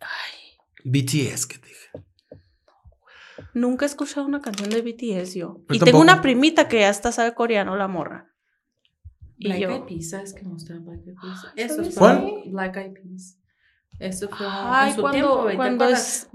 Ay. 0.00 0.58
BTS, 0.84 1.46
que 1.46 1.58
te 1.58 1.68
dije. 1.68 1.90
Nunca 3.54 3.84
he 3.84 3.88
escuchado 3.88 4.26
una 4.26 4.40
canción 4.40 4.70
de 4.70 4.82
BTS 4.82 5.34
yo. 5.34 5.62
y 5.70 5.78
tengo 5.78 6.00
una 6.00 6.22
primita 6.22 6.68
que 6.68 6.84
hasta 6.84 7.12
sabe 7.12 7.34
coreano, 7.34 7.76
la 7.76 7.88
morra. 7.88 8.34
Y 9.38 9.48
Black 9.48 9.70
Eyed 9.70 9.82
Peas, 9.82 10.10
¿sabes 10.10 10.34
qué 10.34 10.44
mostraba 10.44 10.82
Black 10.82 11.06
Eyed 11.06 11.14
Peas? 11.20 11.52
Eso 11.56 11.84
fue 11.84 11.94
¿Cuál? 11.94 12.42
Black 12.46 12.76
Eyed 12.76 12.92
Peas. 12.92 13.38
Eso 13.98 14.28
fue 14.28 14.46
Ay, 14.48 14.90
en 14.90 14.96
su 14.96 15.00
cuando, 15.00 15.44
tiempo, 15.44 15.56
cuando 15.56 15.88
es... 15.88 16.26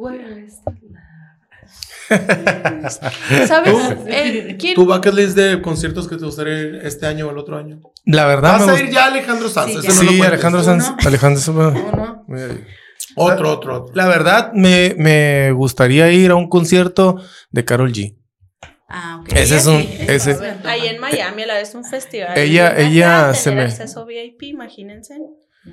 ¿Sabes? 3.47 3.75
Eh, 4.07 4.57
¿Tú 4.73 4.85
bucket 4.85 5.13
list 5.13 5.35
de 5.35 5.61
conciertos 5.61 6.07
que 6.07 6.15
te 6.15 6.23
gustaría 6.23 6.81
este 6.83 7.05
año 7.05 7.27
o 7.27 7.31
el 7.31 7.37
otro 7.37 7.57
año? 7.57 7.81
La 8.05 8.25
verdad. 8.25 8.65
Vas 8.65 8.69
a 8.69 8.79
ir 8.79 8.89
ya 8.89 9.07
Alejandro 9.07 9.49
Sanz. 9.49 9.81
Sí, 9.81 9.91
sí 9.91 10.21
Alejandro 10.21 10.63
Sanz. 10.63 10.93
Alejandro 11.05 11.41
Sanz. 11.41 11.77
Otro, 13.15 13.51
otro, 13.51 13.75
otro. 13.83 13.95
La 13.95 14.07
verdad, 14.07 14.51
me, 14.53 14.95
me 14.97 15.51
gustaría 15.51 16.11
ir 16.11 16.31
a 16.31 16.35
un 16.35 16.47
concierto 16.49 17.21
de 17.51 17.65
Carol 17.65 17.91
G. 17.91 18.15
Ah, 18.87 19.19
ok. 19.21 19.33
Ese 19.33 19.57
es 19.57 19.65
un. 19.65 19.81
Ese, 19.81 20.37
Ahí 20.63 20.87
en 20.87 20.99
Miami, 20.99 21.45
la 21.45 21.55
vez 21.55 21.75
un 21.75 21.83
festival. 21.83 22.37
Ella, 22.37 22.77
ella 22.77 23.33
se 23.33 23.51
me. 23.51 23.63
acceso 23.63 24.05
VIP, 24.05 24.43
imagínense. 24.43 25.17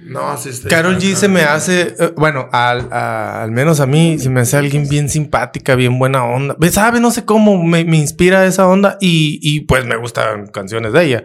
No, 0.02 0.36
sí 0.36 0.50
está. 0.50 0.68
Carol 0.68 0.98
G 0.98 1.14
se 1.14 1.28
me 1.28 1.42
hace, 1.42 1.94
eh, 1.98 2.12
bueno, 2.16 2.48
al, 2.52 2.92
al, 2.92 3.50
menos 3.50 3.80
a 3.80 3.86
mí 3.86 4.18
se 4.18 4.28
me 4.28 4.40
hace 4.40 4.56
alguien 4.56 4.88
bien 4.88 5.08
simpática, 5.08 5.74
bien 5.74 5.98
buena 5.98 6.24
onda. 6.24 6.56
¿Sabe? 6.70 7.00
No 7.00 7.10
sé 7.10 7.24
cómo 7.24 7.62
me, 7.62 7.84
me 7.84 7.96
inspira 7.96 8.44
esa 8.46 8.68
onda 8.68 8.98
y, 9.00 9.38
y, 9.42 9.60
pues 9.60 9.86
me 9.86 9.96
gustan 9.96 10.48
canciones 10.48 10.92
de 10.92 11.04
ella. 11.04 11.24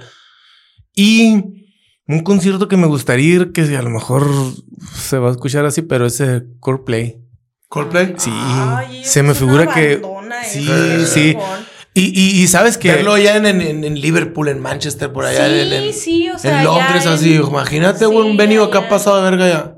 Y 0.94 1.44
un 2.08 2.22
concierto 2.24 2.68
que 2.68 2.78
me 2.78 2.88
gustaría 2.88 3.36
ir, 3.36 3.52
que 3.52 3.62
a 3.62 3.82
lo 3.82 3.90
mejor 3.90 4.28
se 4.96 5.18
va 5.18 5.30
a 5.30 5.32
escuchar 5.32 5.66
así, 5.66 5.82
pero 5.82 6.06
es 6.06 6.24
Coldplay. 6.60 7.22
¿Coldplay? 7.68 8.16
Sí. 8.18 8.32
se 9.04 9.24
me 9.24 9.36
figura 9.36 9.72
que. 9.74 10.02
Sí, 10.44 11.06
sí. 11.06 11.38
Y, 11.94 12.42
y, 12.42 12.48
sabes 12.48 12.78
que. 12.78 12.90
Verlo 12.90 13.14
allá 13.14 13.36
en, 13.38 13.46
en, 13.62 14.00
Liverpool, 14.00 14.48
en 14.48 14.60
Manchester, 14.60 15.12
por 15.12 15.26
allá. 15.26 15.48
Sí, 15.48 15.76
en, 15.76 15.94
sí, 15.94 16.30
o 16.30 16.38
sea. 16.38 16.60
En 16.60 16.66
Londres, 16.66 17.06
así. 17.06 17.36
Imagínate, 17.36 18.06
güey, 18.06 18.30
un 18.30 18.38
venido 18.38 18.66
acá 18.66 18.88
pasado 18.88 19.18
de 19.18 19.24
verga 19.24 19.48
ya. 19.48 19.76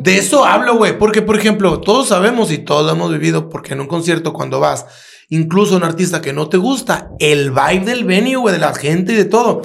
de 0.00 0.18
eso 0.18 0.44
hablo, 0.44 0.76
güey. 0.76 0.96
Porque, 0.98 1.22
por 1.22 1.38
ejemplo, 1.38 1.80
todos 1.80 2.08
sabemos 2.08 2.52
y 2.52 2.58
todos 2.58 2.86
lo 2.86 2.92
hemos 2.92 3.10
vivido, 3.10 3.48
porque 3.48 3.72
en 3.72 3.80
un 3.80 3.86
concierto, 3.86 4.32
cuando 4.32 4.60
vas, 4.60 4.86
incluso 5.28 5.76
un 5.76 5.84
artista 5.84 6.20
que 6.20 6.32
no 6.32 6.48
te 6.48 6.58
gusta, 6.58 7.10
el 7.18 7.50
vibe 7.50 7.84
del 7.84 8.04
venue, 8.04 8.36
güey, 8.36 8.54
de 8.54 8.60
la 8.60 8.74
gente 8.74 9.14
y 9.14 9.16
de 9.16 9.24
todo. 9.24 9.62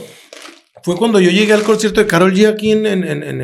Fue 0.82 0.96
cuando 0.96 1.20
yo 1.20 1.30
llegué 1.30 1.54
al 1.54 1.64
concierto 1.64 2.00
de 2.00 2.08
Carol 2.08 2.34
G 2.34 2.48
aquí 2.48 2.72
en, 2.72 2.86
en, 2.86 3.04
en 3.04 3.42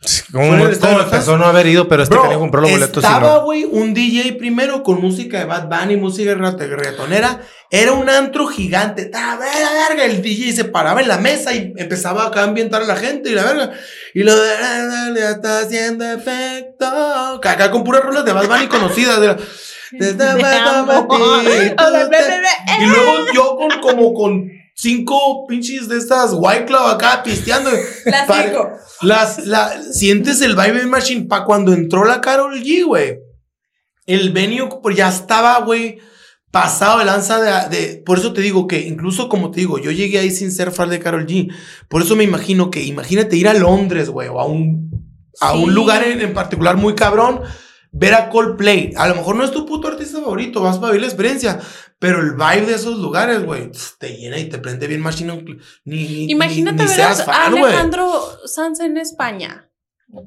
el 0.00 0.78
como 0.78 1.00
empezó 1.00 1.36
no 1.36 1.46
haber 1.46 1.66
ido, 1.66 1.88
pero 1.88 2.02
este 2.02 2.16
quería 2.16 2.38
compró 2.38 2.60
los 2.60 2.70
boletos. 2.70 3.02
Estaba, 3.02 3.38
güey, 3.38 3.64
un 3.64 3.94
DJ 3.94 4.34
primero 4.34 4.82
con 4.82 5.00
música 5.00 5.38
de 5.38 5.44
Bad 5.44 5.68
Bunny, 5.68 5.96
música 5.96 6.34
reggaetonera. 6.34 7.40
Era 7.70 7.92
un 7.92 8.08
antro 8.08 8.46
gigante. 8.46 9.02
Estaba 9.02 9.38
verga. 9.38 10.04
El 10.04 10.22
DJ 10.22 10.52
se 10.52 10.64
paraba 10.64 11.00
en 11.00 11.08
la 11.08 11.18
mesa 11.18 11.52
y 11.52 11.74
empezaba 11.76 12.26
acá 12.26 12.42
a 12.42 12.44
ambientar 12.44 12.82
a 12.82 12.86
la 12.86 12.96
gente 12.96 13.30
y 13.30 13.34
la 13.34 13.44
verga. 13.44 13.72
Y 14.14 14.22
lo 14.22 14.34
de 14.36 15.12
le 15.12 15.30
está 15.30 15.60
haciendo 15.60 16.04
efecto. 16.04 16.86
Acá 16.86 17.70
con 17.70 17.82
puras 17.82 18.02
rolas 18.02 18.24
de 18.24 18.32
Bad 18.32 18.46
Bunny 18.46 18.68
conocidas. 18.68 19.20
De 19.20 19.36
y 22.80 22.84
luego 22.84 23.32
yo 23.34 23.56
con 23.56 23.80
como 23.80 24.14
con 24.14 24.50
cinco 24.78 25.46
pinches 25.48 25.88
de 25.88 25.98
estas 25.98 26.30
White 26.32 26.66
Club 26.66 26.86
acá 26.86 27.22
pisteando. 27.22 27.70
Las 28.06 28.26
cinco. 28.26 28.70
Las, 29.02 29.46
la, 29.46 29.82
sientes 29.82 30.40
el 30.40 30.54
vibe 30.54 30.86
machine 30.86 31.26
pa' 31.26 31.44
cuando 31.44 31.72
entró 31.72 32.04
la 32.04 32.20
Carol 32.20 32.60
G, 32.62 32.84
güey. 32.84 33.18
El 34.06 34.32
venue 34.32 34.68
pues, 34.82 34.96
ya 34.96 35.08
estaba, 35.08 35.60
güey, 35.60 35.98
pasado 36.50 36.98
de 36.98 37.04
lanza 37.04 37.68
de, 37.68 38.02
Por 38.04 38.18
eso 38.18 38.32
te 38.32 38.40
digo 38.40 38.66
que 38.66 38.80
incluso 38.80 39.28
como 39.28 39.50
te 39.50 39.60
digo, 39.60 39.78
yo 39.78 39.90
llegué 39.90 40.18
ahí 40.18 40.30
sin 40.30 40.50
ser 40.50 40.72
fan 40.72 40.90
de 40.90 41.00
Carol 41.00 41.26
G. 41.26 41.52
Por 41.88 42.02
eso 42.02 42.16
me 42.16 42.24
imagino 42.24 42.70
que, 42.70 42.82
imagínate 42.82 43.36
ir 43.36 43.48
a 43.48 43.54
Londres, 43.54 44.08
güey, 44.10 44.28
o 44.28 44.40
a 44.40 44.46
un, 44.46 44.90
a 45.40 45.54
un 45.54 45.74
lugar 45.74 46.04
en, 46.04 46.20
en 46.20 46.32
particular 46.32 46.76
muy 46.76 46.94
cabrón 46.94 47.42
ver 47.92 48.14
a 48.14 48.28
Coldplay. 48.28 48.92
A 48.96 49.08
lo 49.08 49.16
mejor 49.16 49.36
no 49.36 49.44
es 49.44 49.50
tu 49.50 49.66
puto 49.66 49.88
artista 49.88 50.20
favorito, 50.20 50.60
vas 50.60 50.78
para 50.78 50.92
vivir 50.92 51.02
la 51.02 51.08
experiencia, 51.08 51.60
pero 51.98 52.20
el 52.20 52.32
vibe 52.32 52.66
de 52.66 52.74
esos 52.74 52.98
lugares, 52.98 53.44
güey, 53.44 53.70
te 53.98 54.16
llena 54.16 54.38
y 54.38 54.48
te 54.48 54.58
prende 54.58 54.86
bien 54.86 55.00
más 55.00 55.20
Ni, 55.20 55.32
ni, 55.84 56.30
Imagínate 56.30 56.84
ver 56.84 57.00
a 57.00 57.46
Alejandro 57.46 58.22
Sanz 58.46 58.80
en 58.80 58.96
España. 58.96 59.70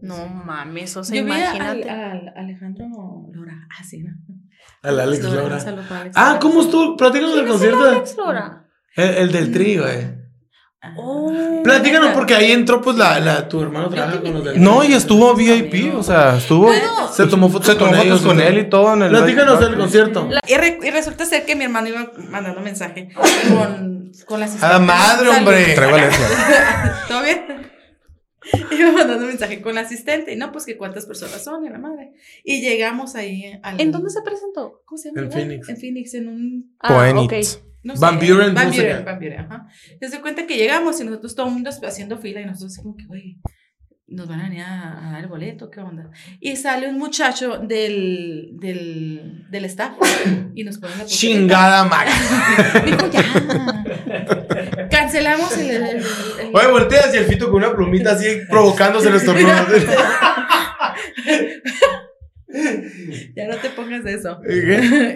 No 0.02 0.28
mames, 0.28 0.96
o 0.98 1.04
sea, 1.04 1.16
Yo 1.16 1.24
imagínate. 1.24 1.90
Al, 1.90 2.34
Alejandro 2.36 2.86
Lora, 3.32 3.68
así, 3.80 4.04
ah, 4.08 4.12
¿no? 4.28 4.90
Al 4.90 5.00
Alex 5.00 5.24
Lora. 5.24 5.58
Ah, 6.16 6.38
¿cómo 6.40 6.62
estuvo? 6.62 6.96
Platícanos 6.96 7.36
del 7.36 7.48
concierto. 7.48 7.84
Alex 7.84 8.18
Lora? 8.18 8.68
El, 8.96 9.10
el 9.16 9.32
del 9.32 9.52
trío, 9.52 9.84
güey. 9.84 10.21
Oh, 10.96 11.62
Platícanos 11.64 12.12
porque 12.16 12.34
ahí 12.34 12.52
entró 12.52 12.82
pues 12.82 12.98
la, 12.98 13.20
la 13.20 13.48
tu 13.48 13.62
hermano 13.62 13.88
trabaja 13.90 14.20
con 14.20 14.34
los 14.34 14.44
del 14.44 14.60
No, 14.60 14.84
y 14.84 14.94
estuvo 14.94 15.36
VIP, 15.36 15.96
o 15.96 16.02
sea, 16.02 16.38
estuvo 16.38 16.72
se 17.14 17.28
tomó 17.28 17.50
fotos, 17.50 17.76
con, 17.76 17.94
ellos, 17.94 18.22
con 18.22 18.42
él 18.42 18.58
y 18.58 18.68
todo 18.68 18.96
en 18.96 19.04
el 19.04 19.10
Platícanos 19.10 19.60
del 19.60 19.78
concierto. 19.78 20.28
y, 20.48 20.54
y, 20.54 20.90
resulta 20.90 21.26
ser 21.26 21.46
que 21.46 21.56
mi 21.56 21.66
hermano 21.66 21.90
iba 21.90 22.12
mandando 22.30 22.62
mensaje 22.62 23.10
con, 23.14 24.12
con 24.26 24.40
la 24.40 24.48
asistente. 24.48 24.76
¡A 24.76 24.80
madre, 24.80 25.30
hombre! 25.30 25.66
Traigo 25.76 25.98
¿Todo 27.08 27.22
bien? 27.22 27.72
Iba 28.72 28.92
mandando 28.92 29.28
mensaje 29.28 29.62
con 29.62 29.76
la 29.76 29.82
asistente 29.82 30.34
y 30.34 30.36
no, 30.36 30.52
pues 30.52 30.66
que 30.66 30.78
cuántas 30.78 31.06
personas 31.06 31.44
son, 31.44 31.64
y 31.64 31.70
la 31.70 31.78
madre. 31.78 32.14
Y 32.44 32.60
llegamos 32.62 33.14
ahí 33.14 33.60
al... 33.62 33.80
¿En 33.80 33.92
dónde 33.92 34.10
se 34.10 34.24
presentó? 34.24 34.82
¿Cómo 34.86 34.98
se 34.98 35.10
llama? 35.10 35.28
En 35.28 35.32
Phoenix. 35.32 35.70
En 35.70 35.78
Phoenix, 35.78 36.14
en 36.16 36.28
un... 36.28 36.76
Ah, 36.80 37.14
ok. 37.16 37.34
No 37.84 37.96
Van 37.96 38.20
Buren. 38.20 38.54
Van 38.54 38.72
Buren, 38.72 39.06
Van 39.06 39.20
Buren, 39.20 39.40
ajá. 39.40 39.68
Se 40.00 40.22
cuenta 40.22 40.46
que 40.46 40.56
llegamos 40.56 41.00
y 41.02 41.04
nosotros 41.04 41.36
todo 41.36 41.48
el 41.48 41.54
mundo 41.54 41.70
haciendo 41.70 42.18
fila 42.18 42.42
y 42.42 42.46
nosotros 42.46 42.74
así 42.74 42.82
como 42.82 42.96
que, 42.96 43.06
güey, 43.06 43.40
nos 44.12 44.28
van 44.28 44.42
a 44.42 44.44
venir 44.44 44.62
a, 44.62 45.10
dar 45.12 45.22
el 45.22 45.28
boleto, 45.28 45.72
¿qué 45.72 45.80
onda? 45.80 46.12
Y 46.40 46.56
sale 46.58 46.88
un 46.90 47.00
muchacho 47.00 47.58
del, 47.58 48.52
del, 48.60 49.48
del 49.50 49.66
staff 49.66 49.94
y 50.56 50.64
nos 50.64 50.78
pone 50.78 50.96
la 50.98 51.06
Chingada 51.06 51.86
madre. 51.86 52.12
Dijo, 52.86 53.10
ya. 53.10 53.24
Cancelamos 54.90 55.58
el, 55.58 55.72
el, 55.72 55.84
el, 55.84 56.06
Oye, 56.54 56.68
voltea 56.68 57.00
hacia 57.02 57.20
el 57.22 57.26
fito 57.26 57.46
con 57.46 57.56
una 57.64 57.74
plumita 57.74 58.12
así 58.12 58.42
provocándose 58.50 59.10
los 59.10 59.22
estornudos. 59.22 59.58
ya 63.36 63.48
no 63.48 63.58
te 63.58 63.70
pongas 63.70 64.06
eso. 64.06 64.40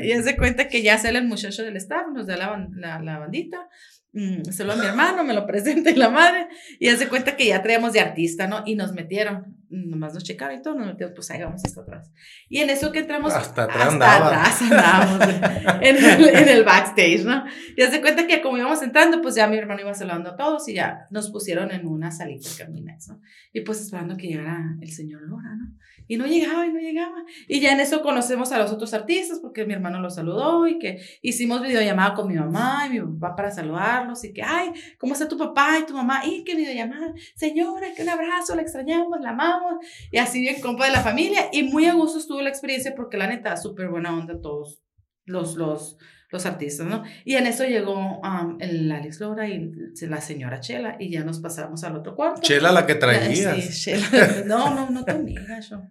y 0.01 0.11
hace 0.11 0.35
cuenta 0.37 0.67
que 0.67 0.81
ya 0.81 0.97
sale 0.97 1.19
el 1.19 1.27
muchacho 1.27 1.63
del 1.63 1.77
staff, 1.77 2.07
nos 2.13 2.27
da 2.27 2.37
la, 2.37 2.67
la, 2.75 2.99
la 3.01 3.19
bandita, 3.19 3.67
mmm, 4.13 4.43
se 4.43 4.63
lo 4.63 4.73
a 4.73 4.75
mi 4.75 4.85
hermano, 4.85 5.23
me 5.23 5.33
lo 5.33 5.45
presenta 5.45 5.89
y 5.91 5.95
la 5.95 6.09
madre, 6.09 6.47
y 6.79 6.89
hace 6.89 7.07
cuenta 7.07 7.35
que 7.35 7.47
ya 7.47 7.61
traíamos 7.61 7.93
de 7.93 7.99
artista, 7.99 8.47
¿no? 8.47 8.63
Y 8.65 8.75
nos 8.75 8.93
metieron, 8.93 9.54
nomás 9.75 10.13
nos 10.13 10.23
checaron 10.23 10.57
y 10.57 10.61
todo, 10.61 10.75
nos 10.75 10.87
metieron, 10.87 11.13
pues 11.13 11.29
ahí 11.31 11.41
vamos 11.41 11.61
hasta 11.63 11.81
atrás. 11.81 12.11
Y 12.49 12.59
en 12.59 12.69
eso 12.69 12.91
que 12.91 12.99
entramos, 12.99 13.33
hasta 13.33 13.63
atrás, 13.63 13.93
hasta 13.93 14.27
atrás 14.27 14.61
andábamos 14.61 15.27
en, 15.81 15.97
el, 15.97 16.29
en, 16.29 16.49
el, 16.49 16.63
backstage, 16.63 17.25
¿no? 17.25 17.43
Y 17.75 17.81
hace 17.81 18.01
cuenta 18.01 18.27
que 18.27 18.41
como 18.41 18.57
íbamos 18.57 18.81
entrando, 18.81 19.21
pues 19.21 19.35
ya 19.35 19.47
mi 19.47 19.57
hermano 19.57 19.81
iba 19.81 19.93
saludando 19.93 20.31
a 20.31 20.35
todos 20.35 20.67
y 20.69 20.73
ya 20.73 21.07
nos 21.11 21.29
pusieron 21.31 21.71
en 21.71 21.87
una 21.87 22.11
salita 22.11 22.49
caminas, 22.57 23.07
¿no? 23.07 23.19
Y 23.53 23.61
pues 23.61 23.81
esperando 23.81 24.17
que 24.17 24.27
llegara 24.27 24.75
el 24.81 24.91
señor 24.91 25.21
Lora, 25.23 25.55
¿no? 25.55 25.75
Y 26.07 26.17
no 26.17 26.27
llegaba 26.27 26.65
y 26.67 26.71
no 26.71 26.79
llegaba. 26.79 27.23
Y 27.47 27.59
ya 27.59 27.71
en 27.71 27.79
eso 27.79 28.01
conocemos 28.01 28.51
a 28.51 28.59
los 28.59 28.71
otros 28.71 28.93
artistas 28.93 29.39
porque 29.39 29.65
mi 29.65 29.73
hermano 29.73 29.99
los 29.99 30.15
saludó 30.15 30.67
y 30.67 30.77
que 30.77 30.99
hicimos 31.21 31.61
videollamada 31.61 32.13
con 32.13 32.27
mi 32.27 32.35
mamá 32.35 32.85
y 32.87 32.99
mi 32.99 32.99
papá 32.99 33.35
para 33.35 33.51
saludarlos 33.51 34.23
y 34.23 34.33
que, 34.33 34.43
ay, 34.43 34.71
¿cómo 34.99 35.13
está 35.13 35.27
tu 35.27 35.37
papá 35.37 35.79
y 35.79 35.85
tu 35.85 35.93
mamá? 35.93 36.21
Y 36.25 36.43
qué 36.43 36.55
videollamada. 36.55 37.13
Señora, 37.35 37.87
que 37.95 38.03
un 38.03 38.09
abrazo, 38.09 38.55
la 38.55 38.61
extrañamos, 38.61 39.19
la 39.19 39.31
amamos. 39.31 39.64
Y 40.11 40.17
así 40.17 40.39
bien 40.39 40.61
compa 40.61 40.85
de 40.85 40.91
la 40.91 41.01
familia. 41.01 41.49
Y 41.51 41.63
muy 41.63 41.85
a 41.85 41.93
gusto 41.93 42.19
estuvo 42.19 42.41
la 42.41 42.49
experiencia 42.49 42.93
porque 42.95 43.17
la 43.17 43.27
neta, 43.27 43.57
súper 43.57 43.89
buena 43.89 44.13
onda 44.13 44.39
todos 44.41 44.81
los, 45.25 45.55
los, 45.55 45.97
los 46.31 46.45
artistas, 46.45 46.87
¿no? 46.87 47.03
Y 47.23 47.35
en 47.35 47.47
eso 47.47 47.63
llegó 47.65 47.95
um, 48.19 48.57
el 48.59 48.91
Alex 48.91 49.19
Lora 49.19 49.47
y 49.47 49.71
la 50.01 50.21
señora 50.21 50.59
Chela 50.59 50.97
y 50.99 51.09
ya 51.09 51.23
nos 51.23 51.39
pasamos 51.39 51.83
al 51.83 51.95
otro 51.95 52.15
cuarto. 52.15 52.41
Chela 52.41 52.71
la 52.71 52.85
que 52.85 52.95
traía. 52.95 53.55
Sí, 53.55 53.69
Chela. 53.71 54.43
No, 54.45 54.73
no, 54.73 54.89
no 54.89 55.03
te 55.03 55.11
amiga, 55.11 55.59
yo. 55.59 55.81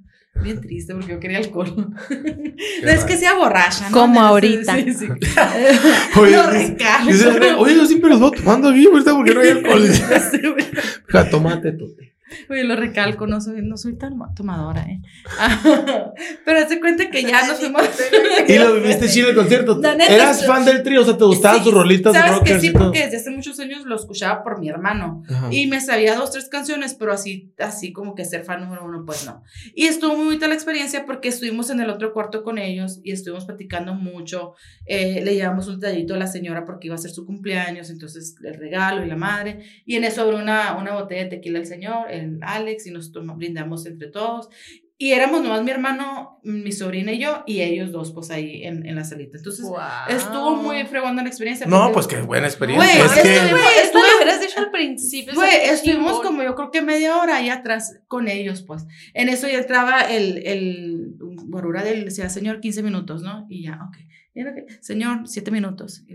Bien 0.42 0.60
triste 0.60 0.92
porque 0.94 1.12
yo 1.12 1.20
quería 1.20 1.38
alcohol. 1.38 1.72
no 1.76 2.90
es 2.90 3.04
que 3.04 3.16
sea 3.16 3.34
borracha, 3.34 3.88
¿no? 3.88 3.96
Como 3.96 4.20
ahorita. 4.20 4.74
Sí, 4.74 4.92
sí. 4.92 5.06
oye, 6.18 6.36
oye, 7.56 7.76
yo 7.76 7.86
siempre 7.86 8.10
los 8.10 8.18
voy 8.18 8.32
tomando 8.32 8.68
aquí, 8.68 8.86
ahorita 8.86 9.14
porque 9.14 9.32
no 9.32 9.40
hay 9.40 9.50
alcohol. 9.50 9.88
ja, 11.08 11.30
tomate, 11.30 11.72
tote. 11.72 12.13
Oye, 12.48 12.64
lo 12.64 12.74
recalco, 12.74 13.26
no 13.26 13.40
soy, 13.40 13.60
no 13.62 13.76
soy 13.76 13.96
tan 13.96 14.16
tomadora, 14.34 14.82
¿eh? 14.82 15.00
Pero 16.44 16.58
hace 16.58 16.80
cuenta 16.80 17.10
que 17.10 17.22
ya 17.22 17.46
nos 17.46 17.58
fuimos. 17.58 17.82
y 18.48 18.58
lo 18.58 18.74
viviste 18.74 19.08
chido 19.08 19.28
el 19.28 19.36
concierto. 19.36 19.80
¿Eras 19.82 20.46
fan 20.46 20.64
del 20.64 20.82
trío? 20.82 21.02
O 21.02 21.04
sea, 21.04 21.18
¿te 21.18 21.24
gustaban 21.24 21.62
sus 21.62 21.74
rolitas 21.74 22.14
¿sabes 22.14 22.40
que 22.40 22.60
sí, 22.60 22.70
porque 22.70 23.04
desde 23.04 23.18
hace 23.18 23.30
muchos 23.30 23.58
años 23.60 23.84
lo 23.84 23.96
escuchaba 23.96 24.42
por 24.42 24.58
mi 24.58 24.68
hermano. 24.68 25.22
Y 25.50 25.66
me 25.66 25.80
sabía 25.80 26.14
dos, 26.14 26.30
tres 26.30 26.48
canciones, 26.48 26.94
pero 26.94 27.12
así, 27.12 27.52
así 27.58 27.92
como 27.92 28.14
que 28.14 28.24
ser 28.24 28.44
fan 28.44 28.60
número 28.60 28.84
uno, 28.84 29.04
pues 29.04 29.26
no. 29.26 29.42
Y 29.74 29.86
estuvo 29.86 30.16
muy 30.16 30.26
bonita 30.26 30.48
la 30.48 30.54
experiencia 30.54 31.04
porque 31.04 31.28
estuvimos 31.28 31.70
en 31.70 31.80
el 31.80 31.90
otro 31.90 32.12
cuarto 32.12 32.42
con 32.42 32.58
ellos 32.58 33.00
y 33.02 33.12
estuvimos 33.12 33.44
platicando 33.44 33.94
mucho. 33.94 34.54
Eh, 34.86 35.20
le 35.22 35.34
llevamos 35.34 35.68
un 35.68 35.78
detallito 35.78 36.14
a 36.14 36.18
la 36.18 36.26
señora 36.26 36.64
porque 36.64 36.86
iba 36.88 36.94
a 36.94 36.98
ser 36.98 37.10
su 37.10 37.26
cumpleaños, 37.26 37.90
entonces 37.90 38.34
el 38.42 38.54
regalo 38.54 39.04
y 39.04 39.08
la 39.08 39.16
madre. 39.16 39.60
Y 39.84 39.96
en 39.96 40.04
eso 40.04 40.22
abrió 40.22 40.38
una, 40.38 40.76
una 40.76 40.94
botella 40.94 41.24
de 41.24 41.30
tequila 41.30 41.58
el 41.58 41.66
señor, 41.66 42.10
el 42.10 42.23
Alex, 42.42 42.86
y 42.86 42.90
nos 42.90 43.12
tomamos, 43.12 43.38
brindamos 43.38 43.86
entre 43.86 44.08
todos. 44.08 44.48
Y 44.96 45.10
éramos 45.10 45.42
nomás 45.42 45.64
mi 45.64 45.72
hermano, 45.72 46.38
mi 46.44 46.70
sobrina 46.70 47.12
y 47.12 47.18
yo, 47.18 47.42
y 47.46 47.62
ellos 47.62 47.90
dos, 47.90 48.12
pues 48.12 48.30
ahí 48.30 48.62
en, 48.62 48.86
en 48.86 48.94
la 48.94 49.02
salita. 49.02 49.36
Entonces, 49.36 49.66
estuvo 50.08 50.54
muy 50.54 50.84
fregando 50.84 51.20
la 51.20 51.28
experiencia. 51.28 51.66
No, 51.66 51.90
pues 51.90 52.06
qué 52.06 52.20
buena 52.20 52.46
experiencia. 52.46 53.04
es 53.04 53.12
que... 53.20 53.52
lo 53.52 54.16
hubieras 54.16 54.40
dicho 54.40 54.60
al 54.60 54.70
principio. 54.70 55.34
estuvimos 55.42 56.20
como 56.20 56.44
yo 56.44 56.54
creo 56.54 56.70
que 56.70 56.80
media 56.80 57.18
hora 57.18 57.36
ahí 57.36 57.48
atrás 57.48 58.00
con 58.06 58.28
ellos, 58.28 58.62
pues. 58.62 58.86
En 59.14 59.28
eso 59.28 59.48
ya 59.48 59.58
entraba 59.58 60.02
el, 60.02 60.46
el 60.46 61.16
guarura 61.18 61.82
del, 61.82 62.04
decía, 62.04 62.28
señor, 62.28 62.60
15 62.60 62.84
minutos, 62.84 63.22
¿no? 63.22 63.46
Y 63.48 63.64
ya, 63.64 63.80
ok. 63.88 63.96
Señor, 64.80 65.22
7 65.26 65.50
minutos. 65.50 66.04
Y 66.06 66.14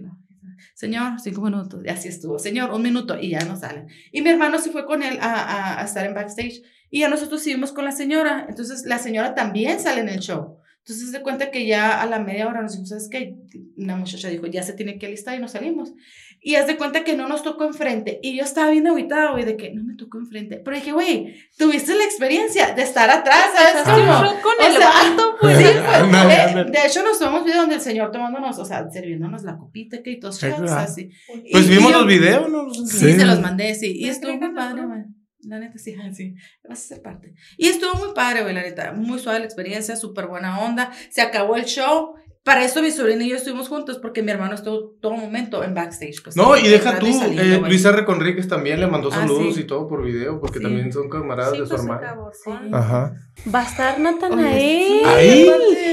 Señor, 0.73 1.19
cinco 1.19 1.41
minutos. 1.41 1.81
Y 1.86 1.90
así 1.90 2.07
estuvo. 2.07 2.40
Señor, 2.40 2.72
un 2.72 2.81
minuto. 2.81 3.19
Y 3.19 3.30
ya 3.30 3.40
no 3.41 3.56
salen. 3.56 3.88
Y 4.11 4.22
mi 4.22 4.30
hermano 4.30 4.60
se 4.60 4.72
fue 4.72 4.86
con 4.86 5.03
él 5.03 5.18
a, 5.22 5.80
a, 5.80 5.86
estar 5.86 6.06
en 6.06 6.14
backstage. 6.14 6.61
Y 6.90 6.99
ya 6.99 7.10
nosotros 7.10 7.41
seguimos 7.44 7.72
con 7.72 7.86
la 7.86 7.91
señora. 7.91 8.45
Entonces, 8.49 8.86
la 8.86 8.98
señora 8.98 9.36
también 9.36 9.80
sale 9.80 10.02
en 10.02 10.10
el 10.10 10.19
show. 10.19 10.60
Entonces 10.90 11.11
se 11.11 11.22
cuenta 11.22 11.52
que 11.52 11.68
ya 11.68 12.02
a 12.02 12.06
la 12.07 12.18
media 12.18 12.48
hora 12.48 12.64
nos 12.64 12.72
dijimos, 12.72 12.90
¿sabes 12.90 13.10
qué? 13.11 13.36
Una 13.77 13.95
muchacha 13.95 14.27
dijo, 14.27 14.48
ya 14.48 14.64
se 14.64 14.73
tiene 14.73 14.98
que 14.98 15.06
alistar 15.06 15.38
y 15.38 15.40
nos 15.40 15.52
salimos. 15.52 15.94
Y 16.41 16.56
haz 16.56 16.68
de 16.68 16.78
cuenta 16.78 17.03
que 17.03 17.16
no 17.16 17.28
nos 17.28 17.44
tocó 17.44 17.66
enfrente. 17.66 18.20
Y 18.24 18.38
yo 18.38 18.44
estaba 18.44 18.72
bien 18.72 18.88
aguitada, 18.88 19.32
güey, 19.32 19.44
de 19.44 19.57
que 19.57 19.74
no 19.74 19.84
me 19.84 19.95
tocó 19.95 20.20
enfrente. 20.20 20.61
Pero 20.64 20.78
dije, 20.78 20.91
güey, 20.91 21.36
tuviste 21.57 21.95
la 21.95 22.03
experiencia 22.03 22.74
de 22.74 22.82
estar 22.84 23.10
atrás, 23.10 23.48
¿sabes? 23.56 23.84
Como, 23.84 24.41
con 24.41 24.53
el 24.66 24.78
vato, 24.80 25.36
pues. 25.41 25.57
Sí, 25.57 25.64
pues. 26.02 26.72
de 26.72 26.88
hecho, 26.88 27.03
nos 27.03 27.20
tomamos 27.20 27.45
video 27.45 27.61
donde 27.61 27.76
el 27.76 27.82
señor 27.82 28.11
tomándonos, 28.11 28.57
o 28.57 28.66
sea, 28.66 28.90
sirviéndonos 28.90 29.44
la 29.44 29.57
copita, 29.57 30.02
que 30.02 30.11
y 30.11 30.20
todos 30.20 30.41
así. 30.44 31.11
Pues 31.52 31.70
vimos 31.70 31.91
los 31.91 32.06
videos, 32.06 32.49
¿no? 32.49 32.70
Sí, 32.74 33.14
se 33.14 33.26
los 33.26 33.41
mandé, 33.41 33.76
sí. 33.76 33.94
Y 33.98 34.10
estuvo 34.10 34.36
muy 34.38 34.53
padre, 34.53 34.86
güey. 34.86 35.03
La 35.41 35.57
neta, 35.57 35.78
sí, 35.78 35.95
sí, 36.14 36.36
vas 36.68 36.80
a 36.80 36.88
ser 36.95 37.02
parte. 37.02 37.34
Y 37.57 37.68
estuvo 37.68 37.94
muy 37.95 38.14
padre, 38.14 38.44
güey, 38.44 38.53
la 38.53 38.61
neta. 38.61 38.91
Muy 38.91 39.20
suave 39.20 39.40
la 39.40 39.45
experiencia, 39.45 39.95
súper 39.95 40.28
buena 40.28 40.60
onda. 40.60 40.91
Se 41.10 41.22
acabó 41.22 41.56
el 41.56 41.66
show. 41.66 42.16
Para 42.44 42.64
eso 42.64 42.82
mi 42.82 42.90
sobrina 42.90 43.24
y 43.26 43.30
yo 43.30 43.36
estuvimos 43.36 43.68
juntos 43.68 43.99
porque 43.99 44.24
mi 44.24 44.32
hermano 44.32 44.56
estuvo 44.56 44.95
todo 45.02 45.11
momento 45.11 45.64
en 45.64 45.74
backstage. 45.74 46.24
Pues, 46.24 46.38
no, 46.38 46.57
y 46.57 46.68
deja 46.68 46.98
tú, 46.98 47.06
eh, 47.06 47.61
Luis 47.61 47.84
R. 47.84 48.06
Conríquez 48.06 48.48
también 48.48 48.80
le 48.80 48.88
mandó 48.88 49.10
ah, 49.11 49.16
saludos 49.16 49.57
y 49.57 49.66
todo 49.66 49.88
por 49.88 50.03
video 50.03 50.40
porque 50.40 50.60
también 50.60 50.91
son 50.91 51.10
camaradas 51.10 51.52
de 51.52 51.60
su 51.60 51.70
pues, 51.70 51.82
hermano. 51.82 52.32
Ajá. 52.72 53.14
Va 53.53 53.60
a 53.60 53.64
estar 53.64 53.99
Natanael. 53.99 55.06
Ahí. 55.06 55.52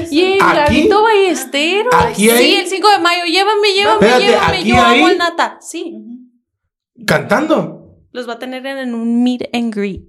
Y 0.09 0.21
el 0.33 0.39
Gavito 0.39 1.03
Ballesteros. 1.03 1.93
Aquí 1.93 2.29
Sí, 2.29 2.55
el 2.55 2.67
5 2.67 2.87
de 2.89 2.99
mayo. 2.99 3.25
Llévame, 3.25 3.73
llévame, 3.75 4.19
llévame. 4.19 4.63
Yo 4.63 4.77
amo 4.77 5.07
al 5.07 5.17
Nata. 5.17 5.57
Sí. 5.59 5.95
¿Cantando? 7.05 7.77
Los 8.11 8.27
va 8.27 8.33
a 8.33 8.39
tener 8.39 8.65
en 8.65 8.95
un 8.95 9.21
meet 9.21 9.49
and 9.53 9.75
greet. 9.75 10.05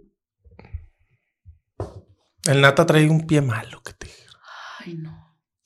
El 2.46 2.60
Nata 2.60 2.86
trae 2.86 3.10
un 3.10 3.26
pie 3.26 3.42
malo 3.42 3.82
que 3.82 3.92
te. 3.92 4.06
Ay, 4.78 4.94
no. 4.94 5.17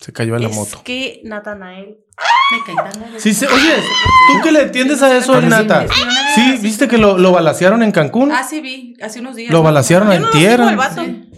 Se 0.03 0.13
cayó 0.13 0.35
en 0.35 0.43
la 0.43 0.49
moto. 0.49 0.79
Es 0.79 0.83
que 0.83 1.21
Natanael. 1.23 1.99
Me 2.51 2.65
caí 2.65 2.75
tan 2.75 3.21
Sí, 3.21 3.33
sí, 3.33 3.47
oye, 3.47 3.75
¿tú 3.77 4.41
qué 4.43 4.51
le 4.51 4.63
entiendes 4.63 5.01
a 5.01 5.17
eso, 5.17 5.41
Nata? 5.41 5.87
Sí, 6.35 6.59
¿viste 6.61 6.89
que 6.89 6.99
lo, 6.99 7.17
lo 7.19 7.31
balacearon 7.31 7.85
en 7.85 7.93
Cancún? 7.93 8.33
Ah, 8.33 8.43
sí, 8.43 8.61
vi, 8.61 8.95
hace 9.01 9.21
unos 9.21 9.37
días. 9.37 9.53
Lo 9.53 9.63
balacearon 9.63 10.13
en 10.13 10.29
tierra. 10.31 10.77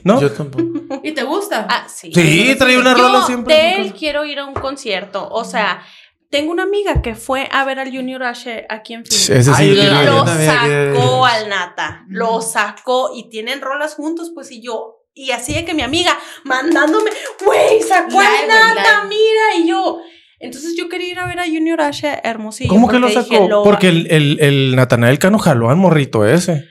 ¿No? 0.03 0.19
Yo 0.21 0.33
tampoco. 0.33 0.65
¿Y 1.03 1.13
te 1.13 1.23
gusta? 1.25 1.67
Ah, 1.69 1.87
sí. 1.89 2.11
Sí, 2.15 2.57
trae 2.59 2.79
una 2.79 2.95
rola 2.95 3.23
siempre. 3.27 3.55
De 3.55 3.77
él 3.77 3.93
quiero 3.93 4.25
ir 4.25 4.39
a 4.39 4.47
un 4.47 4.55
concierto. 4.55 5.29
O 5.31 5.45
sea, 5.45 5.83
tengo 6.31 6.51
una 6.51 6.63
amiga 6.63 7.03
que 7.03 7.15
fue 7.15 7.49
a 7.53 7.65
ver 7.65 7.79
al 7.79 7.95
Junior 7.95 8.23
Asher 8.23 8.67
aquí 8.71 8.95
en 8.95 9.05
Phoenix. 9.05 9.31
Ese 9.31 9.55
sí, 9.55 9.65
y 9.65 9.75
lo 9.75 10.27
sacó 10.27 11.27
al 11.27 11.49
Nata. 11.51 12.05
Lo 12.09 12.41
sacó 12.41 13.13
y 13.15 13.29
tienen 13.29 13.61
rolas 13.61 13.95
juntos, 13.95 14.33
pues 14.35 14.51
y 14.51 14.63
yo. 14.63 15.04
Y 15.15 15.31
así 15.31 15.55
de 15.55 15.65
que 15.65 15.75
mi 15.75 15.83
amiga 15.83 16.19
mandándome, 16.45 17.11
güey, 17.45 17.81
sacó 17.83 18.19
al 18.21 18.49
Nata, 18.49 19.05
mira. 19.09 19.57
Y 19.59 19.69
yo. 19.69 20.01
Entonces 20.41 20.75
yo 20.77 20.89
quería 20.89 21.13
ir 21.13 21.19
a 21.21 21.27
ver 21.27 21.39
a 21.39 21.47
Junior 21.47 21.81
Asher 21.81 22.21
hermosillo. 22.25 22.69
¿Cómo 22.69 22.89
que 22.89 22.99
lo 22.99 23.09
sacó? 23.09 23.63
porque 23.63 23.89
el, 23.89 24.09
el, 24.11 24.39
el 24.41 24.77
Natanael 24.77 25.19
Cano 25.19 25.39
jaló 25.39 25.71
al 25.71 25.77
morrito 25.77 26.27
ese. 26.27 26.69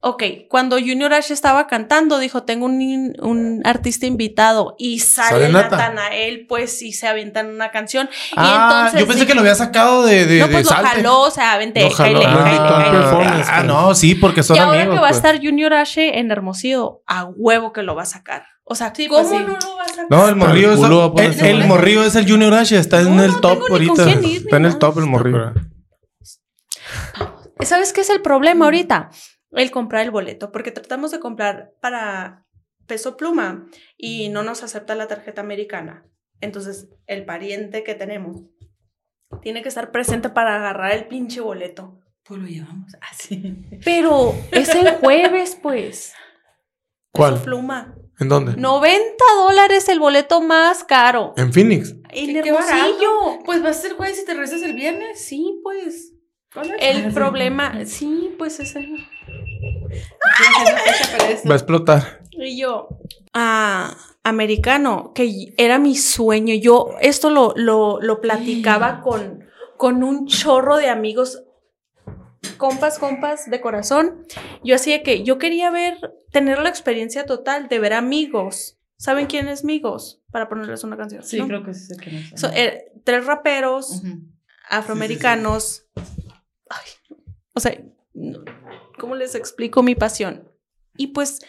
Ok, 0.00 0.22
cuando 0.48 0.78
Junior 0.78 1.12
Ash 1.12 1.32
estaba 1.32 1.66
cantando, 1.66 2.20
dijo, 2.20 2.44
tengo 2.44 2.66
un, 2.66 3.16
un 3.20 3.62
artista 3.64 4.06
invitado 4.06 4.76
y 4.78 5.00
sale 5.00 5.48
Natanael, 5.48 6.46
pues, 6.46 6.82
y 6.82 6.92
se 6.92 7.08
avientan 7.08 7.48
una 7.48 7.72
canción. 7.72 8.08
Ah, 8.36 8.46
y 8.46 8.62
entonces, 8.62 9.00
yo 9.00 9.06
pensé 9.08 9.26
que 9.26 9.34
lo 9.34 9.40
había 9.40 9.56
sacado 9.56 10.04
de, 10.06 10.24
de 10.24 10.38
No, 10.38 10.48
pues 10.50 10.66
lo 10.66 10.70
jaló, 10.70 11.20
o 11.22 11.30
sea, 11.32 11.58
vente, 11.58 11.84
ah, 11.98 13.44
ah, 13.48 13.62
no, 13.64 13.92
sí, 13.96 14.14
porque 14.14 14.44
son 14.44 14.56
y 14.56 14.60
amigos. 14.60 14.76
Y 14.76 14.78
ahora 14.78 14.94
que 14.94 15.00
va 15.00 15.06
a 15.06 15.10
pues. 15.10 15.16
estar 15.16 15.40
Junior 15.42 15.74
Ashe 15.74 16.20
en 16.20 16.30
Hermosillo, 16.30 17.02
a 17.04 17.24
huevo 17.24 17.72
que 17.72 17.82
lo 17.82 17.96
va 17.96 18.02
a 18.02 18.06
sacar. 18.06 18.46
O 18.62 18.76
sea, 18.76 18.92
sí, 18.94 19.08
¿cómo 19.08 19.28
pues 19.28 19.42
no 19.42 19.48
lo 19.48 19.76
va 19.76 19.82
a 19.82 19.88
sacar? 19.88 20.06
No, 20.10 20.28
el 20.28 20.36
morrillo 20.36 20.74
es, 20.74 21.42
el, 21.42 21.64
morrillo 21.64 22.04
es 22.04 22.14
el 22.14 22.30
Junior 22.30 22.54
Ashe, 22.54 22.78
está 22.78 23.00
en 23.00 23.18
el 23.18 23.40
top 23.40 23.62
ahorita. 23.68 24.08
está 24.10 24.58
en 24.58 24.64
el 24.64 24.78
top 24.78 24.98
el 24.98 25.06
morrillo. 25.06 25.54
¿Sabes 27.60 27.92
qué 27.92 28.02
es 28.02 28.10
el 28.10 28.22
problema 28.22 28.66
ahorita? 28.66 29.10
El 29.52 29.70
comprar 29.70 30.02
el 30.02 30.10
boleto, 30.10 30.52
porque 30.52 30.70
tratamos 30.70 31.10
de 31.10 31.20
comprar 31.20 31.72
para 31.80 32.46
peso 32.86 33.16
pluma 33.16 33.68
y 33.96 34.28
no 34.28 34.42
nos 34.42 34.62
acepta 34.62 34.94
la 34.94 35.06
tarjeta 35.06 35.40
americana. 35.40 36.06
Entonces, 36.40 36.88
el 37.06 37.24
pariente 37.24 37.82
que 37.84 37.94
tenemos 37.94 38.42
tiene 39.42 39.62
que 39.62 39.68
estar 39.68 39.90
presente 39.90 40.30
para 40.30 40.56
agarrar 40.56 40.92
el 40.92 41.06
pinche 41.06 41.40
boleto. 41.40 42.00
Pues 42.24 42.40
lo 42.40 42.46
llevamos 42.46 42.92
así. 43.10 43.56
Pero 43.84 44.34
es 44.52 44.74
el 44.74 44.88
jueves, 44.96 45.58
pues. 45.60 46.14
¿Cuál? 47.12 47.34
Peso 47.34 47.44
pluma. 47.44 47.94
¿En 48.20 48.28
dónde? 48.28 48.56
90 48.56 49.24
dólares 49.36 49.88
el 49.88 50.00
boleto 50.00 50.40
más 50.40 50.82
caro. 50.82 51.34
¿En 51.36 51.52
Phoenix? 51.52 51.94
En 52.10 52.36
Hermosillo. 52.36 53.38
Pues 53.44 53.64
va 53.64 53.68
a 53.68 53.74
ser 53.74 53.92
jueves 53.92 54.16
si 54.16 54.24
te 54.24 54.32
regresas 54.32 54.62
el 54.62 54.74
viernes. 54.74 55.20
Sí, 55.20 55.60
pues. 55.62 56.14
El 56.80 57.12
problema, 57.12 57.84
sí, 57.84 58.34
pues 58.38 58.60
ese. 58.60 58.88
Va 61.48 61.54
a 61.54 61.56
explotar. 61.56 62.20
Y 62.32 62.58
yo, 62.60 62.88
ah, 63.34 63.96
americano, 64.22 65.12
que 65.14 65.54
era 65.56 65.78
mi 65.78 65.96
sueño. 65.96 66.54
Yo 66.54 66.94
esto 67.00 67.30
lo, 67.30 67.52
lo, 67.56 68.00
lo 68.00 68.20
platicaba 68.20 69.00
con, 69.00 69.44
con 69.76 70.02
un 70.02 70.26
chorro 70.26 70.76
de 70.76 70.88
amigos, 70.88 71.42
compas, 72.56 72.98
compas 72.98 73.50
de 73.50 73.60
corazón. 73.60 74.24
Yo 74.62 74.74
hacía 74.74 75.02
que 75.02 75.24
yo 75.24 75.38
quería 75.38 75.70
ver, 75.70 75.98
tener 76.30 76.58
la 76.60 76.68
experiencia 76.68 77.26
total 77.26 77.68
de 77.68 77.78
ver 77.78 77.92
amigos. 77.92 78.76
¿Saben 78.98 79.26
quién 79.26 79.48
es 79.48 79.62
amigos? 79.62 80.20
Para 80.32 80.48
ponerles 80.48 80.82
una 80.82 80.96
canción. 80.96 81.22
Sí, 81.22 81.40
creo 81.40 81.64
que 81.64 81.72
sí 81.72 81.96
que 81.96 82.24
eh, 82.54 82.92
tres 83.04 83.26
raperos 83.26 84.02
afroamericanos. 84.68 85.86
O 87.54 87.60
sea, 87.60 87.80
¿cómo 88.98 89.14
les 89.14 89.34
explico 89.34 89.82
mi 89.82 89.94
pasión? 89.94 90.50
Y 90.96 91.08
pues 91.08 91.40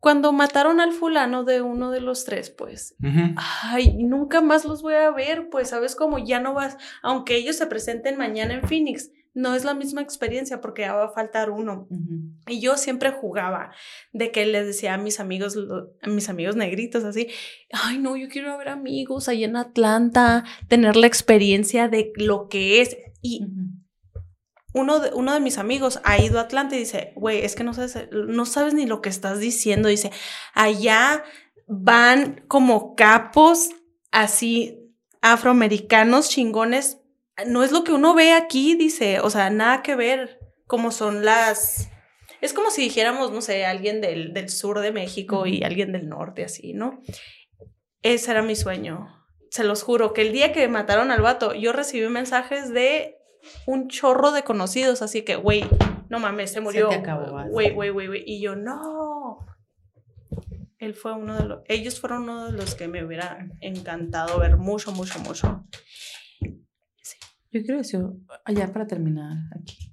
cuando 0.00 0.32
mataron 0.32 0.80
al 0.80 0.92
fulano 0.92 1.44
de 1.44 1.60
uno 1.60 1.90
de 1.90 2.00
los 2.00 2.24
tres, 2.24 2.50
pues, 2.50 2.94
ay, 3.36 3.96
nunca 3.96 4.40
más 4.40 4.64
los 4.64 4.82
voy 4.82 4.94
a 4.94 5.10
ver, 5.10 5.48
pues, 5.50 5.70
¿sabes 5.70 5.96
cómo? 5.96 6.18
Ya 6.18 6.40
no 6.40 6.54
vas, 6.54 6.76
aunque 7.02 7.36
ellos 7.36 7.56
se 7.56 7.66
presenten 7.66 8.16
mañana 8.16 8.54
en 8.54 8.62
Phoenix, 8.62 9.10
no 9.34 9.54
es 9.54 9.64
la 9.64 9.74
misma 9.74 10.00
experiencia 10.00 10.60
porque 10.60 10.82
ya 10.82 10.94
va 10.94 11.04
a 11.06 11.10
faltar 11.10 11.50
uno. 11.50 11.88
Y 12.46 12.60
yo 12.60 12.76
siempre 12.76 13.10
jugaba 13.12 13.72
de 14.12 14.32
que 14.32 14.46
les 14.46 14.66
decía 14.66 14.94
a 14.94 14.98
mis 14.98 15.20
amigos, 15.20 15.56
a 16.02 16.08
mis 16.08 16.28
amigos 16.28 16.56
negritos 16.56 17.04
así, 17.04 17.28
ay, 17.72 17.98
no, 17.98 18.16
yo 18.16 18.28
quiero 18.28 18.56
ver 18.58 18.68
amigos 18.68 19.28
ahí 19.28 19.44
en 19.44 19.56
Atlanta, 19.56 20.44
tener 20.68 20.96
la 20.96 21.06
experiencia 21.06 21.88
de 21.88 22.12
lo 22.16 22.48
que 22.48 22.80
es. 22.80 22.96
Y 23.22 23.46
uno 24.74 25.00
de, 25.00 25.10
uno 25.14 25.32
de 25.32 25.40
mis 25.40 25.58
amigos 25.58 26.00
ha 26.04 26.18
ido 26.18 26.38
a 26.38 26.42
Atlanta 26.42 26.76
y 26.76 26.80
dice, 26.80 27.12
güey, 27.16 27.44
es 27.44 27.54
que 27.54 27.64
no 27.64 27.72
sabes, 27.74 28.08
no 28.12 28.44
sabes 28.44 28.74
ni 28.74 28.86
lo 28.86 29.00
que 29.00 29.08
estás 29.08 29.40
diciendo. 29.40 29.88
Dice, 29.88 30.10
allá 30.54 31.24
van 31.66 32.44
como 32.48 32.94
capos 32.94 33.70
así 34.10 34.94
afroamericanos 35.22 36.28
chingones. 36.28 36.98
No 37.46 37.62
es 37.62 37.72
lo 37.72 37.84
que 37.84 37.92
uno 37.92 38.14
ve 38.14 38.32
aquí, 38.32 38.74
dice, 38.74 39.20
o 39.20 39.30
sea, 39.30 39.48
nada 39.50 39.82
que 39.82 39.94
ver 39.94 40.38
como 40.66 40.90
son 40.90 41.24
las 41.24 41.88
Es 42.40 42.52
como 42.52 42.70
si 42.70 42.82
dijéramos, 42.82 43.32
no 43.32 43.40
sé, 43.40 43.64
alguien 43.64 44.00
del, 44.00 44.34
del 44.34 44.50
sur 44.50 44.80
de 44.80 44.92
México 44.92 45.46
y 45.46 45.62
alguien 45.62 45.92
del 45.92 46.08
norte, 46.08 46.44
así, 46.44 46.74
¿no? 46.74 47.00
Ese 48.02 48.30
era 48.30 48.42
mi 48.42 48.54
sueño. 48.54 49.08
Se 49.50 49.64
los 49.64 49.82
juro 49.82 50.12
que 50.12 50.22
el 50.22 50.32
día 50.32 50.52
que 50.52 50.68
mataron 50.68 51.10
al 51.10 51.22
vato, 51.22 51.54
yo 51.54 51.72
recibí 51.72 52.06
mensajes 52.08 52.70
de 52.72 53.17
un 53.66 53.88
chorro 53.88 54.32
de 54.32 54.42
conocidos, 54.42 55.02
así 55.02 55.22
que, 55.22 55.36
güey, 55.36 55.64
no 56.08 56.18
mames, 56.18 56.52
se 56.52 56.60
murió. 56.60 56.88
Güey, 57.50 57.70
güey, 57.70 57.90
güey, 57.90 58.06
güey. 58.06 58.22
Y 58.26 58.40
yo, 58.40 58.56
no. 58.56 59.38
Él 60.78 60.94
fue 60.94 61.12
uno 61.12 61.36
de 61.36 61.44
los, 61.44 61.60
ellos 61.66 62.00
fueron 62.00 62.22
uno 62.22 62.46
de 62.46 62.52
los 62.52 62.74
que 62.74 62.86
me 62.86 63.04
hubiera 63.04 63.48
encantado 63.60 64.38
ver 64.38 64.56
mucho, 64.56 64.92
mucho, 64.92 65.18
mucho. 65.20 65.66
Yo 67.50 67.62
quiero 67.62 67.78
decir, 67.78 68.00
allá 68.44 68.72
para 68.72 68.86
terminar, 68.86 69.36
aquí. 69.58 69.90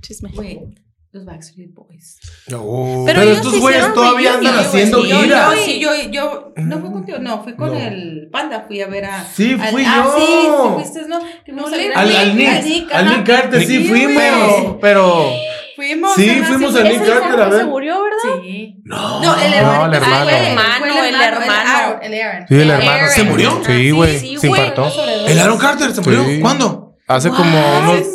Chisme. 0.00 0.30
Güey, 0.34 0.74
los 1.12 1.24
Backstreet 1.24 1.74
Boys. 1.74 2.20
No. 2.48 3.02
Pero, 3.04 3.22
estos 3.22 3.58
güeyes 3.58 3.92
todavía 3.92 4.34
andan 4.34 4.58
haciendo 4.60 5.02
giras. 5.02 5.54
Sí, 5.64 5.80
yo, 5.80 5.90
yo, 6.10 6.52
no 6.56 6.78
fui 6.78 6.92
contigo, 6.92 7.18
no, 7.18 7.42
fui 7.42 7.54
con 7.54 7.76
el 7.76 8.28
Panda, 8.30 8.64
fui 8.66 8.80
a 8.80 8.86
ver 8.86 9.06
a. 9.06 9.24
Sí, 9.24 9.56
fui 9.56 9.82
yo. 9.82 9.88
Ah, 9.90 10.14
sí, 10.16 10.48
fuiste, 10.74 11.08
no, 11.08 11.20
fuimos 11.44 11.72
a 11.72 11.76
ver 11.76 11.92
al, 11.96 12.16
al, 12.16 12.36
Nick. 12.36 12.92
Al 12.92 13.08
Nick 13.08 13.26
Carter, 13.26 13.66
sí, 13.66 13.88
fuimos, 13.88 14.76
pero. 14.80 15.32
Fuimos. 15.74 16.14
Sí, 16.14 16.28
fuimos 16.46 16.76
a 16.76 16.82
Nick 16.84 17.04
Carter 17.04 17.40
a 17.40 17.48
ver. 17.48 17.60
se 17.60 17.64
murió, 17.64 18.02
¿verdad? 18.02 18.42
Sí. 18.42 18.76
No, 18.84 19.20
no 19.20 19.40
el 19.40 19.52
hermano. 19.54 19.86
el 19.86 19.94
hermano. 19.94 20.30
el 20.30 20.46
hermano, 20.46 21.04
el 21.04 21.14
hermano. 21.14 21.98
El 22.02 22.14
Aaron. 22.20 22.46
Sí, 22.48 22.54
el 22.54 22.70
hermano. 22.70 23.08
¿Se 23.08 23.22
murió? 23.24 23.62
Sí, 23.66 23.90
güey. 23.90 24.38
Se 24.38 24.46
infartó. 24.46 24.92
¿El 25.26 25.38
Aaron 25.40 25.58
Carter 25.58 25.92
se 25.92 26.02
murió? 26.02 26.24
¿Cuándo? 26.40 26.98
Hace 27.08 27.30
como 27.30 27.58
unos 27.80 28.06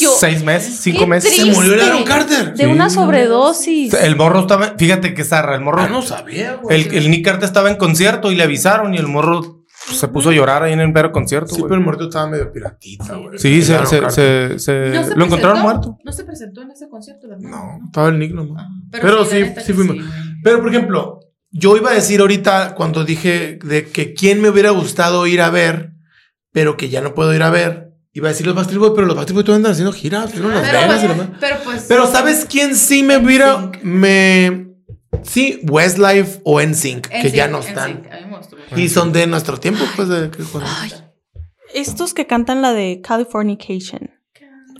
yo, 0.00 0.10
seis 0.18 0.42
meses, 0.42 0.78
cinco 0.80 1.00
qué 1.00 1.06
meses. 1.06 1.36
Se 1.36 1.44
murió 1.46 1.74
el 1.74 1.80
Aaron 1.80 2.04
Carter. 2.04 2.54
De 2.54 2.66
una 2.66 2.90
sobredosis. 2.90 3.92
El 3.94 4.16
morro 4.16 4.40
estaba, 4.40 4.74
fíjate 4.78 5.14
que 5.14 5.24
zarra, 5.24 5.54
el 5.54 5.60
morro. 5.62 5.80
Ah, 5.82 5.88
no 5.88 6.02
sabía, 6.02 6.54
güey. 6.54 6.80
El, 6.88 6.94
el 6.94 7.10
Nick 7.10 7.24
Carter 7.24 7.44
estaba 7.44 7.70
en 7.70 7.76
concierto 7.76 8.30
y 8.32 8.34
le 8.34 8.42
avisaron 8.42 8.94
y 8.94 8.98
el 8.98 9.06
morro 9.06 9.64
se 9.90 10.08
puso 10.08 10.30
a 10.30 10.32
llorar 10.34 10.62
ahí 10.64 10.72
en 10.72 10.80
el 10.80 10.92
mero 10.92 11.12
concierto. 11.12 11.54
Sí, 11.54 11.62
pero 11.62 11.76
el 11.76 11.80
muerto 11.80 12.04
estaba 12.04 12.26
medio 12.28 12.52
piratita, 12.52 13.14
güey. 13.14 13.38
Sí, 13.38 13.62
se, 13.62 13.74
Aaron 13.74 13.86
se, 13.86 14.00
Carter. 14.00 14.58
se, 14.58 14.58
se- 14.58 14.90
¿No 14.94 15.04
se 15.04 15.16
lo 15.16 15.24
encontraron 15.24 15.62
muerto. 15.62 15.96
No 16.04 16.12
se 16.12 16.24
presentó 16.24 16.62
en 16.62 16.72
ese 16.72 16.88
concierto, 16.88 17.28
¿verdad? 17.28 17.48
No, 17.48 17.78
estaba 17.86 18.08
el 18.08 18.18
Nick 18.18 18.32
nomás. 18.34 18.64
Ah, 18.66 18.68
Pero 18.90 19.20
la 19.20 19.24
sí, 19.26 19.44
sí 19.64 19.72
fuimos. 19.72 19.96
Pero, 20.42 20.60
por 20.60 20.68
ejemplo, 20.68 21.20
yo 21.50 21.76
iba 21.76 21.90
a 21.90 21.94
decir 21.94 22.20
ahorita 22.20 22.74
cuando 22.74 23.04
dije 23.04 23.58
de 23.64 23.86
que 23.88 24.12
quién 24.12 24.42
me 24.42 24.50
hubiera 24.50 24.70
gustado 24.70 25.26
ir 25.26 25.40
a 25.40 25.48
ver, 25.50 25.92
pero 26.52 26.76
que 26.76 26.88
ya 26.90 27.00
no 27.00 27.14
puedo 27.14 27.34
ir 27.34 27.42
a 27.42 27.50
ver. 27.50 27.87
Iba 28.18 28.30
a 28.30 28.32
decir 28.32 28.46
los 28.46 28.56
Backstreet 28.56 28.80
Boys, 28.80 28.92
pero 28.96 29.06
los 29.06 29.14
Backstreet 29.14 29.34
Boys 29.36 29.44
todavía 29.44 29.56
andan 29.58 29.72
haciendo 29.74 29.92
giras, 29.92 30.30
Pero, 30.34 30.48
venas 30.48 31.04
y 31.04 31.06
pero 31.38 31.56
pues. 31.62 31.84
Pero 31.86 32.10
¿sabes 32.10 32.46
quién 32.50 32.74
sí 32.74 33.04
me 33.04 33.16
hubiera... 33.16 33.70
Me... 33.84 34.72
Sí, 35.22 35.60
Westlife 35.62 36.40
o 36.42 36.60
NSYNC, 36.60 37.06
que 37.08 37.30
ya 37.30 37.46
no 37.46 37.60
están. 37.60 38.02
Y 38.74 38.88
son 38.88 39.12
de 39.12 39.28
nuestro 39.28 39.60
tiempo, 39.60 39.84
pues, 39.94 40.08
de... 40.08 40.30
que 40.30 40.42
cuando- 40.42 40.68
Estos 41.74 42.12
que 42.12 42.26
cantan 42.26 42.60
la 42.60 42.72
de 42.72 43.00
Californication. 43.02 44.10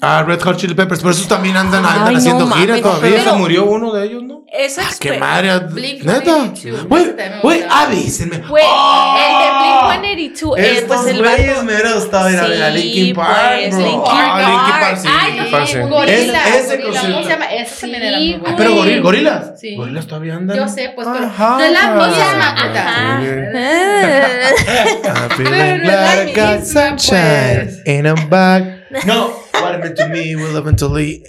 Ah, 0.00 0.22
Red 0.26 0.40
Hot 0.42 0.56
Chili 0.56 0.74
Peppers, 0.74 1.00
pero 1.00 1.10
esos 1.12 1.26
también 1.26 1.56
andan, 1.56 1.84
andan 1.84 2.06
Ay, 2.08 2.12
no 2.14 2.18
haciendo 2.18 2.46
mames, 2.46 2.64
giras 2.66 2.80
todavía. 2.82 3.18
pero- 3.18 3.30
se 3.32 3.36
murió 3.38 3.64
uno 3.64 3.92
de 3.92 4.06
ellos, 4.06 4.22
¿no? 4.22 4.38
Esa 4.50 4.82
Ah, 4.82 4.90
qué 4.98 5.18
madre. 5.18 5.58
Blink 5.58 6.02
Neta. 6.04 6.22
182, 6.22 6.88
Güey, 6.88 7.04
también 7.08 7.32
me 7.34 7.40
güey, 7.40 7.58
gustaba. 7.60 7.82
avísenme. 7.82 8.38
Güey, 8.38 8.64
el 8.64 9.38
de 9.42 9.48
Blink-182, 9.58 10.58
eh, 10.58 10.72
Estos 10.78 10.96
pues 10.96 11.06
el 11.14 11.18
güeyes 11.18 11.48
vato- 11.50 11.62
me 11.64 11.72
hubiera 11.74 11.92
gustado 11.92 12.30
ir 12.30 12.38
a 12.38 12.46
ver 12.46 12.62
a 12.62 12.72
Sí, 12.72 12.78
Linkin 12.78 13.14
Park, 13.16 13.30
pues, 13.58 13.74
bro. 13.76 13.84
Linkin 13.84 14.00
Ah, 14.06 14.38
Linkin 14.38 14.56
Park. 14.70 14.80
Park, 14.80 14.98
sí, 15.02 15.08
Ay, 15.20 15.32
Linkin 15.32 15.50
Park, 15.52 15.66
sí. 15.66 15.78
Gorila. 15.78 16.04
Ese- 16.14 16.58
ese 16.58 16.76
Gorila, 16.78 17.00
concierto. 17.00 17.12
¿Cómo 17.12 17.22
se 17.24 17.28
llama? 17.30 17.44
Ese 17.46 17.80
también 17.80 18.02
era 18.02 18.16
muy 18.18 18.32
Ah, 18.34 18.38
bueno. 18.40 18.56
pero 18.56 18.70
goril- 18.74 19.02
gorilas. 19.02 19.60
Sí. 19.60 19.76
Gorilas 19.76 20.06
todavía 20.06 20.34
andan. 20.36 20.56
Yo 20.56 20.68
sé, 20.68 20.92
pues, 20.94 21.08
pero 21.12 21.26
Ajá. 21.26 21.56
no 21.58 21.64
es 21.64 21.72
la 21.72 21.90
misma, 21.90 22.54
puta. 22.54 23.20
Pero 25.36 25.50
no 25.50 25.54
es 25.56 25.82
la 25.86 26.14
like 26.16 26.40
misma, 26.40 26.64
sunshine 26.96 27.64
pues. 27.64 27.82
in 27.86 28.06
a 28.06 28.14
bag. 28.14 28.77
No, 29.06 29.28
what 29.54 29.78
meant 29.80 29.96
to 29.96 30.08
me 30.08 30.34
will 30.36 30.56
eventually 30.56 31.22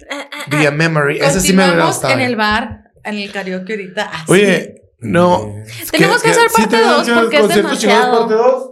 be 0.49 0.65
a 0.68 0.72
memory. 0.72 1.19
Ese 1.19 1.41
sí 1.41 1.53
me 1.53 1.64
hubiera 1.64 1.84
Continuamos 1.84 1.95
gustado. 1.95 2.14
en 2.14 2.19
el 2.22 2.36
bar, 2.36 2.91
en 3.03 3.15
el 3.15 3.31
karaoke 3.31 3.73
ahorita. 3.73 4.03
así. 4.06 4.31
Oye, 4.31 4.81
no. 4.99 5.53
Tenemos 5.91 6.22
que 6.22 6.30
hacer 6.30 6.48
parte 6.52 6.69
tenemos 6.77 6.98
dos 6.98 7.06
que 7.06 7.11
hacer 7.11 7.23
porque 7.23 7.38
es 7.38 7.56
demasiado. 7.56 8.19
parte 8.19 8.34
dos? 8.36 8.72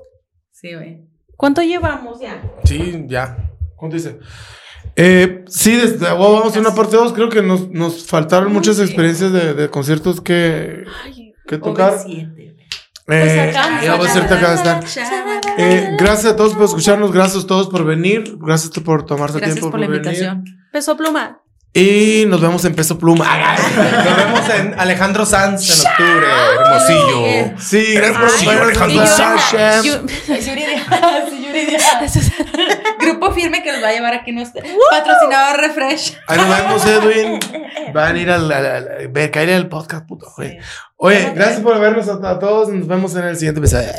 Sí, 0.51 0.73
güey. 0.73 1.07
¿Cuánto 1.35 1.61
llevamos 1.61 2.19
ya? 2.19 2.41
Sí, 2.63 3.05
ya. 3.07 3.51
¿Cuánto 3.75 3.95
dice? 3.95 4.17
Eh, 4.95 5.45
sí, 5.47 5.75
desde 5.75 6.07
oh, 6.09 6.33
vamos 6.33 6.55
a 6.55 6.59
una 6.59 6.73
parte 6.73 6.95
2. 6.95 7.13
Creo 7.13 7.29
que 7.29 7.43
nos, 7.43 7.69
nos 7.69 8.07
faltaron 8.07 8.51
muchas 8.51 8.79
experiencias 8.79 9.31
de, 9.31 9.53
de 9.53 9.69
conciertos 9.69 10.19
que, 10.21 10.85
Ay, 11.05 11.33
que 11.45 11.57
tocar. 11.59 11.93
OV7. 11.99 12.46
Eh, 13.09 13.49
acá. 13.49 13.81
ya 13.81 13.95
voy 13.95 14.07
a 14.07 14.11
acá 14.11 14.49
de 14.49 14.55
estar. 14.55 14.83
Eh, 15.57 15.95
gracias 15.97 16.33
a 16.33 16.35
todos 16.35 16.53
por 16.53 16.65
escucharnos, 16.65 17.11
gracias 17.11 17.45
a 17.45 17.47
todos 17.47 17.69
por 17.69 17.85
venir, 17.85 18.37
gracias 18.39 18.71
por 18.83 19.05
tomarse 19.05 19.37
Gracias 19.37 19.55
tiempo 19.55 19.71
por 19.71 19.79
la 19.79 19.87
venir. 19.87 20.01
invitación. 20.05 20.43
Peso 20.71 20.97
pluma. 20.97 21.41
Y 21.73 22.25
nos 22.27 22.41
vemos 22.41 22.65
en 22.65 22.73
Peso 22.73 22.97
Pluma. 22.97 23.25
Nos 24.05 24.17
vemos 24.17 24.49
en 24.49 24.79
Alejandro 24.79 25.27
Sanz 25.27 25.85
en 25.85 25.87
octubre, 25.87 26.25
Hermosillo. 26.59 27.59
Sí, 27.59 27.93
gracias 27.93 28.17
por 28.17 28.29
acompañarnos. 28.29 29.19
Alejandro 29.19 30.41
Yuridia. 30.41 30.83
Grupo 32.99 33.31
firme 33.31 33.61
que 33.61 33.71
nos 33.71 33.83
va 33.83 33.89
a 33.89 33.91
llevar 33.91 34.13
aquí 34.15 34.31
nuestro 34.31 34.63
patrocinador 34.89 35.57
Refresh. 35.59 36.17
Ahí 36.27 36.37
nos 36.37 36.49
vemos, 36.49 36.85
Edwin. 36.85 37.39
Van 37.93 38.15
a 38.15 38.19
ir 38.19 38.31
al, 38.31 38.51
al, 38.51 38.65
al- 38.65 39.07
ver, 39.09 39.29
caer 39.29 39.51
al 39.51 39.67
podcast, 39.67 40.07
puto. 40.07 40.33
Oye, 40.97 41.31
gracias 41.35 41.61
por 41.61 41.79
vernos 41.79 42.07
a, 42.09 42.29
a 42.29 42.39
todos. 42.39 42.69
Nos 42.69 42.87
vemos 42.87 43.15
en 43.15 43.23
el 43.25 43.35
siguiente 43.37 43.59
episodio. 43.59 43.89